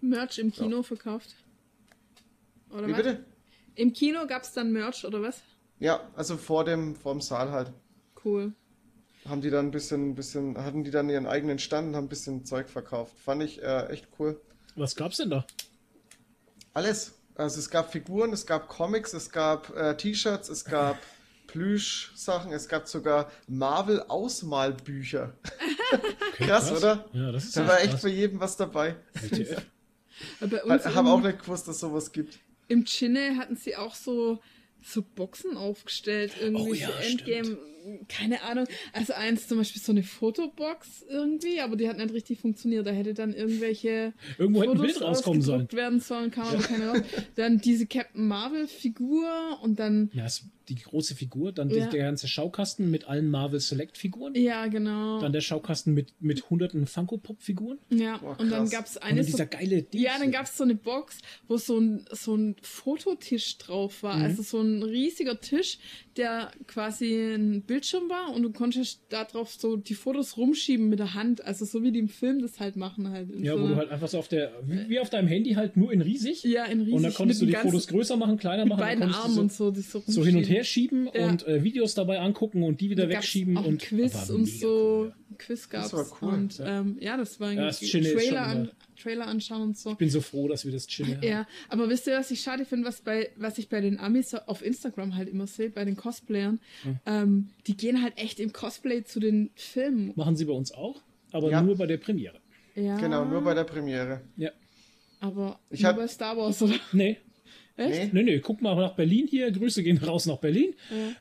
Merch 0.00 0.38
im 0.38 0.52
Kino 0.52 0.82
verkauft. 0.82 1.34
Oder 2.70 2.86
Wie 2.86 2.92
was? 2.92 2.96
bitte? 2.98 3.24
Im 3.74 3.92
Kino 3.92 4.26
gab 4.26 4.42
es 4.42 4.52
dann 4.52 4.72
Merch, 4.72 5.04
oder 5.04 5.22
was? 5.22 5.40
Ja, 5.78 6.00
also 6.16 6.36
vor 6.36 6.64
dem, 6.64 6.96
vor 6.96 7.12
dem 7.12 7.20
Saal 7.20 7.50
halt. 7.52 7.72
Cool. 8.24 8.52
Haben 9.28 9.40
die 9.40 9.50
dann 9.50 9.66
ein 9.66 9.70
bisschen, 9.70 10.14
bisschen, 10.14 10.56
hatten 10.58 10.84
die 10.84 10.90
dann 10.90 11.08
ihren 11.08 11.26
eigenen 11.26 11.58
Stand 11.58 11.88
und 11.88 11.96
haben 11.96 12.06
ein 12.06 12.08
bisschen 12.08 12.44
Zeug 12.44 12.68
verkauft. 12.68 13.16
Fand 13.18 13.42
ich 13.42 13.62
äh, 13.62 13.86
echt 13.86 14.08
cool. 14.18 14.40
Was 14.74 14.96
gab's 14.96 15.18
denn 15.18 15.30
da? 15.30 15.46
Alles. 16.74 17.14
Also 17.34 17.60
es 17.60 17.70
gab 17.70 17.92
Figuren, 17.92 18.32
es 18.32 18.46
gab 18.46 18.68
Comics, 18.68 19.12
es 19.12 19.30
gab 19.30 19.74
äh, 19.76 19.96
T-Shirts, 19.96 20.48
es 20.48 20.64
gab 20.64 20.98
Plüsch-Sachen, 21.46 22.52
es 22.52 22.68
gab 22.68 22.88
sogar 22.88 23.30
Marvel-Ausmalbücher. 23.46 25.34
Okay, 25.92 26.12
Krass, 26.46 26.72
oder? 26.72 27.08
Ja, 27.12 27.30
das 27.32 27.44
ist 27.44 27.56
Da 27.56 27.60
echt 27.62 27.68
war 27.70 27.80
echt 27.80 27.90
krass. 27.92 28.00
für 28.00 28.08
jeden 28.08 28.40
was 28.40 28.56
dabei. 28.56 28.96
Bei 30.40 30.62
uns 30.64 30.84
Ich 30.84 30.94
habe 30.94 31.08
im, 31.08 31.14
auch 31.14 31.20
nicht 31.22 31.40
gewusst, 31.40 31.68
dass 31.68 31.80
sowas 31.80 32.12
gibt. 32.12 32.38
im 32.68 32.84
Chinne 32.84 33.36
hatten 33.36 33.56
sie 33.56 33.76
auch 33.76 33.94
so, 33.94 34.40
so 34.82 35.02
Boxen 35.02 35.56
aufgestellt, 35.56 36.32
irgendwie 36.40 36.70
Oh 36.70 36.74
ja, 36.74 36.90
Endgame. 37.00 37.58
Keine 38.08 38.42
Ahnung. 38.42 38.66
Also 38.92 39.12
eins 39.12 39.48
zum 39.48 39.58
Beispiel 39.58 39.80
so 39.82 39.92
eine 39.92 40.02
Fotobox 40.02 41.04
irgendwie, 41.08 41.60
aber 41.60 41.76
die 41.76 41.88
hat 41.88 41.96
nicht 41.98 42.12
richtig 42.12 42.40
funktioniert. 42.40 42.86
Da 42.86 42.90
hätte 42.90 43.14
dann 43.14 43.32
irgendwelche 43.34 44.12
Irgendwo 44.38 44.60
hätte 44.62 44.72
ein 44.72 44.76
Fotos 44.78 44.92
Bild 44.94 45.02
rauskommen 45.08 45.42
sollen. 45.42 45.68
werden 45.72 46.00
sollen, 46.00 46.30
kam 46.30 46.46
aber 46.48 46.62
keine 46.62 46.88
raus. 46.88 47.00
Dann 47.36 47.58
diese 47.58 47.86
Captain 47.86 48.26
Marvel 48.26 48.66
Figur 48.66 49.58
und 49.62 49.78
dann 49.78 50.10
Ja, 50.12 50.26
ist 50.26 50.44
die 50.68 50.74
große 50.74 51.14
Figur, 51.14 51.50
dann 51.52 51.70
Ja. 51.70 51.86
der 51.86 52.02
ganze 52.04 52.28
Schaukasten 52.28 52.90
mit 52.90 53.08
allen 53.08 53.30
Marvel 53.30 53.58
Select 53.58 53.96
Figuren, 53.96 54.34
ja 54.34 54.66
genau. 54.66 55.18
dann 55.18 55.32
der 55.32 55.40
Schaukasten 55.40 55.94
mit, 55.94 56.12
mit 56.20 56.50
hunderten 56.50 56.86
Funko 56.86 57.16
Pop 57.16 57.40
Figuren 57.40 57.78
ja 57.88 58.18
Boah, 58.18 58.38
und 58.38 58.50
dann 58.50 58.68
gab 58.68 58.84
es 58.84 58.96
und 58.96 59.02
eine 59.02 59.16
dann 59.16 59.24
so 59.24 59.30
dieser 59.30 59.46
geile 59.46 59.82
Ding. 59.82 60.02
Ja, 60.02 60.18
dann 60.18 60.30
gab 60.30 60.44
es 60.44 60.58
so 60.58 60.64
eine 60.64 60.74
Box, 60.74 61.20
wo 61.46 61.56
so 61.56 61.78
ein, 61.78 62.04
so 62.12 62.36
ein 62.36 62.56
Fototisch 62.60 63.56
drauf 63.56 64.02
war. 64.02 64.16
Mhm. 64.18 64.22
Also 64.24 64.42
so 64.42 64.60
ein 64.60 64.82
riesiger 64.82 65.40
Tisch, 65.40 65.78
der 66.18 66.50
quasi 66.66 67.34
ein 67.34 67.62
Bildschirm 67.62 68.08
war 68.10 68.34
und 68.34 68.42
du 68.42 68.50
konntest 68.52 69.00
da 69.08 69.24
drauf 69.24 69.52
so 69.56 69.76
die 69.76 69.94
Fotos 69.94 70.36
rumschieben 70.36 70.88
mit 70.88 70.98
der 70.98 71.14
Hand. 71.14 71.44
Also 71.44 71.64
so 71.64 71.82
wie 71.82 71.92
die 71.92 72.00
im 72.00 72.08
Film 72.08 72.42
das 72.42 72.60
halt 72.60 72.76
machen 72.76 73.08
halt. 73.10 73.28
Ja, 73.40 73.54
so 73.56 73.62
wo 73.62 73.68
du 73.68 73.76
halt 73.76 73.90
einfach 73.90 74.08
so 74.08 74.18
auf 74.18 74.28
der, 74.28 74.52
wie, 74.66 74.98
auf 74.98 75.08
deinem 75.10 75.28
Handy 75.28 75.52
halt 75.54 75.76
nur 75.76 75.92
in 75.92 76.00
riesig. 76.02 76.42
ja, 76.44 76.64
in 76.64 76.80
riesig 76.80 76.94
und 76.94 77.02
dann 77.04 77.14
konntest 77.14 77.40
du 77.40 77.44
mit 77.46 77.50
die 77.54 77.56
dem 77.56 77.62
ganzen- 77.62 77.70
Fotos 77.70 77.86
größer 77.88 78.16
machen, 78.16 78.36
kleiner 78.36 78.64
mit 78.64 78.70
machen. 78.70 78.80
dann 78.80 78.88
beiden 78.98 79.08
du 79.10 79.14
Armen 79.16 79.34
so, 79.34 79.40
und 79.40 79.52
so, 79.52 79.70
die 79.70 79.80
so, 79.80 80.02
so 80.06 80.24
hin 80.24 80.36
und 80.36 80.44
her 80.48 80.64
schieben 80.64 81.08
Ja. 81.14 81.28
und 81.28 81.46
äh, 81.46 81.62
Videos 81.62 81.94
dabei 81.94 82.18
angucken 82.20 82.62
und 82.64 82.80
die 82.80 82.90
wieder 82.90 83.06
Da 83.06 83.14
wegschieben 83.16 83.56
auch 83.56 83.64
und 83.64 83.80
Quiz 83.80 84.28
und 84.30 84.46
so. 84.46 84.68
cool. 84.68 85.14
Ein 85.30 85.38
Quiz 85.38 85.68
gab's. 85.68 85.92
war 85.92 86.06
cool, 86.20 86.28
Und 86.34 86.58
ja. 86.58 86.80
ähm, 86.80 86.96
ja, 87.00 87.16
das 87.16 87.38
war 87.38 87.52
Ja, 87.52 87.60
ein 87.60 87.66
das 87.66 87.80
ist 87.82 87.90
schon 87.90 88.02
Trailer, 88.02 88.42
an, 88.42 88.70
Trailer 88.98 89.26
anschauen 89.26 89.62
und 89.62 89.78
so. 89.78 89.92
Ich 89.92 89.96
bin 89.96 90.10
so 90.10 90.20
froh, 90.20 90.48
dass 90.48 90.64
wir 90.64 90.72
das 90.72 90.86
chillen. 90.86 91.18
Ja, 91.22 91.46
aber 91.68 91.88
wisst 91.88 92.06
ihr, 92.06 92.18
was 92.18 92.30
ich 92.30 92.40
schade 92.40 92.64
finde, 92.64 92.86
was, 92.86 93.00
bei, 93.00 93.30
was 93.36 93.58
ich 93.58 93.68
bei 93.68 93.80
den 93.80 93.98
Amis 93.98 94.34
auf 94.34 94.62
Instagram 94.62 95.16
halt 95.16 95.28
immer 95.28 95.46
sehe, 95.46 95.70
bei 95.70 95.84
den 95.84 95.96
Cosplayern? 95.96 96.60
Hm. 96.82 96.98
Ähm, 97.06 97.50
die 97.66 97.76
gehen 97.76 98.02
halt 98.02 98.18
echt 98.18 98.40
im 98.40 98.52
Cosplay 98.52 99.04
zu 99.04 99.20
den 99.20 99.50
Filmen. 99.54 100.12
Machen 100.16 100.36
sie 100.36 100.44
bei 100.44 100.52
uns 100.52 100.72
auch, 100.72 101.00
aber 101.32 101.50
Ja. 101.50 101.62
nur 101.62 101.76
bei 101.76 101.86
der 101.86 101.96
Premiere. 101.98 102.40
Ja, 102.74 102.96
Genau, 102.98 103.24
nur 103.24 103.40
bei 103.42 103.54
der 103.54 103.64
Premiere. 103.64 104.20
Ja. 104.36 104.50
Aber 105.20 105.58
Ich 105.70 105.80
nur 105.80 105.88
hab- 105.90 105.96
bei 105.96 106.06
Star 106.06 106.36
Wars, 106.36 106.62
oder? 106.62 106.74
Nee, 106.92 107.18
Echt? 107.78 108.12
Nee? 108.12 108.22
nee, 108.24 108.32
nee, 108.34 108.38
guck 108.40 108.60
mal 108.60 108.74
nach 108.74 108.94
Berlin 108.96 109.26
hier. 109.26 109.50
Grüße 109.52 109.82
gehen 109.82 109.98
raus 109.98 110.26
nach 110.26 110.38
Berlin. 110.38 110.74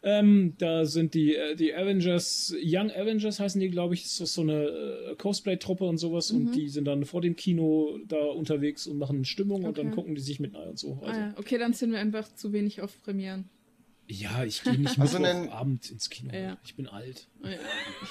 Ähm, 0.03 0.55
da 0.57 0.85
sind 0.85 1.13
die, 1.13 1.35
äh, 1.35 1.55
die 1.55 1.73
Avengers, 1.73 2.53
Young 2.61 2.91
Avengers 2.91 3.39
heißen 3.39 3.61
die, 3.61 3.69
glaube 3.69 3.93
ich, 3.93 4.05
ist 4.05 4.19
das 4.19 4.33
so 4.33 4.41
eine 4.41 4.63
äh, 4.65 5.15
Cosplay-Truppe 5.17 5.85
und 5.85 5.97
sowas. 5.97 6.31
Mhm. 6.33 6.47
Und 6.47 6.55
die 6.55 6.67
sind 6.69 6.85
dann 6.85 7.05
vor 7.05 7.21
dem 7.21 7.35
Kino 7.35 7.99
da 8.07 8.17
unterwegs 8.17 8.87
und 8.87 8.97
machen 8.97 9.23
Stimmung 9.23 9.63
und 9.63 9.77
dann 9.77 9.87
Okay. 9.87 9.95
gucken 9.95 10.15
die 10.15 10.21
sich 10.21 10.39
mit 10.39 10.55
und 10.55 10.77
so. 10.79 10.99
Ah, 11.03 11.07
Also, 11.07 11.19
ja. 11.21 11.33
Okay, 11.37 11.57
dann 11.57 11.73
sind 11.73 11.91
wir 11.91 11.99
einfach 11.99 12.27
zu 12.33 12.51
wenig 12.53 12.81
auf 12.81 13.01
Premieren. 13.03 13.49
ja, 14.07 14.43
ich 14.43 14.63
gehe 14.63 14.77
nicht 14.79 14.97
Also 14.99 15.17
also 15.17 15.19
nen- 15.19 15.49
Abend 15.49 15.91
ins 15.91 16.09
Kino. 16.09 16.33
Ja. 16.33 16.57
Ich 16.65 16.75
bin 16.75 16.87
alt. 16.87 17.27
Ah, 17.43 17.49
ja, 17.49 17.55
ich 17.55 18.09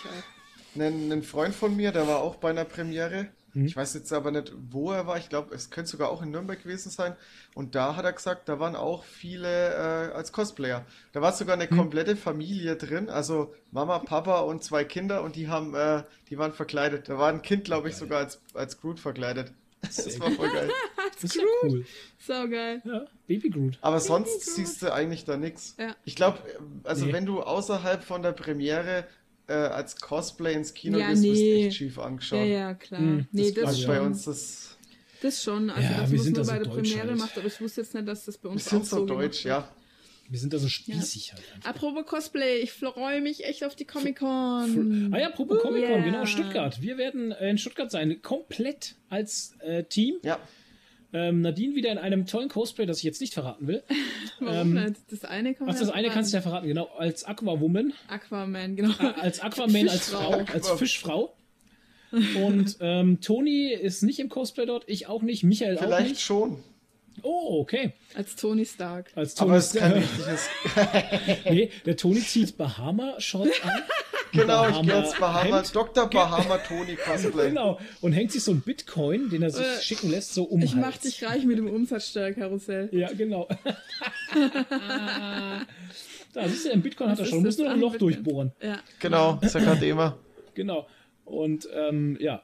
auch. 0.78 0.80
Ein, 0.80 1.10
ein 1.10 1.22
Freund 1.22 1.54
von 1.54 1.74
mir, 1.74 1.90
der 1.90 2.06
war 2.06 2.20
auch 2.22 2.36
bei 2.36 2.50
einer 2.50 2.64
Premiere. 2.66 3.28
Ich 3.64 3.74
weiß 3.76 3.94
jetzt 3.94 4.12
aber 4.12 4.30
nicht, 4.30 4.52
wo 4.70 4.92
er 4.92 5.06
war. 5.06 5.16
Ich 5.16 5.28
glaube, 5.28 5.54
es 5.54 5.70
könnte 5.70 5.90
sogar 5.90 6.10
auch 6.10 6.20
in 6.22 6.30
Nürnberg 6.30 6.62
gewesen 6.62 6.90
sein. 6.90 7.16
Und 7.54 7.74
da 7.74 7.96
hat 7.96 8.04
er 8.04 8.12
gesagt, 8.12 8.48
da 8.48 8.60
waren 8.60 8.76
auch 8.76 9.04
viele 9.04 9.48
äh, 9.74 10.12
als 10.12 10.32
Cosplayer. 10.32 10.84
Da 11.12 11.22
war 11.22 11.32
sogar 11.32 11.54
eine 11.54 11.66
komplette 11.68 12.16
Familie 12.16 12.76
drin, 12.76 13.08
also 13.08 13.54
Mama, 13.70 13.98
Papa 14.00 14.40
und 14.40 14.62
zwei 14.62 14.84
Kinder 14.84 15.22
und 15.22 15.36
die 15.36 15.48
haben, 15.48 15.74
äh, 15.74 16.02
die 16.28 16.36
waren 16.38 16.52
verkleidet. 16.52 17.08
Da 17.08 17.18
war 17.18 17.28
ein 17.30 17.40
Kind, 17.42 17.64
glaube 17.64 17.88
ich, 17.88 17.96
sogar 17.96 18.18
als, 18.18 18.40
als 18.52 18.80
Groot 18.80 19.00
verkleidet. 19.00 19.52
Das 19.82 20.18
war 20.20 20.30
voll 20.32 20.50
geil. 20.50 20.70
Das 21.14 21.24
ist 21.24 21.36
ja 21.36 21.42
cool. 21.62 21.86
So 22.18 22.32
geil. 22.50 22.82
Ja, 22.84 23.06
Baby 23.26 23.48
Groot. 23.48 23.78
Aber 23.80 24.00
sonst 24.00 24.32
Groot. 24.32 24.42
siehst 24.42 24.82
du 24.82 24.92
eigentlich 24.92 25.24
da 25.24 25.38
nichts. 25.38 25.76
Ja. 25.78 25.94
Ich 26.04 26.14
glaube, 26.14 26.38
also 26.84 27.06
Nee. 27.06 27.12
wenn 27.14 27.24
du 27.24 27.42
außerhalb 27.42 28.04
von 28.04 28.20
der 28.22 28.32
Premiere 28.32 29.06
äh, 29.48 29.52
als 29.52 29.96
Cosplay 30.00 30.54
ins 30.54 30.74
Kino 30.74 30.98
Ja, 30.98 31.10
gehst, 31.10 31.22
wirst 31.22 31.40
du 31.40 31.44
nee. 31.44 31.66
echt 31.66 31.76
schief 31.76 31.98
angeschaut. 31.98 32.38
Ja, 32.40 32.44
ja, 32.44 32.74
klar. 32.74 33.00
Hm, 33.00 33.26
nee, 33.32 33.52
das 33.52 33.64
Also 33.66 33.80
ich 33.80 33.86
bei 33.86 33.96
schon. 33.96 34.06
uns 34.06 34.24
das. 34.24 34.76
Das 35.22 35.42
schon. 35.42 35.70
Also 35.70 35.82
Ja, 35.82 36.00
das 36.00 36.10
wir 36.10 36.16
muss 36.18 36.24
sind 36.24 36.36
nur 36.36 36.44
da 36.44 36.52
bei 36.52 36.58
so 36.58 36.64
der 36.64 36.72
deutsch 36.74 36.90
Premiere 36.90 37.08
halt. 37.10 37.18
macht, 37.18 37.38
aber 37.38 37.46
ich 37.46 37.60
wusste 37.60 37.80
jetzt 37.80 37.94
nicht, 37.94 38.06
dass 38.08 38.24
das 38.26 38.36
bei 38.38 38.44
Wir 38.44 38.50
uns 38.52 38.64
sind 38.68 38.82
auch 38.82 38.84
so 38.84 38.96
so 38.98 39.06
deutsch, 39.06 39.44
ja. 39.44 39.68
Wir 40.28 40.40
sind 40.40 40.52
da 40.52 40.58
so 40.58 40.68
spießig 40.68 41.32
halt 41.34 41.42
einfach. 41.54 41.70
Apropos 41.70 42.04
Cosplay, 42.04 42.58
ich 42.58 42.72
freue 42.72 43.20
mich 43.20 43.44
echt 43.44 43.62
auf 43.64 43.76
die 43.76 43.84
Comic-Con. 43.84 45.10
Ah 45.14 45.18
ja, 45.20 45.28
apropos 45.28 45.62
Comic-Con, 45.62 45.90
Yeah. 45.92 46.04
genau, 46.04 46.26
Stuttgart. 46.26 46.82
Wir 46.82 46.98
werden 46.98 47.30
in 47.30 47.58
Stuttgart 47.58 47.90
sein, 47.92 48.20
komplett 48.22 48.96
als 49.08 49.54
äh, 49.60 49.84
Team. 49.84 50.16
Ja, 50.24 50.40
Ähm, 51.12 51.40
Nadine 51.40 51.74
wieder 51.74 51.92
in 51.92 51.98
einem 51.98 52.26
tollen 52.26 52.48
Cosplay, 52.48 52.84
das 52.86 52.98
ich 52.98 53.04
jetzt 53.04 53.20
nicht 53.20 53.32
verraten 53.34 53.66
will. 53.66 53.82
Warum 54.40 54.76
ähm? 54.76 54.94
Das 55.10 55.24
eine 55.24 55.54
kann 55.54 55.68
Ach, 55.68 55.72
man 55.72 55.78
das 55.80 55.88
ja 55.88 55.94
eine 55.94 56.08
kannst 56.10 56.32
du 56.32 56.36
ja 56.36 56.42
verraten. 56.42 56.66
genau, 56.66 56.88
als 56.98 57.24
Aquawoman, 57.24 57.92
Aquaman, 58.08 58.76
genau. 58.76 58.90
äh, 59.00 59.20
als 59.20 59.40
Aquaman, 59.40 59.88
als 59.88 60.08
Fischfrau. 60.08 60.30
Frau, 60.32 60.52
als 60.52 60.70
Fischfrau. 60.72 61.36
Und 62.42 62.76
ähm, 62.80 63.20
Toni 63.20 63.72
ist 63.72 64.02
nicht 64.02 64.18
im 64.20 64.28
Cosplay 64.28 64.66
dort, 64.66 64.84
ich 64.88 65.06
auch 65.06 65.22
nicht, 65.22 65.42
Michael 65.44 65.76
auch 65.78 65.82
vielleicht 65.82 66.08
nicht. 66.10 66.20
schon. 66.22 66.62
Oh, 67.22 67.60
okay. 67.60 67.94
Als 68.14 68.36
Tony 68.36 68.66
Stark. 68.66 69.10
Als 69.14 69.34
Toni 69.34 69.50
Aber 69.50 69.58
es 69.58 69.66
ist 69.74 69.80
kein 69.80 69.92
richtiges. 69.92 70.48
nee, 71.48 71.70
der 71.86 71.96
Toni 71.96 72.20
zieht 72.20 72.56
Bahama-Shorts 72.58 73.62
an. 73.62 73.70
Genau, 74.32 74.68
ich 74.68 74.82
gehe 74.82 74.94
als 74.94 75.14
Bahama, 75.18 75.56
Hemd. 75.58 75.74
Dr. 75.74 76.08
Bahama 76.10 76.58
Tony 76.58 76.96
Cosplay. 77.04 77.48
Genau. 77.48 77.78
Und 78.00 78.12
hängt 78.12 78.32
sich 78.32 78.42
so 78.42 78.52
ein 78.52 78.60
Bitcoin, 78.60 79.30
den 79.30 79.42
er 79.42 79.50
sich 79.50 79.64
Äh, 79.64 79.80
schicken 79.80 80.10
lässt, 80.10 80.34
so 80.34 80.44
um. 80.44 80.60
Ich 80.62 80.74
mach 80.74 80.86
Hals. 80.92 81.00
dich 81.00 81.24
reich 81.24 81.44
mit 81.44 81.58
dem 81.58 81.68
Umsatzsteuerkarussell. 81.68 82.88
Ja, 82.92 83.10
genau. 83.12 83.48
da 86.32 86.48
siehst 86.48 86.66
du, 86.66 86.72
ein 86.72 86.82
Bitcoin 86.82 87.10
hat 87.10 87.18
er 87.18 87.26
schon. 87.26 87.42
Muss 87.42 87.58
nur 87.58 87.70
ein 87.70 87.80
Loch 87.80 87.92
Bitcoin. 87.92 88.12
durchbohren. 88.12 88.52
Ja. 88.62 88.78
Genau, 89.00 89.38
ist 89.40 89.54
ja 89.54 89.60
gerade 89.60 89.86
immer. 89.86 90.18
Genau. 90.54 90.86
Und 91.24 91.68
ähm, 91.74 92.16
ja, 92.20 92.42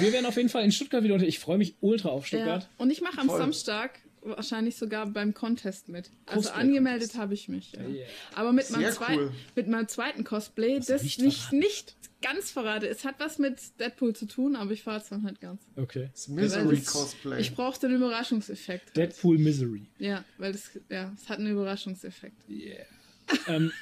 wir 0.00 0.12
werden 0.12 0.26
auf 0.26 0.36
jeden 0.36 0.48
Fall 0.48 0.64
in 0.64 0.72
Stuttgart 0.72 1.02
wieder 1.02 1.14
unter. 1.14 1.26
Ich 1.26 1.38
freue 1.38 1.58
mich 1.58 1.74
ultra 1.80 2.10
auf 2.10 2.22
ja. 2.24 2.38
Stuttgart. 2.38 2.68
Und 2.78 2.90
ich 2.90 3.00
mache 3.02 3.18
am 3.20 3.26
Voll. 3.28 3.38
Samstag 3.38 3.98
wahrscheinlich 4.22 4.76
sogar 4.76 5.06
beim 5.06 5.34
Contest 5.34 5.88
mit. 5.88 6.10
Also 6.26 6.48
Cosplay 6.48 6.60
angemeldet 6.62 7.14
habe 7.16 7.34
ich 7.34 7.48
mich. 7.48 7.72
Ja. 7.72 7.80
Yeah. 7.86 8.06
Aber 8.34 8.52
mit 8.52 8.70
meinem, 8.70 8.92
zweit- 8.92 9.18
cool. 9.18 9.32
mit 9.56 9.68
meinem 9.68 9.88
zweiten 9.88 10.24
Cosplay, 10.24 10.78
du 10.78 10.86
das 10.86 11.02
nicht 11.02 11.20
nicht, 11.20 11.38
verraten? 11.38 11.58
nicht 11.58 11.96
ganz 12.22 12.50
verrate. 12.52 12.86
Es 12.88 13.04
hat 13.04 13.16
was 13.18 13.38
mit 13.38 13.58
Deadpool 13.80 14.14
zu 14.14 14.26
tun, 14.26 14.54
aber 14.54 14.70
ich 14.70 14.82
verrate 14.84 15.02
es 15.04 15.10
dann 15.10 15.24
halt 15.24 15.40
ganz. 15.40 15.62
Okay. 15.76 16.08
Das 16.12 16.28
Misery 16.28 16.76
das- 16.76 16.86
Cosplay. 16.86 17.40
Ich 17.40 17.54
brauche 17.54 17.80
den 17.80 17.92
Überraschungseffekt. 17.96 18.96
Deadpool 18.96 19.38
Misery. 19.38 19.86
Ja, 19.98 20.24
weil 20.38 20.52
es, 20.54 20.70
ja, 20.88 21.12
es 21.20 21.28
hat 21.28 21.38
einen 21.38 21.50
Überraschungseffekt. 21.52 22.48
Yeah. 22.48 22.84
ähm, 23.48 23.72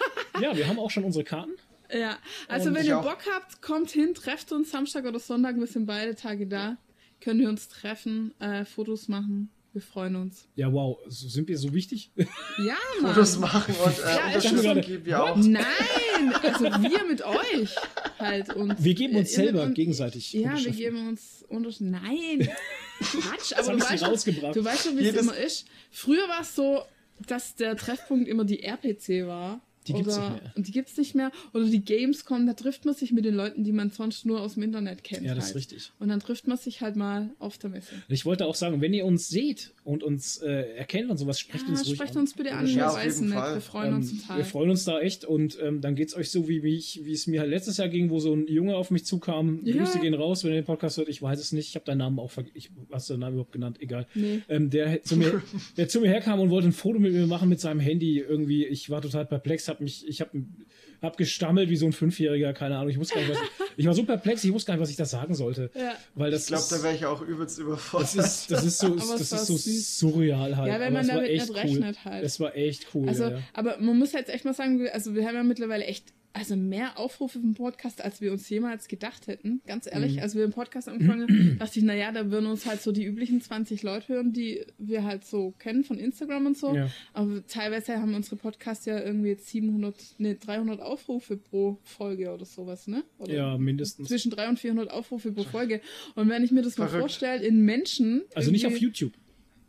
ja, 0.41 0.57
wir 0.57 0.66
haben 0.68 0.78
auch 0.78 0.91
schon 0.91 1.05
unsere 1.05 1.24
Karten. 1.24 1.53
Ja, 1.93 2.18
also 2.49 2.68
Und 2.68 2.76
wenn 2.76 2.86
ihr 2.86 2.99
auch. 2.99 3.03
Bock 3.03 3.18
habt, 3.34 3.61
kommt 3.62 3.91
hin, 3.91 4.14
trefft 4.14 4.53
uns 4.53 4.70
Samstag 4.70 5.05
oder 5.07 5.18
Sonntag, 5.18 5.57
wir 5.59 5.66
sind 5.66 5.86
beide 5.86 6.14
Tage 6.14 6.47
da. 6.47 6.76
Können 7.20 7.41
wir 7.41 7.49
uns 7.51 7.68
treffen, 7.68 8.32
äh, 8.41 8.64
Fotos 8.64 9.09
machen. 9.09 9.51
Wir 9.72 9.82
freuen 9.82 10.16
uns. 10.16 10.48
Ja, 10.56 10.72
wow. 10.72 10.98
So, 11.06 11.28
sind 11.28 11.46
wir 11.48 11.56
so 11.56 11.72
wichtig? 11.72 12.10
Ja, 12.16 12.74
Mann. 13.02 13.14
Fotos 13.14 13.38
machen 13.38 13.74
und 13.76 13.98
äh, 13.98 14.02
Ja, 14.02 14.26
Unterstützung 14.26 14.80
geben 14.80 15.04
wir 15.06 15.22
auch. 15.22 15.36
Nein, 15.36 16.34
also 16.42 16.64
wir 16.64 17.04
mit 17.08 17.22
euch 17.24 17.76
halt 18.18 18.52
und 18.54 18.82
Wir 18.82 18.94
geben 18.94 19.14
uns 19.16 19.28
mit 19.28 19.36
selber 19.36 19.62
uns- 19.62 19.74
gegenseitig. 19.74 20.32
Ja, 20.32 20.56
wir 20.58 20.72
geben 20.72 21.08
uns 21.08 21.44
unter 21.48 21.70
Nein, 21.78 22.48
Quatsch, 23.00 23.52
aber 23.56 23.72
du 23.74 23.80
weißt, 23.80 23.98
schon, 24.00 24.08
rausgebracht. 24.08 24.56
du 24.56 24.64
weißt 24.64 24.84
schon, 24.86 24.98
wie 24.98 25.06
es 25.06 25.14
immer 25.16 25.36
ist. 25.36 25.66
Früher 25.92 26.28
war 26.28 26.40
es 26.40 26.54
so, 26.56 26.82
dass 27.28 27.54
der 27.54 27.76
Treffpunkt 27.76 28.26
immer 28.28 28.44
die 28.44 28.62
RPC 28.64 29.26
war. 29.26 29.60
Die 29.87 29.95
gibt's 29.95 30.16
oder, 30.16 30.31
nicht 30.31 30.43
mehr. 30.43 30.53
Und 30.57 30.66
die 30.66 30.72
gibt's 30.72 30.97
nicht 30.97 31.14
mehr. 31.14 31.33
Oder 31.55 31.64
die 31.64 31.85
Gamescom, 31.85 32.47
da 32.47 32.53
trifft 32.53 32.85
man 32.85 32.95
sich 32.95 33.12
mit 33.12 33.24
den 33.24 33.35
Leuten, 33.35 33.64
die 33.64 33.72
man 33.72 33.91
sonst 33.91 34.26
nur 34.26 34.41
aus 34.41 34.55
dem 34.55 34.62
Internet 34.62 35.05
kennt. 35.05 35.22
Ja, 35.22 35.35
das 35.35 35.45
ist 35.45 35.49
halt. 35.51 35.57
richtig. 35.57 35.93
Und 35.99 36.09
dann 36.09 36.20
trifft 36.20 36.47
man 36.47 36.59
sich 36.59 36.81
halt 36.81 36.97
mal 36.97 37.31
auf 37.39 37.59
der 37.59 37.70
Messe. 37.70 37.95
Ich 38.09 38.26
wollte 38.26 38.47
auch 38.47 38.55
sagen, 38.55 38.81
wenn 38.81 38.93
ihr 38.93 39.07
uns 39.07 39.28
seht 39.28 39.72
und 39.83 40.03
uns 40.03 40.39
äh, 40.39 40.76
erkennt 40.76 41.11
und 41.11 41.16
sowas, 41.16 41.41
sprecht 41.41 41.64
Ja, 41.64 41.70
uns 41.70 41.87
ruhig 41.87 41.97
sprecht 41.97 42.14
an. 42.14 42.20
uns 42.22 42.35
bitte 42.35 42.53
an, 42.53 42.66
Ja, 42.66 42.95
wir. 42.95 43.11
Fall. 43.28 43.55
Wir 43.55 43.61
freuen 43.61 43.95
uns 43.95 44.12
Ähm, 44.12 44.18
total. 44.20 44.37
Wir 44.39 44.45
freuen 44.45 44.70
uns 44.70 44.85
da 44.85 45.01
echt 45.01 45.24
und 45.24 45.59
ähm, 45.62 45.81
dann 45.81 45.95
geht's 45.95 46.14
euch 46.14 46.31
so, 46.31 46.49
wie, 46.49 46.62
wie, 46.62 46.76
ich, 46.76 47.01
wie 47.05 47.12
es 47.12 47.26
mir 47.26 47.41
halt 47.41 47.51
letztes 47.51 47.78
Jahr 47.78 47.89
ging, 47.89 48.11
wo 48.11 48.18
so 48.18 48.35
ein 48.35 48.47
Junge 48.47 48.76
auf 48.76 48.91
mich 48.91 49.05
zukam. 49.07 49.61
Ja. 49.64 49.76
Grüße 49.76 50.01
gehen 50.01 50.14
raus, 50.14 50.45
wenn 50.45 50.53
ihr 50.53 50.61
den 50.61 50.66
Podcast 50.66 50.99
hört. 50.99 51.09
Ich 51.09 51.22
weiß 51.22 51.41
es 51.41 51.53
nicht. 51.53 51.68
Ich 51.68 51.74
habe 51.76 51.85
deinen 51.87 51.99
Namen 51.99 52.18
auch 52.18 52.31
vergessen. 52.31 52.57
Ich 52.57 52.70
hast 52.93 53.09
du 53.09 53.14
deinen 53.14 53.20
Namen 53.20 53.35
überhaupt 53.35 53.53
genannt? 53.53 53.78
Egal. 53.81 54.07
Nee. 54.14 54.41
Ähm, 54.49 54.70
der, 54.70 55.03
zu 55.03 55.16
mir, 55.16 55.43
der 55.76 55.89
zu 55.89 56.01
mir 56.01 56.09
herkam 56.09 56.41
und 56.41 56.51
wollte 56.51 56.68
ein 56.68 56.72
Foto 56.72 56.99
mit 56.99 57.12
mir 57.12 57.26
machen 57.26 57.49
mit 57.49 57.61
seinem 57.61 57.81
Handy. 57.81 58.18
Irgendwie, 58.18 58.66
ich 58.66 58.91
war 58.91 59.01
total 59.01 59.24
perplex, 59.26 59.68
hab 59.68 59.81
mich, 59.81 60.07
ich 60.07 60.20
habe 60.20 60.45
hab 61.03 61.16
gestammelt 61.16 61.70
wie 61.70 61.76
so 61.76 61.86
ein 61.86 61.92
Fünfjähriger, 61.92 62.53
keine 62.53 62.76
Ahnung. 62.76 62.90
Ich 62.90 62.98
wusste 62.98 63.14
gar 63.14 63.22
nicht, 63.22 63.30
was 63.30 63.40
ich, 63.70 63.78
ich 63.78 63.86
war 63.86 63.94
so 63.94 64.05
perplex, 64.05 64.44
ich 64.44 64.53
wusste 64.53 64.68
gar 64.68 64.74
nicht, 64.74 64.82
was 64.82 64.90
ich 64.90 64.96
da 64.96 65.05
sagen 65.05 65.34
sollte. 65.34 65.70
Ja. 65.74 65.94
Weil 66.14 66.30
das 66.30 66.42
Ich 66.42 66.48
glaube, 66.48 66.64
da 66.70 66.82
wäre 66.82 66.94
ich 66.94 67.07
auch 67.07 67.22
übelst 67.22 67.59
überfordert. 67.59 68.16
das 68.16 68.26
ist, 68.26 68.51
das 68.51 68.64
ist 68.64 68.78
so, 68.78 68.94
das 68.94 69.20
ist 69.20 69.46
so 69.46 69.57
süß. 69.57 69.98
surreal 69.98 70.57
halt. 70.57 70.68
Ja, 70.68 70.80
wenn 70.80 70.92
man 70.92 71.07
damit 71.07 71.30
nicht 71.30 71.48
cool. 71.48 71.57
rechnet 71.57 72.05
halt. 72.05 72.24
Es 72.24 72.38
war 72.40 72.55
echt 72.55 72.88
cool. 72.94 73.09
Also, 73.09 73.24
ja, 73.24 73.30
ja. 73.30 73.38
aber 73.55 73.78
man 73.78 73.98
muss 73.98 74.12
jetzt 74.12 74.30
echt 74.30 74.44
mal 74.44 74.55
sagen, 74.55 74.88
also 74.92 75.14
wir 75.14 75.26
haben 75.26 75.34
ja 75.34 75.42
mittlerweile 75.42 75.84
echt 75.84 76.12
also 76.33 76.55
mehr 76.57 76.99
Aufrufe 76.99 77.41
vom 77.41 77.55
Podcast, 77.55 78.03
als 78.05 78.20
wir 78.20 78.31
uns 78.31 78.49
jemals 78.49 78.87
gedacht 78.87 79.26
hätten. 79.26 79.61
Ganz 79.66 79.87
ehrlich, 79.91 80.14
Mhm. 80.16 80.22
als 80.22 80.35
wir 80.37 80.47
den 80.47 80.53
Podcast 80.53 80.89
angefangen 80.89 81.57
dachte 81.59 81.78
ich, 81.81 81.85
naja, 81.85 82.12
da 82.12 82.31
würden 82.31 82.47
uns 82.47 82.66
halt 82.66 82.81
so 82.83 82.93
die 82.93 83.05
üblichen 83.05 83.41
20 83.41 83.83
Leute 83.83 84.09
hören, 84.14 84.33
die 84.33 84.64
wir 84.78 85.03
halt 85.05 85.24
so 85.24 85.53
kennen 85.59 85.83
von 85.83 85.99
Instagram 85.99 86.47
und 86.47 86.57
so. 86.57 86.74
Ja. 86.74 86.89
Aber 87.14 87.45
teilweise 87.47 87.99
haben 88.01 88.14
unsere 88.14 88.37
Podcasts 88.37 88.87
ja 88.87 89.01
irgendwie 89.01 89.31
jetzt 89.31 89.49
700, 89.49 89.95
nee, 90.18 90.37
300 90.39 90.81
Aufrufe 90.81 91.37
pro 91.37 91.78
Folge 91.83 92.33
oder 92.33 92.45
sowas, 92.45 92.87
ne? 92.87 93.03
Oder 93.18 93.35
Ja, 93.35 93.59
mindestens. 93.59 94.09
Zwischen 94.09 94.31
300 94.31 94.51
und 94.51 94.59
400 94.61 94.91
Aufrufe 94.93 95.33
pro 95.33 95.43
Folge. 95.43 95.81
Und 96.14 96.28
wenn 96.28 96.45
ich 96.45 96.53
mir 96.53 96.62
das 96.62 96.78
mal 96.78 96.87
Verrückt. 96.87 97.03
vorstelle, 97.03 97.45
in 97.45 97.62
Menschen. 97.64 98.22
Also 98.35 98.51
nicht 98.53 98.66
auf 98.66 98.76
YouTube. 98.78 99.12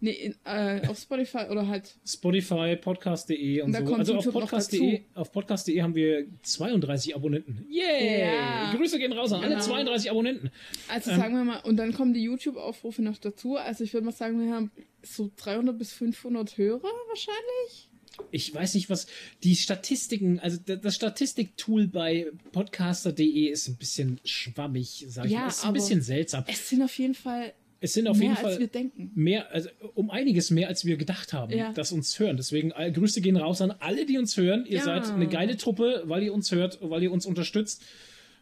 Nee, 0.04 0.12
in, 0.12 0.36
äh, 0.46 0.88
auf 0.88 0.98
Spotify 0.98 1.46
oder 1.52 1.68
halt 1.68 1.96
Spotify, 2.06 2.76
podcast.de 2.76 3.62
und 3.62 3.76
Und 3.76 3.88
so. 3.88 3.94
Also 3.96 4.16
auf 4.18 4.26
YouTube 4.26 4.34
noch 4.34 4.50
podcast.de, 4.50 5.02
auf 5.14 5.32
podcast.de 5.32 5.82
haben 5.82 5.94
wir 5.96 6.26
32 6.42 7.16
Abonnenten. 7.16 7.66
Yeah! 7.72 8.26
Ja. 8.70 8.74
Grüße 8.76 8.98
gehen 8.98 9.14
raus 9.14 9.32
an 9.32 9.42
alle 9.44 9.50
Genau. 9.56 9.64
32 9.66 10.10
Abonnenten. 10.10 10.50
Also 10.88 11.12
Ähm. 11.12 11.18
sagen 11.18 11.36
wir 11.36 11.44
mal, 11.44 11.60
und 11.60 11.78
dann 11.78 11.94
kommen 11.94 12.14
die 12.16 12.24
YouTube-Aufrufe 12.24 13.04
noch 13.04 13.18
dazu. 13.20 13.58
Also 13.58 13.84
ich 13.84 13.94
würde 13.94 14.06
mal 14.06 14.12
sagen, 14.12 14.44
wir 14.44 14.52
haben 14.54 14.72
so 15.04 15.30
300 15.38 15.78
bis 15.78 15.92
500 15.94 16.58
Hörer 16.58 16.82
wahrscheinlich. 17.08 17.88
Ich 18.32 18.54
weiß 18.54 18.74
nicht, 18.76 18.90
was 18.90 19.08
die 19.44 19.56
Statistiken, 19.56 20.40
also 20.40 20.58
da- 20.66 20.76
das 20.76 20.96
Statistiktool 20.96 21.88
bei 21.88 22.28
podcaster.de 22.52 23.48
ist 23.48 23.68
ein 23.68 23.78
bisschen 23.78 24.20
schwammig, 24.26 25.06
sag 25.10 25.26
ich 25.26 25.32
Ja, 25.32 25.42
mal. 25.42 25.48
Ist 25.48 25.66
ein 25.66 25.74
bisschen 25.74 26.02
seltsam. 26.02 26.44
Es 26.48 26.70
sind 26.70 26.82
auf 26.82 26.98
jeden 26.98 27.16
Fall 27.16 27.54
Es 27.84 27.94
sind 27.94 28.08
auf 28.08 28.16
mehr, 28.18 28.28
jeden 28.30 28.38
als 28.38 28.42
Fall 28.54 28.60
wir 28.60 28.68
denken. 28.68 29.12
mehr, 29.16 29.52
also 29.52 29.70
um 29.96 30.10
einiges 30.12 30.52
mehr, 30.52 30.68
als 30.68 30.86
wir 30.86 30.98
gedacht 30.98 31.34
haben, 31.34 31.52
Ja. 31.52 31.74
dass 31.74 31.92
uns 31.92 32.18
hören. 32.20 32.38
Deswegen 32.38 32.72
äh, 32.72 32.92
Grüße 32.92 33.22
gehen 33.22 33.36
raus 33.38 33.60
an 33.62 33.72
alle, 33.80 34.06
die 34.06 34.18
uns 34.20 34.38
hören. 34.38 34.66
Ihr 34.68 34.78
Ja. 34.78 34.84
seid 34.84 35.10
eine 35.10 35.28
geile 35.28 35.58
Truppe, 35.58 36.04
weil 36.06 36.22
ihr 36.24 36.34
uns 36.34 36.52
hört, 36.52 36.78
weil 36.82 37.02
ihr 37.04 37.12
uns 37.12 37.26
unterstützt 37.26 37.82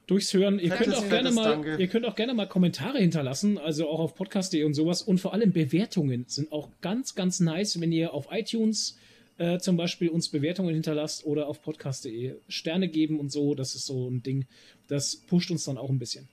durchs 0.07 0.33
Hören. 0.33 0.59
Ihr 0.59 0.71
Fettes, 0.71 0.85
könnt 0.85 0.95
auch 0.97 1.09
gerne 1.09 1.21
fettes 1.29 1.35
mal, 1.35 1.49
Danke. 1.51 1.77
ihr 1.77 1.87
könnt 1.87 2.05
auch 2.05 2.15
gerne 2.15 2.33
mal 2.33 2.47
Kommentare 2.47 2.97
hinterlassen, 2.99 3.57
also 3.57 3.87
auch 3.87 3.99
auf 3.99 4.13
podcast.de 4.15 4.63
und 4.65 4.73
sowas. 4.73 5.01
Und 5.03 5.19
vor 5.19 5.33
allem 5.33 5.53
Bewertungen 5.53 6.25
sind 6.27 6.51
auch 6.51 6.69
ganz, 6.81 7.15
ganz 7.15 7.39
nice, 7.39 7.79
wenn 7.79 7.91
ihr 7.93 8.13
auf 8.13 8.27
iTunes 8.31 8.97
äh, 9.37 9.57
zum 9.59 9.77
Beispiel 9.77 10.09
uns 10.09 10.27
Bewertungen 10.27 10.73
hinterlasst 10.73 11.25
oder 11.25 11.47
auf 11.47 11.61
podcast.de 11.61 12.35
Sterne 12.49 12.89
geben 12.89 13.21
und 13.21 13.31
so. 13.31 13.55
Das 13.55 13.73
ist 13.75 13.85
so 13.85 14.09
ein 14.09 14.21
Ding. 14.21 14.47
Das 14.89 15.15
pusht 15.15 15.49
uns 15.49 15.63
dann 15.63 15.77
auch 15.77 15.89
ein 15.89 15.97
bisschen. 15.99 16.27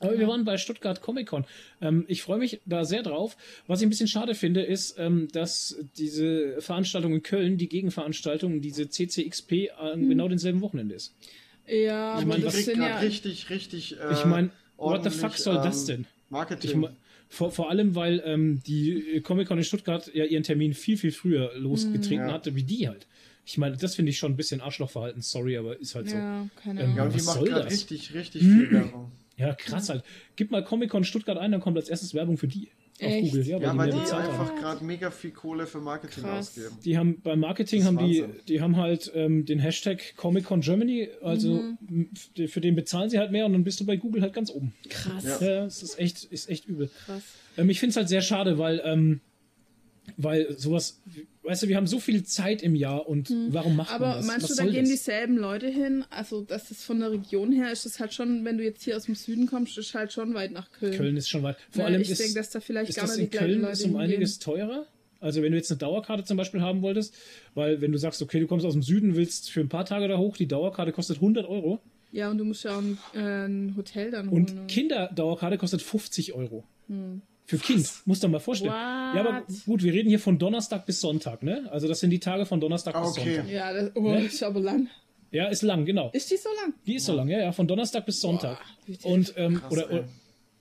Aber 0.00 0.18
wir 0.18 0.26
waren 0.28 0.44
bei 0.44 0.56
Stuttgart 0.56 1.00
Comic 1.02 1.28
Con. 1.28 1.44
Ähm, 1.80 2.04
ich 2.08 2.22
freue 2.22 2.38
mich 2.38 2.60
da 2.64 2.84
sehr 2.84 3.02
drauf. 3.02 3.36
Was 3.66 3.80
ich 3.80 3.86
ein 3.86 3.90
bisschen 3.90 4.08
schade 4.08 4.34
finde, 4.34 4.62
ist, 4.62 4.96
ähm, 4.98 5.28
dass 5.32 5.76
diese 5.98 6.60
Veranstaltung 6.60 7.14
in 7.14 7.22
Köln, 7.22 7.58
die 7.58 7.68
Gegenveranstaltung, 7.68 8.60
diese 8.62 8.88
CCXP 8.88 9.70
an 9.78 10.08
genau 10.08 10.26
denselben 10.28 10.60
Wochenende 10.62 10.94
ist. 10.94 11.14
Ja, 11.66 12.14
Ich 12.14 12.22
aber 12.22 12.24
mein, 12.26 12.36
die 12.38 12.42
das 12.44 12.64
gerade 12.66 12.80
ja. 12.80 12.98
richtig, 12.98 13.50
richtig. 13.50 13.96
Äh, 14.00 14.12
Ich 14.14 14.24
meine, 14.24 14.50
what 14.76 15.04
the 15.04 15.10
fuck 15.10 15.34
soll 15.36 15.56
das 15.56 15.82
ähm, 15.88 15.96
denn? 15.96 16.06
Marketing. 16.30 16.70
Ich 16.70 16.76
mein, 16.76 16.96
vor, 17.28 17.52
vor 17.52 17.70
allem, 17.70 17.94
weil 17.94 18.22
ähm, 18.24 18.60
die 18.66 19.20
Comic 19.22 19.46
Con 19.48 19.58
in 19.58 19.64
Stuttgart 19.64 20.10
ja 20.14 20.24
ihren 20.24 20.42
Termin 20.42 20.74
viel, 20.74 20.96
viel 20.96 21.12
früher 21.12 21.52
losgetreten 21.56 22.26
Ja. 22.26 22.32
hatte, 22.32 22.56
wie 22.56 22.64
die 22.64 22.88
halt. 22.88 23.06
Ich 23.46 23.56
meine, 23.58 23.76
das 23.76 23.94
finde 23.96 24.10
ich 24.10 24.18
schon 24.18 24.32
ein 24.32 24.36
bisschen 24.36 24.60
Arschlochverhalten, 24.60 25.22
sorry, 25.22 25.56
aber 25.56 25.78
ist 25.78 25.94
halt 25.94 26.08
so. 26.10 26.16
Ja, 26.16 26.48
keine 26.62 26.80
Ähm, 26.80 26.86
Ahnung. 26.86 26.96
ja, 26.96 27.02
und 27.04 27.10
die 27.12 27.18
was 27.18 27.26
macht 27.26 27.38
soll 27.38 27.48
gerade 27.48 27.64
das? 27.64 27.72
richtig, 27.72 28.14
richtig 28.14 28.42
viel 28.42 28.70
Werbung. 28.72 29.12
Ja, 29.40 29.54
krass 29.54 29.88
halt. 29.88 30.04
Gib 30.36 30.50
mal 30.50 30.62
Comic-Con 30.62 31.04
Stuttgart 31.04 31.38
ein, 31.38 31.50
dann 31.52 31.60
kommt 31.60 31.76
als 31.76 31.88
erstes 31.88 32.14
Werbung 32.14 32.36
für 32.36 32.46
die. 32.48 32.68
Auf 33.02 33.06
Echt? 33.06 33.30
Google. 33.32 33.46
Ja, 33.46 33.58
Ja, 33.58 33.68
weil 33.70 33.78
weil 33.78 33.90
die 33.92 34.04
die 34.06 34.12
einfach 34.12 34.54
gerade 34.56 34.84
mega 34.84 35.10
viel 35.10 35.30
Kohle 35.30 35.66
für 35.66 35.78
Marketing 35.80 36.22
Krass. 36.22 36.48
ausgeben. 36.58 36.76
Die 36.84 36.98
haben 36.98 37.20
beim 37.22 37.40
Marketing 37.40 37.78
Das 37.80 37.86
haben 37.86 37.96
die, 38.06 38.20
Wahnsinn. 38.22 38.40
die 38.46 38.60
haben 38.60 38.76
halt 38.76 39.10
ähm, 39.14 39.46
den 39.46 39.58
Hashtag 39.58 40.14
Comic 40.16 40.44
Con 40.44 40.60
Germany, 40.60 41.08
also 41.22 41.62
Mhm. 41.80 42.10
für 42.48 42.60
den 42.60 42.74
bezahlen 42.76 43.08
sie 43.08 43.18
halt 43.18 43.32
mehr 43.32 43.46
und 43.46 43.54
dann 43.54 43.64
bist 43.64 43.80
du 43.80 43.86
bei 43.86 43.96
Google 43.96 44.20
halt 44.20 44.34
ganz 44.34 44.50
oben. 44.50 44.74
Krass. 44.90 45.24
Ja. 45.24 45.40
Ja, 45.46 45.64
es 45.64 45.82
ist 45.82 45.98
echt, 45.98 46.24
ist 46.24 46.50
echt 46.50 46.66
übel. 46.66 46.90
Krass. 47.06 47.22
Ähm, 47.56 47.70
ich 47.70 47.80
finde 47.80 47.90
es 47.92 47.96
halt 47.96 48.10
sehr 48.10 48.20
schade, 48.20 48.58
weil, 48.58 48.82
ähm, 48.84 49.20
weil 50.16 50.56
sowas, 50.58 51.00
weißt 51.42 51.62
du, 51.64 51.68
wir 51.68 51.76
haben 51.76 51.86
so 51.86 52.00
viel 52.00 52.22
Zeit 52.24 52.62
im 52.62 52.74
Jahr 52.74 53.08
und 53.08 53.30
warum 53.48 53.76
macht 53.76 53.90
man 53.90 53.98
Mhm. 54.00 54.04
Aber 54.04 54.16
das? 54.18 54.26
meinst 54.26 54.50
du, 54.50 54.54
da 54.54 54.64
gehen 54.64 54.80
das? 54.82 54.90
dieselben 54.90 55.36
Leute 55.36 55.68
hin? 55.68 56.04
Also, 56.10 56.42
dass 56.42 56.70
es 56.70 56.84
von 56.84 57.00
der 57.00 57.10
Region 57.10 57.52
her 57.52 57.70
ist, 57.72 57.84
das 57.86 57.98
halt 58.00 58.12
schon, 58.14 58.44
wenn 58.44 58.58
du 58.58 58.64
jetzt 58.64 58.82
hier 58.84 58.96
aus 58.96 59.04
dem 59.04 59.14
Süden 59.14 59.46
kommst, 59.46 59.76
ist 59.78 59.94
halt 59.94 60.12
schon 60.12 60.34
weit 60.34 60.52
nach 60.52 60.70
Köln. 60.72 60.94
Köln 60.96 61.16
ist 61.16 61.28
schon 61.28 61.42
weit. 61.42 61.56
Vor 61.70 61.82
Ja, 61.82 61.86
allem 61.88 62.00
ich 62.02 62.10
ist, 62.10 62.20
denke, 62.20 62.34
dass 62.34 62.50
da 62.50 62.60
vielleicht 62.60 62.90
ist 62.90 62.96
gar 62.96 63.06
das 63.06 63.16
nicht 63.16 63.32
in 63.34 63.38
Köln 63.40 63.60
Leute 63.62 63.72
ist 63.72 63.84
um 63.84 63.90
hingehen. 63.92 64.00
einiges 64.12 64.38
teurer. 64.38 64.86
Also 65.22 65.42
wenn 65.42 65.52
du 65.52 65.58
jetzt 65.58 65.70
eine 65.70 65.76
Dauerkarte 65.78 66.24
zum 66.24 66.36
Beispiel 66.38 66.62
haben 66.62 66.80
wolltest, 66.80 67.14
weil 67.54 67.80
wenn 67.82 67.92
du 67.92 67.98
sagst, 67.98 68.22
okay, 68.22 68.40
du 68.40 68.46
kommst 68.46 68.64
aus 68.64 68.72
dem 68.72 68.82
Süden, 68.82 69.16
willst 69.16 69.50
für 69.50 69.60
ein 69.60 69.68
paar 69.68 69.84
Tage 69.84 70.08
da 70.08 70.16
hoch, 70.16 70.36
die 70.36 70.46
Dauerkarte 70.48 70.92
kostet 70.92 71.16
100 71.16 71.46
Euro 71.46 71.80
Ja, 72.10 72.30
und 72.30 72.38
du 72.38 72.44
musst 72.44 72.64
ja 72.64 72.74
auch 72.74 72.80
ein, 72.80 72.96
äh, 73.14 73.44
ein 73.46 73.74
Hotel 73.76 74.10
dann 74.10 74.30
holen. 74.30 74.46
und? 74.48 74.68
Kinderdauerkarte 74.68 75.58
kostet 75.58 75.82
50 75.82 76.32
Euro. 76.32 76.64
Für 77.50 77.58
Kind, 77.58 77.90
musst 78.06 78.22
du 78.22 78.28
dir 78.28 78.32
mal 78.32 78.38
vorstellen. 78.38 78.70
What? 78.72 78.78
Ja, 78.78 79.20
aber 79.26 79.42
gut, 79.66 79.82
wir 79.82 79.92
reden 79.92 80.08
hier 80.08 80.20
von 80.20 80.38
Donnerstag 80.38 80.86
bis 80.86 81.00
Sonntag, 81.00 81.42
ne? 81.42 81.68
Also 81.72 81.88
das 81.88 81.98
sind 81.98 82.10
die 82.10 82.20
Tage 82.20 82.46
von 82.46 82.60
Donnerstag 82.60 82.94
Ah, 82.94 83.00
bis 83.00 83.10
okay. 83.18 83.34
Sonntag. 83.36 83.50
Ja, 83.52 83.72
das 83.72 83.90
oh, 83.96 84.02
Ne? 84.02 84.20
ist 84.24 84.40
aber 84.44 84.60
lang. 84.60 84.86
Ja, 85.32 85.46
ist 85.48 85.62
lang, 85.62 85.84
genau. 85.84 86.10
Ist 86.12 86.30
die 86.30 86.36
so 86.36 86.48
lang? 86.62 86.74
Die 86.86 86.94
ist 86.94 87.06
so 87.06 87.12
lang, 87.12 87.26
ja, 87.28 87.40
ja, 87.40 87.50
von 87.50 87.66
Donnerstag 87.66 88.06
bis 88.06 88.20
Sonntag. 88.20 88.58
tief. 88.86 89.04
Und 89.04 89.34
ähm, 89.36 89.56
Krass, 89.56 89.72
oder, 89.72 89.90
oder 89.90 90.04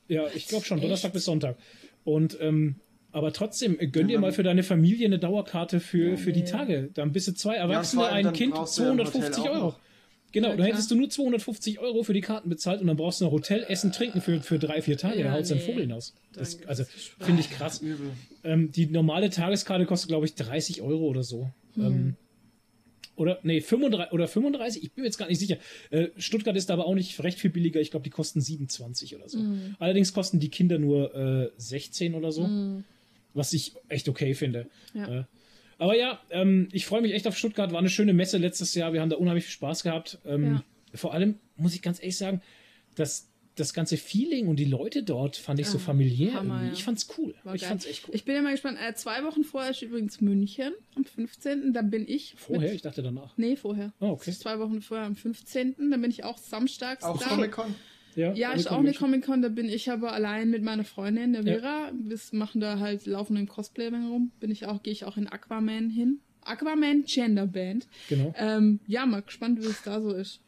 ja, 0.08 0.24
ich 0.34 0.48
glaube 0.48 0.66
schon, 0.66 0.78
Echt? 0.80 0.86
Donnerstag 0.86 1.14
bis 1.14 1.26
Sonntag. 1.26 1.58
Und 2.04 2.38
ähm, 2.42 2.76
aber 3.12 3.34
trotzdem, 3.34 3.80
äh, 3.80 3.86
gönn 3.88 4.08
dir 4.08 4.16
Ja, 4.16 4.20
mal 4.20 4.32
für 4.32 4.42
deine 4.44 4.64
Familie 4.64 5.06
eine 5.06 5.20
Dauerkarte 5.20 5.80
für, 5.80 6.18
für 6.18 6.34
die 6.34 6.44
Tage. 6.44 6.90
Dann 6.96 7.12
bist 7.12 7.28
du 7.28 7.34
zwei 7.34 7.56
Erwachsene, 7.56 8.08
allem 8.08 8.28
ein 8.28 8.34
Kind, 8.34 8.54
brauchst 8.56 8.80
du 8.80 8.84
ja 8.84 8.92
im 8.92 8.98
Hotel 8.98 9.12
250 9.12 9.44
auch 9.44 9.54
Euro. 9.56 9.76
Genau, 10.32 10.50
Ja, 10.50 10.56
dann 10.56 10.66
hättest 10.66 10.92
du 10.92 10.96
nur 10.96 11.10
250 11.10 11.80
Euro 11.80 12.04
für 12.04 12.14
die 12.14 12.22
Karten 12.22 12.50
bezahlt 12.50 12.82
und 12.82 12.88
dann 12.88 12.98
brauchst 12.98 13.20
du 13.20 13.26
noch 13.26 13.32
Hotel, 13.32 13.66
Essen, 13.68 13.92
Trinken 13.92 14.22
für, 14.22 14.42
für 14.42 14.60
drei, 14.60 14.82
vier 14.82 14.98
Tage. 14.98 15.20
Ja, 15.20 15.26
da 15.26 15.34
haut 15.34 15.50
nee. 15.50 15.60
Vogel 15.60 15.82
hinaus. 15.82 16.14
Das, 16.34 16.64
also 16.68 16.84
finde 17.20 17.42
ich 17.42 17.50
krass. 17.52 17.82
Ähm, 18.44 18.72
die 18.72 18.86
normale 18.86 19.30
Tageskarte 19.30 19.86
kostet, 19.86 20.10
glaube 20.10 20.26
ich, 20.26 20.36
30 20.36 20.82
Euro 20.82 21.06
oder 21.06 21.24
so. 21.24 21.50
Hm. 21.74 21.86
Ähm, 21.86 22.16
oder, 23.16 23.40
nee, 23.44 23.60
35, 23.60 24.14
oder 24.14 24.28
35, 24.28 24.84
ich 24.84 24.92
bin 24.94 25.02
mir 25.02 25.08
jetzt 25.08 25.18
gar 25.18 25.28
nicht 25.28 25.40
sicher. 25.40 25.58
Äh, 25.90 26.08
Stuttgart 26.18 26.56
ist 26.56 26.72
aber 26.72 26.86
auch 26.86 26.96
nicht 26.96 27.22
recht 27.22 27.38
viel 27.38 27.50
billiger. 27.50 27.82
Ich 27.82 27.92
glaube, 27.92 28.04
die 28.04 28.10
kosten 28.12 28.40
27 28.40 29.16
oder 29.16 29.28
so. 29.28 29.40
Hm. 29.40 29.76
Allerdings 29.80 30.14
kosten 30.14 30.40
die 30.40 30.50
Kinder 30.50 30.78
nur 30.78 31.14
äh, 31.16 31.50
16 31.58 32.14
oder 32.14 32.32
so. 32.32 32.50
Was 33.34 33.54
ich 33.54 33.74
echt 33.90 34.08
okay 34.10 34.34
finde. 34.36 34.68
Ja. 34.94 35.20
Äh, 35.20 35.24
aber 35.80 35.98
ja, 35.98 36.20
ähm, 36.30 36.68
ich 36.72 36.86
freue 36.86 37.02
mich 37.02 37.14
echt 37.14 37.26
auf 37.28 37.36
Stuttgart. 37.38 37.72
War 37.72 37.80
eine 37.80 37.90
schöne 37.90 38.14
Messe 38.14 38.38
letztes 38.38 38.76
Jahr. 38.76 38.94
Wir 38.94 39.02
haben 39.02 39.10
da 39.10 39.16
unheimlich 39.16 39.46
viel 39.46 39.54
Spaß 39.54 39.82
gehabt. 39.84 40.20
Ähm, 40.26 40.62
Vor 40.94 41.14
allem 41.14 41.40
muss 41.56 41.74
ich 41.74 41.82
ganz 41.82 42.00
ehrlich 42.00 42.18
sagen, 42.18 42.42
dass 42.96 43.26
das 43.56 43.74
ganze 43.74 43.98
Feeling 43.98 44.48
und 44.48 44.56
die 44.56 44.64
Leute 44.66 45.04
dort 45.04 45.36
fand 45.36 45.60
ich 45.60 45.68
so 45.68 45.78
Ah, 45.78 45.82
familiär. 45.82 46.34
Hammer, 46.36 46.54
irgendwie. 46.56 46.68
ja. 46.68 46.74
Ich 46.74 46.84
fand's 46.86 47.08
cool. 47.18 47.36
War 47.44 47.56
ich 47.56 47.62
geil. 47.62 47.70
fand's 47.70 47.86
echt 47.86 48.08
cool. 48.08 48.16
Ich 48.16 48.24
bin 48.24 48.36
ja 48.36 48.42
mal 48.42 48.52
gespannt. 48.52 48.78
Äh, 48.82 48.94
zwei 48.96 49.24
Wochen 49.26 49.44
vorher 49.44 49.72
ist 49.72 49.82
übrigens 49.82 50.22
München 50.22 50.72
am 50.96 51.04
15. 51.04 51.74
Dann 51.74 51.90
bin 51.90 52.08
ich. 52.08 52.36
Vorher, 52.38 52.68
Mit, 52.70 52.76
ich 52.76 52.82
dachte 52.84 53.04
danach. 53.04 53.34
nee, 53.38 53.58
vorher. 53.58 53.92
Oh, 54.00 54.08
okay. 54.12 54.32
Zwei 54.32 54.60
Wochen 54.60 54.82
vorher 54.82 55.06
am 55.06 55.16
15. 55.18 55.76
Dann 55.92 56.02
bin 56.02 56.10
ich 56.10 56.24
auch 56.24 56.38
samstags 56.38 57.04
Auch 57.04 57.20
da. 57.20 57.28
Comic-Con? 57.28 57.76
Ja, 58.16 58.52
ist 58.52 58.70
auch 58.70 58.80
eine 58.80 58.94
Comic-Con, 58.94 59.42
da 59.42 59.50
bin 59.50 59.70
ich 59.70 59.90
aber 59.90 60.14
allein 60.14 60.50
mit 60.50 60.64
meiner 60.64 60.84
Freundin, 60.84 61.34
der 61.34 61.44
Ja. 61.44 61.60
Vera. 61.60 61.92
Wir 61.94 62.20
machen 62.32 62.60
da 62.62 62.80
halt, 62.80 63.06
laufen 63.06 63.36
im 63.38 63.48
Cosplay 63.48 63.88
rum. 63.88 64.32
Bin 64.40 64.52
ich 64.52 64.66
auch, 64.66 64.84
gehe 64.84 64.94
ich 64.94 65.06
auch 65.06 65.18
in 65.18 65.28
Aquaman 65.28 65.90
hin. 65.90 66.20
Aquaman 66.42 67.04
Gender 67.06 67.48
Band. 67.48 67.88
Genau. 68.08 68.34
Ähm, 68.38 68.80
ja, 68.88 69.06
mal 69.06 69.22
gespannt, 69.22 69.62
wie 69.62 69.68
es 69.68 69.84
da 69.84 70.02
so 70.02 70.12
ist. 70.12 70.42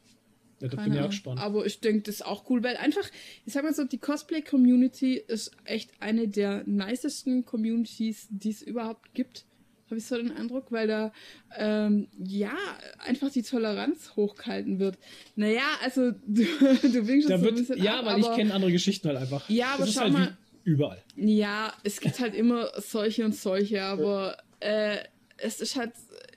Ja, 0.60 0.68
da 0.68 0.78
Keine 0.78 0.90
bin 0.90 0.98
ich 0.98 1.04
auch 1.04 1.10
gespannt. 1.10 1.40
Aber 1.40 1.66
ich 1.66 1.80
denke, 1.80 2.04
das 2.04 2.16
ist 2.16 2.26
auch 2.26 2.50
cool, 2.50 2.64
weil 2.64 2.78
einfach, 2.78 3.08
ich 3.46 3.54
sag 3.54 3.64
mal 3.64 3.74
so, 3.74 3.84
die 3.84 3.98
Cosplay-Community 3.98 5.16
ist 5.28 5.52
echt 5.66 5.92
eine 6.00 6.28
der 6.28 6.64
nicesten 6.66 7.46
Communities, 7.46 8.28
die 8.30 8.50
es 8.50 8.62
überhaupt 8.62 9.14
gibt. 9.14 9.46
Habe 9.92 10.00
ich 10.00 10.06
so 10.06 10.16
den 10.16 10.32
Eindruck, 10.32 10.72
weil 10.72 10.88
da, 10.88 11.12
ähm, 11.58 12.08
ja, 12.18 12.54
einfach 13.00 13.30
die 13.30 13.44
Toleranz 13.44 14.14
hochgehalten 14.16 14.80
wird. 14.80 14.98
Naja, 15.36 15.64
also, 15.84 16.12
du, 16.28 16.44
du 16.46 17.08
winkst 17.08 17.30
schon 17.30 17.42
so 17.42 17.48
ein 17.50 17.56
bisschen 17.56 17.84
ja, 17.84 18.00
ab, 18.00 18.06
weil 18.06 18.20
ich 18.20 18.26
aber- 18.26 18.36
kenne 18.38 18.54
andere 18.54 18.72
Geschichten 18.72 19.10
halt 19.10 19.18
einfach. 19.18 19.50
Ja, 19.50 19.74
aber 19.74 19.86
das 19.86 19.94
schau 19.94 20.02
halt 20.02 20.14
mal- 20.14 20.38
überall. 20.64 21.04
Ja, 21.18 21.74
es 21.84 22.00
gibt 22.00 22.20
halt 22.22 22.36
immer 22.36 22.70
solche 22.80 23.26
und 23.26 23.36
solche, 23.36 23.84
aber 23.84 24.38
äh, 24.62 24.98
es 25.38 25.60
ist 25.60 25.76
halt 25.76 25.92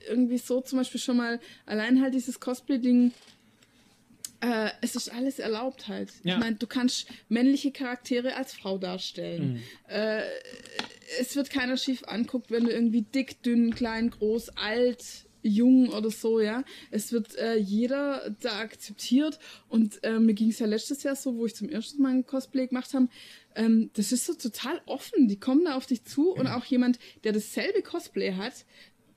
irgendwie 0.09 0.37
so 0.37 0.59
zum 0.61 0.79
Beispiel 0.79 0.99
schon 0.99 1.15
mal 1.17 1.39
allein 1.65 2.01
halt 2.01 2.13
dieses 2.13 2.39
Cosplay-Ding. 2.39 3.13
Äh, 4.41 4.69
es 4.81 4.95
ist 4.95 5.11
alles 5.11 5.39
erlaubt 5.39 5.87
halt. 5.87 6.11
Ja. 6.23 6.35
Ich 6.35 6.39
meine, 6.39 6.55
du 6.55 6.67
kannst 6.67 7.07
männliche 7.29 7.71
Charaktere 7.71 8.35
als 8.35 8.53
Frau 8.53 8.77
darstellen. 8.77 9.53
Mhm. 9.53 9.61
Äh, 9.87 10.21
es 11.19 11.35
wird 11.35 11.49
keiner 11.49 11.77
schief 11.77 12.03
anguckt, 12.05 12.51
wenn 12.51 12.65
du 12.65 12.71
irgendwie 12.71 13.01
dick, 13.01 13.41
dünn, 13.43 13.73
klein, 13.73 14.09
groß, 14.09 14.57
alt, 14.57 15.25
jung 15.47 15.89
oder 15.89 16.09
so, 16.09 16.39
ja. 16.39 16.63
Es 16.91 17.11
wird 17.11 17.35
äh, 17.35 17.55
jeder 17.55 18.35
da 18.41 18.59
akzeptiert 18.59 19.39
und 19.69 20.03
äh, 20.03 20.19
mir 20.19 20.33
ging 20.33 20.49
es 20.49 20.59
ja 20.59 20.65
letztes 20.65 21.03
Jahr 21.03 21.15
so, 21.15 21.37
wo 21.37 21.45
ich 21.45 21.55
zum 21.55 21.69
ersten 21.69 22.01
Mal 22.01 22.13
ein 22.13 22.25
Cosplay 22.25 22.67
gemacht 22.67 22.93
habe, 22.93 23.07
ähm, 23.55 23.91
das 23.93 24.11
ist 24.11 24.25
so 24.25 24.33
total 24.33 24.81
offen. 24.85 25.27
Die 25.27 25.39
kommen 25.39 25.65
da 25.65 25.75
auf 25.75 25.85
dich 25.85 26.03
zu 26.03 26.31
und 26.31 26.47
auch 26.47 26.65
jemand, 26.65 26.99
der 27.23 27.31
dasselbe 27.31 27.83
Cosplay 27.83 28.33
hat, 28.33 28.65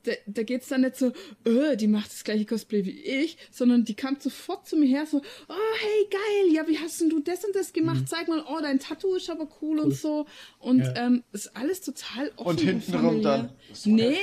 da, 0.05 0.13
da 0.27 0.43
geht 0.43 0.63
es 0.63 0.69
dann 0.69 0.83
nicht 0.83 0.97
so, 0.97 1.13
äh, 1.45 1.77
die 1.77 1.89
macht 1.89 2.11
das 2.13 2.25
gleiche 2.25 2.47
Cosplay 2.47 2.85
wie 2.85 3.01
ich, 3.01 3.37
sondern 3.51 3.85
die 3.85 3.95
kam 3.95 4.17
sofort 4.21 4.67
zu 4.67 4.77
mir 4.77 4.87
her, 4.87 5.07
so, 5.07 5.19
oh, 5.19 5.55
hey, 5.81 6.07
geil, 6.11 6.55
ja, 6.55 6.67
wie 6.69 6.79
hast 6.79 7.01
denn 7.01 7.11
du 7.11 7.21
das 7.21 7.45
und 7.45 7.55
das 7.55 7.73
gemacht? 7.73 8.09
Zeig 8.09 8.29
mal, 8.29 8.43
oh, 8.49 8.59
dein 8.63 8.79
Tattoo 8.79 9.15
ist 9.17 9.29
aber 9.29 9.49
cool, 9.61 9.79
und 9.81 9.95
so. 9.95 10.27
Und 10.59 10.81
Ja. 10.81 11.07
ähm, 11.07 11.25
ist 11.33 11.55
alles 11.57 11.81
total 11.81 12.31
offen. 12.37 12.49
Und 12.49 12.61
hintenrum 12.61 13.03
familiär. 13.23 13.23
dann. 13.39 13.53
So 13.73 13.91
Nee, 13.91 14.17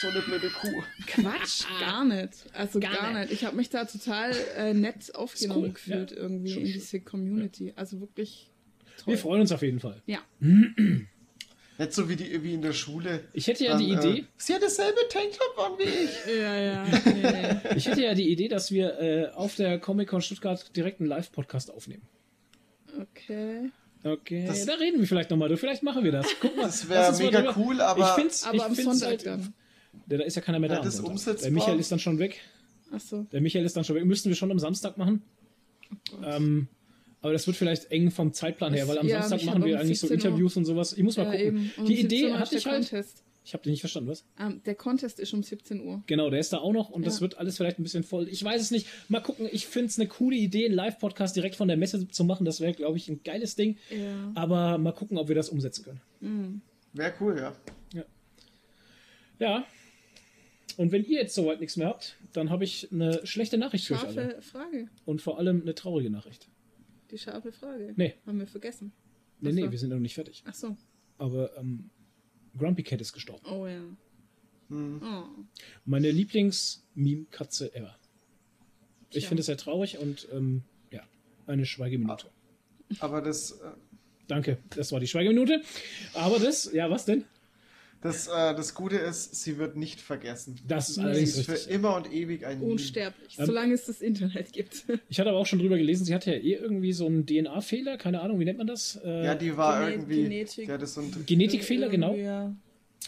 So 0.00 0.08
eine 0.08 0.20
blöde 0.20 0.48
Kuh. 0.50 0.82
Quatsch, 1.06 1.64
gar 1.80 2.04
nicht. 2.04 2.32
Also 2.52 2.80
gar, 2.80 2.92
Gar 2.92 3.20
nicht. 3.20 3.32
Ich 3.32 3.44
habe 3.44 3.56
mich 3.56 3.70
da 3.70 3.84
total 3.84 4.32
äh, 4.56 4.74
nett 4.74 5.14
aufgenommen 5.14 5.62
cool, 5.64 5.72
gefühlt 5.72 6.10
ja. 6.10 6.16
irgendwie 6.18 6.52
Schon 6.52 6.62
in 6.66 6.72
diese 6.72 7.00
Community. 7.00 7.72
Also 7.76 8.00
wirklich 8.00 8.50
toll. 8.98 9.14
Wir 9.14 9.18
freuen 9.18 9.40
uns 9.42 9.52
auf 9.52 9.62
jeden 9.62 9.80
Fall. 9.80 10.02
ja. 10.06 10.18
Nicht 11.80 11.92
so 11.94 12.08
wie, 12.08 12.16
die, 12.16 12.42
wie 12.42 12.54
in 12.54 12.62
der 12.62 12.72
Schule. 12.72 13.24
Ich 13.32 13.46
hätte 13.46 13.64
ja 13.64 13.70
Dann, 13.72 13.80
die 13.80 13.90
Idee, 13.92 14.18
Äh, 14.20 14.24
sie 14.36 14.54
hat 14.54 14.62
dasselbe 14.62 14.98
Tanktop 15.08 15.58
an 15.58 15.72
wie 15.78 15.84
ich. 15.84 16.10
Ja, 16.40 16.56
ja. 16.60 16.84
Nee. 17.64 17.76
ich 17.76 17.86
hätte 17.88 18.02
ja 18.02 18.14
die 18.14 18.30
Idee, 18.30 18.48
dass 18.48 18.70
wir 18.70 18.98
äh, 19.00 19.28
auf 19.34 19.56
der 19.56 19.78
Comic-Con 19.80 20.20
Stuttgart 20.22 20.76
direkt 20.76 21.00
einen 21.00 21.08
Live-Podcast 21.08 21.70
aufnehmen. 21.72 22.02
Okay. 23.00 23.70
Okay, 24.02 24.46
Das- 24.46 24.64
da 24.66 24.74
reden 24.74 25.00
wir 25.00 25.06
vielleicht 25.06 25.30
nochmal. 25.30 25.54
Vielleicht 25.56 25.82
machen 25.82 26.04
wir 26.04 26.12
das. 26.12 26.26
Guck 26.40 26.56
mal. 26.56 26.62
Das 26.64 26.88
wäre 26.88 27.12
mega 27.18 27.54
cool, 27.56 27.80
aber- 27.80 28.02
ich 28.02 28.08
find's, 28.10 28.44
Aber 28.44 28.54
ich 28.56 28.62
am 28.62 28.74
find's 28.74 28.98
Sonntag 29.00 29.08
halt, 29.08 29.26
dann. 29.26 29.54
Ja, 30.08 30.18
da 30.18 30.24
ist 30.24 30.36
ja 30.36 30.42
keiner 30.42 30.58
mehr 30.58 30.70
Ja, 30.70 30.76
da. 30.76 30.80
am 30.82 30.86
das 30.86 31.00
umsetzbar. 31.00 31.42
Der 31.44 31.50
Michael 31.52 31.78
ist 31.78 31.92
dann 31.92 31.98
schon 31.98 32.18
weg. 32.18 32.40
Ach 32.92 33.00
so. 33.00 33.22
Der 33.32 33.40
Michael 33.40 33.64
ist 33.64 33.76
dann 33.76 33.84
schon 33.84 33.96
weg. 33.96 34.04
Müssten 34.04 34.28
wir 34.30 34.36
schon 34.36 34.50
am 34.50 34.58
Samstag 34.58 34.96
machen. 34.98 35.22
ähm, 36.24 36.68
aber 37.22 37.32
das 37.32 37.46
wird 37.46 37.56
vielleicht 37.56 37.90
eng 37.90 38.10
vom 38.10 38.32
Zeitplan 38.32 38.72
her, 38.74 38.88
weil 38.88 38.98
am 38.98 39.06
Ja, 39.06 39.22
Samstag 39.22 39.44
machen 39.46 39.64
wir 39.64 39.74
um 39.74 39.80
eigentlich 39.80 40.00
so 40.00 40.06
17 40.06 40.26
Uhr. 40.26 40.32
Interviews 40.36 40.56
und 40.56 40.64
sowas. 40.64 40.92
Ich 40.92 41.02
muss 41.02 41.16
mal 41.16 41.24
Ja, 41.24 41.30
gucken. 41.50 41.70
um 41.78 41.84
Die 41.86 41.96
17 41.96 42.06
Idee 42.06 42.30
Uhr 42.30 42.38
hatte 42.38 42.56
ich 42.56 42.66
halt. 42.66 42.88
Contest. 42.88 43.22
Ich 43.42 43.54
habe 43.54 43.64
den 43.64 43.70
nicht 43.70 43.80
verstanden, 43.80 44.10
was? 44.10 44.24
Ähm, 44.38 44.60
der 44.66 44.74
Contest 44.74 45.18
ist 45.18 45.32
um 45.32 45.42
17 45.42 45.80
Uhr. 45.80 46.02
Genau, 46.06 46.28
der 46.30 46.40
ist 46.40 46.52
da 46.52 46.58
auch 46.58 46.72
noch 46.72 46.90
und 46.90 47.06
das 47.06 47.16
Ja. 47.16 47.20
wird 47.22 47.38
alles 47.38 47.56
vielleicht 47.56 47.78
ein 47.78 47.82
bisschen 47.82 48.04
voll. 48.04 48.28
Ich 48.28 48.44
weiß 48.44 48.60
es 48.60 48.70
nicht. 48.70 48.86
Mal 49.08 49.20
gucken. 49.20 49.48
Ich 49.50 49.66
finde 49.66 49.86
es 49.88 49.98
eine 49.98 50.08
coole 50.08 50.36
Idee, 50.36 50.66
einen 50.66 50.74
Live-Podcast 50.74 51.34
direkt 51.36 51.56
von 51.56 51.66
der 51.66 51.76
Messe 51.78 52.06
zu 52.08 52.24
machen. 52.24 52.44
Das 52.44 52.60
wäre, 52.60 52.74
glaube 52.74 52.98
ich, 52.98 53.08
ein 53.08 53.22
geiles 53.24 53.56
Ding. 53.56 53.78
Ja. 53.90 54.30
Aber 54.34 54.76
mal 54.78 54.92
gucken, 54.92 55.16
ob 55.16 55.28
wir 55.28 55.34
das 55.34 55.48
umsetzen 55.48 55.84
können. 55.84 56.62
Wäre 56.92 57.14
cool, 57.20 57.36
ja. 57.38 57.54
Ja. 59.38 59.64
Und 60.76 60.92
wenn 60.92 61.04
ihr 61.04 61.20
jetzt 61.20 61.34
soweit 61.34 61.60
nichts 61.60 61.76
mehr 61.76 61.88
habt, 61.88 62.16
dann 62.34 62.50
habe 62.50 62.64
ich 62.64 62.88
eine 62.92 63.26
schlechte 63.26 63.56
Nachricht 63.58 63.86
für 63.86 63.94
euch 63.94 64.04
alle. 64.04 64.14
Scharfe 64.32 64.42
Frage. 64.42 64.88
Und 65.06 65.22
vor 65.22 65.38
allem 65.38 65.62
eine 65.62 65.74
traurige 65.74 66.10
Nachricht. 66.10 66.48
Die 67.10 67.18
scharfe 67.18 67.52
Frage. 67.52 67.92
Nee. 67.96 68.14
Haben 68.26 68.38
wir 68.38 68.46
vergessen. 68.46 68.92
Nee, 69.40 69.50
Ach 69.50 69.54
so. 69.54 69.60
nee, 69.64 69.70
wir 69.70 69.78
sind 69.78 69.90
noch 69.90 69.98
nicht 69.98 70.14
fertig. 70.14 70.42
Ach 70.46 70.54
so. 70.54 70.76
Aber 71.18 71.56
ähm, 71.56 71.90
Grumpy 72.56 72.82
Cat 72.82 73.00
ist 73.00 73.12
gestorben. 73.12 73.44
Oh 73.46 73.66
ja. 73.66 73.82
Hm. 74.68 75.02
Oh. 75.02 75.24
Meine 75.84 76.10
Lieblings-Meme-Katze 76.10 77.74
ever. 77.74 77.96
Ich 79.10 79.20
Tja. 79.20 79.28
finde 79.28 79.40
es 79.40 79.46
sehr 79.46 79.56
traurig 79.56 79.98
und 79.98 80.28
ähm, 80.32 80.62
ja, 80.90 81.02
eine 81.46 81.66
Schweigeminute. 81.66 82.28
Aber 83.00 83.20
das, 83.20 83.52
äh, 83.52 83.70
Danke, 84.28 84.58
das 84.76 84.92
war 84.92 85.00
die 85.00 85.08
Schweigeminute. 85.08 85.60
Aber 86.14 86.38
das, 86.38 86.72
ja, 86.72 86.88
was 86.88 87.04
denn? 87.04 87.24
Das, 88.02 88.28
äh, 88.28 88.54
das 88.54 88.74
Gute 88.74 88.96
ist, 88.96 89.34
sie 89.34 89.58
wird 89.58 89.76
nicht 89.76 90.00
vergessen. 90.00 90.58
Das 90.66 90.88
ist 90.88 90.94
Sie 90.94 91.00
allerdings 91.02 91.36
ist 91.36 91.44
für 91.46 91.52
richtig. 91.52 91.72
immer 91.74 91.96
und 91.96 92.10
ewig 92.12 92.46
ein. 92.46 92.62
Unsterblich, 92.62 93.38
Ähm, 93.38 93.44
solange 93.46 93.74
es 93.74 93.84
das 93.84 94.00
Internet 94.00 94.52
gibt. 94.54 94.84
Ich 95.10 95.20
hatte 95.20 95.28
aber 95.28 95.38
auch 95.38 95.46
schon 95.46 95.58
drüber 95.58 95.76
gelesen, 95.76 96.06
sie 96.06 96.14
hatte 96.14 96.30
ja 96.34 96.38
eh 96.38 96.54
irgendwie 96.54 96.92
so 96.94 97.04
einen 97.06 97.26
DNA-Fehler, 97.26 97.98
keine 97.98 98.22
Ahnung, 98.22 98.40
wie 98.40 98.46
nennt 98.46 98.56
man 98.58 98.66
das? 98.66 98.98
Äh, 99.04 99.24
Ja, 99.26 99.34
die 99.34 99.54
war 99.56 99.80
Gene- 99.80 99.92
irgendwie. 99.92 100.22
Genetik. 100.22 100.66
Die 100.66 100.72
hatte 100.72 100.86
so 100.86 101.02
ein, 101.02 101.24
Genetikfehler, 101.26 101.90
genau. 101.90 102.14
Ja. 102.14 102.54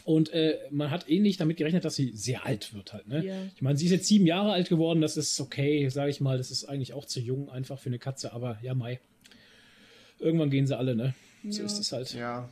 Und 0.04 0.30
äh, 0.32 0.58
man 0.70 0.90
hat 0.90 1.08
eh 1.08 1.20
nicht 1.20 1.40
damit 1.40 1.56
gerechnet, 1.58 1.84
dass 1.86 1.94
sie 1.94 2.12
sehr 2.14 2.44
alt 2.44 2.74
wird 2.74 2.92
halt. 2.92 3.06
Ne? 3.08 3.24
Ja. 3.24 3.36
Ich 3.54 3.62
meine, 3.62 3.78
sie 3.78 3.86
ist 3.86 3.92
jetzt 3.92 4.06
sieben 4.08 4.26
Jahre 4.26 4.52
alt 4.52 4.68
geworden, 4.68 5.00
das 5.00 5.16
ist 5.16 5.40
okay, 5.40 5.88
sage 5.88 6.10
ich 6.10 6.20
mal. 6.20 6.36
Das 6.38 6.50
ist 6.50 6.64
eigentlich 6.64 6.92
auch 6.92 7.04
zu 7.06 7.20
jung 7.20 7.48
einfach 7.50 7.78
für 7.78 7.88
eine 7.88 7.98
Katze, 7.98 8.32
aber 8.34 8.58
ja, 8.62 8.74
Mai. 8.74 9.00
Irgendwann 10.18 10.50
gehen 10.50 10.66
sie 10.66 10.76
alle, 10.76 10.94
ne? 10.94 11.14
So 11.48 11.60
Ja. 11.60 11.66
ist 11.66 11.78
es 11.78 11.92
halt. 11.92 12.12
ja. 12.14 12.48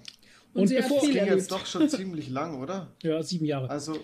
Und, 0.53 0.63
Und 0.63 0.67
sie 0.69 0.77
bevor- 0.77 0.97
hat 0.99 1.05
viel 1.05 1.13
Ging 1.13 1.19
erlebt. 1.21 1.37
jetzt 1.39 1.51
doch 1.53 1.65
schon 1.67 1.89
ziemlich 1.89 2.29
lang, 2.29 2.61
oder? 2.61 2.93
Ja, 3.03 3.23
sieben 3.23 3.45
Jahre. 3.47 3.71
Also, 3.71 3.99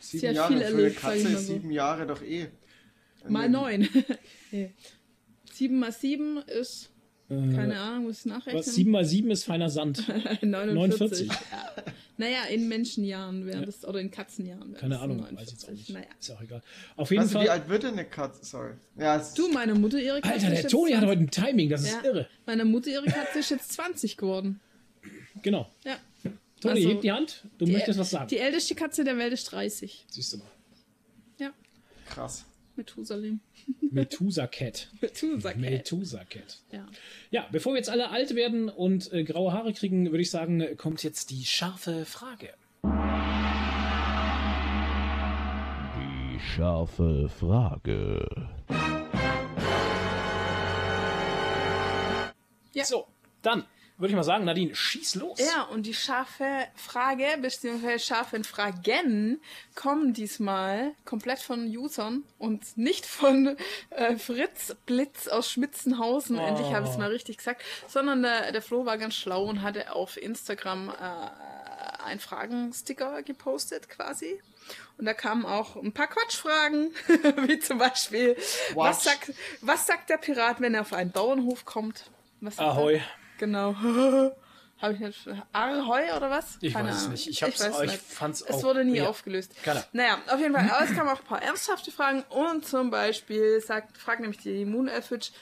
sieben 0.00 0.28
hat 0.28 0.34
Jahre 0.36 0.48
viel 0.52 0.58
für 0.62 0.66
eine 0.66 0.76
erlebt, 0.76 0.96
ich 0.96 1.02
Katze 1.02 1.28
ist 1.28 1.46
so. 1.46 1.52
sieben 1.52 1.70
Jahre 1.70 2.06
doch 2.06 2.22
eh. 2.22 2.48
Mal 3.28 3.48
neun. 3.48 3.88
Sieben 5.52 5.78
mal 5.78 5.92
sieben 5.92 6.38
ist, 6.38 6.90
keine 7.28 7.78
Ahnung, 7.78 8.04
muss 8.04 8.20
ich 8.20 8.26
nachrechnen? 8.26 8.58
Was? 8.60 8.74
Sieben 8.74 8.90
mal 8.90 9.04
sieben 9.04 9.30
ist 9.30 9.44
feiner 9.44 9.68
Sand. 9.70 10.06
49. 10.42 10.48
49. 10.74 11.28
Ja. 11.28 11.34
Naja, 12.18 12.44
in 12.50 12.68
Menschenjahren 12.68 13.46
wären 13.46 13.64
das, 13.64 13.84
oder 13.84 14.00
in 14.00 14.10
Katzenjahren 14.10 14.72
wären 14.72 14.80
Keine 14.80 14.94
das 14.94 15.02
Ahnung, 15.02 15.16
49. 15.18 15.38
weiß 15.40 15.46
ich 15.48 15.52
jetzt 15.52 15.64
auch 15.68 15.72
nicht. 15.72 15.90
Naja. 15.90 16.06
Ist 16.18 16.28
ja 16.28 16.34
auch 16.36 16.42
egal. 16.42 16.62
Auf 16.96 17.10
jeden 17.10 17.22
Weißt 17.24 17.34
du, 17.34 17.40
wie 17.40 17.46
Fall. 17.46 17.58
alt 17.60 17.68
wird 17.68 17.82
denn 17.84 17.92
eine 17.92 18.04
Katze? 18.06 18.44
Sorry. 18.44 18.72
Ja, 18.98 19.24
Du, 19.36 19.48
meine 19.52 19.74
Mutter, 19.74 19.98
ihre 20.00 20.20
Katze 20.20 20.34
Alter, 20.34 20.46
ist 20.46 20.52
der 20.52 20.60
jetzt 20.62 20.70
Toni 20.70 20.92
hat 20.92 21.00
20. 21.04 21.08
heute 21.08 21.20
ein 21.20 21.30
Timing, 21.46 21.68
das 21.70 21.82
ist 21.82 21.92
ja. 21.92 22.04
irre. 22.04 22.28
Meine 22.46 22.64
Mutter, 22.64 22.90
ihre 22.90 23.06
Katze 23.06 23.38
ist 23.38 23.50
jetzt 23.50 23.72
20 23.72 24.16
geworden. 24.16 24.60
Genau. 25.42 25.68
Ja. 25.84 25.96
Toni, 26.60 26.76
Also, 26.78 26.88
heb 26.90 27.00
die 27.00 27.10
Hand. 27.12 27.44
Du 27.58 27.64
Die- 27.64 27.72
möchtest 27.72 27.98
was 27.98 28.10
sagen. 28.10 28.28
Die 28.28 28.38
älteste 28.38 28.74
Katze 28.76 29.02
der 29.04 29.16
Welt 29.18 29.32
ist 29.32 29.44
30. 29.50 30.04
Siehst 30.08 30.32
du 30.32 30.36
mal. 30.38 30.46
Ja, 31.38 31.52
krass. 32.08 32.44
Methusalem. 32.76 33.40
Methusa 33.90 34.46
Cat. 34.46 34.88
Methusalem. 35.00 35.60
Methusa 35.60 36.24
Cat. 36.24 36.60
Ja. 36.70 36.86
Ja, 37.30 37.48
bevor 37.50 37.72
wir 37.74 37.78
jetzt 37.78 37.90
alle 37.90 38.10
alt 38.10 38.34
werden 38.36 38.68
und 38.68 39.12
äh, 39.12 39.24
graue 39.24 39.52
Haare 39.52 39.72
kriegen, 39.72 40.06
würde 40.06 40.22
ich 40.22 40.30
sagen, 40.30 40.64
kommt 40.76 41.02
jetzt 41.02 41.30
die 41.30 41.44
scharfe 41.44 42.04
Frage. 42.04 42.54
Die 45.98 46.40
scharfe 46.40 47.28
Frage. 47.28 48.26
Ja. 52.72 52.84
So, 52.84 53.06
dann 53.42 53.64
würde 53.98 54.12
ich 54.12 54.16
mal 54.16 54.24
sagen, 54.24 54.44
Nadine, 54.44 54.74
schieß 54.74 55.16
los. 55.16 55.38
Ja, 55.38 55.62
und 55.64 55.84
die 55.84 55.94
scharfe 55.94 56.66
Frage, 56.74 57.24
beziehungsweise 57.40 57.98
scharfen 58.04 58.44
Fragen, 58.44 59.40
kommen 59.74 60.12
diesmal 60.12 60.92
komplett 61.04 61.38
von 61.38 61.66
Usern 61.66 62.24
und 62.38 62.76
nicht 62.76 63.06
von 63.06 63.56
äh, 63.90 64.16
Fritz 64.16 64.74
Blitz 64.86 65.28
aus 65.28 65.50
Schmitzenhausen, 65.50 66.38
endlich 66.38 66.72
habe 66.72 66.86
ich 66.86 66.92
es 66.92 66.98
mal 66.98 67.10
richtig 67.10 67.38
gesagt, 67.38 67.62
sondern 67.86 68.22
der, 68.22 68.52
der 68.52 68.62
Flo 68.62 68.86
war 68.86 68.98
ganz 68.98 69.14
schlau 69.14 69.44
und 69.44 69.62
hatte 69.62 69.94
auf 69.94 70.16
Instagram 70.16 70.88
äh, 70.88 72.02
einen 72.04 72.20
Fragensticker 72.20 73.22
gepostet 73.22 73.88
quasi. 73.88 74.40
Und 74.98 75.06
da 75.06 75.14
kamen 75.14 75.44
auch 75.44 75.76
ein 75.76 75.92
paar 75.92 76.06
Quatschfragen, 76.06 76.92
wie 77.46 77.58
zum 77.58 77.78
Beispiel, 77.78 78.36
was 78.74 79.04
sagt, 79.04 79.32
was 79.60 79.86
sagt 79.86 80.10
der 80.10 80.18
Pirat, 80.18 80.60
wenn 80.60 80.74
er 80.74 80.82
auf 80.82 80.92
einen 80.92 81.10
Bauernhof 81.10 81.64
kommt? 81.64 82.10
Was 82.40 82.56
sagt 82.56 82.68
er? 82.68 82.74
Genau. 83.42 83.74
Habe 84.80 84.94
ich 84.94 85.00
nicht. 85.00 85.26
Ahoi 85.52 86.12
oder 86.16 86.30
was? 86.30 86.58
Ich 86.60 86.72
Keine 86.72 86.88
weiß 86.90 86.94
es 86.94 87.00
Ahnung. 87.02 87.12
nicht. 87.14 87.26
Ich 87.28 87.42
hab's- 87.42 87.58
weiß 87.60 87.74
aber 87.74 87.84
ich 87.86 87.90
nicht. 87.90 88.02
fand's 88.04 88.40
Es 88.40 88.54
auch- 88.56 88.62
wurde 88.62 88.84
nie 88.84 88.98
ja. 88.98 89.08
aufgelöst. 89.08 89.52
Keine 89.64 89.80
Ahnung. 89.80 89.88
Naja, 89.92 90.18
auf 90.28 90.38
jeden 90.40 90.54
Fall. 90.54 90.70
Aber 90.70 90.84
es 90.84 90.92
kamen 90.96 91.08
auch 91.08 91.18
ein 91.18 91.26
paar 91.26 91.42
ernsthafte 91.42 91.90
Fragen. 91.90 92.22
Und 92.30 92.64
zum 92.64 92.90
Beispiel 92.90 93.60
sagt, 93.60 93.98
fragt 93.98 94.20
nämlich 94.20 94.38
die 94.40 94.64
Moon 94.64 94.86
Elfitch, 94.86 95.32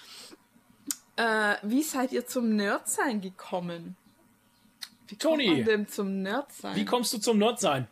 äh, 1.17 1.57
wie 1.63 1.83
seid 1.83 2.13
ihr 2.13 2.27
zum 2.27 2.57
Nerdsein 2.57 3.21
gekommen? 3.21 3.97
Wie 5.09 5.17
kommt 5.19 5.35
Toni, 5.41 5.51
man 5.57 5.65
denn 5.67 5.89
zum 5.89 6.23
Nerdsein? 6.23 6.75
Wie 6.77 6.87
kommst 6.87 7.13
du 7.13 7.19
zum 7.19 7.37
Nerdsein? 7.37 7.87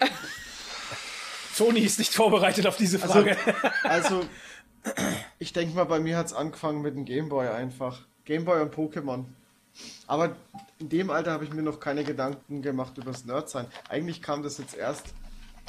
Toni 1.56 1.80
ist 1.80 1.98
nicht 2.00 2.12
vorbereitet 2.14 2.66
auf 2.66 2.76
diese 2.76 2.98
Frage. 2.98 3.36
Also, 3.84 4.24
ich 5.38 5.52
denke 5.52 5.74
mal, 5.76 5.84
bei 5.84 6.00
mir 6.00 6.16
hat 6.16 6.26
es 6.26 6.32
angefangen 6.32 6.80
mit 6.82 6.94
dem 6.96 7.04
Gameboy 7.04 7.48
einfach. 7.48 8.00
Gameboy 8.30 8.62
und 8.62 8.72
Pokémon. 8.72 9.24
Aber 10.06 10.36
in 10.78 10.88
dem 10.88 11.10
Alter 11.10 11.32
habe 11.32 11.42
ich 11.42 11.52
mir 11.52 11.62
noch 11.62 11.80
keine 11.80 12.04
Gedanken 12.04 12.62
gemacht 12.62 12.96
über 12.96 13.10
das 13.10 13.24
Nerdsein. 13.24 13.66
Eigentlich 13.88 14.22
kam 14.22 14.44
das 14.44 14.58
jetzt 14.58 14.76
erst, 14.76 15.06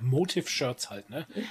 Motive-Shirts 0.00 0.88
halt, 0.90 1.10
ne? 1.10 1.26
Ich 1.34 1.44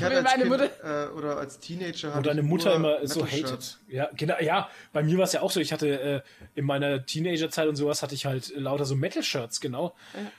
Wie 0.00 0.04
hatte 0.04 0.16
als 0.16 0.24
meine 0.24 0.44
kind, 0.44 0.48
Mutter. 0.48 1.08
äh, 1.08 1.12
oder 1.12 1.38
als 1.38 1.58
Teenager 1.58 2.14
hatte 2.14 2.28
deine 2.28 2.42
ich 2.42 2.46
Mutter 2.46 2.78
nur 2.78 2.98
immer 3.00 3.06
so 3.08 3.26
hatet. 3.26 3.78
Ja, 3.88 4.08
genau, 4.16 4.36
ja, 4.40 4.68
bei 4.92 5.02
mir 5.02 5.18
war 5.18 5.24
es 5.24 5.32
ja 5.32 5.40
auch 5.40 5.50
so. 5.50 5.58
Ich 5.58 5.72
hatte 5.72 5.88
äh, 6.00 6.20
in 6.54 6.64
meiner 6.64 7.04
Teenagerzeit 7.04 7.66
und 7.68 7.76
sowas 7.76 8.02
hatte 8.02 8.14
ich 8.14 8.26
halt 8.26 8.52
lauter 8.56 8.84
so 8.84 8.94
Metal-Shirts, 8.94 9.60
genau. 9.60 9.94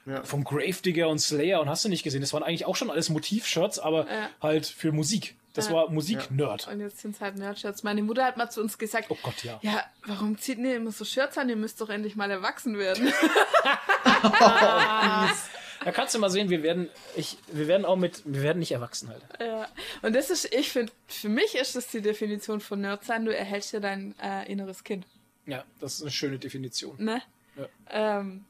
Ja. 0.06 0.24
Vom 0.24 0.44
Gravedigger 0.44 1.10
und 1.10 1.20
Slayer 1.20 1.60
und 1.60 1.70
hast 1.70 1.84
du 1.84 1.90
nicht 1.90 2.04
gesehen. 2.04 2.22
Das 2.22 2.32
waren 2.34 2.44
eigentlich 2.44 2.66
auch 2.66 2.76
schon 2.76 2.90
alles 2.92 3.10
Motiv-Shirts, 3.10 3.80
aber 3.80 4.06
Ja. 4.10 4.30
halt 4.42 4.66
für 4.66 4.92
Musik. 4.92 5.36
Das 5.56 5.68
Ja. 5.68 5.74
war 5.76 5.90
Musik-Nerd. 5.92 6.68
Und 6.68 6.80
jetzt 6.80 7.00
sind 7.02 7.14
es 7.16 7.22
halt 7.22 7.38
Nerdshirts. 7.38 7.84
Meine 7.84 8.02
Mutter 8.02 8.24
hat 8.26 8.38
mal 8.38 8.50
zu 8.50 8.60
uns 8.62 8.78
gesagt, 8.80 9.08
Oh 9.10 9.18
Gott, 9.22 9.44
ja. 9.44 9.60
ja, 9.62 9.84
warum 10.08 10.38
zieht 10.40 10.58
ihr 10.58 10.78
immer 10.78 10.92
so 10.92 11.06
Shirts 11.06 11.38
an? 11.38 11.48
Ihr 11.50 11.56
müsst 11.58 11.80
doch 11.82 11.90
endlich 11.90 12.16
mal 12.16 12.32
erwachsen 12.32 12.78
werden. 12.80 13.14
Da 15.84 15.92
kannst 15.92 16.16
du 16.16 16.20
mal 16.20 16.30
sehen, 16.30 16.50
wir 16.50 16.64
werden, 16.64 16.90
ich, 17.16 17.38
wir 17.52 17.68
werden 17.68 17.86
auch 17.86 17.96
mit, 17.96 18.22
wir 18.26 18.42
werden 18.42 18.60
nicht 18.60 18.72
erwachsen 18.72 19.10
halt. 19.10 19.22
ja. 19.40 19.68
Und 20.02 20.16
das 20.16 20.30
ist, 20.30 20.54
ich 20.54 20.72
finde, 20.72 20.92
für 21.08 21.30
mich 21.30 21.56
ist 21.56 21.76
das 21.76 21.88
die 21.88 22.02
Definition 22.02 22.60
von 22.60 22.82
Nerd 22.82 23.04
sein. 23.04 23.26
Du 23.26 23.36
erhältst 23.36 23.74
ja 23.74 23.80
dein 23.80 24.16
äh, 24.22 24.52
inneres 24.52 24.84
Kind. 24.84 25.06
Ja, 25.46 25.64
das 25.80 25.96
ist 25.96 26.02
eine 26.02 26.12
schöne 26.12 26.40
Definition. 26.40 26.96
Ne? 27.04 27.22
Ja. 27.56 28.20
Ähm, 28.20 28.46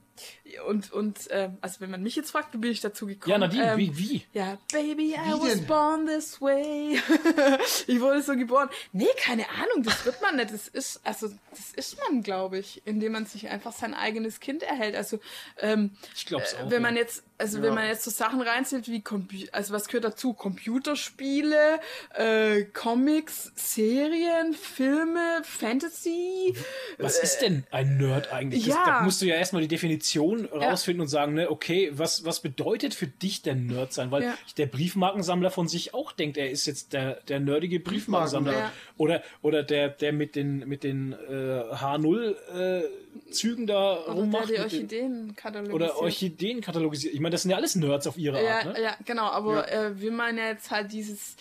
und, 0.68 0.92
und 0.92 1.28
ähm, 1.32 1.58
also 1.62 1.82
wenn 1.82 1.90
man 1.90 2.04
mich 2.04 2.16
jetzt 2.16 2.32
fragt, 2.32 2.54
wie 2.54 2.58
bin 2.58 2.72
ich 2.72 2.82
dazu 2.82 3.08
gekommen? 3.08 3.32
Ja, 3.32 3.38
Nadine, 3.38 3.72
ähm, 3.74 3.78
wie, 3.78 3.98
wie? 3.98 4.26
Ja, 4.34 4.58
Baby, 4.72 5.14
I 5.14 5.18
Wie 5.18 5.42
was 5.42 5.56
denn? 5.56 5.66
born 5.66 6.06
this 6.06 6.42
way. 6.42 7.00
ich 7.88 8.00
wurde 8.00 8.22
so 8.22 8.36
geboren. 8.36 8.70
Nee, 8.92 9.08
keine 9.18 9.50
Ahnung, 9.50 9.84
das 9.84 10.06
wird 10.06 10.22
man 10.22 10.36
nicht. 10.36 10.54
Das 10.54 10.68
ist, 10.68 11.02
also, 11.04 11.30
das 11.52 11.72
ist 11.76 11.98
man, 12.00 12.22
glaube 12.22 12.60
ich, 12.60 12.82
indem 12.86 13.14
man 13.14 13.26
sich 13.26 13.50
einfach 13.50 13.74
sein 13.74 13.94
eigenes 13.94 14.40
Kind 14.40 14.64
erhält. 14.64 14.96
Also, 14.96 15.20
ähm, 15.60 15.92
Ich 16.16 16.26
glaub's 16.26 16.54
äh, 16.54 16.58
auch. 16.58 16.66
wenn 16.66 16.74
ja. 16.74 16.80
man 16.90 16.96
jetzt, 16.96 17.24
also 17.44 17.58
Ja. 17.58 17.64
wenn 17.66 17.74
man 17.76 17.88
jetzt 17.88 18.04
so 18.04 18.10
Sachen 18.12 18.42
reinzählt 18.42 18.88
wie 18.88 19.02
Compu 19.02 19.36
also 19.52 19.74
was 19.74 19.88
gehört 19.88 20.06
dazu? 20.06 20.34
Computerspiele, 20.34 21.80
äh, 22.16 22.64
Comics, 22.74 23.52
Serien, 23.56 24.54
Filme, 24.54 25.42
Fantasy. 25.44 26.54
Was 26.98 27.20
ist 27.20 27.40
denn 27.40 27.66
ein 27.72 27.98
Nerd 27.98 28.32
eigentlich? 28.32 28.66
Das, 28.66 28.76
Ja. 28.76 28.86
da 28.86 29.02
musst 29.04 29.22
du 29.22 29.26
ja 29.26 29.36
erstmal 29.36 29.62
die 29.62 29.68
Definition 29.68 30.46
rausfinden 30.46 31.02
und 31.02 31.08
sagen, 31.08 31.34
ne, 31.34 31.50
okay, 31.52 31.92
was, 31.94 32.24
was 32.26 32.40
bedeutet 32.40 32.94
für 32.94 33.08
dich 33.08 33.42
denn 33.42 33.68
Nerd 33.68 33.92
sein? 33.94 34.12
Weil 34.12 34.24
Ja. 34.24 34.38
der 34.58 34.68
Briefmarkensammler 34.68 35.52
von 35.52 35.68
sich 35.68 35.94
auch 35.94 36.12
denkt, 36.12 36.38
er 36.38 36.50
ist 36.50 36.66
jetzt 36.66 36.94
der, 36.94 37.16
der 37.28 37.40
nerdige 37.40 37.80
Briefmarkensammler. 37.80 38.54
Ja. 38.54 38.72
Oder, 38.98 39.24
oder 39.42 39.64
der, 39.64 39.90
der 39.90 40.14
mit 40.14 40.36
den, 40.36 40.60
mit 40.68 40.84
den 40.84 41.14
äh, 41.14 41.76
H0 41.76 42.36
äh, 42.56 42.84
Zügen 43.32 43.68
da 43.68 44.00
Oder 44.06 44.14
rummacht. 44.14 44.50
der 44.50 44.58
die 44.58 44.64
Orchideen 44.64 45.36
katalogisiert. 45.36 45.76
Oder 45.76 45.98
Orchideen 45.98 46.62
katalogisiert. 46.62 47.14
Ich 47.14 47.20
meine, 47.20 47.33
das 47.34 47.42
sind 47.44 47.52
ja 47.52 47.58
alles 47.58 47.76
Nerds 47.76 48.08
auf 48.08 48.18
ihre 48.18 48.44
Ja, 48.44 48.58
Art, 48.60 48.66
ne? 48.74 48.82
ja, 48.82 48.96
genau, 49.06 49.26
aber 49.26 49.70
Äh, 49.72 50.00
wir 50.00 50.12
meinen 50.12 50.38
ja 50.38 50.48
jetzt 50.48 50.72
halt 50.72 50.92
dieses, 50.94 51.36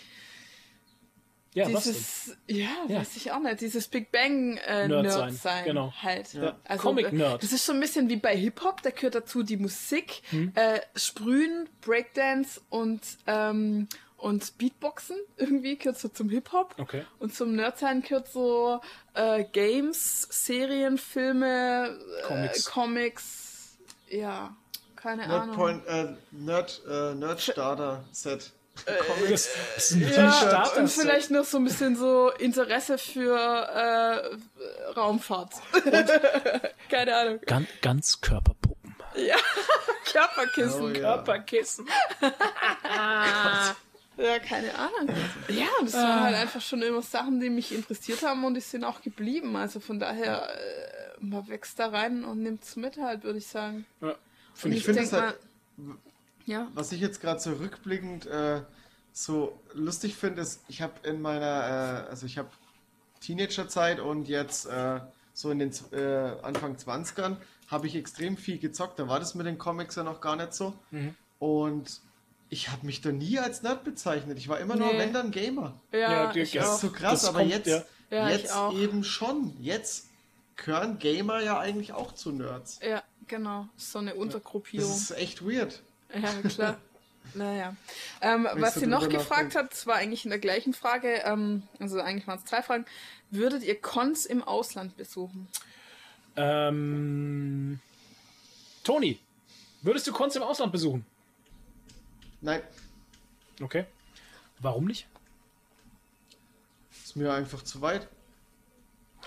Ja, 1.55 1.66
dieses, 1.66 2.35
ja, 2.47 2.69
Ja. 2.89 3.01
weiß 3.01 3.14
ich 3.16 3.31
auch 3.31 3.39
nicht, 3.40 3.60
dieses 3.60 3.86
Big 3.86 4.10
Bang 4.10 4.56
äh, 4.56 4.89
Nerd 4.89 5.02
Nerd, 5.02 5.12
sein, 5.12 5.32
sein, 5.35 5.64
genau. 5.66 5.93
halt. 6.02 6.32
Ja. 6.32 6.59
Also, 6.64 6.82
Comic-Nerd. 6.82 7.35
äh, 7.35 7.39
Das 7.43 7.52
ist 7.52 7.66
so 7.66 7.74
ein 7.74 7.81
bisschen 7.81 8.09
wie 8.09 8.16
bei 8.16 8.35
Hip-Hop, 8.35 8.81
da 8.82 8.89
gehört 8.89 9.14
dazu 9.16 9.43
die 9.43 9.59
Musik, 9.59 10.23
Hm. 10.31 10.52
äh, 10.55 10.81
Sprühen, 10.97 11.69
Breakdance 11.82 12.59
und, 12.70 13.02
ähm, 13.27 13.86
und 14.16 14.56
Beatboxen 14.56 15.16
irgendwie 15.36 15.77
gehört 15.77 15.98
so 15.98 16.09
zum 16.09 16.31
Hip-Hop. 16.31 16.74
Okay. 16.78 17.05
Und 17.19 17.35
zum 17.35 17.55
Nerdsein 17.55 18.01
gehört 18.01 18.28
so 18.28 18.81
äh, 19.12 19.44
Games, 19.52 20.27
Serien, 20.31 20.97
Filme, 20.97 21.98
Comics. 22.28 22.66
Äh, 22.66 22.70
Comics, 22.70 23.78
ja, 24.09 24.56
keine 25.03 25.24
Ahnung. 25.24 25.47
Nerdpoint, 25.47 25.87
äh, 25.87 26.07
Nerd, 26.31 26.83
äh, 26.89 27.15
Nerdstarter 27.15 28.05
Set. 28.12 28.53
Das, 28.87 29.49
das 29.74 29.91
ist 29.91 29.93
ein 29.93 30.01
Ja, 30.01 30.33
Starter. 30.33 30.81
und 30.81 30.89
vielleicht 30.91 31.31
noch 31.31 31.45
so 31.45 31.59
ein 31.59 31.65
bisschen 31.65 31.95
so 31.95 32.31
Interesse 32.39 32.97
für 32.97 33.37
äh, 33.37 34.93
Raumfahrt. 34.97 35.53
Keine 36.91 37.16
Ahnung. 37.16 37.41
Ganz, 37.47 37.69
Ganzkörperpuppen. 37.83 38.97
Körperkissen. 40.12 40.83
Oh, 40.83 40.89
ja. 40.89 41.01
Körperkissen. 41.01 41.87
Ja, 44.19 44.39
keine 44.39 44.74
Ahnung. 44.79 45.09
Ja, 45.49 45.66
das 45.81 45.95
waren 45.95 46.24
halt 46.24 46.37
einfach 46.37 46.61
schon 46.61 46.83
immer 46.83 47.01
Sachen, 47.01 47.41
die 47.41 47.49
mich 47.49 47.74
interessiert 47.74 48.23
haben 48.23 48.45
und 48.45 48.53
die 48.55 48.61
sind 48.61 48.85
auch 48.85 49.01
geblieben. 49.01 49.57
Also 49.57 49.81
von 49.81 49.99
daher, 49.99 50.49
äh, 50.55 51.16
man 51.19 51.49
wächst 51.49 51.79
da 51.79 51.89
rein 51.89 52.23
und 52.23 52.43
nimmt 52.43 52.62
es 52.62 52.77
mit 52.77 52.99
halt, 52.99 53.24
würde 53.24 53.39
ich 53.39 53.47
sagen. 53.47 53.87
Ja, 54.03 54.15
Und 54.65 54.70
Ich 54.73 54.79
ich. 54.79 54.85
finde 54.85 55.03
es 55.03 55.12
halt, 55.12 55.37
Ja. 56.47 56.69
was 56.74 56.93
ich 56.93 57.01
jetzt 57.01 57.20
gerade 57.20 57.41
so 57.41 57.53
rückblickend 57.53 58.27
äh, 58.27 58.62
so 59.12 59.59
lustig 59.74 60.16
finde, 60.16 60.43
ist, 60.43 60.61
ich 60.69 60.81
habe 60.83 60.93
in 61.09 61.20
meiner, 61.20 62.05
äh, 62.07 62.11
also 62.11 62.27
ich 62.27 62.39
habe 62.39 62.49
Teenagerzeit 63.20 64.01
und 64.01 64.29
jetzt 64.29 64.66
äh, 64.66 65.01
so 65.35 65.51
in 65.51 65.59
den 65.59 65.73
äh, 65.93 66.35
Anfang 66.43 66.77
20ern 66.77 67.37
habe 67.69 67.87
ich 67.87 67.95
extrem 67.97 68.37
viel 68.37 68.59
gezockt. 68.59 68.99
Da 68.99 69.09
war 69.09 69.19
das 69.20 69.35
mit 69.35 69.47
den 69.47 69.59
Comics 69.59 69.95
ja 69.97 70.03
noch 70.03 70.20
gar 70.20 70.37
nicht 70.37 70.53
so. 70.55 70.74
Mhm. 70.91 71.15
Und 71.39 72.01
ich 72.51 72.69
habe 72.70 72.85
mich 72.85 73.01
da 73.01 73.12
nie 73.12 73.39
als 73.39 73.62
Nerd 73.62 73.85
bezeichnet. 73.85 74.37
Ich 74.39 74.49
war 74.49 74.59
immer 74.61 74.77
nur, 74.77 74.93
Nee. 74.93 74.99
wenn 74.99 75.12
dann 75.12 75.31
Gamer. 75.31 75.73
Ja, 75.93 75.99
Ja, 76.31 76.35
ich 76.35 76.53
Das 76.53 76.66
auch. 76.69 76.74
ist 76.74 76.81
so 76.83 76.91
krass, 76.91 77.20
Das 77.23 77.29
aber 77.31 77.39
kommt, 77.41 77.51
jetzt, 77.53 77.66
ja. 77.69 77.83
Ja, 78.11 78.29
jetzt 78.29 78.55
eben 78.74 79.05
schon. 79.05 79.55
Jetzt 79.61 80.09
gehören 80.57 80.99
Gamer 80.99 81.41
ja 81.41 81.59
eigentlich 81.59 81.95
auch 81.95 82.12
zu 82.12 82.31
Nerds. 82.31 82.79
Ja, 82.83 83.03
genau. 83.28 83.69
So 83.77 83.99
eine 83.99 84.11
Das 84.11 84.19
Untergruppierung. 84.19 84.90
ist 84.90 85.11
echt 85.12 85.43
weird. 85.44 85.82
Ja, 86.15 86.49
klar. 86.49 86.78
Naja. 87.35 87.77
Ähm, 88.20 88.47
was 88.55 88.74
sie 88.74 88.86
noch 88.86 89.09
gefragt 89.09 89.55
hat, 89.55 89.70
das 89.70 89.86
war 89.86 89.94
eigentlich 89.94 90.24
in 90.24 90.31
der 90.31 90.40
gleichen 90.40 90.74
Frage, 90.74 91.23
ähm, 91.24 91.62
also 91.78 91.99
eigentlich 92.01 92.27
waren 92.27 92.39
es 92.39 92.44
zwei 92.44 92.62
Fragen. 92.62 92.85
Würdet 93.31 93.62
ihr 93.62 93.81
Cons 93.81 94.27
im 94.27 94.43
Ausland 94.43 94.97
besuchen? 94.97 95.47
Ähm, 96.36 97.78
Toni, 98.82 99.19
würdest 99.82 100.07
du 100.09 100.12
Cons 100.12 100.35
im 100.36 100.43
Ausland 100.43 100.73
besuchen? 100.73 101.07
Nein, 102.40 102.61
Okay. 103.62 103.86
Warum 104.59 104.86
nicht? 104.86 105.07
ist 107.05 107.16
mir 107.16 107.32
einfach 107.32 107.62
zu 107.62 107.81
weit. 107.81 108.09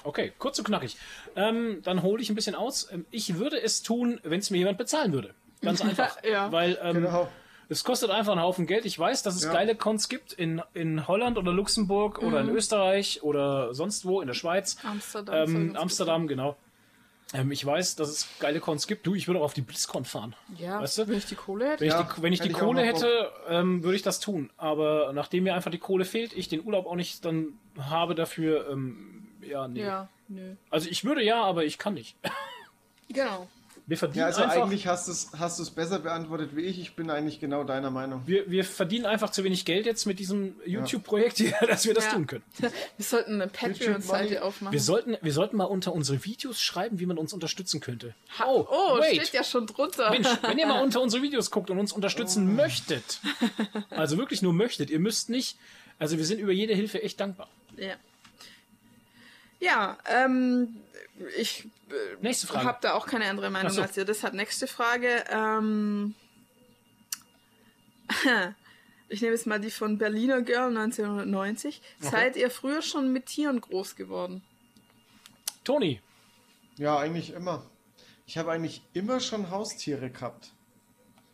Okay, 0.03 0.33
kurz 0.37 0.59
und 0.59 0.65
knackig. 0.65 0.97
Ähm, 1.35 1.79
dann 1.83 2.03
hole 2.03 2.21
ich 2.21 2.29
ein 2.29 2.35
bisschen 2.35 2.55
aus. 2.55 2.87
Ähm, 2.91 3.05
Ich 3.11 3.37
würde 3.37 3.61
es 3.61 3.81
tun, 3.81 4.19
wenn 4.23 4.39
es 4.39 4.49
mir 4.51 4.57
jemand 4.57 4.77
bezahlen 4.77 5.13
würde. 5.13 5.33
Ganz 5.61 5.81
einfach. 5.83 6.17
Ja. 6.23 6.51
Weil 6.51 6.77
ähm, 6.81 6.95
Genau. 6.95 7.27
es 7.69 7.83
kostet 7.83 8.11
einfach 8.11 8.33
einen 8.33 8.41
Haufen 8.41 8.67
Geld. 8.67 8.85
Ich 8.85 8.97
weiß, 8.99 9.23
dass 9.23 9.35
es 9.35 9.43
Ja. 9.45 9.53
geile 9.53 9.75
Cons 9.75 10.09
gibt 10.09 10.33
in, 10.33 10.61
in 10.73 11.07
Holland 11.07 11.37
oder 11.37 11.51
Luxemburg 11.51 12.19
oder 12.21 12.41
in 12.41 12.49
Österreich 12.49 13.23
oder 13.23 13.73
sonst 13.73 14.05
wo, 14.05 14.21
in 14.21 14.27
der 14.27 14.33
Schweiz. 14.35 14.77
Amsterdam. 14.83 15.35
Ähm, 15.55 15.75
Amsterdam, 15.75 16.27
genau. 16.27 16.55
Ähm, 17.33 17.51
ich 17.51 17.65
weiß, 17.65 17.95
dass 17.95 18.09
es 18.09 18.27
geile 18.39 18.59
Cons 18.59 18.85
gibt. 18.85 19.07
Du, 19.07 19.15
ich 19.15 19.27
würde 19.27 19.39
auch 19.39 19.45
auf 19.45 19.53
die 19.55 19.61
BlizzCon 19.61 20.05
fahren. 20.05 20.35
Ja, 20.59 20.79
Weißt 20.81 20.99
du? 20.99 21.07
wenn 21.07 21.17
ich 21.17 21.25
die 21.25 21.33
Kohle 21.35 21.69
hätte. 21.71 21.81
Wenn 21.81 21.89
Ja, 21.89 22.01
ich 22.07 22.15
die, 22.15 22.21
wenn 22.21 22.33
ich 22.33 22.39
die 22.41 22.49
ich 22.49 22.53
Kohle 22.53 22.83
hätte, 22.83 23.31
ähm, 23.49 23.83
würde 23.83 23.95
ich 23.95 24.03
das 24.03 24.19
tun. 24.19 24.51
Aber 24.57 25.11
nachdem 25.13 25.45
mir 25.45 25.55
einfach 25.55 25.71
die 25.71 25.79
Kohle 25.79 26.05
fehlt, 26.05 26.33
ich 26.33 26.49
den 26.49 26.63
Urlaub 26.63 26.85
auch 26.85 26.95
nicht 26.95 27.25
dann 27.25 27.53
habe 27.79 28.13
dafür, 28.13 28.69
ähm, 28.69 29.24
ja, 29.49 29.67
nee. 29.67 29.81
Ja, 29.81 30.09
nö. 30.27 30.55
Also 30.69 30.89
ich 30.89 31.03
würde 31.05 31.23
ja, 31.23 31.41
aber 31.43 31.65
ich 31.65 31.77
kann 31.77 31.93
nicht. 31.93 32.15
Genau. 33.07 33.47
Wir 33.87 33.97
verdienen 33.99 34.21
Ja, 34.21 34.25
also 34.25 34.41
einfach, 34.41 34.63
eigentlich 34.63 34.87
hast 34.87 35.07
du 35.07 35.11
es 35.11 35.29
hast 35.37 35.59
du's 35.59 35.69
besser 35.69 35.99
beantwortet 35.99 36.55
wie 36.55 36.61
ich. 36.63 36.79
Ich 36.79 36.95
bin 36.95 37.11
eigentlich 37.11 37.39
genau 37.39 37.63
deiner 37.63 37.91
Meinung. 37.91 38.23
wir, 38.25 38.49
wir 38.49 38.65
verdienen 38.65 39.05
einfach 39.05 39.29
zu 39.29 39.43
wenig 39.43 39.63
Geld 39.63 39.85
jetzt 39.85 40.07
mit 40.07 40.17
diesem 40.17 40.55
YouTube-Projekt 40.65 41.37
hier, 41.37 41.53
dass 41.67 41.85
wir 41.85 41.93
das 41.93 42.05
Ja. 42.05 42.13
tun 42.13 42.25
können. 42.25 42.43
Wir 42.97 43.05
sollten 43.05 43.33
eine 43.35 43.47
Patreon-Seite 43.47 44.43
aufmachen. 44.43 44.73
Wir 44.73 44.81
sollten, 44.81 45.17
wir 45.21 45.31
sollten 45.33 45.55
mal 45.57 45.65
unter 45.65 45.93
unsere 45.93 46.25
Videos 46.25 46.59
schreiben, 46.59 46.99
wie 46.99 47.05
man 47.05 47.19
uns 47.19 47.31
unterstützen 47.31 47.79
könnte. 47.79 48.15
oh, 48.43 48.65
oh 48.67 48.97
wait. 48.97 49.21
steht 49.21 49.33
ja 49.33 49.43
schon 49.43 49.67
drunter. 49.67 50.09
Mensch, 50.09 50.29
wenn 50.41 50.57
ihr 50.57 50.65
mal 50.65 50.81
unter 50.81 50.99
unsere 50.99 51.21
Videos 51.21 51.51
guckt 51.51 51.69
und 51.69 51.77
uns 51.77 51.93
unterstützen 51.93 52.49
Oh. 52.49 52.53
möchtet, 52.53 53.19
also 53.91 54.17
wirklich 54.17 54.41
nur 54.41 54.53
möchtet, 54.53 54.89
ihr 54.89 54.99
müsst 54.99 55.29
nicht, 55.29 55.59
also 55.99 56.17
wir 56.17 56.25
sind 56.25 56.39
über 56.39 56.51
jede 56.51 56.73
Hilfe 56.73 57.03
echt 57.03 57.19
dankbar. 57.19 57.47
Ja. 57.77 57.93
Ja, 59.59 59.97
ähm, 60.05 60.77
ich 61.37 61.67
Frage. 62.45 62.65
habe 62.65 62.79
da 62.81 62.93
auch 62.93 63.07
keine 63.07 63.25
andere 63.25 63.49
Meinung 63.49 63.71
so. 63.71 63.81
als 63.81 63.95
ihr. 63.97 64.05
Deshalb 64.05 64.33
nächste 64.33 64.67
Frage. 64.67 65.23
Ähm, 65.29 66.13
ich 69.09 69.21
nehme 69.21 69.33
jetzt 69.33 69.47
mal 69.47 69.59
die 69.59 69.71
von 69.71 69.97
Berliner 69.97 70.41
Girl 70.41 70.67
1990. 70.75 71.81
Seid 71.99 72.35
ihr 72.35 72.49
früher 72.49 72.81
schon 72.81 73.13
mit 73.13 73.27
Tieren 73.27 73.61
groß 73.61 73.95
geworden? 73.95 74.43
Toni, 75.63 76.01
Ja, 76.77 76.97
eigentlich 76.97 77.31
immer. 77.33 77.63
Ich 78.27 78.37
habe 78.37 78.51
eigentlich 78.51 78.81
immer 78.93 79.19
schon 79.19 79.49
Haustiere 79.49 80.09
gehabt. 80.09 80.51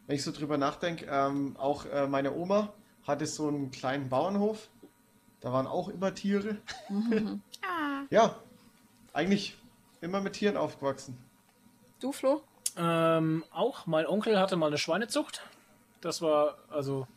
Wenn 0.08 0.16
ich 0.16 0.24
so 0.24 0.32
drüber 0.32 0.58
nachdenke, 0.58 1.06
ähm, 1.10 1.56
auch 1.58 1.86
äh, 1.86 2.08
meine 2.08 2.34
Oma 2.34 2.74
hatte 3.04 3.26
so 3.26 3.48
einen 3.48 3.72
kleinen 3.72 4.10
Bauernhof. 4.10 4.70
Da 5.40 5.52
waren 5.52 5.68
auch 5.68 5.90
immer 5.90 6.14
Tiere. 6.14 6.58
ja, 8.10 8.36
eigentlich 9.14 9.56
immer 10.02 10.22
mit 10.22 10.34
Tieren 10.34 10.58
aufgewachsen. 10.58 11.18
Du, 12.00 12.12
Flo? 12.12 12.42
ähm, 12.78 13.44
auch 13.52 13.86
mein 13.86 14.06
Onkel 14.06 14.40
hatte 14.40 14.56
mal 14.56 14.68
eine 14.68 14.78
Schweinezucht. 14.78 15.42
Das 16.00 16.22
war 16.22 16.58
also 16.70 17.08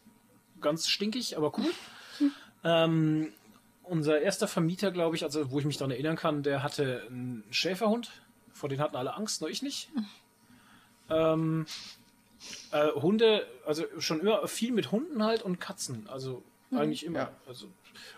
ganz 0.61 0.89
stinkig, 0.89 1.37
aber 1.37 1.57
cool. 1.59 1.71
ähm, 2.65 3.33
unser 3.83 4.21
erster 4.21 4.49
Vermieter, 4.49 4.91
glaube 4.91 5.17
ich, 5.17 5.25
also 5.25 5.51
wo 5.51 5.59
ich 5.59 5.65
mich 5.65 5.77
daran 5.77 5.93
erinnern 5.93 6.17
kann, 6.17 6.43
der 6.43 6.63
hatte 6.63 7.05
einen 7.09 7.45
Schäferhund. 7.51 8.11
Vor 8.53 8.69
den 8.69 8.81
hatten 8.81 8.97
alle 8.97 9.15
Angst, 9.15 9.41
nur 9.41 9.51
ich 9.51 9.63
nicht. 9.63 9.91
Ähm, 11.11 11.67
äh, 12.73 12.89
Hunde, 12.93 13.47
also 13.67 13.85
schon 13.99 14.21
immer 14.21 14.47
viel 14.49 14.73
mit 14.73 14.91
Hunden 14.91 15.23
halt 15.23 15.43
und 15.43 15.61
Katzen. 15.61 16.09
Also 16.09 16.43
eigentlich 16.73 17.05
immer. 17.05 17.19
Ja. 17.19 17.33
Also, 17.47 17.69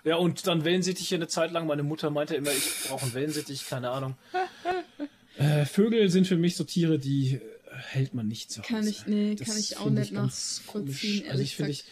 ja, 0.05 0.16
und 0.16 0.47
dann 0.47 0.65
Wellensittiche 0.65 1.15
eine 1.16 1.28
Zeit 1.28 1.53
lang. 1.53 1.66
Meine 1.66 1.82
Mutter 1.82 2.11
meinte 2.11 2.35
immer, 2.36 2.51
ich 2.53 2.89
brauche 2.89 3.05
einen 3.05 3.15
Wellensittich, 3.15 3.66
keine 3.69 3.90
Ahnung. 3.90 4.16
Äh, 5.39 5.66
Vögel 5.66 6.09
sind 6.09 6.27
für 6.27 6.36
mich 6.39 6.57
so 6.57 6.65
Tiere, 6.65 6.98
die 6.98 7.35
äh, 7.35 7.40
hält 7.90 8.15
man 8.15 8.27
nicht 8.27 8.51
zu 8.51 8.62
Hause. 8.62 8.73
Kann 8.73 8.89
ich- 8.89 9.07
nee, 9.07 9.35
Das 9.35 9.47
kann 9.48 9.59
ich 9.59 9.77
auch 9.77 9.90
nicht 9.90 10.12
nachvollziehen, 10.12 11.20
komisch. 11.20 11.31
Also 11.31 11.43
ich 11.43 11.57
finde, 11.57 11.73
ich, 11.73 11.85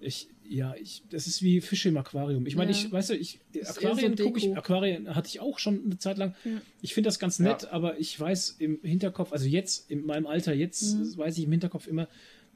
ich, 0.00 0.28
ja, 0.48 0.74
ich, 0.80 1.02
das 1.10 1.26
ist 1.26 1.42
wie 1.42 1.60
Fische 1.60 1.90
im 1.90 1.98
Aquarium. 1.98 2.46
Ich 2.46 2.56
meine, 2.56 2.72
Ja. 2.72 2.78
ich, 2.78 2.90
weißt 2.90 3.10
du, 3.10 3.14
ich, 3.16 3.38
Aquarien 3.66 4.16
so 4.16 4.24
gucke 4.24 4.38
ich. 4.38 4.56
Aquarien 4.56 5.14
hatte 5.14 5.28
ich 5.28 5.40
auch 5.40 5.58
schon 5.58 5.84
eine 5.84 5.98
Zeit 5.98 6.16
lang. 6.16 6.34
Ich 6.80 6.94
finde 6.94 7.08
das 7.08 7.18
ganz 7.18 7.38
nett, 7.38 7.66
aber 7.70 7.98
ich 7.98 8.18
weiß 8.18 8.56
im 8.60 8.78
Hinterkopf, 8.82 9.30
also 9.32 9.44
jetzt, 9.44 9.90
in 9.90 10.06
meinem 10.06 10.26
Alter, 10.26 10.54
jetzt 10.54 10.94
Mhm. 10.94 11.18
weiß 11.18 11.36
ich 11.36 11.44
im 11.44 11.50
Hinterkopf 11.50 11.86
immer, 11.86 12.08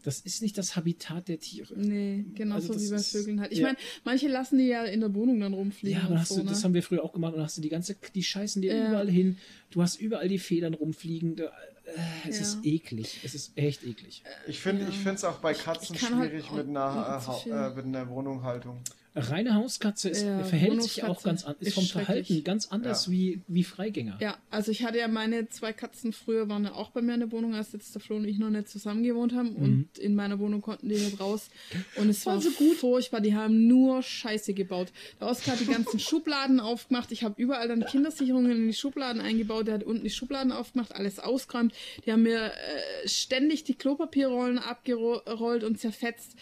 das 0.05 0.21
ist 0.21 0.43
nicht 0.43 0.57
das 0.59 0.77
Habitat 0.77 1.29
der 1.29 1.41
Tiere. 1.41 1.75
Nee, 1.77 2.25
genauso 2.35 2.73
Also 2.75 2.85
wie 2.85 2.91
bei 2.91 2.99
Vögeln 3.03 3.41
halt. 3.41 3.53
Ich 3.53 3.59
ja. 3.59 3.67
meine, 3.67 3.79
manche 4.05 4.29
lassen 4.29 4.59
die 4.59 4.67
ja 4.67 4.85
in 4.85 5.01
der 5.01 5.15
Wohnung 5.15 5.41
dann 5.41 5.55
rumfliegen. 5.55 5.99
Ja, 5.99 6.07
aber 6.07 6.21
hast 6.21 6.29
so, 6.29 6.37
du, 6.37 6.43
ne? 6.45 6.51
das 6.51 6.63
haben 6.63 6.75
wir 6.75 6.83
früher 6.83 7.03
auch 7.03 7.13
gemacht 7.13 7.35
und 7.35 7.43
hast 7.43 7.57
du 7.57 7.63
die 7.63 7.71
ganze, 7.71 7.97
die 8.15 8.23
scheißen 8.23 8.61
dir 8.63 8.75
Ja. 8.75 8.89
überall 8.89 9.11
hin. 9.11 9.39
Du 9.71 9.83
hast 9.83 10.01
überall 10.01 10.29
die 10.29 10.39
Federn 10.39 10.75
rumfliegen. 10.75 11.37
Da, 11.37 11.45
äh, 11.45 12.29
es 12.29 12.37
Ja. 12.37 12.43
ist 12.43 12.59
eklig. 12.65 13.21
Es 13.25 13.35
ist 13.35 13.53
echt 13.57 13.83
eklig. 13.85 14.23
Ich 14.47 14.61
finde 14.61 14.83
Ja. 14.83 14.89
ich 14.91 14.97
finde 14.97 15.15
es 15.15 15.25
auch 15.25 15.39
bei 15.39 15.55
Katzen 15.55 15.97
halt 16.01 16.31
schwierig 16.31 16.45
auch 16.51 16.57
mit 16.57 16.69
einer, 16.69 17.23
äh, 17.47 17.75
mit 17.75 17.85
einer 17.87 18.09
Wohnungshaltung. 18.09 18.81
Reine 19.17 19.55
Hauskatze 19.55 20.09
ist, 20.09 20.23
Ja, 20.23 20.43
verhält 20.45 20.83
sich 20.83 21.05
auch 21.05 21.23
ganz 21.23 21.45
an, 21.45 21.55
ist 21.61 21.69
ist 21.69 21.75
vom 21.75 21.85
Verhalten 21.85 22.43
ganz 22.45 22.69
anders 22.69 23.07
Ja. 23.07 23.13
wie, 23.13 23.41
wie 23.47 23.63
Freigänger. 23.65 24.19
Ja, 24.21 24.37
also 24.51 24.71
ich 24.73 24.83
hatte 24.85 24.99
ja 24.99 25.07
meine 25.09 25.49
zwei 25.49 25.73
Katzen 25.73 26.13
früher, 26.13 26.49
waren 26.49 26.65
ja 26.65 26.73
auch 26.73 26.91
bei 26.91 27.01
mir 27.01 27.15
in 27.15 27.21
der 27.21 27.31
Wohnung, 27.33 27.55
als 27.55 27.73
jetzt 27.73 27.95
der 27.95 28.01
Flo 28.03 28.17
und 28.17 28.25
ich 28.25 28.39
noch 28.39 28.51
nicht 28.51 28.69
zusammen 28.69 29.03
gewohnt 29.05 29.33
haben. 29.35 29.51
Mhm. 29.51 29.57
Und 29.63 29.99
in 29.99 30.15
meiner 30.15 30.39
Wohnung 30.39 30.61
konnten 30.63 30.89
die 30.89 30.97
nicht 30.97 31.21
raus. 31.21 31.49
Und 31.97 32.09
es 32.09 32.27
war 32.27 32.41
so 32.41 32.51
so 32.51 32.57
gut. 32.57 32.77
furchtbar. 32.77 33.21
Die 33.21 33.35
haben 33.35 33.67
nur 33.67 34.03
Scheiße 34.03 34.53
gebaut. 34.55 34.89
Der 35.21 35.29
Oskar 35.29 35.55
hat 35.55 35.61
die 35.61 35.67
ganzen 35.73 35.99
Schubladen 36.01 36.59
aufgemacht. 36.61 37.13
Ich 37.13 37.23
habe 37.23 37.41
überall 37.41 37.69
dann 37.69 37.85
Kindersicherungen 37.85 38.51
in 38.51 38.67
die 38.67 38.75
Schubladen 38.75 39.21
eingebaut. 39.23 39.67
Der 39.69 39.75
hat 39.75 39.85
unten 39.85 40.03
die 40.05 40.11
Schubladen 40.11 40.51
aufgemacht, 40.53 40.95
alles 40.95 41.19
ausgeräumt. 41.21 41.73
Die 42.05 42.13
haben 42.13 42.23
mir 42.23 42.47
äh, 42.47 43.09
ständig 43.09 43.65
die 43.65 43.75
Klopapierrollen 43.75 44.59
abgerollt 44.59 45.65
und 45.65 45.79
zerfetzt. 45.79 46.33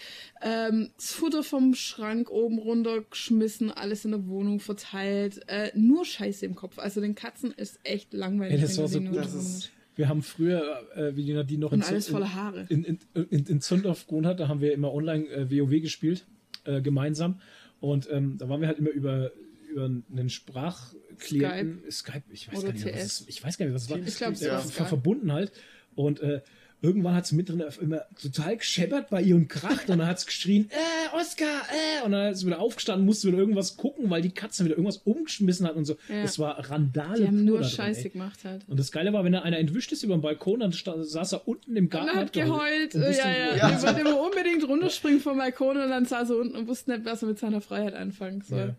Ähm, 0.44 0.90
das 0.96 1.12
Futter 1.12 1.42
vom 1.42 1.74
Schrank 1.74 2.30
oben 2.30 2.58
runtergeschmissen, 2.58 3.70
alles 3.70 4.04
in 4.04 4.10
der 4.12 4.26
Wohnung 4.26 4.58
verteilt. 4.60 5.40
Äh, 5.46 5.70
nur 5.76 6.04
Scheiße 6.04 6.44
im 6.46 6.54
Kopf. 6.54 6.78
Also 6.78 7.00
den 7.00 7.14
Katzen 7.14 7.52
ist 7.52 7.78
echt 7.84 8.12
langweilig. 8.12 8.56
Ja, 8.56 8.62
das 8.66 8.76
war 8.78 8.88
so 8.88 9.00
gut. 9.00 9.14
Das 9.16 9.32
in 9.34 9.40
ist- 9.40 9.70
Wir 9.94 10.08
haben 10.08 10.22
früher, 10.22 10.80
äh, 10.96 11.14
wie 11.16 11.24
die 11.24 11.34
Nadine 11.34 11.60
noch 11.60 11.72
in, 11.72 11.82
alles 11.82 12.12
Haare. 12.12 12.66
in, 12.70 12.82
in, 12.84 12.98
in, 13.14 13.46
in 13.46 13.60
Zundorf 13.60 14.06
gewohnt 14.06 14.26
hat, 14.26 14.40
da 14.40 14.48
haben 14.48 14.60
wir 14.60 14.72
immer 14.72 14.92
online 14.92 15.26
äh, 15.28 15.50
WoW 15.50 15.80
gespielt, 15.82 16.26
äh, 16.64 16.80
gemeinsam. 16.80 17.40
Und 17.80 18.08
ähm, 18.10 18.36
da 18.38 18.48
waren 18.48 18.60
wir 18.60 18.68
halt 18.68 18.78
immer 18.78 18.90
über, 18.90 19.30
über 19.70 19.84
einen 19.84 20.28
Sprachklienten, 20.30 21.90
Skype, 21.90 22.22
ich 22.30 22.48
weiß 22.48 22.58
Oder 22.58 22.68
gar 22.68 22.72
nicht, 22.74 22.86
was 22.86 23.02
es, 23.04 23.24
ich 23.28 23.44
weiß 23.44 23.58
gar 23.58 23.66
nicht, 23.66 23.74
was 23.74 23.82
es 23.84 23.90
war. 23.90 23.98
Ich 23.98 24.16
glaub, 24.16 24.32
es 24.32 24.40
Der 24.40 24.52
war 24.52 24.60
ver- 24.60 24.68
Skype. 24.70 24.88
verbunden 24.88 25.32
halt. 25.32 25.52
Und 25.94 26.20
äh, 26.20 26.40
irgendwann 26.82 27.14
hat 27.14 27.24
es 27.24 27.32
mittendrin 27.32 27.68
auf 27.68 27.80
immer 27.80 28.04
total 28.20 28.56
gescheppert 28.56 29.08
bei 29.08 29.22
ihr 29.22 29.36
und 29.36 29.48
kracht 29.48 29.88
und 29.88 29.98
dann 29.98 30.06
hat 30.08 30.18
es 30.18 30.26
geschrien, 30.26 30.68
äh, 30.70 31.16
Oscar, 31.16 31.46
äh, 31.46 32.04
und 32.04 32.12
dann 32.12 32.32
ist 32.32 32.40
sie 32.40 32.46
wieder 32.46 32.60
aufgestanden, 32.60 33.06
musste 33.06 33.28
wieder 33.28 33.38
irgendwas 33.38 33.76
gucken, 33.76 34.10
weil 34.10 34.20
die 34.20 34.32
Katze 34.32 34.64
wieder 34.64 34.74
irgendwas 34.74 34.98
umgeschmissen 34.98 35.66
hat 35.66 35.76
und 35.76 35.84
so. 35.84 35.96
Ja. 36.08 36.22
Das 36.22 36.38
war 36.40 36.58
Randale. 36.70 37.20
Die 37.20 37.26
haben 37.28 37.44
nur 37.44 37.60
drin, 37.60 37.68
Scheiße 37.68 38.04
ey. 38.04 38.10
gemacht 38.10 38.40
halt. 38.44 38.68
Und 38.68 38.78
das 38.80 38.90
Geile 38.90 39.12
war, 39.12 39.24
wenn 39.24 39.32
da 39.32 39.42
einer 39.42 39.58
entwischt 39.58 39.92
ist 39.92 40.02
über 40.02 40.16
den 40.16 40.22
Balkon, 40.22 40.60
dann 40.60 40.72
saß 40.72 41.32
er 41.32 41.46
unten 41.46 41.76
im 41.76 41.88
Garten 41.88 42.10
Und 42.10 42.16
hat 42.16 42.32
geheult. 42.32 42.94
und 42.96 43.02
Ja, 43.02 43.10
ja. 43.10 43.56
Ja. 43.56 43.70
Er 43.70 43.82
wollte 43.82 44.00
immer 44.00 44.20
unbedingt 44.20 44.66
runterspringen 44.68 45.20
vom 45.20 45.38
Balkon 45.38 45.76
und 45.76 45.88
dann 45.88 46.04
saß 46.04 46.30
er 46.30 46.36
unten 46.36 46.56
und 46.56 46.66
wusste 46.66 46.90
nicht, 46.92 47.04
was 47.04 47.22
er 47.22 47.28
mit 47.28 47.38
seiner 47.38 47.60
Freiheit 47.60 47.94
anfangen 47.94 48.42
soll. 48.42 48.58
Ja. 48.58 48.74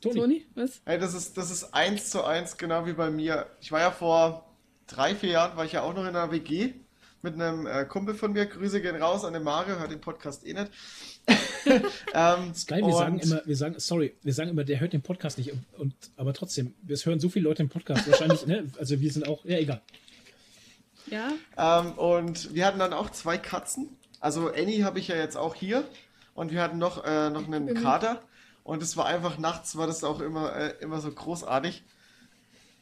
Toni. 0.00 0.14
Toni, 0.20 0.46
was? 0.54 0.80
Ey, 0.84 0.98
das 0.98 1.14
ist, 1.14 1.36
das 1.36 1.50
ist 1.50 1.74
eins 1.74 2.10
zu 2.10 2.24
eins 2.24 2.56
genau 2.56 2.86
wie 2.86 2.94
bei 2.94 3.10
mir. 3.10 3.46
Ich 3.60 3.70
war 3.70 3.80
ja 3.80 3.90
vor 3.90 4.46
drei, 4.86 5.14
vier 5.14 5.30
Jahren, 5.30 5.56
war 5.56 5.64
ich 5.64 5.72
ja 5.72 5.82
auch 5.82 5.94
noch 5.94 6.02
in 6.02 6.08
einer 6.08 6.32
WG 6.32 6.72
mit 7.22 7.34
einem 7.34 7.66
äh, 7.66 7.84
Kumpel 7.84 8.14
von 8.14 8.32
mir. 8.32 8.46
Grüße 8.46 8.80
gehen 8.80 8.96
raus 8.96 9.24
an 9.24 9.32
den 9.32 9.42
Mario, 9.42 9.78
hört 9.78 9.90
den 9.90 10.00
Podcast 10.00 10.46
eh 10.46 10.54
nicht. 10.54 10.70
ähm, 11.66 11.82
Das 12.12 12.58
ist 12.58 12.68
geil, 12.68 12.82
wir 12.84 12.92
sagen 12.92 13.18
immer, 13.18 13.42
wir 13.44 13.56
sagen, 13.56 13.74
sorry, 13.78 14.14
wir 14.22 14.32
sagen 14.32 14.50
immer, 14.50 14.64
der 14.64 14.80
hört 14.80 14.92
den 14.92 15.02
Podcast 15.02 15.38
nicht, 15.38 15.52
und, 15.52 15.64
und 15.78 15.94
aber 16.16 16.32
trotzdem, 16.32 16.74
es 16.88 17.04
hören 17.06 17.20
so 17.20 17.28
viele 17.28 17.44
Leute 17.44 17.62
den 17.62 17.68
Podcast, 17.68 18.08
wahrscheinlich, 18.08 18.46
ne? 18.46 18.66
Also 18.78 19.00
wir 19.00 19.12
sind 19.12 19.28
auch, 19.28 19.44
ja 19.44 19.58
egal. 19.58 19.82
Ja? 21.06 21.32
Ähm, 21.56 21.92
und 21.92 22.54
wir 22.54 22.66
hatten 22.66 22.78
dann 22.78 22.92
auch 22.92 23.10
zwei 23.10 23.38
Katzen. 23.38 23.96
Also 24.20 24.48
Annie 24.48 24.84
habe 24.84 24.98
ich 24.98 25.08
ja 25.08 25.16
jetzt 25.16 25.36
auch 25.36 25.54
hier. 25.54 25.84
Und 26.34 26.52
wir 26.52 26.62
hatten 26.62 26.78
noch, 26.78 27.04
äh, 27.04 27.30
noch 27.30 27.46
einen 27.46 27.74
Kater. 27.74 28.22
Und 28.62 28.82
es 28.82 28.96
war 28.96 29.06
einfach 29.06 29.38
nachts, 29.38 29.76
war 29.76 29.86
das 29.86 30.04
auch 30.04 30.20
immer, 30.20 30.54
äh, 30.54 30.74
immer 30.80 31.00
so 31.00 31.10
großartig. 31.10 31.82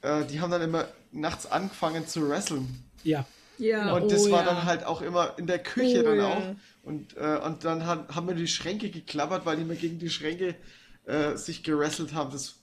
Äh, 0.02 0.26
die 0.26 0.40
haben 0.40 0.50
dann 0.50 0.62
immer 0.62 0.86
nachts 1.12 1.50
angefangen 1.50 2.06
zu 2.06 2.28
wresteln. 2.28 2.84
Ja, 3.04 3.24
Ja. 3.58 3.92
Und 3.94 4.10
das 4.10 4.26
oh, 4.26 4.30
war 4.30 4.40
ja. 4.44 4.54
dann 4.54 4.64
halt 4.64 4.84
auch 4.84 5.02
immer 5.02 5.34
in 5.38 5.46
der 5.46 5.58
Küche 5.58 6.00
Oh, 6.00 6.04
dann 6.04 6.16
ja. 6.18 6.26
auch. 6.28 6.42
Und, 6.82 7.16
äh, 7.16 7.38
und 7.44 7.64
dann 7.64 7.86
hat, 7.86 8.14
haben 8.14 8.28
wir 8.28 8.34
die 8.34 8.46
Schränke 8.48 8.90
geklappert, 8.90 9.44
weil 9.44 9.56
die 9.56 9.62
immer 9.62 9.74
gegen 9.74 9.98
die 9.98 10.10
Schränke 10.10 10.54
äh, 11.06 11.36
sich 11.36 11.62
gerasselt 11.62 12.12
haben. 12.14 12.30
Das 12.30 12.60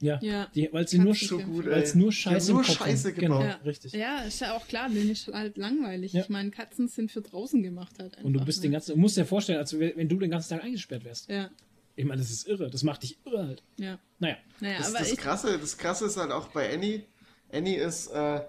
ja, 0.00 0.18
Ja. 0.22 0.46
Die, 0.54 0.68
weil 0.72 0.88
sie 0.88 0.98
nur, 0.98 1.14
so 1.14 1.38
Ja. 1.38 1.44
gut, 1.44 1.66
weil 1.66 1.82
es 1.82 1.92
ey. 1.94 1.98
nur 1.98 2.10
Scheiße 2.10 2.52
nur 2.52 2.60
im 2.62 2.66
Kopf 2.66 2.78
Scheiße 2.78 3.08
haben. 3.08 3.16
Genau, 3.18 3.38
gebaut. 3.40 3.58
Ja. 3.60 3.66
richtig. 3.66 3.92
Ja, 3.92 4.20
ist 4.22 4.40
ja 4.40 4.56
auch 4.56 4.66
klar, 4.66 4.88
denen 4.88 5.10
ist 5.10 5.28
halt 5.28 5.56
langweilig. 5.58 6.14
Ja. 6.14 6.22
Ich 6.22 6.28
meine, 6.30 6.50
Katzen 6.50 6.88
sind 6.88 7.12
für 7.12 7.20
draußen 7.20 7.62
gemacht 7.62 7.98
halt 7.98 8.14
einfach. 8.14 8.24
Und 8.24 8.32
du 8.32 8.44
bist 8.44 8.60
ne? 8.60 8.62
den 8.68 8.72
ganzen, 8.72 8.94
du 8.94 8.98
musst 8.98 9.16
dir 9.18 9.26
vorstellen, 9.26 9.58
als 9.58 9.78
wenn 9.78 9.96
wenn 9.96 10.08
du 10.08 10.18
den 10.18 10.30
ganzen 10.30 10.50
Tag 10.50 10.64
eingesperrt 10.64 11.04
wärst. 11.04 11.28
Ja, 11.28 11.50
Ich 11.96 12.04
meine, 12.06 12.20
das 12.22 12.30
ist 12.30 12.48
irre, 12.48 12.70
das 12.70 12.82
macht 12.82 13.02
dich 13.02 13.18
irre 13.26 13.46
halt. 13.46 13.62
ja. 13.76 13.98
Naja, 14.18 14.36
Naja, 14.60 14.78
Das, 14.78 14.88
aber 14.88 14.98
das, 15.00 15.12
ich, 15.12 15.18
Krasse, 15.18 15.58
das 15.58 15.76
Krasse 15.76 16.06
ist 16.06 16.16
halt 16.16 16.30
auch 16.32 16.48
bei 16.48 16.72
Annie. 16.72 17.04
Annie 17.52 17.76
ist, 17.78 18.06
äh, 18.08 18.40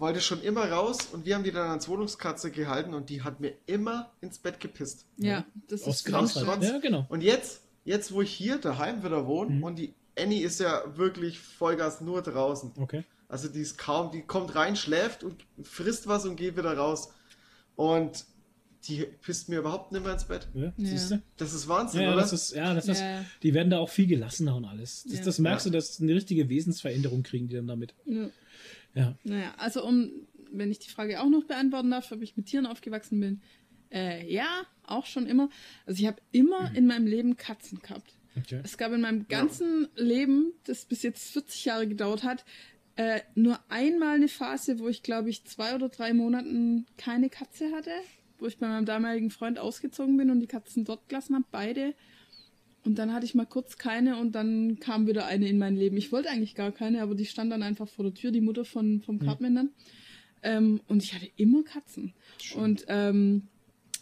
wollte 0.00 0.20
schon 0.20 0.42
immer 0.42 0.70
raus 0.70 0.98
und 1.12 1.24
wir 1.26 1.34
haben 1.34 1.44
die 1.44 1.52
dann 1.52 1.70
als 1.70 1.88
Wohnungskatze 1.88 2.50
gehalten 2.50 2.94
und 2.94 3.08
die 3.10 3.22
hat 3.22 3.40
mir 3.40 3.52
immer 3.66 4.12
ins 4.20 4.38
Bett 4.38 4.60
gepisst. 4.60 5.06
ja, 5.16 5.44
das 5.68 5.82
aus 5.84 5.96
ist 5.96 6.04
Gras 6.06 6.34
halt. 6.36 6.62
Ja, 6.62 6.78
genau. 6.78 7.06
Und 7.08 7.22
jetzt, 7.22 7.62
jetzt 7.84 8.12
wo 8.12 8.22
ich 8.22 8.32
hier 8.32 8.58
daheim 8.58 9.02
wieder 9.04 9.26
wohne 9.26 9.56
Mhm. 9.56 9.62
und 9.64 9.76
die 9.78 9.94
Annie 10.18 10.44
ist 10.44 10.60
ja 10.60 10.82
wirklich 10.96 11.38
Vollgas 11.38 12.00
nur 12.00 12.22
draußen. 12.22 12.72
Okay. 12.78 13.04
Also 13.28 13.48
die 13.48 13.60
ist 13.60 13.78
kaum, 13.78 14.10
die 14.10 14.22
kommt 14.22 14.54
rein, 14.54 14.76
schläft 14.76 15.24
und 15.24 15.46
frisst 15.62 16.06
was 16.06 16.26
und 16.26 16.36
geht 16.36 16.56
wieder 16.56 16.76
raus. 16.76 17.08
Und 17.76 18.26
die 18.88 19.06
pisst 19.22 19.48
mir 19.48 19.60
überhaupt 19.60 19.92
nicht 19.92 20.04
mehr 20.04 20.12
ins 20.12 20.24
Bett. 20.24 20.48
Ja, 20.54 20.72
siehst 20.76 21.12
du? 21.12 21.22
Das 21.36 21.54
ist 21.54 21.66
Wahnsinn, 21.68 22.00
Ja, 22.00 22.06
ja, 22.08 22.12
oder? 22.14 22.20
das 22.22 22.32
ist, 22.32 22.52
ja, 22.52 22.74
das 22.74 22.88
ist, 22.88 23.00
Ja. 23.00 23.24
die 23.42 23.54
werden 23.54 23.70
da 23.70 23.78
auch 23.78 23.88
viel 23.88 24.06
gelassener 24.08 24.56
und 24.56 24.64
alles. 24.64 25.04
Das, 25.04 25.18
Ja. 25.20 25.24
das 25.24 25.38
merkst 25.38 25.66
Ja. 25.66 25.70
du, 25.72 25.78
dass 25.78 26.00
eine 26.00 26.14
richtige 26.14 26.48
Wesensveränderung 26.48 27.22
kriegen 27.22 27.46
die 27.48 27.54
dann 27.54 27.68
damit. 27.68 27.94
Ja. 28.94 29.02
Ja. 29.02 29.18
Naja, 29.24 29.54
also 29.58 29.84
um, 29.84 30.10
wenn 30.50 30.70
ich 30.70 30.78
die 30.78 30.90
Frage 30.90 31.20
auch 31.20 31.28
noch 31.28 31.44
beantworten 31.44 31.90
darf, 31.90 32.10
ob 32.12 32.22
ich 32.22 32.36
mit 32.36 32.46
Tieren 32.46 32.66
aufgewachsen 32.66 33.20
bin. 33.20 33.40
Äh, 33.90 34.30
ja, 34.32 34.64
auch 34.86 35.06
schon 35.06 35.26
immer. 35.26 35.48
Also 35.86 36.00
ich 36.00 36.06
habe 36.06 36.20
immer 36.32 36.74
in 36.74 36.86
meinem 36.86 37.06
Leben 37.06 37.36
Katzen 37.36 37.80
gehabt. 37.80 38.14
Okay. 38.36 38.60
Es 38.64 38.78
gab 38.78 38.92
in 38.92 39.02
meinem 39.02 39.28
ganzen 39.28 39.88
Leben, 39.94 40.52
das 40.64 40.86
bis 40.86 41.02
jetzt 41.02 41.32
40 41.32 41.66
Jahre 41.66 41.86
gedauert 41.86 42.22
hat, 42.22 42.44
äh, 42.96 43.20
nur 43.34 43.58
einmal 43.68 44.16
eine 44.16 44.28
Phase, 44.28 44.78
wo 44.78 44.88
ich 44.88 45.02
glaube 45.02 45.30
ich 45.30 45.44
zwei 45.44 45.74
oder 45.74 45.88
drei 45.88 46.12
Monaten 46.14 46.86
keine 46.96 47.28
Katze 47.28 47.72
hatte, 47.72 47.92
wo 48.38 48.46
ich 48.46 48.58
bei 48.58 48.68
meinem 48.68 48.86
damaligen 48.86 49.30
Freund 49.30 49.58
ausgezogen 49.58 50.16
bin 50.16 50.30
und 50.30 50.40
die 50.40 50.46
Katzen 50.46 50.84
dort 50.84 51.08
gelassen 51.08 51.34
habe, 51.34 51.46
beide. 51.50 51.94
Und 52.84 52.98
dann 52.98 53.12
hatte 53.12 53.24
ich 53.24 53.34
mal 53.34 53.46
kurz 53.46 53.78
keine 53.78 54.18
und 54.18 54.32
dann 54.32 54.78
kam 54.80 55.06
wieder 55.06 55.26
eine 55.26 55.48
in 55.48 55.58
mein 55.58 55.76
Leben. 55.76 55.96
Ich 55.96 56.10
wollte 56.10 56.30
eigentlich 56.30 56.54
gar 56.54 56.72
keine, 56.72 57.02
aber 57.02 57.14
die 57.14 57.26
stand 57.26 57.52
dann 57.52 57.62
einfach 57.62 57.88
vor 57.88 58.04
der 58.04 58.14
Tür, 58.14 58.32
die 58.32 58.40
Mutter 58.40 58.64
von, 58.64 59.00
vom 59.02 59.20
Cartman 59.20 59.54
dann. 59.54 59.70
Ähm, 60.42 60.80
und 60.88 61.02
ich 61.02 61.14
hatte 61.14 61.30
immer 61.36 61.62
Katzen. 61.62 62.12
Und 62.56 62.84
ähm, 62.88 63.48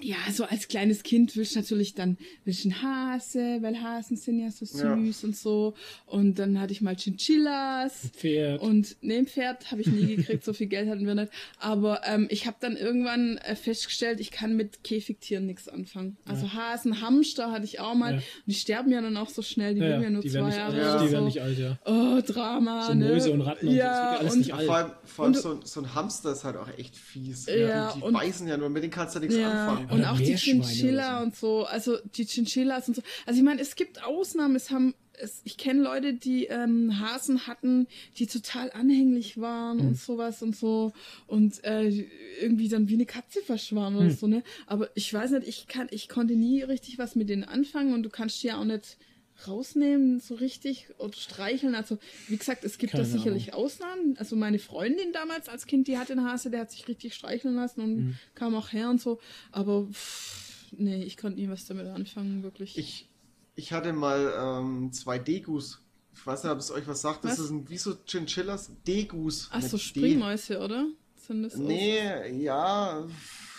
ja, 0.02 0.16
so 0.32 0.44
als 0.44 0.68
kleines 0.68 1.02
Kind 1.02 1.36
willst 1.36 1.55
du 1.55 1.60
natürlich 1.60 1.94
dann 1.94 2.16
willst 2.44 2.64
du 2.64 2.70
einen 2.70 2.82
Hase, 2.82 3.59
weil 3.60 3.81
Hasen 3.82 4.16
sind 4.16 4.39
ja 4.40 4.51
so 4.51 4.64
Ja. 4.78 4.97
süß 4.97 5.24
und 5.24 5.36
so. 5.36 5.74
Und 6.06 6.39
dann 6.39 6.60
hatte 6.60 6.72
ich 6.72 6.81
mal 6.81 6.97
Chinchillas. 6.97 8.10
Pferd. 8.16 8.60
Und 8.60 8.97
ne, 9.02 9.16
ein 9.18 9.27
Pferd 9.27 9.70
habe 9.70 9.81
ich 9.81 9.86
nie 9.89 10.16
gekriegt, 10.16 10.44
so 10.44 10.52
viel 10.52 10.66
Geld 10.66 10.89
hatten 10.89 11.06
wir 11.06 11.14
nicht. 11.14 11.32
Aber 11.59 12.01
ähm, 12.06 12.27
ich 12.31 12.47
habe 12.47 12.56
dann 12.60 12.77
irgendwann 12.77 13.39
äh, 13.39 13.55
festgestellt, 13.56 14.20
ich 14.20 14.31
kann 14.31 14.56
mit 14.56 14.82
Käfigtieren 14.85 15.47
nichts 15.47 15.68
anfangen. 15.68 16.16
Also 16.27 16.52
Hasen, 16.52 17.01
Hamster 17.01 17.51
hatte 17.52 17.64
ich 17.64 17.81
auch 17.81 17.94
mal. 17.94 18.12
Ja. 18.14 18.16
Und 18.16 18.24
die 18.47 18.55
sterben 18.55 18.90
ja 18.90 19.01
dann 19.01 19.16
auch 19.16 19.28
so 19.28 19.43
schnell, 19.43 19.74
die 19.74 19.81
ja, 19.81 19.86
leben 19.89 20.01
ja, 20.02 20.09
ja 20.09 20.10
nur 20.10 20.22
zwei 20.22 20.32
werden 20.35 20.51
Jahre 20.52 20.72
alt, 20.74 20.77
Ja. 20.82 20.97
die 21.06 21.12
werden 21.12 21.20
so. 21.20 21.24
nicht 21.27 21.43
alt, 21.43 21.59
ja. 21.59 21.78
Oh, 21.85 22.20
Drama. 22.27 22.86
So 22.86 22.94
ne? 22.94 23.09
Mäuse 23.09 23.32
und 23.32 23.40
Ratten 23.43 23.66
und 23.68 23.72
so, 23.72 23.78
ja, 23.78 23.85
ja 24.14 24.18
alles 24.18 24.32
und, 24.32 24.39
nicht 24.39 24.55
alt. 24.55 24.66
Vor 24.66 24.74
allem, 24.77 24.90
vor 25.05 25.24
allem 25.24 25.35
Und- 25.35 25.40
so, 25.40 25.51
ein- 25.52 25.60
so 25.64 25.81
ein 25.81 25.94
Hamster 25.94 26.32
ist 26.32 26.44
halt 26.44 26.56
auch 26.56 26.68
echt 26.78 26.97
fies. 26.97 27.47
Ja, 27.47 27.93
die 27.93 27.98
die 28.01 28.05
und- 28.05 28.12
beißen 28.14 28.47
ja 28.48 28.56
nur, 28.56 28.68
mit 28.68 28.82
denen 28.82 28.93
kannst 28.93 29.14
du 29.14 29.18
ja 29.18 29.27
nichts 29.27 29.36
Ja, 29.40 29.66
anfangen. 29.68 29.90
Und 29.91 30.05
auch 30.05 30.19
die 30.19 30.35
Chinchilla 30.37 31.17
oder 31.17 31.23
und 31.23 31.37
so, 31.37 31.65
also 31.65 31.99
die 32.17 32.25
Chinchillas 32.25 32.89
und 32.89 32.95
so. 32.97 33.03
Also 33.27 33.39
ich 33.39 33.45
meine, 33.45 33.61
es 33.61 33.75
gibt 33.77 34.03
Ausnahmen, 34.05 34.57
es 34.57 34.71
haben, 34.71 34.95
es, 35.15 35.41
ich 35.45 35.57
kenne 35.59 35.83
Leute, 35.83 36.15
die 36.15 36.47
ähm, 36.47 36.99
Hasen 37.01 37.47
hatten, 37.47 37.87
die 38.17 38.27
total 38.27 38.71
anhänglich 38.73 39.39
waren 39.41 39.79
Hm. 39.81 39.89
und 39.89 39.99
sowas 39.99 40.43
und 40.43 40.57
so 40.57 40.93
und 41.27 41.62
äh, 41.65 42.07
irgendwie 42.41 42.69
dann 42.69 42.89
wie 42.89 42.95
eine 42.95 43.07
Katze 43.07 43.41
verschwaren 43.43 43.95
Hm. 43.95 44.01
oder 44.07 44.11
so, 44.11 44.27
ne? 44.27 44.43
Aber 44.67 44.89
ich 44.95 45.12
weiß 45.12 45.33
nicht, 45.33 45.47
ich 45.49 45.67
kann, 45.67 45.89
ich 45.91 46.09
konnte 46.09 46.35
nie 46.35 46.62
richtig 46.62 46.99
was 46.99 47.15
mit 47.17 47.29
denen 47.29 47.45
anfangen 47.45 47.93
und 47.95 48.03
du 48.03 48.11
kannst 48.11 48.43
ja 48.43 48.59
auch 48.59 48.65
nicht 48.65 48.97
rausnehmen 49.49 50.21
so 50.21 50.35
richtig 50.35 50.87
oder 50.99 51.12
streicheln. 51.15 51.75
Also 51.75 51.99
wie 52.29 52.37
gesagt, 52.37 52.65
es 52.65 52.79
gibt 52.79 52.95
da 52.95 52.99
Keine 52.99 53.09
sicherlich 53.11 53.55
Ausnahmen. 53.55 54.17
Also 54.19 54.37
meine 54.37 54.59
Freundin 54.59 55.12
damals 55.12 55.49
als 55.49 55.67
Kind, 55.67 55.89
die 55.89 55.99
hatte 55.99 56.12
einen 56.12 56.25
Hase, 56.27 56.51
der 56.51 56.61
hat 56.61 56.71
sich 56.71 56.89
richtig 56.89 57.15
streicheln 57.15 57.55
lassen 57.57 57.81
und 57.81 57.97
Mhm. 57.97 58.19
kam 58.35 58.55
auch 58.55 58.73
her 58.73 58.91
und 58.91 59.01
so. 59.01 59.21
Aber 59.53 59.87
pff, 59.91 60.73
nee, 60.73 61.03
ich 61.05 61.17
konnte 61.17 61.41
nie 61.41 61.49
was 61.49 61.67
damit 61.67 61.87
anfangen, 61.87 62.43
wirklich. 62.43 62.77
Ich, 62.79 63.09
ich 63.57 63.73
hatte 63.73 63.93
mal 63.93 64.33
ähm, 64.39 64.93
zwei 64.93 65.19
Degus. 65.19 65.81
Ich 66.15 66.27
weiß 66.27 66.45
nicht, 66.45 66.53
ob 66.53 66.59
es 66.59 66.71
euch 66.71 66.87
was 66.87 67.01
sagt. 67.01 67.25
Das 67.25 67.39
Was? 67.39 67.47
sind 67.49 67.71
wie 67.71 67.79
so 67.79 67.95
Chinchillas. 68.07 68.71
Degus. 68.87 69.49
Ach 69.53 69.62
so, 69.62 69.77
mit 69.77 69.83
D. 69.83 69.89
Springmäuse, 69.89 70.59
oder? 70.59 70.87
Sind 71.17 71.43
das 71.45 71.57
Nee, 71.57 72.43
ja, 72.43 73.07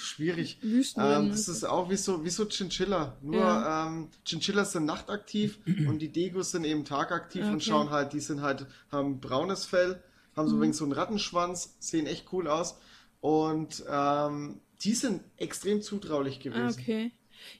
schwierig. 0.01 0.59
Wüstenrennmäuse. 0.61 0.97
Ähm, 0.97 1.29
das 1.31 1.47
ist 1.47 1.63
auch 1.63 1.89
wie 1.89 1.97
so, 1.97 2.23
wie 2.25 2.29
so 2.29 2.45
Chinchilla. 2.47 3.17
Nur 3.21 3.47
Ja. 3.47 3.67
ähm, 3.87 4.09
Chinchillas 4.25 4.73
sind 4.73 4.85
nachtaktiv 4.85 5.59
und 5.83 5.99
die 5.99 6.11
Degus 6.11 6.51
sind 6.51 6.63
eben 6.65 6.85
tagaktiv 6.85 7.51
und 7.51 7.63
Okay. 7.63 7.63
schauen 7.63 7.89
halt, 7.91 8.13
die 8.13 8.19
sind 8.19 8.41
halt, 8.41 8.67
haben 8.91 9.19
braunes 9.21 9.65
Fell, 9.65 10.01
haben 10.35 10.47
so 10.47 10.55
Mhm. 10.55 10.57
übrigens 10.57 10.77
so 10.77 10.83
einen 10.85 10.93
Rattenschwanz, 10.93 11.75
sehen 11.79 12.07
echt 12.07 12.31
cool 12.33 12.47
aus. 12.47 12.77
Und 13.21 13.83
ähm, 13.89 14.61
die 14.83 14.93
sind 14.95 15.23
extrem 15.37 15.81
zutraulich 15.81 16.39
gewesen. 16.39 16.59
Ah, 16.59 16.69
okay. 16.69 17.11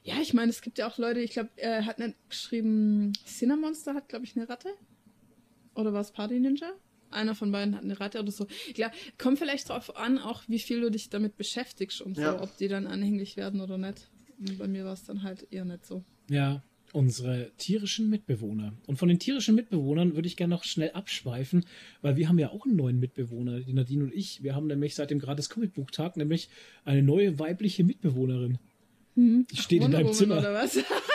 Ja, 0.04 0.16
ich 0.20 0.34
meine, 0.34 0.50
es 0.50 0.60
gibt 0.62 0.78
ja 0.78 0.86
auch 0.88 0.98
Leute, 0.98 1.20
ich 1.20 1.32
glaube, 1.32 1.50
er 1.56 1.86
hat 1.86 1.98
nicht 1.98 2.16
geschrieben, 2.28 3.12
Cinnamonster 3.26 3.94
hat, 3.94 4.08
glaube 4.08 4.24
ich, 4.24 4.36
eine 4.36 4.48
Ratte. 4.48 4.68
Oder 5.74 5.92
war 5.92 6.00
es 6.00 6.12
Party 6.12 6.40
Ninja? 6.40 6.72
Einer 7.12 7.34
von 7.34 7.52
beiden 7.52 7.74
hat 7.76 7.82
eine 7.84 7.98
Ratte 8.00 8.20
oder 8.20 8.32
so. 8.32 8.46
Ja, 8.76 8.90
kommt 9.18 9.38
vielleicht 9.38 9.68
drauf 9.68 9.96
an, 9.96 10.18
auch 10.18 10.42
wie 10.48 10.58
viel 10.58 10.80
du 10.80 10.90
dich 10.90 11.10
damit 11.10 11.36
beschäftigst 11.36 12.00
und 12.00 12.16
Ja. 12.18 12.32
so, 12.38 12.42
ob 12.42 12.56
die 12.56 12.68
dann 12.68 12.86
anhänglich 12.86 13.36
werden 13.36 13.60
oder 13.60 13.78
nicht. 13.78 14.08
Und 14.38 14.58
bei 14.58 14.66
mir 14.68 14.84
war 14.84 14.92
es 14.94 15.04
dann 15.04 15.22
halt 15.22 15.46
eher 15.50 15.64
nicht 15.64 15.86
so. 15.86 16.04
Ja, 16.28 16.62
unsere 16.92 17.50
tierischen 17.56 18.10
Mitbewohner. 18.10 18.74
Und 18.86 18.98
von 18.98 19.08
den 19.08 19.18
tierischen 19.18 19.54
Mitbewohnern 19.54 20.14
würde 20.14 20.26
ich 20.28 20.36
gerne 20.36 20.54
noch 20.54 20.64
schnell 20.64 20.90
abschweifen, 20.90 21.64
weil 22.02 22.16
wir 22.16 22.28
haben 22.28 22.38
ja 22.38 22.50
auch 22.50 22.66
einen 22.66 22.76
neuen 22.76 22.98
Mitbewohner, 22.98 23.60
die 23.60 23.72
Nadine 23.72 24.04
und 24.04 24.12
ich. 24.14 24.42
Wir 24.42 24.54
haben 24.54 24.66
nämlich 24.66 24.94
seit 24.94 25.10
dem 25.10 25.18
gratis 25.18 25.48
Comicbuchtag 25.48 26.16
nämlich 26.16 26.48
eine 26.84 27.02
neue 27.02 27.38
weibliche 27.38 27.82
Mitbewohnerin. 27.84 28.58
Die 29.14 29.44
steht 29.56 29.78
in 29.78 29.84
Wonder 29.84 29.98
deinem 29.98 30.12
Zimmer. 30.12 30.38
Oder 30.38 30.54
was? 30.54 30.76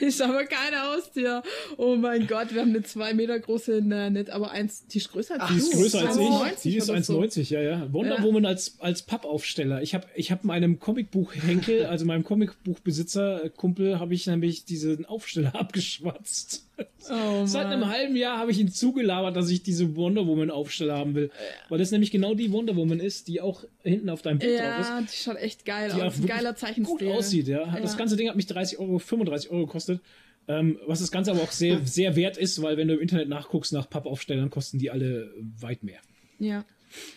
ist 0.00 0.20
aber 0.22 0.44
kein 0.44 0.80
Haustier. 0.80 1.42
Oh 1.76 1.96
mein 1.96 2.26
Gott, 2.26 2.52
wir 2.54 2.60
haben 2.62 2.70
eine 2.70 2.82
zwei 2.82 3.14
Meter 3.14 3.38
große, 3.38 3.80
na, 3.84 4.10
nicht, 4.10 4.30
aber 4.30 4.50
eins, 4.50 4.86
die 4.86 4.98
ist 4.98 5.12
größer 5.12 5.40
als 5.40 5.50
Die 5.50 5.58
ist 5.58 5.72
du. 5.72 5.78
größer 5.78 6.00
als 6.06 6.16
ich. 6.16 6.22
1,90 6.22 6.62
Die 6.62 6.76
ist 6.76 6.90
oder 6.90 7.02
so. 7.02 7.20
1,90, 7.20 7.50
ja, 7.52 7.60
ja. 7.60 7.92
Wonder 7.92 8.16
Ja. 8.18 8.22
Woman 8.22 8.46
als, 8.46 8.76
als 8.80 9.02
Pappaufsteller. 9.02 9.82
Ich 9.82 9.94
habe 9.94 10.06
ich 10.14 10.30
hab 10.32 10.44
meinem 10.44 10.78
Comicbuchhenkel, 10.78 11.86
also 11.86 12.04
meinem 12.04 12.24
Comicbuchbesitzer, 12.24 13.44
äh, 13.44 13.50
Kumpel, 13.50 13.98
habe 13.98 14.14
ich 14.14 14.26
nämlich 14.26 14.64
diesen 14.64 15.06
Aufsteller 15.06 15.54
abgeschwatzt. 15.58 16.65
Oh 17.10 17.46
Seit 17.46 17.66
einem 17.66 17.86
halben 17.88 18.16
Jahr 18.16 18.38
habe 18.38 18.50
ich 18.50 18.58
ihn 18.58 18.68
zugelabert, 18.70 19.34
dass 19.36 19.48
ich 19.50 19.62
diese 19.62 19.96
Wonder 19.96 20.26
Woman 20.26 20.50
Aufsteller 20.50 20.96
haben 20.98 21.14
will. 21.14 21.30
Weil 21.68 21.78
das 21.78 21.90
nämlich 21.90 22.10
genau 22.10 22.34
die 22.34 22.52
Wonder 22.52 22.76
Woman 22.76 23.00
ist, 23.00 23.28
die 23.28 23.40
auch 23.40 23.64
hinten 23.82 24.10
auf 24.10 24.22
deinem 24.22 24.38
Bild 24.40 24.58
drauf 24.60 24.80
ist. 24.80 24.88
Ja, 24.88 25.00
die 25.00 25.16
schaut 25.16 25.36
echt 25.36 25.64
geil 25.64 25.92
Die 25.96 26.02
aus. 26.02 26.14
geiler 26.26 26.50
gut 26.50 26.58
Zeichenstil. 26.58 27.12
aussieht, 27.12 27.48
ja. 27.48 27.64
Das 27.80 27.92
Ja. 27.92 27.98
ganze 27.98 28.16
Ding 28.16 28.28
hat 28.28 28.36
mich 28.36 28.46
30 28.46 28.78
Euro, 28.78 28.98
35 28.98 29.50
Euro 29.50 29.66
gekostet. 29.66 30.00
Ähm, 30.48 30.78
was 30.86 31.00
das 31.00 31.10
Ganze 31.10 31.30
aber 31.32 31.42
auch 31.42 31.50
sehr, 31.50 31.80
sehr 31.86 32.14
wert 32.14 32.36
ist, 32.36 32.60
weil 32.62 32.76
wenn 32.76 32.88
du 32.88 32.94
im 32.94 33.00
Internet 33.00 33.28
nachguckst 33.28 33.72
nach 33.72 33.88
Pappaufstellern, 33.88 34.50
kosten 34.50 34.78
die 34.78 34.90
alle 34.90 35.32
weit 35.60 35.82
mehr. 35.82 36.00
Ja. 36.38 36.64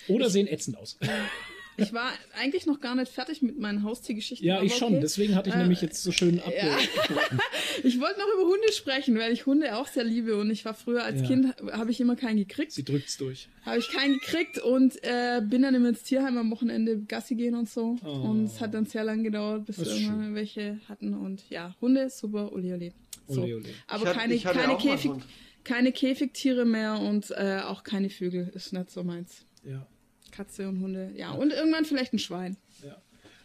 Oder 0.08 0.30
sehen 0.30 0.48
ätzend 0.48 0.78
aus. 0.78 0.98
Ich 1.82 1.94
war 1.94 2.12
eigentlich 2.40 2.66
noch 2.66 2.80
gar 2.80 2.96
nicht 2.96 3.12
fertig 3.12 3.42
mit 3.42 3.58
meinen 3.60 3.84
Haustiergeschichten. 3.84 4.48
Ja, 4.48 4.62
ich 4.62 4.76
schon. 4.76 4.94
okay. 4.94 5.00
Deswegen 5.02 5.36
hatte 5.36 5.50
ich 5.50 5.56
Äh, 5.56 5.60
nämlich 5.60 5.82
jetzt 5.82 6.04
so 6.04 6.12
schön 6.12 6.40
ab. 6.40 6.52
ja. 6.56 6.78
Ich 7.84 8.00
wollte 8.02 8.20
noch 8.20 8.28
über 8.34 8.44
Hunde 8.50 8.72
sprechen, 8.74 9.18
weil 9.18 9.32
ich 9.32 9.46
Hunde 9.46 9.76
auch 9.78 9.88
sehr 9.88 10.04
liebe 10.04 10.38
und 10.38 10.50
ich 10.52 10.66
war 10.66 10.74
früher 10.74 11.04
als 11.04 11.22
Ja. 11.22 11.28
Kind, 11.28 11.56
habe 11.72 11.92
ich 11.92 12.02
immer 12.02 12.16
keinen 12.18 12.38
gekriegt. 12.38 12.74
Sie 12.74 12.84
drückt's 12.84 13.18
durch. 13.18 13.48
Habe 13.66 13.78
ich 13.80 13.88
keinen 13.90 14.16
gekriegt 14.16 14.58
und 14.60 15.02
äh, 15.04 15.42
bin 15.42 15.62
dann 15.62 15.76
immer 15.76 15.90
ins 15.90 16.04
Tierheim 16.04 16.38
am 16.38 16.52
Wochenende 16.52 16.98
Gassi 17.00 17.36
gehen 17.36 17.56
und 17.56 17.70
so. 17.70 17.96
Oh. 18.04 18.10
Und 18.30 18.46
es 18.46 18.60
hat 18.60 18.74
dann 18.74 18.86
sehr 18.86 19.04
lang 19.06 19.24
gedauert, 19.24 19.66
bis 19.66 19.78
wir 19.80 19.88
irgendwann 19.88 20.36
welche 20.36 20.80
hatten. 20.90 21.14
Und 21.14 21.50
ja, 21.50 21.74
Hunde, 21.80 22.10
super, 22.10 22.52
ole 22.52 22.74
ole. 22.74 22.92
So. 23.28 23.44
Ole, 23.44 23.56
ole. 23.58 23.66
Aber 23.88 24.04
Ich 24.04 24.10
hatte- 24.10 24.20
keine, 24.20 24.38
keine, 24.40 24.78
Käfig, 24.78 25.12
keine 25.64 25.92
Käfigtiere 25.94 26.66
mehr 26.66 27.00
und 27.00 27.32
äh, 27.32 27.62
auch 27.64 27.84
keine 27.84 28.10
Vögel. 28.10 28.52
Ist 28.54 28.74
nicht 28.74 28.92
so 28.92 29.04
meins. 29.04 29.46
Ja. 29.64 29.86
Katze 30.40 30.70
und 30.70 30.80
Hunde. 30.80 31.12
Ja, 31.16 31.32
und 31.32 31.52
irgendwann 31.52 31.84
vielleicht 31.84 32.14
ein 32.14 32.20
Schwein. 32.20 32.56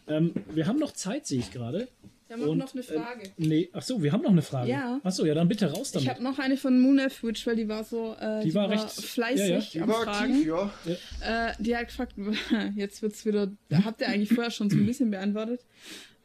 Ähm, 0.07 0.33
wir 0.53 0.67
haben 0.67 0.79
noch 0.79 0.91
Zeit, 0.93 1.25
sehe 1.25 1.39
ich 1.39 1.51
gerade. 1.51 1.87
Wir 2.27 2.37
haben 2.37 2.43
auch 2.43 2.47
Und, 2.49 2.57
noch 2.59 2.73
eine 2.73 2.83
Frage. 2.83 3.23
Äh, 3.25 3.29
nee, 3.37 3.69
ach 3.73 3.81
so, 3.81 4.01
wir 4.01 4.11
haben 4.13 4.21
noch 4.21 4.31
eine 4.31 4.41
Frage. 4.43 4.69
Ja. 4.71 4.99
Ach 5.03 5.11
so, 5.11 5.25
ja, 5.25 5.33
dann 5.33 5.47
bitte 5.47 5.65
raus 5.71 5.91
damit. 5.91 6.03
Ich 6.07 6.09
habe 6.13 6.23
noch 6.23 6.39
eine 6.39 6.57
von 6.57 6.79
Moonelf 6.79 7.21
Witch, 7.23 7.45
weil 7.47 7.55
die 7.55 7.67
war 7.67 7.83
so 7.83 8.15
äh, 8.19 8.43
Die 8.43 8.53
war 8.53 8.69
recht- 8.69 8.89
fleißig 8.91 9.49
ja, 9.49 9.55
ja. 9.57 9.63
Die 9.73 9.81
am 9.81 9.87
war 9.89 10.03
Fragen. 10.03 10.33
aktiv, 10.33 10.47
ja. 10.47 11.49
Äh, 11.49 11.53
die 11.59 11.75
hat 11.75 11.87
gefragt, 11.87 12.13
jetzt 12.75 13.01
wird's 13.01 13.25
wieder, 13.25 13.51
habt 13.83 13.99
ihr 14.01 14.07
eigentlich 14.07 14.29
vorher 14.33 14.51
schon 14.51 14.69
so 14.69 14.77
ein 14.77 14.85
bisschen 14.85 15.11
beantwortet. 15.11 15.61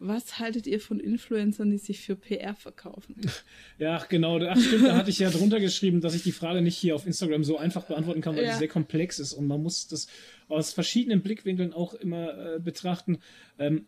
Was 0.02 0.38
haltet 0.38 0.66
ihr 0.66 0.80
von 0.80 0.98
Influencern, 0.98 1.70
die 1.70 1.76
sich 1.76 2.00
für 2.00 2.16
PR 2.16 2.54
verkaufen? 2.54 3.16
Ja, 3.78 4.02
genau. 4.08 4.38
Ach, 4.40 4.58
stimmt, 4.60 4.86
da 4.86 4.96
hatte 4.96 5.10
ich 5.10 5.18
ja 5.18 5.30
drunter 5.30 5.60
geschrieben, 5.60 6.00
dass 6.00 6.14
ich 6.14 6.22
die 6.22 6.32
Frage 6.32 6.60
nicht 6.62 6.76
hier 6.76 6.94
auf 6.94 7.06
Instagram 7.06 7.44
so 7.44 7.56
einfach 7.58 7.84
beantworten 7.84 8.20
kann, 8.22 8.34
weil 8.36 8.44
Ja. 8.44 8.52
die 8.52 8.58
sehr 8.58 8.68
komplex 8.68 9.18
ist 9.18 9.32
und 9.34 9.46
man 9.46 9.62
muss 9.62 9.88
das 9.88 10.06
aus 10.48 10.72
verschiedenen 10.72 11.20
Blickwinkeln 11.22 11.72
auch 11.72 11.94
immer 11.94 12.56
äh, 12.56 12.58
betrachten. 12.60 13.18
Ähm, 13.58 13.86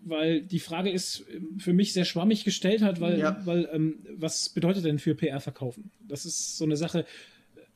weil 0.00 0.42
die 0.42 0.60
Frage 0.60 0.90
ist 0.90 1.24
ähm, 1.34 1.58
für 1.58 1.72
mich 1.72 1.92
sehr 1.92 2.04
schwammig 2.04 2.44
gestellt 2.44 2.82
hat, 2.82 3.00
weil, 3.00 3.18
Ja. 3.18 3.40
weil 3.44 3.68
ähm, 3.72 3.98
was 4.16 4.48
bedeutet 4.50 4.84
denn 4.84 4.98
für 4.98 5.14
PR 5.14 5.40
verkaufen? 5.40 5.90
Das 6.06 6.24
ist 6.24 6.56
so 6.56 6.64
eine 6.64 6.76
Sache, 6.76 7.04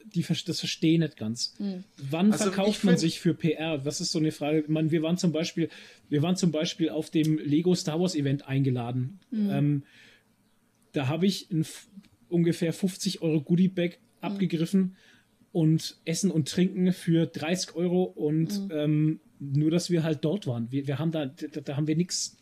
die 0.04 0.22
das 0.22 0.58
verstehe 0.60 0.94
ich 0.94 0.98
nicht 0.98 1.16
ganz. 1.16 1.54
Wann 1.96 2.32
Also, 2.32 2.44
verkauft 2.44 2.84
man 2.84 2.96
sich 2.96 3.20
für 3.20 3.34
PR? 3.34 3.78
Das 3.78 4.00
ist 4.00 4.12
so 4.12 4.18
eine 4.18 4.32
Frage. 4.32 4.64
Man, 4.68 4.90
wir 4.90 5.02
waren 5.02 5.16
zum 5.16 5.32
Beispiel, 5.32 5.68
wir 6.08 6.22
waren 6.22 6.36
zum 6.36 6.52
Beispiel 6.52 6.90
auf 6.90 7.10
dem 7.10 7.38
Lego 7.38 7.74
Star 7.74 8.00
Wars 8.00 8.14
Event 8.14 8.46
eingeladen. 8.48 9.20
Ähm, 9.32 9.82
da 10.92 11.08
habe 11.08 11.26
ich 11.26 11.50
ein 11.50 11.64
ungefähr 12.28 12.72
50 12.72 13.22
Euro 13.22 13.40
Goodie 13.40 13.68
Bag 13.68 13.98
abgegriffen 14.20 14.96
und 15.52 15.98
Essen 16.04 16.30
und 16.30 16.48
Trinken 16.48 16.92
für 16.92 17.26
30 17.26 17.74
Euro 17.74 18.04
und 18.04 18.68
ähm, 18.70 19.20
nur, 19.38 19.70
dass 19.70 19.90
wir 19.90 20.02
halt 20.02 20.24
dort 20.24 20.46
waren. 20.46 20.70
Wir, 20.70 20.86
wir 20.86 20.98
haben 20.98 21.10
da, 21.10 21.26
da, 21.26 21.60
da 21.60 21.76
haben 21.76 21.86
wir 21.86 21.96
nichts, 21.96 22.38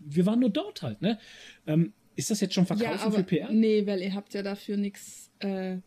wir 0.00 0.26
waren 0.26 0.40
nur 0.40 0.50
dort 0.50 0.82
halt, 0.82 1.00
ne? 1.00 1.18
Ähm, 1.66 1.92
ist 2.14 2.30
das 2.30 2.40
jetzt 2.40 2.54
schon 2.54 2.66
Verkaufen 2.66 3.12
für 3.12 3.22
PR? 3.24 3.50
nee, 3.50 3.86
weil 3.86 4.02
ihr 4.02 4.14
habt 4.14 4.34
ja 4.34 4.42
dafür 4.42 4.76
nichts 4.76 5.30
äh, 5.38 5.78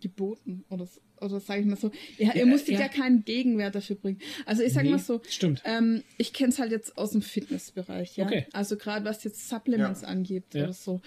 geboten 0.00 0.64
oder, 0.68 0.84
s- 0.84 1.00
oder 1.20 1.40
sage 1.40 1.60
ich 1.60 1.66
mal 1.66 1.76
so. 1.76 1.90
Ihr, 2.18 2.28
ihr 2.34 2.34
Ja, 2.40 2.46
musstet 2.46 2.74
ja. 2.74 2.80
ja. 2.80 2.88
keinen 2.88 3.24
Gegenwert 3.24 3.74
dafür 3.74 3.96
bringen. 3.96 4.18
Also 4.46 4.62
ich 4.62 4.72
sage 4.72 4.86
Nee, 4.86 4.92
mal 4.92 4.98
so, 4.98 5.20
stimmt. 5.28 5.62
ähm, 5.64 6.02
ich 6.18 6.32
kenne 6.32 6.50
es 6.50 6.58
halt 6.58 6.70
jetzt 6.72 6.96
aus 6.98 7.10
dem 7.12 7.22
Fitnessbereich, 7.22 8.16
ja. 8.16 8.26
Okay. 8.26 8.46
Also 8.52 8.76
gerade 8.76 9.04
was 9.04 9.24
jetzt 9.24 9.48
Supplements 9.48 10.02
Ja. 10.02 10.08
angeht 10.08 10.44
Ja. 10.54 10.64
oder 10.64 10.72
so. 10.72 11.00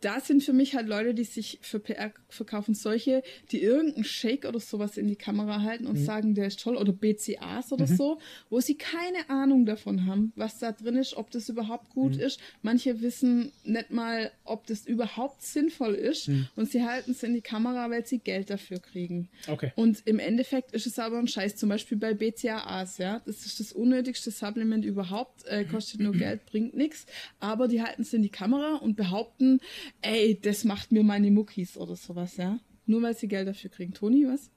Da 0.00 0.20
sind 0.20 0.42
für 0.42 0.52
mich 0.52 0.74
halt 0.74 0.86
Leute, 0.88 1.14
die 1.14 1.24
sich 1.24 1.58
für 1.62 1.80
PR 1.80 2.12
verkaufen, 2.28 2.74
solche, 2.74 3.22
die 3.52 3.62
irgendeinen 3.62 4.04
Shake 4.04 4.44
oder 4.46 4.60
sowas 4.60 4.96
in 4.96 5.08
die 5.08 5.16
Kamera 5.16 5.62
halten 5.62 5.84
Mhm. 5.84 5.90
und 5.90 5.96
sagen, 5.96 6.34
der 6.34 6.46
ist 6.46 6.60
toll, 6.60 6.76
oder 6.76 6.92
BCAs 6.92 7.72
oder 7.72 7.86
so, 7.86 8.18
wo 8.48 8.60
sie 8.60 8.76
keine 8.76 9.28
Ahnung 9.28 9.66
davon 9.66 10.06
haben, 10.06 10.32
was 10.36 10.58
da 10.58 10.72
drin 10.72 10.96
ist, 10.96 11.14
ob 11.16 11.30
das 11.30 11.48
überhaupt 11.48 11.90
gut 11.90 12.14
Mhm. 12.16 12.20
ist. 12.22 12.40
Manche 12.62 13.00
wissen 13.00 13.52
nicht 13.64 13.90
mal, 13.90 14.30
ob 14.44 14.66
das 14.66 14.86
überhaupt 14.86 15.42
sinnvoll 15.42 15.94
ist 15.94 16.28
Mhm. 16.28 16.48
und 16.56 16.70
sie 16.70 16.84
halten 16.84 17.10
es 17.12 17.22
in 17.22 17.34
die 17.34 17.40
Kamera, 17.40 17.90
weil 17.90 18.06
sie 18.06 18.18
Geld 18.18 18.50
dafür 18.50 18.78
kriegen. 18.78 19.28
Okay. 19.50 19.72
Und 19.76 20.02
im 20.06 20.18
Endeffekt 20.18 20.72
ist 20.72 20.86
es 20.86 20.98
aber 20.98 21.18
ein 21.18 21.28
Scheiß, 21.28 21.56
zum 21.56 21.68
Beispiel 21.68 21.98
bei 21.98 22.14
BCAAs, 22.14 22.98
ja. 22.98 23.20
Das 23.26 23.46
ist 23.46 23.60
das 23.60 23.72
unnötigste 23.72 24.30
Supplement 24.30 24.84
überhaupt, 24.84 25.46
äh, 25.46 25.64
kostet 25.64 26.00
nur 26.00 26.12
Geld, 26.12 26.46
bringt 26.46 26.74
nichts. 26.74 27.06
Aber 27.38 27.68
die 27.68 27.82
halten 27.82 28.02
es 28.02 28.12
in 28.12 28.22
die 28.22 28.30
Kamera 28.30 28.76
und 28.76 28.96
behaupten, 28.96 29.60
ey, 30.02 30.38
das 30.40 30.64
macht 30.64 30.92
mir 30.92 31.02
meine 31.02 31.30
Muckis 31.30 31.76
oder 31.76 31.96
sowas, 31.96 32.36
ja. 32.36 32.58
Nur 32.86 33.02
weil 33.02 33.16
sie 33.16 33.28
Geld 33.28 33.48
dafür 33.48 33.70
kriegen. 33.70 33.92
Toni, 33.94 34.26
was 34.26 34.50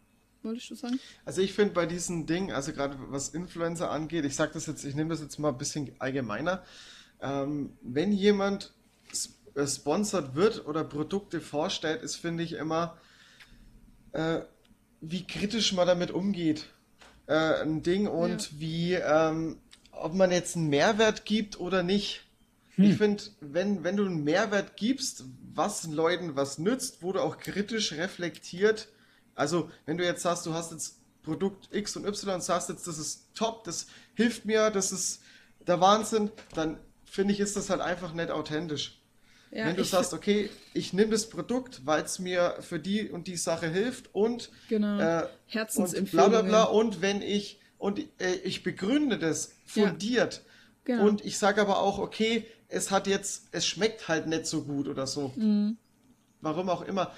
wolltest 0.44 0.70
du 0.72 0.76
sagen? 0.76 1.00
Also 1.26 1.42
ich 1.42 1.54
finde 1.54 1.74
bei 1.74 1.86
diesen 1.86 2.26
Dingen, 2.26 2.52
also 2.52 2.74
gerade 2.74 2.98
was 3.10 3.30
Influencer 3.30 3.90
angeht, 3.90 4.26
ich 4.26 4.36
sage 4.36 4.54
das 4.54 4.66
jetzt, 4.68 4.84
ich 4.84 4.96
nehme 4.96 5.10
das 5.10 5.22
jetzt 5.22 5.40
mal 5.40 5.50
ein 5.50 5.58
bisschen 5.58 5.92
allgemeiner. 6.00 6.64
Ähm, 7.22 7.78
wenn 7.82 8.12
jemand 8.12 8.74
äh, 9.56 9.68
sponsert 9.68 10.36
wird 10.36 10.66
oder 10.68 10.84
Produkte 10.84 11.40
vorstellt, 11.40 12.02
ist 12.02 12.16
finde 12.16 12.44
ich 12.44 12.54
immer, 12.54 12.98
äh, 14.14 14.42
wie 15.06 15.28
kritisch 15.28 15.74
man 15.74 15.86
damit 15.86 16.12
umgeht. 16.12 16.66
Äh, 17.28 17.62
ein 17.62 17.84
Ding 17.84 18.08
und 18.08 18.60
wie, 18.60 18.94
ähm, 18.94 19.58
ob 19.92 20.14
man 20.14 20.32
jetzt 20.32 20.56
einen 20.56 20.70
Mehrwert 20.70 21.26
gibt 21.26 21.60
oder 21.60 21.84
nicht. 21.84 22.26
Ich 22.76 22.98
finde, 22.98 23.22
wenn, 23.40 23.84
wenn 23.84 23.98
du 23.98 24.06
einen 24.06 24.24
Mehrwert 24.24 24.78
gibst, 24.78 25.26
was 25.54 25.86
Leuten 25.86 26.36
was 26.36 26.58
nützt, 26.58 27.04
wo 27.04 27.12
du 27.12 27.22
auch 27.22 27.38
kritisch 27.38 27.94
reflektiert, 27.94 28.88
also 29.36 29.70
wenn 29.86 29.98
du 29.98 30.04
jetzt 30.04 30.24
sagst, 30.24 30.48
du 30.48 30.54
hast 30.54 30.72
jetzt 30.72 30.98
Produkt 31.22 31.70
X 31.72 31.96
und 31.96 32.06
Y 32.06 32.36
und 32.36 32.44
sagst 32.44 32.70
jetzt, 32.70 32.88
das 32.88 32.98
ist 32.98 33.28
top, 33.36 33.64
das 33.64 33.86
hilft 34.16 34.46
mir, 34.46 34.72
das 34.72 34.92
ist 34.92 35.22
der 35.68 35.80
Wahnsinn, 35.82 36.32
dann 36.56 36.80
finde 37.06 37.34
ich, 37.34 37.40
ist 37.40 37.56
das 37.56 37.70
halt 37.70 37.82
einfach 37.82 38.14
nicht 38.14 38.32
authentisch. 38.32 39.00
Ja, 39.56 39.68
wenn 39.68 39.76
du 39.76 39.84
sagst, 39.84 40.14
okay, 40.14 40.50
ich 40.74 40.94
nehme 40.94 41.12
das 41.12 41.30
Produkt, 41.30 41.86
weil 41.86 42.04
es 42.04 42.18
mir 42.18 42.58
für 42.62 42.80
die 42.80 43.10
und 43.10 43.28
die 43.28 43.38
Sache 43.38 43.68
hilft 43.70 44.14
und 44.16 44.50
Genau. 44.68 45.00
äh, 45.00 45.28
und 45.76 46.12
bla 46.12 46.28
bla 46.28 46.42
bla 46.42 46.64
und 46.64 47.02
wenn 47.02 47.22
ich 47.22 47.60
und 47.78 48.00
äh, 48.20 48.34
ich 48.44 48.64
begründe 48.64 49.20
das 49.20 49.50
Ja. 49.76 49.88
fundiert 49.88 50.42
Genau. 50.86 51.06
und 51.06 51.24
ich 51.24 51.38
sage 51.38 51.62
aber 51.62 51.80
auch, 51.80 52.00
okay, 52.00 52.48
es 52.68 52.90
hat 52.90 53.06
jetzt, 53.06 53.50
es 53.52 53.68
schmeckt 53.68 54.08
halt 54.08 54.26
nicht 54.26 54.48
so 54.48 54.64
gut 54.64 54.88
oder 54.88 55.06
so. 55.06 55.32
Mhm. 55.36 55.78
Warum 56.42 56.70
auch 56.70 56.82
immer, 56.82 57.14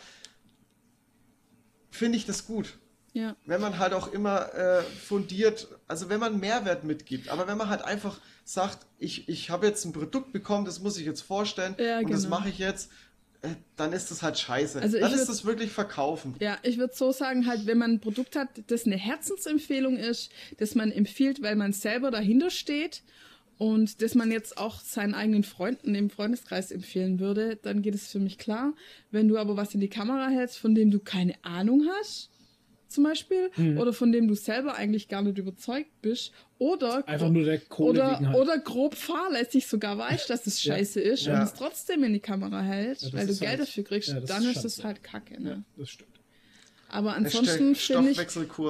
finde 1.90 2.18
ich 2.18 2.26
das 2.26 2.46
gut. 2.46 2.78
Ja. 3.16 3.36
Wenn 3.46 3.62
man 3.62 3.80
halt 3.80 3.94
auch 3.94 4.12
immer 4.12 4.54
äh, 4.54 4.82
fundiert, 4.84 5.70
also 5.88 6.10
wenn 6.10 6.20
man 6.20 6.38
Mehrwert 6.40 6.84
mitgibt, 6.84 7.30
aber 7.30 7.48
wenn 7.48 7.58
man 7.58 7.70
halt 7.70 7.82
einfach 7.82 8.20
sagt, 8.44 8.80
ich, 9.00 9.30
ich 9.30 9.50
habe 9.50 9.66
jetzt 9.68 9.86
ein 9.86 9.94
Produkt 9.94 10.34
bekommen, 10.34 10.66
das 10.66 10.82
muss 10.82 10.98
ich 10.98 11.06
jetzt 11.06 11.22
vorstellen 11.22 11.76
Ja, 11.80 12.00
und 12.00 12.12
das 12.12 12.24
genau. 12.26 12.38
mache 12.38 12.50
ich 12.50 12.60
jetzt, 12.60 12.92
äh, 13.42 13.52
dann 13.78 13.94
ist 13.94 14.12
das 14.12 14.22
halt 14.22 14.38
scheiße. 14.38 14.82
Also 14.82 15.00
dann 15.00 15.10
ich 15.10 15.16
ist 15.16 15.24
würd- 15.24 15.28
das 15.28 15.46
wirklich 15.46 15.72
verkaufen. 15.72 16.36
Ja, 16.42 16.58
ich 16.64 16.78
würde 16.78 16.94
so 16.94 17.14
sagen, 17.14 17.48
halt, 17.48 17.66
wenn 17.68 17.78
man 17.78 17.92
ein 17.92 18.00
Produkt 18.02 18.36
hat, 18.36 18.50
das 18.68 18.86
eine 18.86 18.98
Herzensempfehlung 18.98 19.96
ist, 19.96 20.30
das 20.58 20.76
man 20.76 20.92
empfiehlt, 20.92 21.42
weil 21.42 21.56
man 21.56 21.72
selber 21.72 22.12
dahinter 22.12 22.50
steht 22.50 23.02
und 23.58 24.02
das 24.02 24.14
man 24.14 24.30
jetzt 24.30 24.58
auch 24.58 24.82
seinen 24.82 25.14
eigenen 25.14 25.44
Freunden 25.46 25.96
im 25.96 26.10
Freundeskreis 26.10 26.70
empfehlen 26.72 27.22
würde, 27.22 27.56
dann 27.56 27.82
geht 27.82 27.96
es 27.96 28.12
für 28.12 28.20
mich 28.20 28.38
klar. 28.38 28.74
Wenn 29.12 29.30
du 29.30 29.38
aber 29.38 29.56
was 29.56 29.74
in 29.74 29.80
die 29.80 29.88
Kamera 29.88 30.28
hältst, 30.28 30.58
von 30.58 30.76
dem 30.76 30.92
du 30.92 31.00
keine 31.00 31.36
Ahnung 31.44 31.88
hast, 32.02 32.30
zum 32.96 33.04
Beispiel, 33.04 33.52
Mhm. 33.56 33.78
oder 33.78 33.94
von 33.94 34.12
dem 34.12 34.28
du 34.28 34.34
selber 34.34 34.76
eigentlich 34.76 35.08
gar 35.08 35.22
nicht 35.22 35.38
überzeugt 35.38 36.02
bist, 36.02 36.32
oder 36.58 37.08
Einfach 37.08 37.30
nur 37.30 37.44
der 37.44 37.60
Kohle 37.60 37.90
oder, 37.92 38.20
halt. 38.20 38.36
oder 38.36 38.58
grob 38.58 38.96
fahrlässig 38.96 39.68
sogar 39.68 39.98
weißt, 39.98 40.30
dass 40.30 40.48
es 40.48 40.64
Ja. 40.64 40.76
scheiße 40.76 41.00
ist 41.02 41.26
Ja. 41.26 41.38
und 41.38 41.44
es 41.44 41.54
trotzdem 41.54 42.04
in 42.04 42.14
die 42.14 42.20
Kamera 42.20 42.62
hältst, 42.62 43.04
Ja, 43.04 43.14
weil 43.14 43.28
du 43.28 43.36
Geld 43.36 43.50
halt- 43.50 43.60
dafür 43.62 43.84
kriegst, 43.84 44.10
ja, 44.10 44.20
dann 44.22 44.44
ist 44.44 44.58
ist 44.58 44.66
es 44.66 44.84
halt 44.84 45.04
kacke. 45.04 45.40
Ne? 45.42 45.50
ja, 45.50 45.64
das 45.78 45.90
stimmt. 45.90 46.10
Aber 46.88 47.16
ansonsten 47.16 47.76
finde 47.76 48.12
ich, 48.12 48.20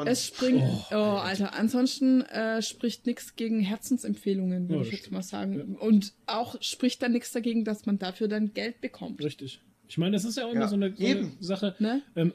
es 0.08 0.26
springt, 0.26 0.64
Oh, 0.64 0.84
oh, 0.92 0.96
Alter, 0.96 1.54
ansonsten 1.54 2.22
äh, 2.22 2.62
spricht 2.62 3.06
nichts 3.06 3.36
gegen 3.36 3.60
Herzensempfehlungen, 3.60 4.68
würde 4.70 4.82
Ja, 4.82 4.86
ich 4.88 4.92
jetzt 4.94 5.00
stimmt. 5.02 5.14
mal 5.14 5.22
sagen. 5.22 5.76
Und 5.76 6.14
auch 6.26 6.56
spricht 6.62 7.04
da 7.04 7.10
nichts 7.10 7.32
dagegen, 7.34 7.66
dass 7.66 7.86
man 7.86 8.00
dafür 8.00 8.28
dann 8.28 8.54
Geld 8.54 8.82
bekommt. 8.82 9.24
Richtig. 9.24 9.60
Ich 9.88 9.98
meine, 10.00 10.14
das 10.16 10.26
ist 10.26 10.38
ja 10.38 10.46
auch 10.48 10.52
immer 10.52 10.62
Ja, 10.62 10.68
so, 10.68 10.76
eine, 10.76 10.96
so 10.98 11.06
eine. 11.06 11.32
Sache. 11.40 11.76
Ne? 11.78 12.02
Ähm, 12.16 12.34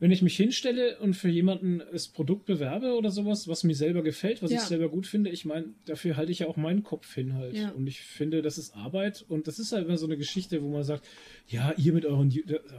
wenn 0.00 0.10
ich 0.10 0.22
mich 0.22 0.34
hinstelle 0.36 0.98
und 1.00 1.14
für 1.14 1.28
jemanden 1.28 1.82
das 1.92 2.08
Produkt 2.08 2.46
bewerbe 2.46 2.94
oder 2.96 3.10
sowas, 3.10 3.46
was 3.48 3.64
mir 3.64 3.74
selber 3.74 4.02
gefällt, 4.02 4.42
was 4.42 4.50
Ja. 4.50 4.56
ich 4.56 4.62
selber 4.64 4.88
gut 4.88 5.06
finde, 5.06 5.28
ich 5.30 5.44
meine, 5.44 5.66
dafür 5.84 6.16
halte 6.16 6.32
ich 6.32 6.38
ja 6.40 6.46
auch 6.48 6.56
meinen 6.56 6.82
Kopf 6.82 7.14
hin 7.14 7.34
halt. 7.34 7.54
Ja. 7.54 7.68
Und 7.72 7.86
ich 7.86 8.00
finde, 8.00 8.40
das 8.40 8.56
ist 8.58 8.74
Arbeit 8.74 9.24
und 9.28 9.46
das 9.46 9.58
ist 9.58 9.72
halt 9.72 9.86
immer 9.86 9.98
so 9.98 10.06
eine 10.06 10.16
Geschichte, 10.16 10.62
wo 10.62 10.70
man 10.70 10.84
sagt, 10.84 11.04
ja, 11.48 11.72
ihr 11.76 11.92
mit 11.92 12.06
euren, 12.06 12.32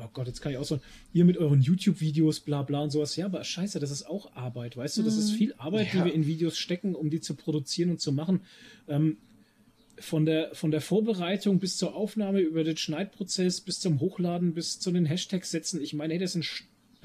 oh 0.03 0.09
Gott, 0.13 0.25
jetzt 0.27 0.41
kann 0.41 0.51
ich 0.51 0.57
ausholen, 0.57 0.81
ihr 1.13 1.23
mit 1.25 1.37
euren 1.37 1.61
YouTube-Videos, 1.61 2.39
bla 2.39 2.63
bla 2.63 2.81
und 2.81 2.89
sowas, 2.89 3.15
ja, 3.15 3.25
aber 3.25 3.43
scheiße, 3.43 3.79
das 3.79 3.91
ist 3.91 4.03
auch 4.09 4.35
Arbeit, 4.35 4.75
weißt 4.75 4.97
du, 4.97 5.03
das 5.03 5.13
Mhm. 5.15 5.19
ist 5.21 5.31
viel 5.31 5.53
Arbeit, 5.59 5.93
Ja. 5.93 5.99
die 5.99 6.05
wir 6.09 6.13
in 6.15 6.25
Videos 6.25 6.57
stecken, 6.57 6.95
um 6.95 7.09
die 7.11 7.21
zu 7.21 7.35
produzieren 7.35 7.91
und 7.91 8.01
zu 8.01 8.11
machen. 8.11 8.41
Ähm, 8.87 9.17
von 9.99 10.25
der, 10.25 10.55
von 10.55 10.71
der 10.71 10.81
Vorbereitung 10.81 11.59
bis 11.59 11.77
zur 11.77 11.93
Aufnahme, 11.93 12.39
über 12.39 12.63
den 12.63 12.77
Schneidprozess, 12.77 13.61
bis 13.61 13.79
zum 13.79 13.99
Hochladen, 13.99 14.55
bis 14.55 14.79
zu 14.79 14.91
den 14.91 15.05
Hashtags 15.05 15.51
setzen. 15.51 15.79
Ich 15.79 15.93
meine, 15.93 16.13
hey, 16.15 16.19
das 16.19 16.33
sind 16.33 16.43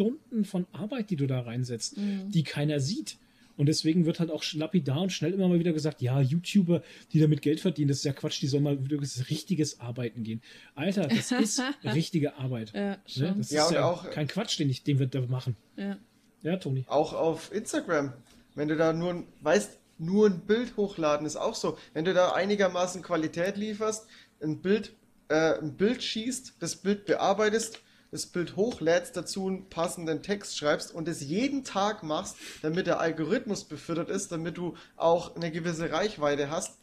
Stunden 0.01 0.45
von 0.45 0.67
Arbeit, 0.73 1.09
die 1.09 1.17
du 1.17 1.27
da 1.27 1.41
reinsetzt, 1.41 1.97
die 1.97 2.43
keiner 2.45 2.81
sieht. 2.81 3.17
Und 3.57 3.65
deswegen 3.65 4.05
wird 4.05 4.21
halt 4.21 4.31
auch 4.31 4.45
lapidar 4.53 5.01
und 5.01 5.11
schnell 5.11 5.33
immer 5.33 5.49
mal 5.49 5.59
wieder 5.59 5.73
gesagt, 5.73 6.03
ja, 6.03 6.21
YouTuber, 6.21 6.83
die 7.15 7.21
damit 7.21 7.41
Geld 7.41 7.61
verdienen, 7.61 7.89
das 7.89 7.99
ist 7.99 8.05
ja 8.05 8.13
Quatsch, 8.13 8.43
die 8.43 8.47
sollen 8.49 8.65
mal 8.65 8.85
wieder 8.85 8.99
das 8.99 9.31
richtiges 9.31 9.81
Arbeiten 9.81 10.23
gehen. 10.25 10.43
Alter, 10.75 11.09
das 11.09 11.33
ist 11.41 11.63
richtige 11.83 12.37
Arbeit. 12.37 12.73
Ja, 12.75 12.99
Ne? 13.17 13.35
Das 13.39 13.51
Ja, 13.51 13.63
ist 13.63 13.69
und 13.71 13.75
ja 13.75 13.85
auch- 13.91 14.11
kein 14.11 14.29
Quatsch, 14.29 14.59
den, 14.59 14.69
ich, 14.69 14.83
den 14.83 14.99
wir 14.99 15.07
da 15.07 15.23
machen. 15.23 15.57
Ja. 15.77 15.97
Ja, 16.43 16.57
Toni. 16.59 16.85
Auch 16.87 17.15
auf 17.15 17.51
Instagram. 17.55 18.13
Wenn 18.55 18.69
du 18.69 18.77
da 18.77 18.93
nur, 18.93 19.15
ein- 19.15 19.25
weißt, 19.41 19.79
nur 19.99 20.27
ein 20.29 20.41
Bild 20.41 20.77
hochladen 20.77 21.27
ist 21.27 21.37
auch 21.37 21.55
so. 21.55 21.79
Wenn 21.95 22.05
du 22.05 22.13
da 22.13 22.33
einigermaßen 22.35 23.01
Qualität 23.01 23.57
lieferst, 23.57 24.07
ein 24.43 24.61
Bild, 24.61 24.93
äh, 25.29 25.59
ein 25.59 25.73
Bild 25.79 26.03
schießt, 26.03 26.57
das 26.59 26.77
Bild 26.77 27.07
bearbeitest, 27.07 27.81
das 28.17 28.27
Bild 28.27 28.57
hochlädst, 28.57 29.17
dazu 29.17 29.47
einen 29.47 29.69
passenden 29.69 30.23
Text 30.23 30.57
schreibst 30.59 30.95
und 30.95 31.07
es 31.09 31.21
jeden 31.23 31.65
Tag 31.65 32.03
machst, 32.03 32.37
damit 32.63 32.87
der 32.87 32.99
Algorithmus 33.01 33.65
befüttert 33.65 34.09
ist, 34.09 34.33
damit 34.33 34.57
du 34.57 34.75
auch 34.97 35.37
eine 35.37 35.51
gewisse 35.51 35.91
Reichweite 35.91 36.51
hast, 36.51 36.79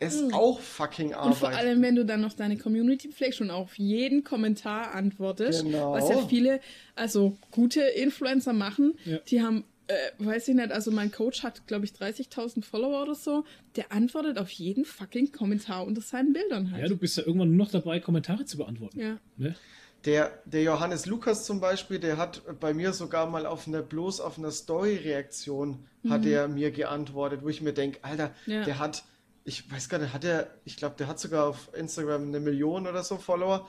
ist 0.00 0.32
auch 0.32 0.58
fucking 0.58 1.14
Arbeit. 1.14 1.26
Und 1.26 1.36
vor 1.36 1.48
allem, 1.50 1.80
wenn 1.80 1.94
du 1.94 2.04
dann 2.04 2.20
noch 2.20 2.32
deine 2.32 2.56
Community 2.58 3.08
pflegst 3.12 3.40
und 3.40 3.50
auf 3.50 3.78
jeden 3.78 4.24
Kommentar 4.24 4.92
antwortest, 4.92 5.62
Genau. 5.62 5.92
was 5.92 6.08
ja 6.08 6.26
viele, 6.26 6.60
also 6.96 7.36
gute 7.52 7.80
Influencer 7.80 8.52
machen, 8.52 8.94
Ja. 9.04 9.18
die 9.18 9.40
haben, 9.40 9.62
äh, 9.86 9.94
weiß 10.18 10.48
ich 10.48 10.56
nicht, 10.56 10.72
also 10.72 10.90
mein 10.90 11.12
Coach 11.12 11.44
hat, 11.44 11.68
glaube 11.68 11.84
ich, 11.84 11.92
30.000 11.92 12.64
Follower 12.64 13.02
oder 13.02 13.14
so, 13.14 13.44
der 13.76 13.92
antwortet 13.92 14.38
auf 14.38 14.50
jeden 14.50 14.84
fucking 14.84 15.30
Kommentar 15.30 15.86
unter 15.86 16.00
seinen 16.00 16.32
Bildern 16.32 16.72
halt. 16.72 16.82
Ja, 16.82 16.88
du 16.88 16.96
bist 16.96 17.16
ja 17.16 17.22
irgendwann 17.24 17.50
nur 17.54 17.66
noch 17.66 17.70
dabei, 17.70 18.00
Kommentare 18.00 18.44
zu 18.46 18.56
beantworten. 18.56 18.98
Ja. 18.98 19.18
Ne? 19.36 19.54
Der, 20.04 20.42
der 20.44 20.62
Johannes 20.62 21.06
Lukas 21.06 21.44
zum 21.46 21.60
Beispiel, 21.60 21.98
der 21.98 22.16
hat 22.18 22.42
bei 22.60 22.74
mir 22.74 22.92
sogar 22.92 23.26
mal 23.26 23.46
auf 23.46 23.66
einer, 23.66 23.80
bloß 23.82 24.20
auf 24.20 24.38
einer 24.38 24.50
Story-Reaktion 24.50 25.86
hat 26.10 26.26
er 26.26 26.48
mir 26.48 26.70
geantwortet, 26.70 27.42
wo 27.42 27.48
ich 27.48 27.62
mir 27.62 27.72
denke, 27.72 27.98
Alter, 28.02 28.30
Mhm. 28.46 28.52
Ja. 28.52 28.64
der 28.64 28.78
hat, 28.78 29.04
ich 29.44 29.70
weiß 29.72 29.88
gar 29.88 29.98
nicht, 29.98 30.12
hat 30.12 30.24
er, 30.24 30.50
ich 30.64 30.76
glaube, 30.76 30.96
der 30.98 31.06
hat 31.06 31.18
sogar 31.18 31.46
auf 31.46 31.70
Instagram 31.74 32.24
eine 32.28 32.40
Million 32.40 32.86
oder 32.86 33.02
so 33.02 33.16
Follower, 33.16 33.66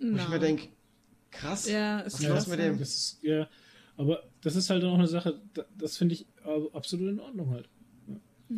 wo 0.00 0.16
ich 0.16 0.28
mir 0.28 0.38
denke, 0.38 0.68
krass, 1.30 1.66
Ja, 1.68 2.00
ist 2.00 2.14
was 2.14 2.20
ist 2.20 2.28
los 2.28 2.46
mit 2.48 2.58
dem? 2.58 2.78
Das 2.78 2.88
ist, 2.90 3.18
ja, 3.22 3.48
aber 3.96 4.22
das 4.42 4.56
ist 4.56 4.68
halt 4.70 4.84
auch 4.84 4.94
eine 4.94 5.08
Sache, 5.08 5.40
da- 5.54 5.64
das 5.78 5.96
finde 5.96 6.14
ich 6.16 6.26
absolut 6.74 7.08
in 7.08 7.20
Ordnung 7.20 7.50
halt. 7.50 7.68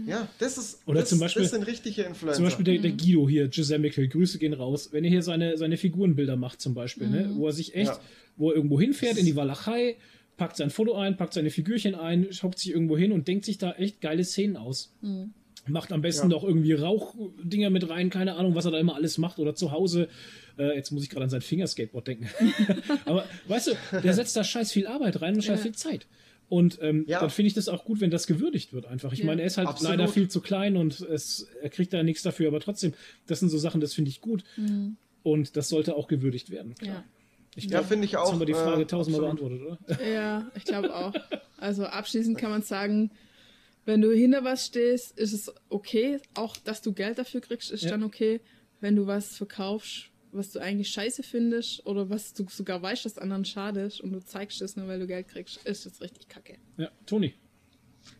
Ja, 0.06 0.28
das 0.38 0.56
ist, 0.56 0.80
Oder 0.86 1.00
das, 1.00 1.08
zum 1.08 1.18
Beispiel- 1.18 1.42
das 1.42 1.50
sind 1.50 1.66
richtige 1.66 2.02
Influencer. 2.02 2.36
Zum 2.36 2.44
Beispiel 2.44 2.64
der, 2.64 2.78
Mhm. 2.78 2.82
der 2.82 2.90
Guido 2.92 3.28
hier, 3.28 3.48
Giuseppe, 3.48 4.08
Grüße 4.08 4.38
gehen 4.38 4.52
raus. 4.52 4.90
Wenn 4.92 5.02
er 5.04 5.10
hier 5.10 5.22
seine, 5.22 5.56
seine 5.56 5.76
Figurenbilder 5.76 6.36
macht 6.36 6.60
zum 6.60 6.74
Beispiel, 6.74 7.08
ne, 7.08 7.26
Mhm. 7.28 7.36
wo 7.36 7.46
er 7.48 7.52
sich 7.52 7.74
echt, 7.74 7.90
Ja. 7.92 8.00
wo 8.36 8.50
er 8.50 8.56
irgendwo 8.56 8.80
hinfährt 8.80 9.16
in 9.16 9.26
die 9.26 9.34
Walachei, 9.34 9.96
packt 10.36 10.56
sein 10.56 10.70
Foto 10.70 10.94
ein, 10.94 11.16
packt 11.16 11.34
seine 11.34 11.50
Figürchen 11.50 11.94
ein, 11.96 12.28
hockt 12.42 12.58
sich 12.60 12.70
irgendwo 12.70 12.96
hin 12.96 13.10
und 13.12 13.26
denkt 13.28 13.44
sich 13.44 13.58
da 13.58 13.72
echt 13.72 14.00
geile 14.00 14.22
Szenen 14.24 14.56
aus. 14.56 14.92
Mhm. 15.02 15.32
Macht 15.66 15.92
am 15.92 16.00
besten 16.02 16.30
Ja. 16.30 16.36
noch 16.36 16.44
irgendwie 16.44 16.72
Rauchdinger 16.72 17.68
mit 17.70 17.88
rein, 17.90 18.08
keine 18.10 18.36
Ahnung, 18.36 18.54
was 18.54 18.64
er 18.64 18.70
da 18.70 18.78
immer 18.78 18.94
alles 18.94 19.18
macht 19.18 19.38
oder 19.38 19.54
zu 19.54 19.72
Hause. 19.72 20.08
Äh, 20.58 20.74
jetzt 20.76 20.90
muss 20.90 21.02
ich 21.02 21.10
gerade 21.10 21.24
an 21.24 21.30
sein 21.30 21.42
Fingerskateboard 21.42 22.06
denken. 22.08 22.28
Aber 23.04 23.24
weißt 23.48 23.66
du, 23.68 23.72
der 24.02 24.14
setzt 24.14 24.36
da 24.36 24.44
scheiß 24.44 24.72
viel 24.72 24.86
Arbeit 24.86 25.20
rein 25.20 25.34
und 25.34 25.42
scheiß 25.42 25.58
Ja. 25.58 25.62
viel 25.64 25.72
Zeit. 25.74 26.06
Und 26.50 26.78
ähm, 26.82 27.04
Ja. 27.08 27.20
dann 27.20 27.30
finde 27.30 27.46
ich 27.46 27.54
das 27.54 27.68
auch 27.68 27.84
gut, 27.86 28.00
wenn 28.02 28.10
das 28.10 28.26
gewürdigt 28.26 28.72
wird 28.74 28.84
einfach. 28.84 29.12
Ich 29.14 29.20
Ja. 29.20 29.24
meine, 29.26 29.40
er 29.40 29.46
ist 29.46 29.56
halt 29.56 29.68
Absolut. 29.68 29.92
leider 29.96 30.08
viel 30.12 30.28
zu 30.28 30.42
klein 30.42 30.76
und 30.76 31.00
es, 31.00 31.46
er 31.62 31.70
kriegt 31.70 31.92
da 31.94 32.02
nichts 32.02 32.22
dafür, 32.22 32.48
aber 32.48 32.60
trotzdem, 32.60 32.92
das 33.26 33.40
sind 33.40 33.48
so 33.50 33.56
Sachen, 33.56 33.80
das 33.80 33.94
finde 33.94 34.10
ich 34.10 34.20
gut. 34.20 34.44
Und 35.22 35.56
das 35.56 35.68
sollte 35.68 35.94
auch 35.96 36.08
gewürdigt 36.08 36.50
werden. 36.50 36.74
Klar. 36.74 36.92
Ja. 36.96 37.04
Ich 37.56 37.64
Ja, 37.64 37.70
glaub, 37.78 37.86
finde 37.86 38.04
ich 38.04 38.12
Jetzt 38.12 38.20
auch, 38.20 38.32
haben 38.32 38.38
wir 38.40 38.46
die 38.46 38.52
Frage 38.54 38.82
äh, 38.82 38.86
tausendmal 38.86 39.22
beantwortet, 39.22 39.60
oder? 39.62 39.78
Ja, 40.12 40.50
ich 40.54 40.64
glaube 40.64 40.94
auch. 40.94 41.14
Also 41.56 41.84
abschließend 41.84 42.36
kann 42.38 42.50
man 42.50 42.62
sagen, 42.62 43.10
wenn 43.86 44.00
du 44.00 44.12
hinter 44.12 44.44
was 44.44 44.66
stehst, 44.66 45.16
ist 45.18 45.32
es 45.32 45.52
okay. 45.68 46.18
Auch, 46.34 46.56
dass 46.58 46.82
du 46.82 46.92
Geld 46.92 47.18
dafür 47.18 47.40
kriegst, 47.40 47.70
ist 47.70 47.84
Ja. 47.84 47.90
dann 47.90 48.02
okay. 48.02 48.40
Wenn 48.80 48.96
du 48.96 49.06
was 49.06 49.36
verkaufst, 49.36 50.09
was 50.32 50.50
du 50.52 50.58
eigentlich 50.60 50.88
scheiße 50.88 51.22
findest 51.22 51.84
oder 51.86 52.08
was 52.10 52.32
du 52.34 52.46
sogar 52.48 52.80
weißt, 52.82 53.04
dass 53.04 53.18
anderen 53.18 53.44
schadest 53.44 54.00
und 54.00 54.12
du 54.12 54.20
zeigst 54.24 54.60
es 54.62 54.76
nur, 54.76 54.86
weil 54.88 54.98
du 55.00 55.06
Geld 55.06 55.28
kriegst, 55.28 55.58
ist 55.64 55.86
das 55.86 56.00
richtig 56.00 56.28
kacke. 56.28 56.56
Ja, 56.76 56.90
Toni. 57.06 57.34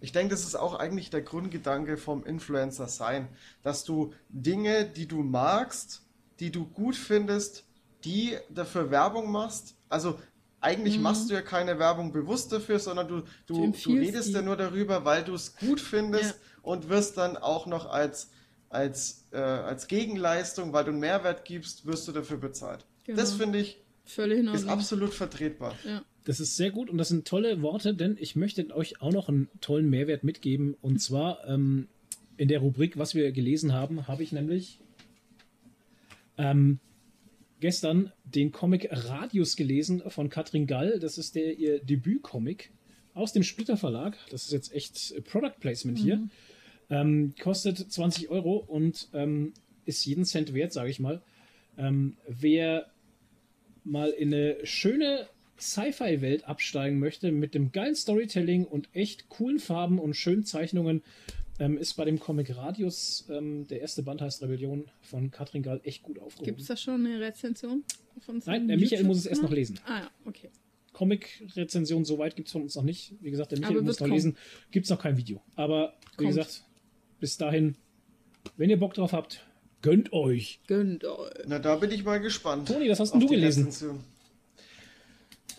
Ich 0.00 0.12
denke, 0.12 0.30
das 0.30 0.44
ist 0.44 0.54
auch 0.56 0.74
eigentlich 0.74 1.10
der 1.10 1.22
Grundgedanke 1.22 1.96
vom 1.96 2.24
Influencer 2.24 2.86
sein, 2.88 3.28
dass 3.62 3.84
du 3.84 4.12
Dinge, 4.28 4.84
die 4.84 5.06
du 5.06 5.22
magst, 5.22 6.02
die 6.38 6.50
du 6.52 6.66
gut 6.66 6.96
findest, 6.96 7.64
die 8.04 8.36
dafür 8.50 8.90
Werbung 8.90 9.30
machst. 9.30 9.76
Also 9.88 10.18
eigentlich 10.60 10.98
machst 10.98 11.30
du 11.30 11.34
ja 11.34 11.40
keine 11.42 11.78
Werbung 11.78 12.12
bewusst 12.12 12.52
dafür, 12.52 12.78
sondern 12.78 13.08
du, 13.08 13.16
Mhm. 13.16 13.24
Du 13.46 13.54
du, 13.72 13.72
du 13.72 13.92
redest 13.94 14.28
die. 14.28 14.32
ja 14.32 14.42
nur 14.42 14.56
darüber, 14.56 15.04
weil 15.04 15.24
du 15.24 15.34
es 15.34 15.56
gut 15.56 15.80
findest 15.80 16.30
Ja. 16.32 16.40
und 16.62 16.88
wirst 16.90 17.16
dann 17.16 17.36
auch 17.38 17.66
noch 17.66 17.86
als, 17.86 18.30
als, 18.70 19.26
äh, 19.32 19.36
als 19.36 19.88
Gegenleistung, 19.88 20.72
weil 20.72 20.84
du 20.84 20.90
einen 20.90 21.00
Mehrwert 21.00 21.44
gibst, 21.44 21.84
wirst 21.84 22.08
du 22.08 22.12
dafür 22.12 22.38
bezahlt. 22.38 22.86
Genau. 23.04 23.18
Das 23.18 23.34
finde 23.34 23.58
ich 23.58 23.82
ist 24.06 24.66
absolut 24.66 25.12
vertretbar. 25.12 25.76
Ja. 25.84 26.02
Das 26.24 26.40
ist 26.40 26.56
sehr 26.56 26.70
gut 26.70 26.90
und 26.90 26.98
das 26.98 27.08
sind 27.08 27.26
tolle 27.26 27.62
Worte, 27.62 27.94
denn 27.94 28.16
ich 28.18 28.36
möchte 28.36 28.74
euch 28.74 29.00
auch 29.00 29.12
noch 29.12 29.28
einen 29.28 29.48
tollen 29.60 29.88
Mehrwert 29.88 30.24
mitgeben. 30.24 30.74
Und 30.80 31.00
zwar 31.00 31.46
ähm, 31.46 31.88
in 32.36 32.48
der 32.48 32.60
Rubrik, 32.60 32.98
was 32.98 33.14
wir 33.14 33.30
gelesen 33.32 33.72
haben, 33.72 34.06
habe 34.08 34.22
ich 34.22 34.32
nämlich 34.32 34.80
ähm, 36.38 36.78
gestern 37.60 38.12
den 38.24 38.52
Comic 38.52 38.88
Radius 38.90 39.56
gelesen 39.56 40.02
von 40.08 40.28
Katrin 40.28 40.66
Gall. 40.66 40.98
Das 40.98 41.18
ist 41.18 41.34
der 41.34 41.58
ihr 41.58 41.78
Debütcomic 41.80 42.70
aus 43.14 43.32
dem 43.32 43.42
Splitter 43.42 43.76
Verlag. 43.76 44.16
Das 44.30 44.44
ist 44.44 44.52
jetzt 44.52 44.72
echt 44.72 45.24
Product 45.24 45.58
Placement 45.60 45.98
hier. 45.98 46.28
Ähm, 46.90 47.34
kostet 47.40 47.78
20 47.78 48.28
Euro 48.30 48.56
und 48.56 49.08
ähm, 49.14 49.52
ist 49.84 50.04
jeden 50.04 50.24
Cent 50.24 50.54
wert, 50.54 50.72
sage 50.72 50.90
ich 50.90 51.00
mal. 51.00 51.22
Ähm, 51.78 52.16
wer 52.28 52.86
mal 53.84 54.10
in 54.10 54.34
eine 54.34 54.56
schöne 54.64 55.28
Sci-Fi-Welt 55.58 56.44
absteigen 56.44 56.98
möchte 56.98 57.32
mit 57.32 57.54
dem 57.54 57.70
geilen 57.72 57.94
Storytelling 57.94 58.64
und 58.64 58.88
echt 58.92 59.28
coolen 59.28 59.58
Farben 59.58 59.98
und 59.98 60.14
schönen 60.14 60.44
Zeichnungen, 60.44 61.02
ähm, 61.58 61.76
ist 61.76 61.94
bei 61.94 62.06
dem 62.06 62.18
Comic 62.18 62.56
Radius, 62.56 63.26
ähm, 63.30 63.66
der 63.68 63.80
erste 63.82 64.02
Band 64.02 64.22
heißt 64.22 64.42
Rebellion 64.42 64.86
von 65.02 65.30
Katrin 65.30 65.62
Gall, 65.62 65.80
echt 65.84 66.02
gut 66.02 66.18
aufgehoben. 66.18 66.46
Gibt 66.46 66.60
es 66.60 66.66
da 66.66 66.76
schon 66.76 67.04
eine 67.06 67.20
Rezension? 67.20 67.84
Von 68.20 68.36
Nein, 68.36 68.42
seinem 68.42 68.68
der 68.68 68.76
Michael 68.78 69.04
muss 69.04 69.18
es 69.18 69.26
erst 69.26 69.42
noch 69.42 69.52
lesen. 69.52 69.78
Ah 69.84 70.00
ja, 70.00 70.10
okay. 70.24 70.50
Comic-Rezension, 70.92 72.04
soweit 72.04 72.36
gibt 72.36 72.48
es 72.48 72.52
von 72.52 72.62
uns 72.62 72.74
noch 72.74 72.82
nicht. 72.82 73.14
Wie 73.20 73.30
gesagt, 73.30 73.52
der 73.52 73.58
Michael 73.60 73.82
muss 73.82 74.00
noch 74.00 74.06
kommen. 74.06 74.14
lesen. 74.14 74.36
Gibt 74.70 74.84
es 74.84 74.90
noch 74.90 75.00
kein 75.00 75.16
Video. 75.16 75.42
Aber 75.54 75.94
wie 76.12 76.24
Kommt. 76.24 76.28
gesagt, 76.28 76.64
bis 77.20 77.36
dahin, 77.36 77.76
wenn 78.56 78.70
ihr 78.70 78.78
Bock 78.78 78.94
drauf 78.94 79.12
habt, 79.12 79.46
gönnt 79.82 80.12
euch. 80.12 80.60
Gönnt 80.66 81.04
euch. 81.04 81.30
Na, 81.46 81.58
da 81.58 81.76
bin 81.76 81.90
ich 81.90 82.04
mal 82.04 82.20
gespannt. 82.20 82.68
Toni, 82.68 82.88
was 82.88 83.00
hast 83.00 83.12
denn 83.12 83.20
du 83.20 83.28
gelesen? 83.28 83.66
Rezension. 83.66 84.04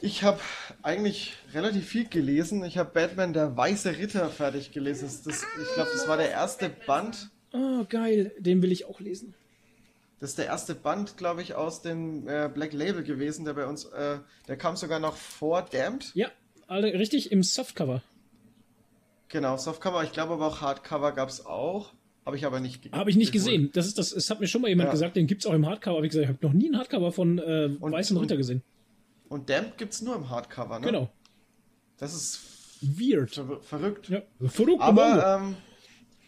Ich 0.04 0.24
habe 0.24 0.40
eigentlich 0.82 1.34
relativ 1.54 1.88
viel 1.88 2.08
gelesen. 2.08 2.64
Ich 2.66 2.78
habe 2.78 2.90
Batman 2.92 3.34
der 3.34 3.56
Weiße 3.56 3.98
Ritter 4.00 4.30
fertig 4.30 4.72
gelesen. 4.72 5.06
Das, 5.06 5.22
das, 5.22 5.44
ich 5.44 5.74
glaube, 5.76 5.92
das 5.94 6.08
war 6.08 6.18
der 6.18 6.32
erste 6.32 6.70
Band 6.70 7.30
Oh, 7.54 7.86
geil. 7.88 8.32
Den 8.40 8.62
will 8.62 8.72
ich 8.72 8.86
auch 8.86 9.00
lesen. 9.00 9.34
Das 10.20 10.32
ist 10.32 10.38
der 10.38 10.46
erste 10.46 10.76
Band, 10.76 11.18
glaube 11.18 11.42
ich, 11.42 11.56
aus 11.56 11.82
dem 11.82 12.28
äh, 12.28 12.50
Black 12.54 12.74
Label 12.74 13.04
gewesen, 13.04 13.44
der 13.44 13.54
bei 13.54 13.66
uns, 13.66 13.86
äh, 13.86 14.20
der 14.48 14.56
kam 14.56 14.76
sogar 14.76 15.00
noch 15.00 15.16
vor 15.16 15.64
Damned. 15.64 16.12
Ja, 16.14 16.30
alle 16.68 16.94
richtig 16.94 17.32
im 17.32 17.44
Softcover. 17.44 18.04
Genau, 19.32 19.58
Softcover, 19.58 20.04
ich 20.04 20.12
glaube 20.12 20.34
aber 20.34 20.48
auch 20.48 20.62
Hardcover 20.62 21.12
gab 21.14 21.30
es 21.30 21.46
auch. 21.46 21.94
Habe 22.26 22.36
ich 22.38 22.46
aber 22.46 22.60
nicht 22.60 22.84
ge- 22.84 22.92
Habe 22.92 23.10
ich 23.10 23.16
nicht 23.16 23.32
gesehen. 23.32 23.72
Das 23.74 23.88
ist 23.88 23.98
das. 23.98 24.12
Es 24.12 24.30
hat 24.30 24.40
mir 24.40 24.48
schon 24.48 24.62
mal 24.62 24.68
jemand 24.68 24.88
Ja. 24.88 24.92
gesagt, 24.92 25.16
den 25.16 25.26
gibt's 25.26 25.46
auch 25.46 25.54
im 25.54 25.66
Hardcover. 25.66 25.98
Aber 25.98 26.06
ich 26.06 26.12
gesagt, 26.12 26.26
ich 26.26 26.30
habe 26.36 26.46
noch 26.46 26.54
nie 26.54 26.66
einen 26.68 26.78
Hardcover 26.78 27.12
von 27.12 27.40
äh, 27.40 27.70
Und- 27.80 27.92
Weißen 27.92 28.16
Ritter 28.18 28.38
gesehen. 28.38 28.62
Und 29.30 29.50
Damned 29.50 29.78
gibt 29.78 29.94
es 29.94 30.02
nur 30.02 30.16
im 30.16 30.30
Hardcover, 30.30 30.80
ne? 30.80 30.86
Genau. 30.86 31.10
Das 31.98 32.14
ist 32.14 32.40
Weird. 32.82 33.32
ver 33.32 33.60
verrückt. 33.62 34.10
Ja. 34.10 34.22
Verrückt. 34.46 34.82
Aber 34.82 35.40
ähm, 35.42 35.56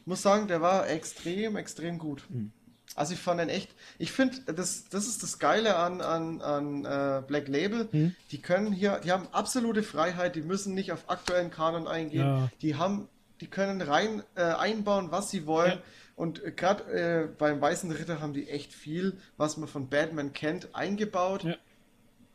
muss 0.05 0.21
sagen, 0.21 0.47
der 0.47 0.61
war 0.61 0.89
extrem, 0.89 1.57
extrem 1.57 1.97
gut. 1.99 2.23
Hm. 2.30 2.51
Also 2.95 3.14
ich 3.14 3.20
fand 3.20 3.40
den 3.40 3.49
echt. 3.49 3.72
Ich 3.98 4.11
finde, 4.11 4.53
das, 4.53 4.88
das 4.90 5.07
ist 5.07 5.24
das 5.24 5.40
Geile 5.40 5.76
an, 5.76 6.02
an, 6.02 6.41
an 6.41 6.86
äh, 6.86 7.22
Black 7.26 7.48
Label. 7.48 7.88
Hm. 7.91 8.15
Die 8.32 8.41
können 8.41 8.72
hier, 8.72 8.99
die 9.03 9.11
haben 9.11 9.28
absolute 9.32 9.84
Freiheit, 9.84 10.36
die 10.36 10.41
müssen 10.41 10.74
nicht 10.74 10.91
auf 10.91 11.10
aktuellen 11.10 11.49
Kanon 11.49 11.88
eingehen. 11.88 12.28
Ja. 12.28 12.49
Die 12.61 12.76
haben, 12.76 13.10
die 13.41 13.48
können 13.48 13.82
rein 13.82 14.24
äh, 14.36 14.44
einbauen, 14.44 15.11
was 15.11 15.32
sie 15.32 15.48
wollen. 15.48 15.72
Ja. 15.72 15.82
Und 16.15 16.56
gerade 16.56 16.84
äh, 16.91 17.28
beim 17.38 17.60
Weißen 17.60 17.91
Ritter 17.91 18.22
haben 18.22 18.34
die 18.34 18.48
echt 18.48 18.74
viel, 18.74 19.18
was 19.38 19.57
man 19.57 19.68
von 19.68 19.90
Batman 19.90 20.34
kennt, 20.34 20.76
eingebaut. 20.76 21.44
Ja. 21.44 21.56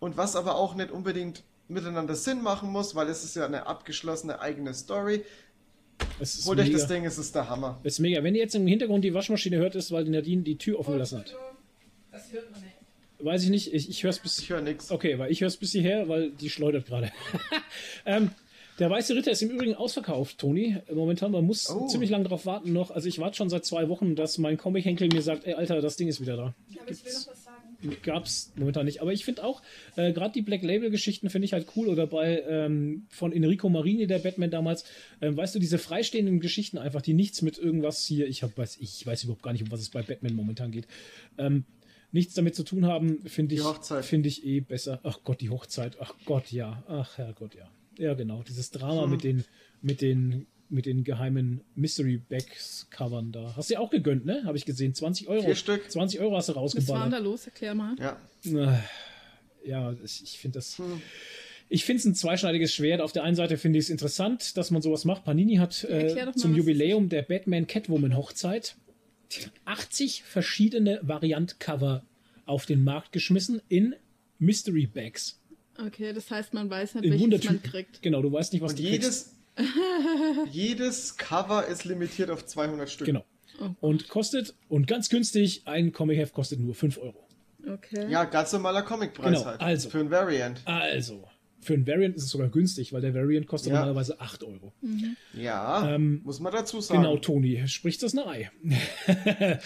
Und 0.01 0.17
was 0.17 0.35
aber 0.35 0.57
auch 0.57 0.75
nicht 0.75 0.91
unbedingt 0.91 1.45
miteinander 1.69 2.15
Sinn 2.15 2.43
machen 2.43 2.71
muss, 2.71 2.95
weil 2.95 3.09
es 3.09 3.25
ist 3.25 3.37
ja 3.37 3.45
eine 3.45 3.67
abgeschlossene 3.67 4.41
eigene 4.41 4.75
Story. 4.75 5.25
Es 6.20 6.35
ist 6.35 6.47
Holt 6.47 6.59
euch 6.59 6.66
mega. 6.66 6.79
das 6.79 6.89
Ding, 6.89 7.05
es 7.05 7.19
ist 7.19 7.35
der 7.35 7.49
Hammer. 7.49 7.79
Es 7.85 7.95
ist 7.95 7.99
mega. 8.01 8.23
Wenn 8.23 8.35
ihr 8.35 8.41
jetzt 8.43 8.55
im 8.55 8.66
Hintergrund 8.66 9.05
die 9.05 9.15
Waschmaschine 9.15 9.57
hört, 9.59 9.75
ist, 9.77 9.91
weil 9.93 10.05
die 10.05 10.11
Nadine 10.11 10.43
die 10.43 10.57
Tür 10.59 10.79
offen 10.81 10.93
gelassen 10.95 11.19
hat. 11.19 11.35
Das 12.11 12.33
hört 12.33 12.51
man 12.51 12.61
nicht. 12.61 12.75
Weiß 13.20 13.43
ich 13.45 13.51
nicht. 13.51 13.73
Ich, 13.75 13.89
ich 13.91 14.03
höre 14.03 14.11
es 14.11 14.19
bis. 14.19 14.39
Ich 14.39 14.51
höre 14.51 14.61
nichts. 14.61 14.91
Okay, 14.91 15.19
weil 15.19 15.31
ich 15.31 15.41
höre 15.41 15.49
es 15.49 15.57
bis 15.57 15.73
hierher, 15.73 16.09
weil 16.09 16.31
die 16.31 16.51
schleudert 16.51 16.87
gerade. 16.87 17.11
ähm, 18.07 18.31
der 18.79 18.91
Weiße 18.91 19.15
Ritter 19.16 19.33
ist 19.33 19.43
im 19.43 19.51
Übrigen 19.51 19.75
ausverkauft, 19.75 20.39
Toni. 20.39 20.77
Momentan, 20.93 21.33
man 21.33 21.45
muss 21.45 21.69
Oh. 21.69 21.89
ziemlich 21.89 22.11
lange 22.11 22.25
darauf 22.25 22.47
warten 22.47 22.73
noch. 22.73 22.93
Also 22.93 23.09
ich 23.09 23.19
warte 23.19 23.37
schon 23.37 23.51
seit 23.51 23.65
zwei 23.65 23.89
Wochen, 23.89 24.15
dass 24.15 24.39
mein 24.39 24.57
Comic-Henkel 24.57 25.09
mir 25.09 25.20
sagt, 25.23 25.45
ey 25.47 25.55
Alter, 25.55 25.81
das 25.81 25.97
Ding 25.97 26.07
ist 26.07 26.20
wieder 26.20 26.37
da. 26.37 26.43
Aber 26.81 26.91
ich 26.91 27.05
will 27.05 27.12
noch 27.12 27.27
was 27.29 27.45
sagen. 27.45 27.48
Gab's 28.03 28.53
momentan 28.57 28.87
nicht. 28.87 29.01
Aber 29.03 29.13
ich 29.13 29.25
finde 29.25 29.45
auch, 29.45 29.63
äh, 29.97 30.13
gerade 30.13 30.33
die 30.33 30.43
Black 30.43 30.63
Label-Geschichten 30.63 31.31
finde 31.31 31.47
ich 31.47 31.53
halt 31.53 31.69
cool. 31.77 31.89
Oder 31.89 32.07
bei 32.07 32.43
ähm, 32.49 33.07
von 33.09 33.33
Enrico 33.33 33.69
Marini, 33.69 34.07
der 34.07 34.19
Batman 34.19 34.51
damals, 34.51 34.85
ähm, 35.21 35.37
weißt 35.37 35.55
du, 35.55 35.59
diese 35.59 35.79
freistehenden 35.79 36.41
Geschichten 36.41 36.79
einfach, 36.79 37.03
die 37.03 37.15
nichts 37.15 37.43
mit 37.43 37.57
irgendwas 37.59 38.05
hier, 38.05 38.27
ich 38.27 38.43
hab, 38.43 38.59
weiß, 38.59 38.79
ich 38.81 39.07
weiß 39.07 39.25
überhaupt 39.25 39.43
gar 39.43 39.53
nicht, 39.53 39.63
um 39.63 39.71
was 39.71 39.81
es 39.81 39.91
bei 39.91 40.03
Batman 40.03 40.35
momentan 40.35 40.73
geht. 40.73 40.89
Ähm, 41.39 41.65
nichts 42.11 42.35
damit 42.35 42.55
zu 42.55 42.65
tun 42.65 42.87
haben, 42.87 43.21
finde 43.27 43.55
ich, 43.55 43.63
finde 44.03 44.29
ich 44.29 44.45
eh 44.45 44.61
besser. 44.61 45.01
Ach 45.03 45.21
Gott, 45.25 45.41
die 45.41 45.51
Hochzeit. 45.51 45.99
Ach 46.01 46.15
Gott, 46.25 46.51
ja. 46.51 46.83
Ach 46.89 47.17
Herrgott, 47.19 47.55
ja. 47.55 47.71
Ja, 47.99 48.15
genau. 48.15 48.43
Dieses 48.43 48.71
Drama 48.71 49.05
Hm. 49.05 49.11
mit 49.11 49.25
den, 49.25 49.45
mit 49.83 50.01
den, 50.01 50.47
mit 50.70 50.86
den 50.86 51.05
geheimen 51.05 51.62
Mystery 51.74 52.19
Bags 52.19 52.86
Covern 52.90 53.32
da. 53.32 53.55
Hast 53.57 53.70
du 53.70 53.74
ja 53.74 53.81
auch 53.81 53.90
gegönnt, 53.90 54.24
ne? 54.27 54.43
Habe 54.45 54.57
ich 54.59 54.65
gesehen. 54.65 54.95
20 54.95 55.28
Euro. 55.28 55.45
Vier 55.45 55.55
Stück. 55.55 55.90
20 55.90 56.20
Euro 56.20 56.36
hast 56.36 56.49
du 56.49 56.53
Was 56.53 56.57
war 56.57 56.62
rausgeballert. 56.62 57.05
denn 57.07 57.11
da 57.12 57.19
los? 57.19 57.47
Erklär 57.47 57.74
mal. 57.74 57.97
Ja. 57.99 58.20
Äh, 58.45 58.78
Ja, 59.69 59.95
ich, 60.05 60.23
ich 60.23 60.39
finde 60.39 60.59
das. 60.59 60.78
Hm. 60.78 61.01
Ich 61.70 61.85
finde 61.85 62.01
es 62.01 62.05
ein 62.07 62.15
zweischneidiges 62.15 62.73
Schwert. 62.74 63.01
Auf 63.03 63.12
der 63.12 63.24
einen 63.24 63.36
Seite 63.36 63.59
finde 63.59 63.78
ich 63.78 63.86
es 63.86 63.90
interessant, 63.90 64.57
dass 64.57 64.70
man 64.70 64.81
sowas 64.81 65.05
macht. 65.05 65.24
Panini 65.24 65.57
hat 65.57 65.85
äh, 65.85 66.32
zum 66.35 66.55
Jubiläum 66.55 67.09
der 67.11 67.23
Batman 67.23 67.66
Catwoman 67.66 68.16
Hochzeit 68.16 68.77
80 69.66 70.23
verschiedene 70.23 71.01
Variant-Cover 71.03 72.05
auf 72.47 72.65
den 72.65 72.82
Markt 72.85 73.12
geschmissen 73.12 73.61
in 73.69 73.95
Mystery 74.39 74.86
Bags. 74.86 75.39
Okay, 75.77 76.12
das 76.12 76.31
heißt, 76.31 76.55
man 76.55 76.70
weiß 76.70 76.95
nicht, 76.97 77.05
In 77.05 77.12
welches 77.31 77.45
man 77.45 77.62
kriegt. 77.62 78.01
Genau, 78.03 78.23
du 78.23 78.32
weißt 78.32 78.53
nicht, 78.53 78.62
was 78.62 78.73
Und 78.73 78.78
du 78.81 78.85
kriegst. 78.85 79.35
jedes, 80.51 81.17
Cover 81.17 81.67
ist 81.67 81.85
limitiert 81.85 82.31
auf 82.31 82.45
200 82.47 82.89
Stück. 82.91 83.07
Genau. 83.07 83.25
Und 83.81 84.09
kostet, 84.09 84.55
und 84.69 84.87
ganz 84.87 85.09
günstig, 85.09 85.63
ein 85.65 85.93
Comic-Heft 85.93 86.33
kostet 86.33 86.61
nur 86.61 86.75
5 86.75 86.99
Euro. 86.99 87.27
Okay. 87.67 88.09
Ja, 88.09 88.25
ganz 88.25 88.53
normaler 88.53 88.83
Comicpreis 88.83 89.33
Genau, 89.33 89.45
halt. 89.45 89.61
also. 89.61 89.91
Für 89.91 89.99
ein 89.99 90.11
Variant. 90.11 90.61
Also, 90.65 91.25
für 91.61 91.75
ein 91.75 91.87
Variant 91.87 92.17
ist 92.17 92.25
es 92.25 92.31
sogar 92.31 92.49
günstig, 92.49 92.93
weil 92.93 93.01
der 93.01 93.15
Variant 93.15 93.47
kostet 93.47 93.73
Ja. 93.73 93.81
normalerweise 93.81 94.21
8 94.21 94.45
Euro. 94.45 94.73
Ja, 95.35 95.93
Ähm, 95.93 96.21
muss 96.25 96.39
man 96.41 96.53
dazu 96.53 96.81
sagen. 96.81 97.03
Genau, 97.03 97.17
Toni, 97.19 97.67
spricht 97.67 98.03
das 98.03 98.17
Ei. 98.17 98.51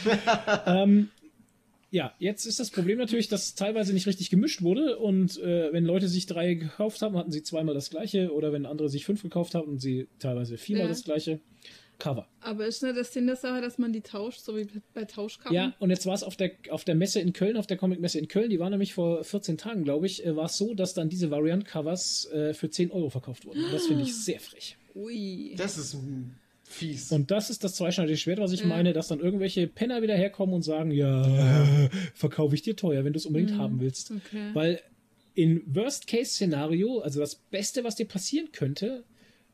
ähm, 0.67 1.11
ja, 1.93 2.13
jetzt 2.19 2.47
ist 2.47 2.59
das 2.59 2.71
Problem 2.71 2.99
natürlich, 2.99 3.29
dass 3.29 3.55
teilweise 3.55 3.93
nicht 3.93 4.07
richtig 4.09 4.31
gemischt 4.31 4.63
wurde 4.63 4.99
und 4.99 5.39
äh, 5.39 5.73
wenn 5.73 5.85
Leute 5.85 6.09
sich 6.09 6.27
drei 6.27 6.55
gekauft 6.55 7.03
haben, 7.03 7.17
hatten 7.17 7.31
sie 7.31 7.43
zweimal 7.45 7.75
das 7.75 7.91
gleiche 7.91 8.33
oder 8.33 8.53
wenn 8.53 8.67
andere 8.67 8.89
sich 8.89 9.05
fünf 9.05 9.23
gekauft 9.23 9.55
haben 9.55 9.69
und 9.69 9.79
sie 9.79 10.09
teilweise 10.19 10.57
viermal 10.59 10.87
Ja. 10.87 10.89
das 10.89 11.05
gleiche. 11.05 11.39
Cover. 11.99 12.27
Aber 12.41 12.67
ist 12.67 12.83
nicht 12.83 12.97
das 12.97 13.13
Sinn 13.13 13.27
der 13.29 13.37
Sache, 13.37 13.61
dass 13.61 13.79
man 13.79 13.93
die 13.93 14.01
tauscht, 14.01 14.41
so 14.41 14.57
wie 14.57 14.67
bei 14.93 15.05
Tauschkarten? 15.05 15.55
Ja, 15.55 15.73
und 15.79 15.91
jetzt 15.91 16.05
war 16.05 16.15
es 16.15 16.25
auf 16.25 16.35
der, 16.37 16.51
auf 16.71 16.83
der 16.83 16.97
Messe 16.97 17.21
in 17.21 17.33
Köln, 17.33 17.57
auf 17.57 17.69
der 17.69 17.77
Comic-Messe 17.77 18.19
in 18.19 18.27
Köln, 18.27 18.51
die 18.51 18.59
war 18.59 18.71
nämlich 18.71 18.93
vor 18.95 19.23
14 19.23 19.57
Tagen, 19.57 19.85
glaube 19.85 20.07
ich, 20.07 20.25
äh, 20.27 20.35
war 20.35 20.47
es 20.47 20.57
so, 20.57 20.75
dass 20.75 20.95
dann 20.95 21.11
diese 21.11 21.31
Variant-Covers 21.31 22.25
äh, 22.33 22.55
für 22.55 22.71
10 22.71 22.91
Euro 22.91 23.09
verkauft 23.11 23.45
wurden. 23.47 23.63
Das 23.71 23.87
finde 23.87 24.03
ich 24.03 24.17
sehr 24.17 24.41
frech. 24.41 24.77
Ui. 24.97 25.55
Das 25.57 25.79
ist 25.79 25.97
fies. 26.73 27.13
Und 27.13 27.31
das 27.31 27.51
ist 27.51 27.63
das 27.65 27.75
zweischneidige 27.75 28.17
Schwert, 28.19 28.39
was 28.41 28.53
ich 28.53 28.61
Ja. 28.61 28.67
meine, 28.67 28.93
dass 28.93 29.09
dann 29.09 29.21
irgendwelche 29.21 29.67
Penner 29.67 30.03
wieder 30.03 30.17
herkommen 30.17 30.55
und 30.55 30.63
sagen, 30.63 30.91
ja, 30.91 31.23
verkaufe 32.15 32.55
ich 32.55 32.63
dir 32.63 32.77
teuer, 32.77 33.05
wenn 33.05 33.13
du 33.13 33.19
es 33.19 33.27
unbedingt 33.27 33.57
haben 33.59 33.81
willst. 33.81 34.11
Okay. 34.11 34.51
Weil 34.55 34.81
in 35.35 35.63
Worst-Case-Szenario, 35.67 37.01
also 37.01 37.21
das 37.21 37.37
Beste, 37.37 37.85
was 37.85 37.97
dir 37.97 38.07
passieren 38.07 38.51
könnte, 38.53 39.05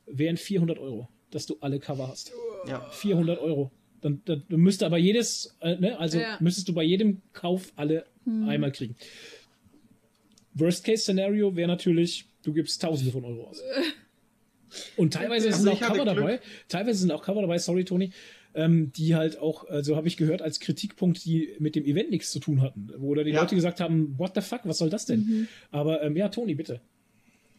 wären 0.07 0.37
400 0.37 0.79
Euro, 0.79 1.09
dass 1.31 1.47
du 1.47 1.57
alle 1.61 1.79
Cover 1.79 2.09
hast. 2.09 2.33
ja. 2.67 2.89
400 2.91 3.39
Euro. 3.41 3.71
Dann, 4.01 4.23
dann 4.25 4.45
du 4.49 4.57
müsste 4.59 4.87
aber 4.87 4.97
jedes, 4.99 5.57
äh, 5.61 5.77
ne, 5.77 5.99
also 5.99 6.19
Ja. 6.19 6.37
müsstest 6.41 6.69
du 6.69 6.73
bei 6.75 6.83
jedem 6.85 7.21
Kauf 7.33 7.73
alle 7.77 8.07
einmal 8.47 8.73
kriegen. 8.73 8.95
Worst-Case-Szenario 10.55 11.55
wäre 11.57 11.69
natürlich, 11.69 12.27
du 12.43 12.53
gibst 12.53 12.83
Tausende 12.83 13.13
von 13.13 13.25
Euro 13.25 13.49
aus. 13.49 13.61
Und 14.97 15.15
teilweise 15.15 15.49
Also 15.49 15.59
sind 15.61 15.69
auch 15.69 15.75
ich 15.75 15.81
Cover 15.81 16.05
Glück. 16.05 16.17
dabei, 16.17 16.41
teilweise 16.69 16.99
sind 17.01 17.13
auch 17.13 17.23
Cover 17.23 17.41
dabei, 17.43 17.59
sorry 17.59 17.85
Toni, 17.85 18.13
ähm, 18.55 18.93
die 18.93 19.15
halt 19.15 19.39
auch, 19.39 19.69
also 19.69 19.97
habe 19.97 20.09
ich 20.09 20.17
gehört, 20.17 20.43
als 20.43 20.61
Kritikpunkt, 20.61 21.25
die 21.25 21.55
mit 21.59 21.75
dem 21.75 21.85
Event 21.85 22.11
nichts 22.11 22.31
zu 22.31 22.41
tun 22.41 22.61
hatten. 22.63 22.91
Wo 22.97 23.15
da 23.15 23.23
die 23.23 23.31
Ja. 23.31 23.41
Leute 23.41 23.55
gesagt 23.55 23.81
haben, 23.81 24.15
what 24.19 24.33
the 24.35 24.41
fuck, 24.41 24.61
was 24.65 24.79
soll 24.79 24.91
das 24.91 25.07
denn? 25.07 25.49
Aber 25.71 26.03
ähm, 26.03 26.17
ja, 26.17 26.29
Toni, 26.29 26.55
bitte. 26.55 26.81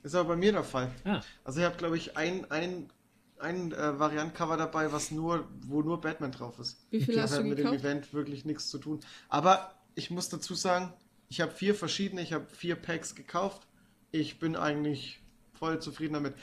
Ist 0.04 0.16
aber 0.16 0.30
bei 0.30 0.36
mir 0.38 0.52
der 0.52 0.64
Fall. 0.64 0.90
Ah, 1.04 1.22
Also 1.44 1.60
ich 1.60 1.66
habe, 1.66 1.78
glaube 1.78 1.98
ich, 1.98 2.16
ein, 2.18 2.50
ein, 2.50 2.90
ein 3.38 3.72
äh, 3.74 4.00
Variant-Cover 4.00 4.56
dabei, 4.58 4.92
was 4.92 5.12
nur, 5.12 5.48
wo 5.68 5.82
nur 5.82 6.00
Batman 6.02 6.32
drauf 6.32 6.58
ist. 6.60 6.86
Wie 6.90 7.02
viel 7.02 7.16
Das 7.16 7.24
hast 7.26 7.32
hat 7.34 7.40
du 7.40 7.50
mit 7.50 7.58
dem 7.60 7.66
gekauft? 7.66 7.80
Event 7.84 8.14
wirklich 8.14 8.46
nichts 8.46 8.70
zu 8.70 8.78
tun. 8.78 9.00
Aber 9.30 9.76
ich 9.96 10.10
muss 10.10 10.30
dazu 10.30 10.54
sagen, 10.56 10.94
ich 11.28 11.42
habe 11.42 11.52
vier 11.52 11.76
verschiedene, 11.76 12.22
ich 12.22 12.34
habe 12.34 12.46
vier 12.52 12.76
Packs 12.76 13.14
gekauft. 13.14 13.68
Ich 14.12 14.40
bin 14.40 14.56
eigentlich 14.56 15.20
voll 15.60 15.80
zufrieden 15.80 16.14
damit. 16.14 16.34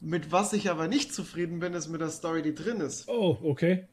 Mit 0.00 0.32
was 0.32 0.52
ich 0.52 0.70
aber 0.70 0.88
nicht 0.88 1.14
zufrieden 1.14 1.60
bin, 1.60 1.74
ist 1.74 1.88
mit 1.88 2.00
der 2.00 2.10
Story, 2.10 2.42
die 2.42 2.54
drin 2.54 2.80
ist. 2.80 3.08
oh, 3.08 3.38
okay. 3.42 3.86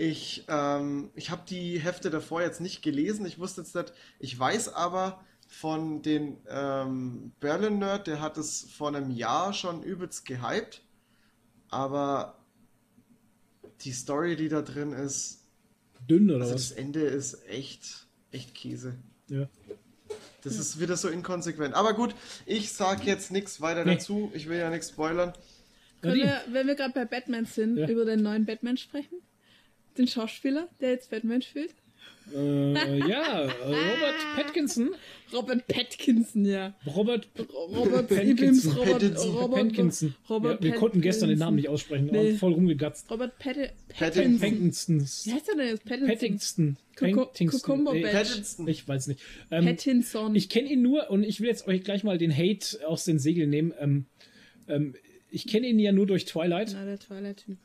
Ich, 0.00 0.44
ähm, 0.46 1.10
ich 1.16 1.30
habe 1.30 1.42
die 1.48 1.80
Hefte 1.80 2.08
davor 2.08 2.40
jetzt 2.40 2.60
nicht 2.60 2.82
gelesen. 2.82 3.26
Ich 3.26 3.40
wusste 3.40 3.62
jetzt 3.62 3.74
nicht. 3.74 3.92
Ich 4.20 4.38
weiß 4.38 4.72
aber 4.72 5.24
von 5.48 6.02
den 6.02 6.36
ähm, 6.48 7.32
Berlin 7.40 7.80
Nerd, 7.80 8.06
der 8.06 8.20
hat 8.20 8.38
es 8.38 8.62
vor 8.70 8.88
einem 8.88 9.10
Jahr 9.10 9.52
schon 9.52 9.82
übelst 9.82 10.24
gehypt. 10.24 10.82
Aber 11.68 12.38
die 13.80 13.90
Story, 13.90 14.36
die 14.36 14.48
da 14.48 14.62
drin 14.62 14.92
ist, 14.92 15.38
Dünn 16.08 16.30
oder 16.30 16.42
also 16.42 16.54
was? 16.54 16.68
das 16.68 16.78
Ende 16.78 17.00
ist 17.00 17.46
echt, 17.48 18.06
echt 18.30 18.54
Käse. 18.54 18.96
Ja. 19.28 19.48
Das 20.44 20.56
ist 20.58 20.80
wieder 20.80 20.96
so 20.96 21.08
inkonsequent. 21.08 21.74
Aber 21.74 21.94
gut, 21.94 22.14
ich 22.46 22.72
sag 22.72 23.04
jetzt 23.04 23.32
nichts 23.32 23.60
weiter 23.60 23.84
Nee. 23.84 23.94
dazu. 23.94 24.30
Ich 24.34 24.48
will 24.48 24.58
ja 24.58 24.70
nichts 24.70 24.90
spoilern. 24.90 25.32
Können 26.00 26.14
wir, 26.16 26.40
wenn 26.52 26.66
wir 26.68 26.76
gerade 26.76 26.94
bei 26.94 27.04
Batman 27.04 27.44
sind, 27.44 27.76
Ja. 27.76 27.88
über 27.88 28.04
den 28.04 28.22
neuen 28.22 28.46
Batman 28.46 28.76
sprechen? 28.76 29.18
Den 29.96 30.06
Schauspieler, 30.06 30.68
der 30.80 30.90
jetzt 30.90 31.10
Batman 31.10 31.42
spielt? 31.42 31.74
Äh, 32.34 32.98
ja, 33.08 33.42
Robert 33.64 34.16
Pattinson. 34.36 34.90
Robert 35.32 35.66
Pattinson, 35.66 36.44
ja. 36.44 36.74
Robert 36.86 37.28
Robert 37.54 38.08
Pattinson. 38.08 38.72
Robert, 38.72 38.92
Pattinson. 38.92 39.30
Robert, 39.36 39.68
Pattinson. 39.68 40.14
Robert 40.28 40.64
ja, 40.64 40.70
wir 40.72 40.78
konnten 40.78 41.00
gestern 41.02 41.28
den 41.28 41.38
Namen 41.38 41.56
nicht 41.56 41.68
aussprechen, 41.68 42.06
Nee. 42.10 42.30
haben 42.30 42.38
voll 42.38 42.54
rumgegatzt. 42.54 43.10
Robert 43.10 43.38
Patti- 43.38 43.68
Pattinson. 43.88 44.38
Pattinson. 44.40 45.00
Wie 45.00 45.32
heißt 45.32 45.48
der 45.48 45.54
denn 45.56 45.66
jetzt? 45.68 45.84
Pattinson. 45.84 46.76
Pattinson. 46.96 47.84
Pattinson. 48.02 48.68
Ich 48.68 48.88
weiß 48.88 49.06
nicht. 49.08 49.20
Ähm, 49.50 49.66
Pattinson. 49.66 50.34
ich 50.34 50.48
kenne 50.48 50.70
ihn 50.72 50.82
nur 50.82 51.10
und 51.10 51.24
ich 51.24 51.40
will 51.40 51.48
jetzt 51.48 51.66
euch 51.66 51.84
gleich 51.84 52.04
mal 52.04 52.16
den 52.18 52.34
Hate 52.36 52.86
aus 52.86 53.04
den 53.04 53.18
Segeln 53.18 53.50
nehmen. 53.50 53.72
Ähm, 53.78 54.06
ähm, 54.68 54.94
ich 55.30 55.46
kenne 55.46 55.66
ihn 55.66 55.78
ja 55.78 55.92
nur 55.92 56.06
durch 56.06 56.24
Twilight 56.24 56.70
Na, 56.72 56.84
der 56.86 56.98
Twilight-Typ. 56.98 57.58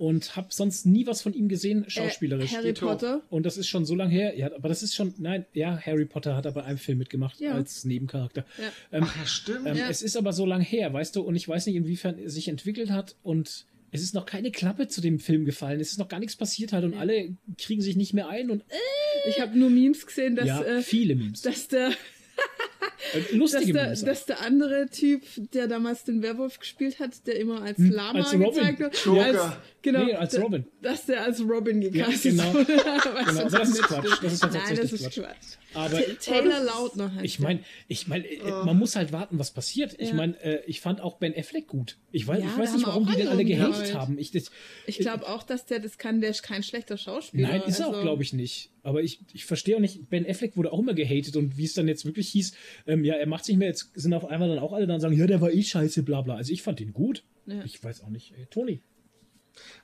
Und 0.00 0.34
habe 0.34 0.48
sonst 0.50 0.86
nie 0.86 1.06
was 1.06 1.20
von 1.20 1.34
ihm 1.34 1.48
gesehen, 1.48 1.84
schauspielerisch. 1.88 2.52
Äh, 2.52 2.56
Harry. 2.56 2.72
Potter. 2.72 3.22
und 3.28 3.44
das 3.44 3.58
ist 3.58 3.68
schon 3.68 3.84
so 3.84 3.94
lange 3.94 4.10
her. 4.12 4.36
Ja, 4.36 4.46
aber 4.54 4.68
das 4.70 4.82
ist 4.82 4.94
schon, 4.94 5.12
nein, 5.18 5.44
ja, 5.52 5.78
Harry 5.78 6.06
Potter 6.06 6.34
hat 6.36 6.46
aber 6.46 6.64
einen 6.64 6.78
Film 6.78 6.96
mitgemacht 6.98 7.38
Ja. 7.38 7.52
als 7.52 7.84
Nebencharakter. 7.84 8.46
Ja. 8.58 8.98
Ähm, 8.98 9.04
Ach 9.06 9.16
ja, 9.16 9.26
stimmt. 9.26 9.66
ähm, 9.66 9.76
Ja. 9.76 9.88
Es 9.90 10.00
ist 10.00 10.16
aber 10.16 10.32
so 10.32 10.46
lang 10.46 10.62
her, 10.62 10.92
weißt 10.92 11.14
du, 11.16 11.20
und 11.20 11.36
ich 11.36 11.46
weiß 11.46 11.66
nicht, 11.66 11.76
inwiefern 11.76 12.18
er 12.18 12.30
sich 12.30 12.48
entwickelt 12.48 12.90
hat 12.90 13.14
und 13.22 13.66
es 13.92 14.02
ist 14.02 14.14
noch 14.14 14.24
keine 14.24 14.50
Klappe 14.52 14.88
zu 14.88 15.00
dem 15.02 15.18
Film 15.18 15.44
gefallen. 15.44 15.80
Es 15.80 15.90
ist 15.92 15.98
noch 15.98 16.08
gar 16.08 16.18
nichts 16.20 16.36
passiert 16.36 16.72
halt 16.72 16.84
und 16.84 16.94
alle 16.94 17.34
kriegen 17.58 17.82
sich 17.82 17.96
nicht 17.96 18.14
mehr 18.14 18.28
ein 18.28 18.50
und 18.50 18.62
äh, 18.62 19.28
Ich 19.28 19.40
habe 19.40 19.58
nur 19.58 19.68
Memes 19.68 20.06
gesehen, 20.06 20.34
dass, 20.34 20.46
ja, 20.46 20.62
äh, 20.62 20.80
viele 20.82 21.14
Memes. 21.14 21.42
dass 21.42 21.68
der 21.68 21.90
Äh, 23.14 23.20
dass 23.20 23.32
lustige 23.32 23.72
der, 23.72 23.84
Memes. 23.84 24.02
auch. 24.02 24.06
dass 24.06 24.26
der 24.26 24.40
andere 24.42 24.88
Typ, 24.90 25.22
der 25.52 25.66
damals 25.68 26.04
den 26.04 26.22
Werwolf 26.22 26.58
gespielt 26.58 26.98
hat, 27.00 27.26
der 27.26 27.38
immer 27.40 27.62
als 27.62 27.78
Lama 27.78 28.10
Hm, 28.10 28.16
als 28.20 28.32
Robin. 28.34 28.50
gezeigt 28.52 28.78
wird, 28.80 29.04
Joker. 29.04 29.24
als, 29.44 29.52
genau, 29.82 30.04
Nee, 30.04 30.14
als 30.14 30.40
Robin. 30.40 30.64
dass 30.82 31.06
der 31.06 31.24
als 31.24 31.40
Robin 31.40 31.80
gecastet 31.80 32.32
genau. 32.32 32.54
wurde. 32.54 32.66
Genau, 33.26 33.48
das 33.48 33.68
ist 33.70 33.82
Quatsch. 33.82 34.18
Das 34.22 34.32
ist 34.32 34.42
halt 34.42 34.52
Nein, 34.52 34.62
das 34.62 34.78
tatsächlich 34.78 34.92
ist 34.92 35.14
Quatsch. 35.14 35.24
Quatsch. 35.24 35.56
aber 35.74 35.96
Ta- 35.98 36.12
Taylor 36.20 36.64
Lautner 36.64 37.14
heißt 37.14 37.24
ich 37.24 37.38
meine, 37.40 37.60
ich 37.88 38.06
meine, 38.08 38.26
äh, 38.26 38.50
man 38.64 38.78
muss 38.78 38.96
halt 38.96 39.12
warten, 39.12 39.38
was 39.38 39.50
passiert. 39.52 39.94
Ich 39.98 40.08
Ja. 40.10 40.14
meine, 40.14 40.40
äh, 40.42 40.62
ich 40.66 40.80
fand 40.80 41.00
auch 41.00 41.16
Ben 41.18 41.34
Affleck 41.36 41.66
gut. 41.68 41.96
Ich 42.12 42.26
weiß, 42.26 42.40
Ja, 42.42 42.46
ich 42.52 42.58
weiß 42.58 42.74
nicht, 42.74 42.86
warum 42.86 43.06
auch 43.06 43.10
die 43.12 43.16
den 43.18 43.28
alle 43.28 43.44
gehatet 43.44 43.94
haben. 43.94 44.18
Ich, 44.18 44.32
Ich 44.86 44.98
glaube 44.98 45.28
auch, 45.28 45.42
dass 45.42 45.64
der 45.66 45.78
das 45.80 45.96
kann, 45.98 46.20
der 46.20 46.30
ist 46.30 46.42
kein 46.42 46.62
schlechter 46.62 46.96
Schauspieler. 46.98 47.48
Nein, 47.48 47.62
ist 47.66 47.78
er 47.80 47.86
auch, 47.86 47.90
also- 47.92 48.02
glaube 48.02 48.22
ich, 48.22 48.32
nicht. 48.32 48.70
Aber 48.82 49.02
ich, 49.02 49.20
ich 49.32 49.44
verstehe 49.44 49.76
auch 49.76 49.80
nicht, 49.80 50.08
Ben 50.08 50.28
Affleck 50.28 50.56
wurde 50.56 50.72
auch 50.72 50.78
immer 50.78 50.94
gehatet 50.94 51.36
und 51.36 51.56
wie 51.56 51.64
es 51.64 51.74
dann 51.74 51.88
jetzt 51.88 52.04
wirklich 52.04 52.28
hieß, 52.30 52.52
ähm, 52.86 53.04
ja, 53.04 53.14
er 53.14 53.26
macht 53.26 53.44
sich 53.44 53.56
mehr, 53.56 53.68
jetzt 53.68 53.90
sind 53.94 54.12
auf 54.14 54.24
einmal 54.24 54.48
dann 54.48 54.58
auch 54.58 54.72
alle 54.72 54.86
dann 54.86 55.00
sagen, 55.00 55.16
ja, 55.16 55.26
der 55.26 55.40
war 55.40 55.50
eh 55.50 55.62
scheiße, 55.62 56.02
bla 56.02 56.22
bla. 56.22 56.36
Also 56.36 56.52
ich 56.52 56.62
fand 56.62 56.80
ihn 56.80 56.92
gut. 56.92 57.24
Ja. 57.46 57.62
Ich 57.64 57.82
weiß 57.82 58.02
auch 58.02 58.08
nicht. 58.08 58.32
Ey, 58.38 58.46
Toni. 58.46 58.80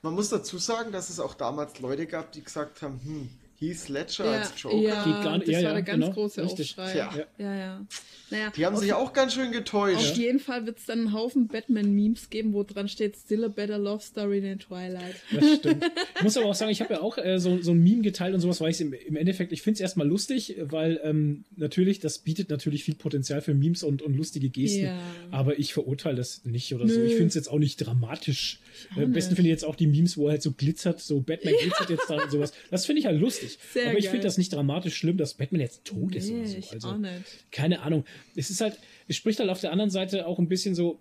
Man 0.02 0.14
muss 0.14 0.28
dazu 0.28 0.59
sagen, 0.59 0.93
dass 0.93 1.10
es 1.10 1.20
auch 1.20 1.35
damals 1.35 1.81
Leute 1.81 2.06
gab, 2.06 2.32
die 2.32 2.43
gesagt 2.43 2.82
haben, 2.82 3.01
hm, 3.05 3.28
Heath 3.59 3.89
Ledger 3.89 4.24
Ja, 4.27 4.33
als 4.41 4.53
Joker. 4.61 4.77
ja, 4.77 5.05
Geht 5.05 5.12
gar 5.24 5.39
nicht- 5.39 5.49
das 5.49 5.53
ja, 5.55 5.59
war 5.59 5.62
ja, 5.69 5.73
der 5.74 5.83
ganz 5.83 6.05
genau, 6.05 6.15
große 6.15 6.43
richtig. 6.45 6.78
Aufschrei. 6.78 6.97
Ja, 6.99 7.15
ja. 7.39 7.55
ja. 7.57 7.87
Naja, 8.28 8.53
Die 8.57 8.66
haben 8.66 8.74
auf, 8.74 8.81
sich 8.81 8.93
auch 8.93 9.12
ganz 9.12 9.35
schön 9.35 9.53
getäuscht. 9.53 9.97
auf 10.11 10.16
jeden 10.16 10.41
Fall 10.41 10.66
wird 10.66 10.78
es 10.78 10.85
dann 10.87 10.99
einen 10.99 11.12
Haufen 11.12 11.47
Batman-Memes 11.47 12.28
geben, 12.28 12.55
wo 12.55 12.65
dran 12.65 12.89
steht, 12.89 13.15
Still 13.16 13.45
a 13.45 13.49
better 13.49 13.78
love 13.78 14.03
story 14.03 14.41
than 14.41 14.59
Twilight. 14.59 15.15
Das 15.33 15.55
stimmt. 15.59 15.85
Ich 16.16 16.23
muss 16.24 16.37
aber 16.37 16.47
auch 16.47 16.55
sagen, 16.57 16.73
ich 16.73 16.81
habe 16.81 16.95
ja 16.95 17.01
auch 17.03 17.19
äh, 17.19 17.39
so, 17.39 17.62
so 17.62 17.70
ein 17.70 17.83
Meme 17.85 18.03
geteilt 18.03 18.35
und 18.35 18.41
sowas, 18.41 18.61
weil 18.61 18.70
ich 18.73 18.81
im, 18.81 18.93
im 18.93 19.15
Endeffekt, 19.16 19.53
ich 19.53 19.62
finde 19.62 19.74
es 19.77 19.81
erstmal 19.81 20.09
lustig, 20.09 20.57
weil 20.61 21.01
ähm, 21.05 21.45
natürlich, 21.57 22.01
das 22.01 22.19
bietet 22.19 22.51
natürlich 22.51 22.83
viel 22.83 22.97
Potenzial 22.97 23.41
für 23.43 23.55
Memes 23.55 23.85
und, 23.85 24.03
und 24.03 24.16
lustige 24.16 24.49
Gesten. 24.51 24.87
Ja. 24.87 24.99
Aber 25.31 25.59
ich 25.61 25.73
verurteile 25.73 26.16
das 26.16 26.45
nicht 26.45 26.74
oder 26.74 26.89
so. 26.89 26.99
Nö. 26.99 27.07
Ich 27.07 27.12
finde 27.12 27.28
es 27.28 27.35
jetzt 27.35 27.49
auch 27.49 27.61
nicht 27.61 27.77
dramatisch. 27.77 28.59
auch 28.93 28.99
Äh, 28.99 29.05
Am 29.05 29.12
besten 29.12 29.37
finde 29.37 29.49
ich 29.51 29.53
jetzt 29.53 29.65
auch 29.65 29.77
die 29.77 29.87
Memes, 29.87 30.16
wo 30.19 30.27
er 30.27 30.33
halt 30.33 30.43
so 30.43 30.51
glitzert, 30.51 31.01
so 31.01 31.20
Batman 31.20 31.55
glitzert 31.62 31.91
jetzt 31.91 32.11
da 32.11 32.20
und 32.20 32.31
sowas. 32.33 32.53
Das 32.73 32.87
finde 32.87 33.01
ich 33.01 33.07
halt 33.07 33.20
lustig. 33.20 33.45
Sehr 33.73 33.90
aber 33.90 33.98
ich 33.98 34.09
finde 34.09 34.24
das 34.24 34.39
nicht 34.39 34.52
dramatisch 34.52 34.97
schlimm, 34.97 35.16
dass 35.16 35.35
Batman 35.35 35.60
jetzt 35.60 35.85
tot 35.85 36.14
ist 36.14 36.28
Nee, 36.31 36.40
oder 36.40 36.47
so. 36.48 36.73
Also, 36.73 36.89
auch 36.89 36.98
nicht. 36.98 37.51
keine 37.52 37.82
Ahnung. 37.82 38.05
Es 38.35 38.51
ist 38.51 38.60
halt, 38.60 38.78
es 39.09 39.16
spricht 39.16 39.39
halt 39.40 39.51
auf 39.51 39.60
der 39.60 39.73
anderen 39.73 39.90
Seite 39.90 40.27
auch 40.27 40.39
ein 40.39 40.48
bisschen 40.48 40.74
so. 40.74 41.01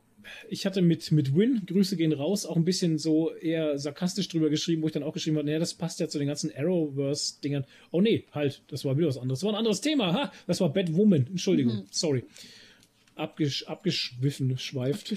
Ich 0.50 0.66
hatte 0.66 0.82
mit, 0.82 1.12
mit 1.12 1.36
Win, 1.36 1.62
Grüße 1.68 1.96
gehen 1.98 2.12
raus, 2.12 2.48
auch 2.48 2.56
ein 2.56 2.66
bisschen 2.66 2.98
so 2.98 3.32
eher 3.36 3.78
sarkastisch 3.78 4.28
drüber 4.28 4.50
geschrieben, 4.50 4.82
wo 4.82 4.88
ich 4.88 4.94
dann 4.94 5.04
auch 5.04 5.14
geschrieben 5.14 5.38
habe, 5.38 5.46
naja, 5.46 5.60
das 5.60 5.76
passt 5.76 6.00
ja 6.00 6.08
zu 6.08 6.18
den 6.18 6.28
ganzen 6.28 6.52
Arrowverse-Dingern. 6.56 7.66
Oh 7.92 8.02
nee, 8.02 8.24
halt, 8.32 8.64
das 8.68 8.86
war 8.86 8.98
wieder 8.98 9.08
was 9.08 9.18
anderes. 9.20 9.40
Das 9.42 9.46
war 9.46 9.54
ein 9.54 9.58
anderes 9.60 9.82
Thema, 9.82 10.14
ha, 10.14 10.32
das 10.48 10.60
war 10.62 10.74
Batwoman, 10.74 11.28
Entschuldigung, 11.28 11.76
Mhm. 11.76 11.84
sorry. 11.92 12.24
Abgesch, 13.16 13.64
abgeschwiffen, 13.64 14.58
schweift. 14.58 15.14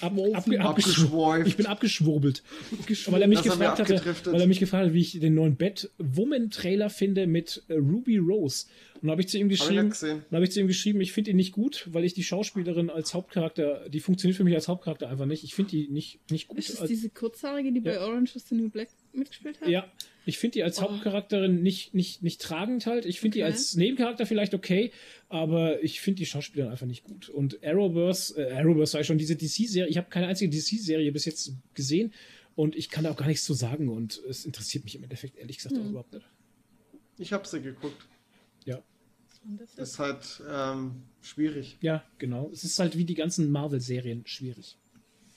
Ab, 0.00 0.12
Abgeschworfen. 0.12 0.34
abge, 0.34 0.60
abgeschw- 0.60 0.60
Abgeschweift. 0.60 1.48
ich 1.48 1.56
bin 1.56 1.66
abgeschwurbelt. 1.66 2.42
Weil 3.06 3.22
er 3.22 3.28
mich 3.28 3.40
Das 3.40 3.58
gefragt 3.58 3.78
hatte, 3.80 4.16
weil 4.32 4.40
er 4.40 4.46
mich 4.46 4.60
gefragt 4.60 4.86
hat, 4.86 4.94
wie 4.94 5.00
ich 5.00 5.18
den 5.18 5.34
neuen 5.34 5.56
Batwoman-Trailer 5.56 6.90
finde 6.90 7.26
mit 7.26 7.62
äh, 7.68 7.74
Ruby 7.74 8.18
Rose. 8.18 8.66
Und 9.02 9.06
da 9.08 9.12
habe 9.12 9.22
ich 9.22 9.28
zu 9.28 9.38
ihm 9.38 9.46
Hab 9.46 9.52
ich 9.52 9.60
geschrieben, 9.60 9.92
dann 10.00 10.22
habe 10.36 10.44
ich 10.44 10.52
zu 10.52 10.60
ihm 10.60 10.66
geschrieben, 10.68 11.00
ich 11.00 11.12
finde 11.12 11.30
ihn 11.30 11.36
nicht 11.38 11.52
gut, 11.52 11.88
weil 11.90 12.04
ich 12.04 12.14
die 12.14 12.22
Schauspielerin 12.22 12.90
als 12.90 13.14
Hauptcharakter, 13.14 13.88
die 13.88 14.00
funktioniert 14.00 14.36
für 14.36 14.44
mich 14.44 14.54
als 14.54 14.68
Hauptcharakter 14.68 15.08
einfach 15.08 15.26
nicht. 15.26 15.42
Ich 15.42 15.54
finde 15.54 15.70
die 15.70 15.88
nicht, 15.88 16.20
nicht 16.30 16.48
gut. 16.48 16.58
Ist 16.58 16.80
das 16.80 16.86
diese 16.88 17.08
Kurzhaarige, 17.08 17.72
die 17.72 17.80
bei 17.80 17.98
Orange 17.98 18.36
is 18.36 18.46
the 18.48 18.54
New 18.54 18.68
Black 18.68 18.88
mitgespielt 19.12 19.60
hat? 19.60 19.68
ja, 19.68 19.90
ich 20.26 20.38
finde 20.38 20.54
die 20.54 20.62
als 20.62 20.78
Oh. 20.78 20.82
Hauptcharakterin 20.82 21.62
nicht, 21.62 21.94
nicht, 21.94 22.22
nicht 22.22 22.40
tragend 22.40 22.86
halt. 22.86 23.06
Ich 23.06 23.20
finde 23.20 23.34
die 23.38 23.42
Okay. 23.42 23.52
als 23.52 23.74
Nebencharakter 23.74 24.26
vielleicht 24.26 24.54
okay, 24.54 24.92
aber 25.28 25.82
ich 25.82 26.00
finde 26.00 26.18
die 26.18 26.26
Schauspielerin 26.26 26.70
einfach 26.72 26.86
nicht 26.86 27.04
gut. 27.04 27.28
Und 27.28 27.62
Arrowverse, 27.64 28.36
äh, 28.40 28.52
Arrowverse 28.52 28.92
sei 28.92 29.02
schon 29.04 29.18
diese 29.18 29.36
DC-Serie, 29.36 29.88
ich 29.90 29.96
habe 29.96 30.08
keine 30.10 30.26
einzige 30.26 30.50
DC-Serie 30.50 31.10
bis 31.12 31.24
jetzt 31.24 31.52
gesehen 31.74 32.12
und 32.54 32.76
ich 32.76 32.90
kann 32.90 33.04
da 33.04 33.10
auch 33.10 33.16
gar 33.16 33.26
nichts 33.28 33.44
zu 33.44 33.54
sagen 33.54 33.88
und 33.88 34.20
es 34.28 34.44
interessiert 34.44 34.84
mich 34.84 34.94
im 34.94 35.02
Endeffekt 35.02 35.36
ehrlich 35.38 35.56
gesagt 35.56 35.74
Hm. 35.76 35.84
auch 35.84 35.88
überhaupt 35.90 36.12
nicht. 36.12 36.26
Ich 37.18 37.32
habe 37.32 37.46
sie 37.46 37.60
geguckt. 37.60 38.06
Ja. 38.64 38.82
Und 39.44 39.58
das 39.60 39.70
ist- 39.70 39.78
Ist 39.78 39.98
halt 39.98 40.42
ähm, 40.50 41.02
schwierig. 41.22 41.78
Ja, 41.80 42.04
genau. 42.18 42.50
Es 42.52 42.62
ist 42.64 42.78
halt 42.78 42.96
wie 42.96 43.04
die 43.06 43.14
ganzen 43.14 43.50
Marvel-Serien 43.50 44.26
schwierig. 44.26 44.76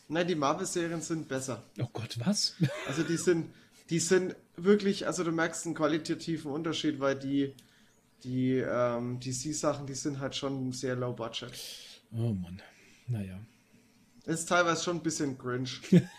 Nein, 0.09 0.27
die 0.27 0.35
Marvel-Serien 0.35 1.01
sind 1.01 1.27
besser. 1.29 1.63
Oh 1.79 1.87
Gott, 1.93 2.19
was? 2.19 2.55
Also 2.85 3.03
die 3.03 3.15
sind, 3.17 3.47
die 3.93 3.99
sind 3.99 4.35
wirklich, 4.55 5.05
also 5.05 5.23
du 5.23 5.31
merkst 5.31 5.67
einen 5.67 5.75
qualitativen 5.75 6.49
Unterschied, 6.49 6.99
weil 6.99 7.15
die, 7.15 7.53
die 8.23 8.53
ähm, 8.55 9.19
DC-Sachen, 9.19 9.85
die 9.85 9.93
sind 9.93 10.19
halt 10.19 10.35
schon 10.35 10.71
sehr 10.71 10.95
low 10.95 11.13
budget. 11.13 11.53
Oh 12.11 12.33
Mann. 12.33 12.59
Naja. 13.07 13.39
Ist 14.25 14.49
teilweise 14.49 14.83
schon 14.83 14.97
ein 14.97 15.03
bisschen 15.03 15.37
cringe. 15.37 15.69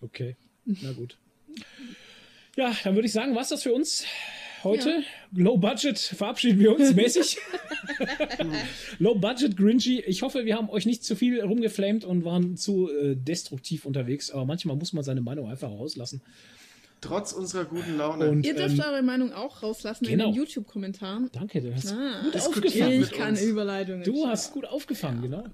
Okay, 0.00 0.36
na 0.64 0.92
gut. 0.92 1.18
Ja, 2.56 2.74
dann 2.82 2.94
würde 2.94 3.06
ich 3.06 3.12
sagen, 3.12 3.34
was 3.34 3.50
das 3.50 3.62
für 3.62 3.74
uns 3.74 4.06
heute? 4.64 5.02
Low 5.32 5.58
Budget 5.58 5.98
verabschieden 5.98 6.60
wir 6.60 6.74
uns 6.74 6.94
mäßig. 6.94 7.36
Low 8.98 9.16
Budget 9.16 9.58
Grinchy. 9.58 10.00
Ich 10.00 10.22
hoffe, 10.22 10.46
wir 10.46 10.56
haben 10.56 10.70
euch 10.70 10.86
nicht 10.86 11.04
zu 11.04 11.14
viel 11.14 11.42
rumgeflamed 11.42 12.06
und 12.06 12.24
waren 12.24 12.56
zu 12.56 12.90
äh, 12.90 13.16
destruktiv 13.16 13.84
unterwegs. 13.84 14.30
Aber 14.30 14.46
manchmal 14.46 14.76
muss 14.76 14.94
man 14.94 15.04
seine 15.04 15.20
Meinung 15.20 15.50
einfach 15.50 15.70
rauslassen. 15.70 16.22
Trotz 17.00 17.32
unserer 17.32 17.64
guten 17.64 17.96
Laune. 17.96 18.28
Und 18.30 18.44
Ihr 18.46 18.54
dürft 18.54 18.74
ähm, 18.74 18.84
eure 18.86 19.02
Meinung 19.02 19.32
auch 19.32 19.62
rauslassen 19.62 20.04
genau. 20.06 20.26
in 20.28 20.32
den 20.32 20.38
YouTube-Kommentaren. 20.38 21.30
danke, 21.32 21.60
du 21.60 21.74
hast 21.74 21.92
Ah. 21.92 22.22
gut 22.24 22.36
aufgefangen. 22.36 23.00
mit 23.00 23.10
Ich 23.10 23.16
kann. 23.16 23.36
Überleitungen. 23.36 24.02
Du 24.04 24.26
hast 24.26 24.52
gut 24.52 24.66
aufgefangen, 24.66 25.22
genau. 25.22 25.44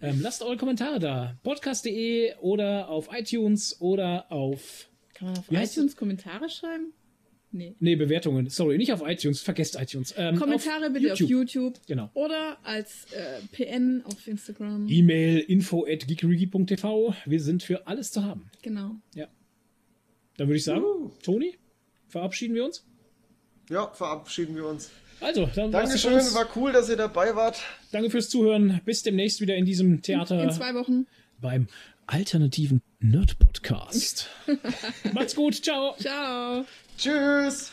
Ähm, 0.00 0.20
lasst 0.20 0.42
eure 0.42 0.56
Kommentare 0.56 0.98
da. 0.98 1.36
Podcast.de 1.44 2.34
oder 2.40 2.88
auf 2.88 3.08
iTunes 3.12 3.80
oder 3.80 4.30
auf 4.32 4.88
Kann 5.14 5.28
man 5.28 5.38
auf 5.38 5.44
iTunes 5.50 5.96
Kommentare 5.96 6.48
schreiben? 6.50 6.92
Nee. 7.52 7.76
Nee, 7.80 7.96
Bewertungen. 7.96 8.48
Sorry, 8.48 8.78
nicht 8.78 8.92
auf 8.92 9.02
iTunes. 9.06 9.42
Vergesst 9.42 9.78
iTunes. 9.78 10.14
Ähm, 10.16 10.36
Kommentare 10.36 10.90
bitte 10.90 11.12
auf 11.12 11.20
YouTube. 11.20 11.74
Genau. 11.86 12.10
Oder 12.14 12.56
als 12.64 13.06
äh, 13.12 13.40
PN 13.52 14.02
auf 14.06 14.26
Instagram. 14.26 14.88
E-Mail 14.88 15.38
info 15.40 15.84
at. 15.86 16.06
Wir 16.08 17.40
sind 17.40 17.62
für 17.62 17.86
alles 17.86 18.10
zu 18.10 18.24
haben. 18.24 18.50
Genau. 18.62 18.92
Ja. 19.14 19.28
Dann 20.36 20.48
würde 20.48 20.56
ich 20.56 20.64
sagen, 20.64 20.82
Uh. 20.82 21.10
Toni, 21.22 21.56
verabschieden 22.08 22.54
wir 22.54 22.64
uns. 22.64 22.84
Ja, 23.70 23.88
verabschieden 23.88 24.56
wir 24.56 24.66
uns. 24.66 24.90
Also, 25.20 25.48
dann 25.54 25.70
Dankeschön, 25.70 26.14
uns. 26.14 26.34
war 26.34 26.48
cool, 26.56 26.72
dass 26.72 26.88
ihr 26.88 26.96
dabei 26.96 27.36
wart. 27.36 27.60
Danke 27.92 28.10
fürs 28.10 28.28
Zuhören. 28.28 28.80
Bis 28.84 29.02
demnächst 29.04 29.40
wieder 29.40 29.54
in 29.54 29.64
diesem 29.64 30.02
Theater 30.02 30.42
In 30.42 30.50
zwei 30.50 30.74
Wochen. 30.74 31.06
beim 31.40 31.68
alternativen 32.06 32.82
Nerd 32.98 33.38
Podcast. 33.38 34.28
Macht's 35.14 35.36
gut. 35.36 35.62
Ciao. 35.64 35.94
Ciao. 35.98 36.64
Tschüss. 36.98 37.72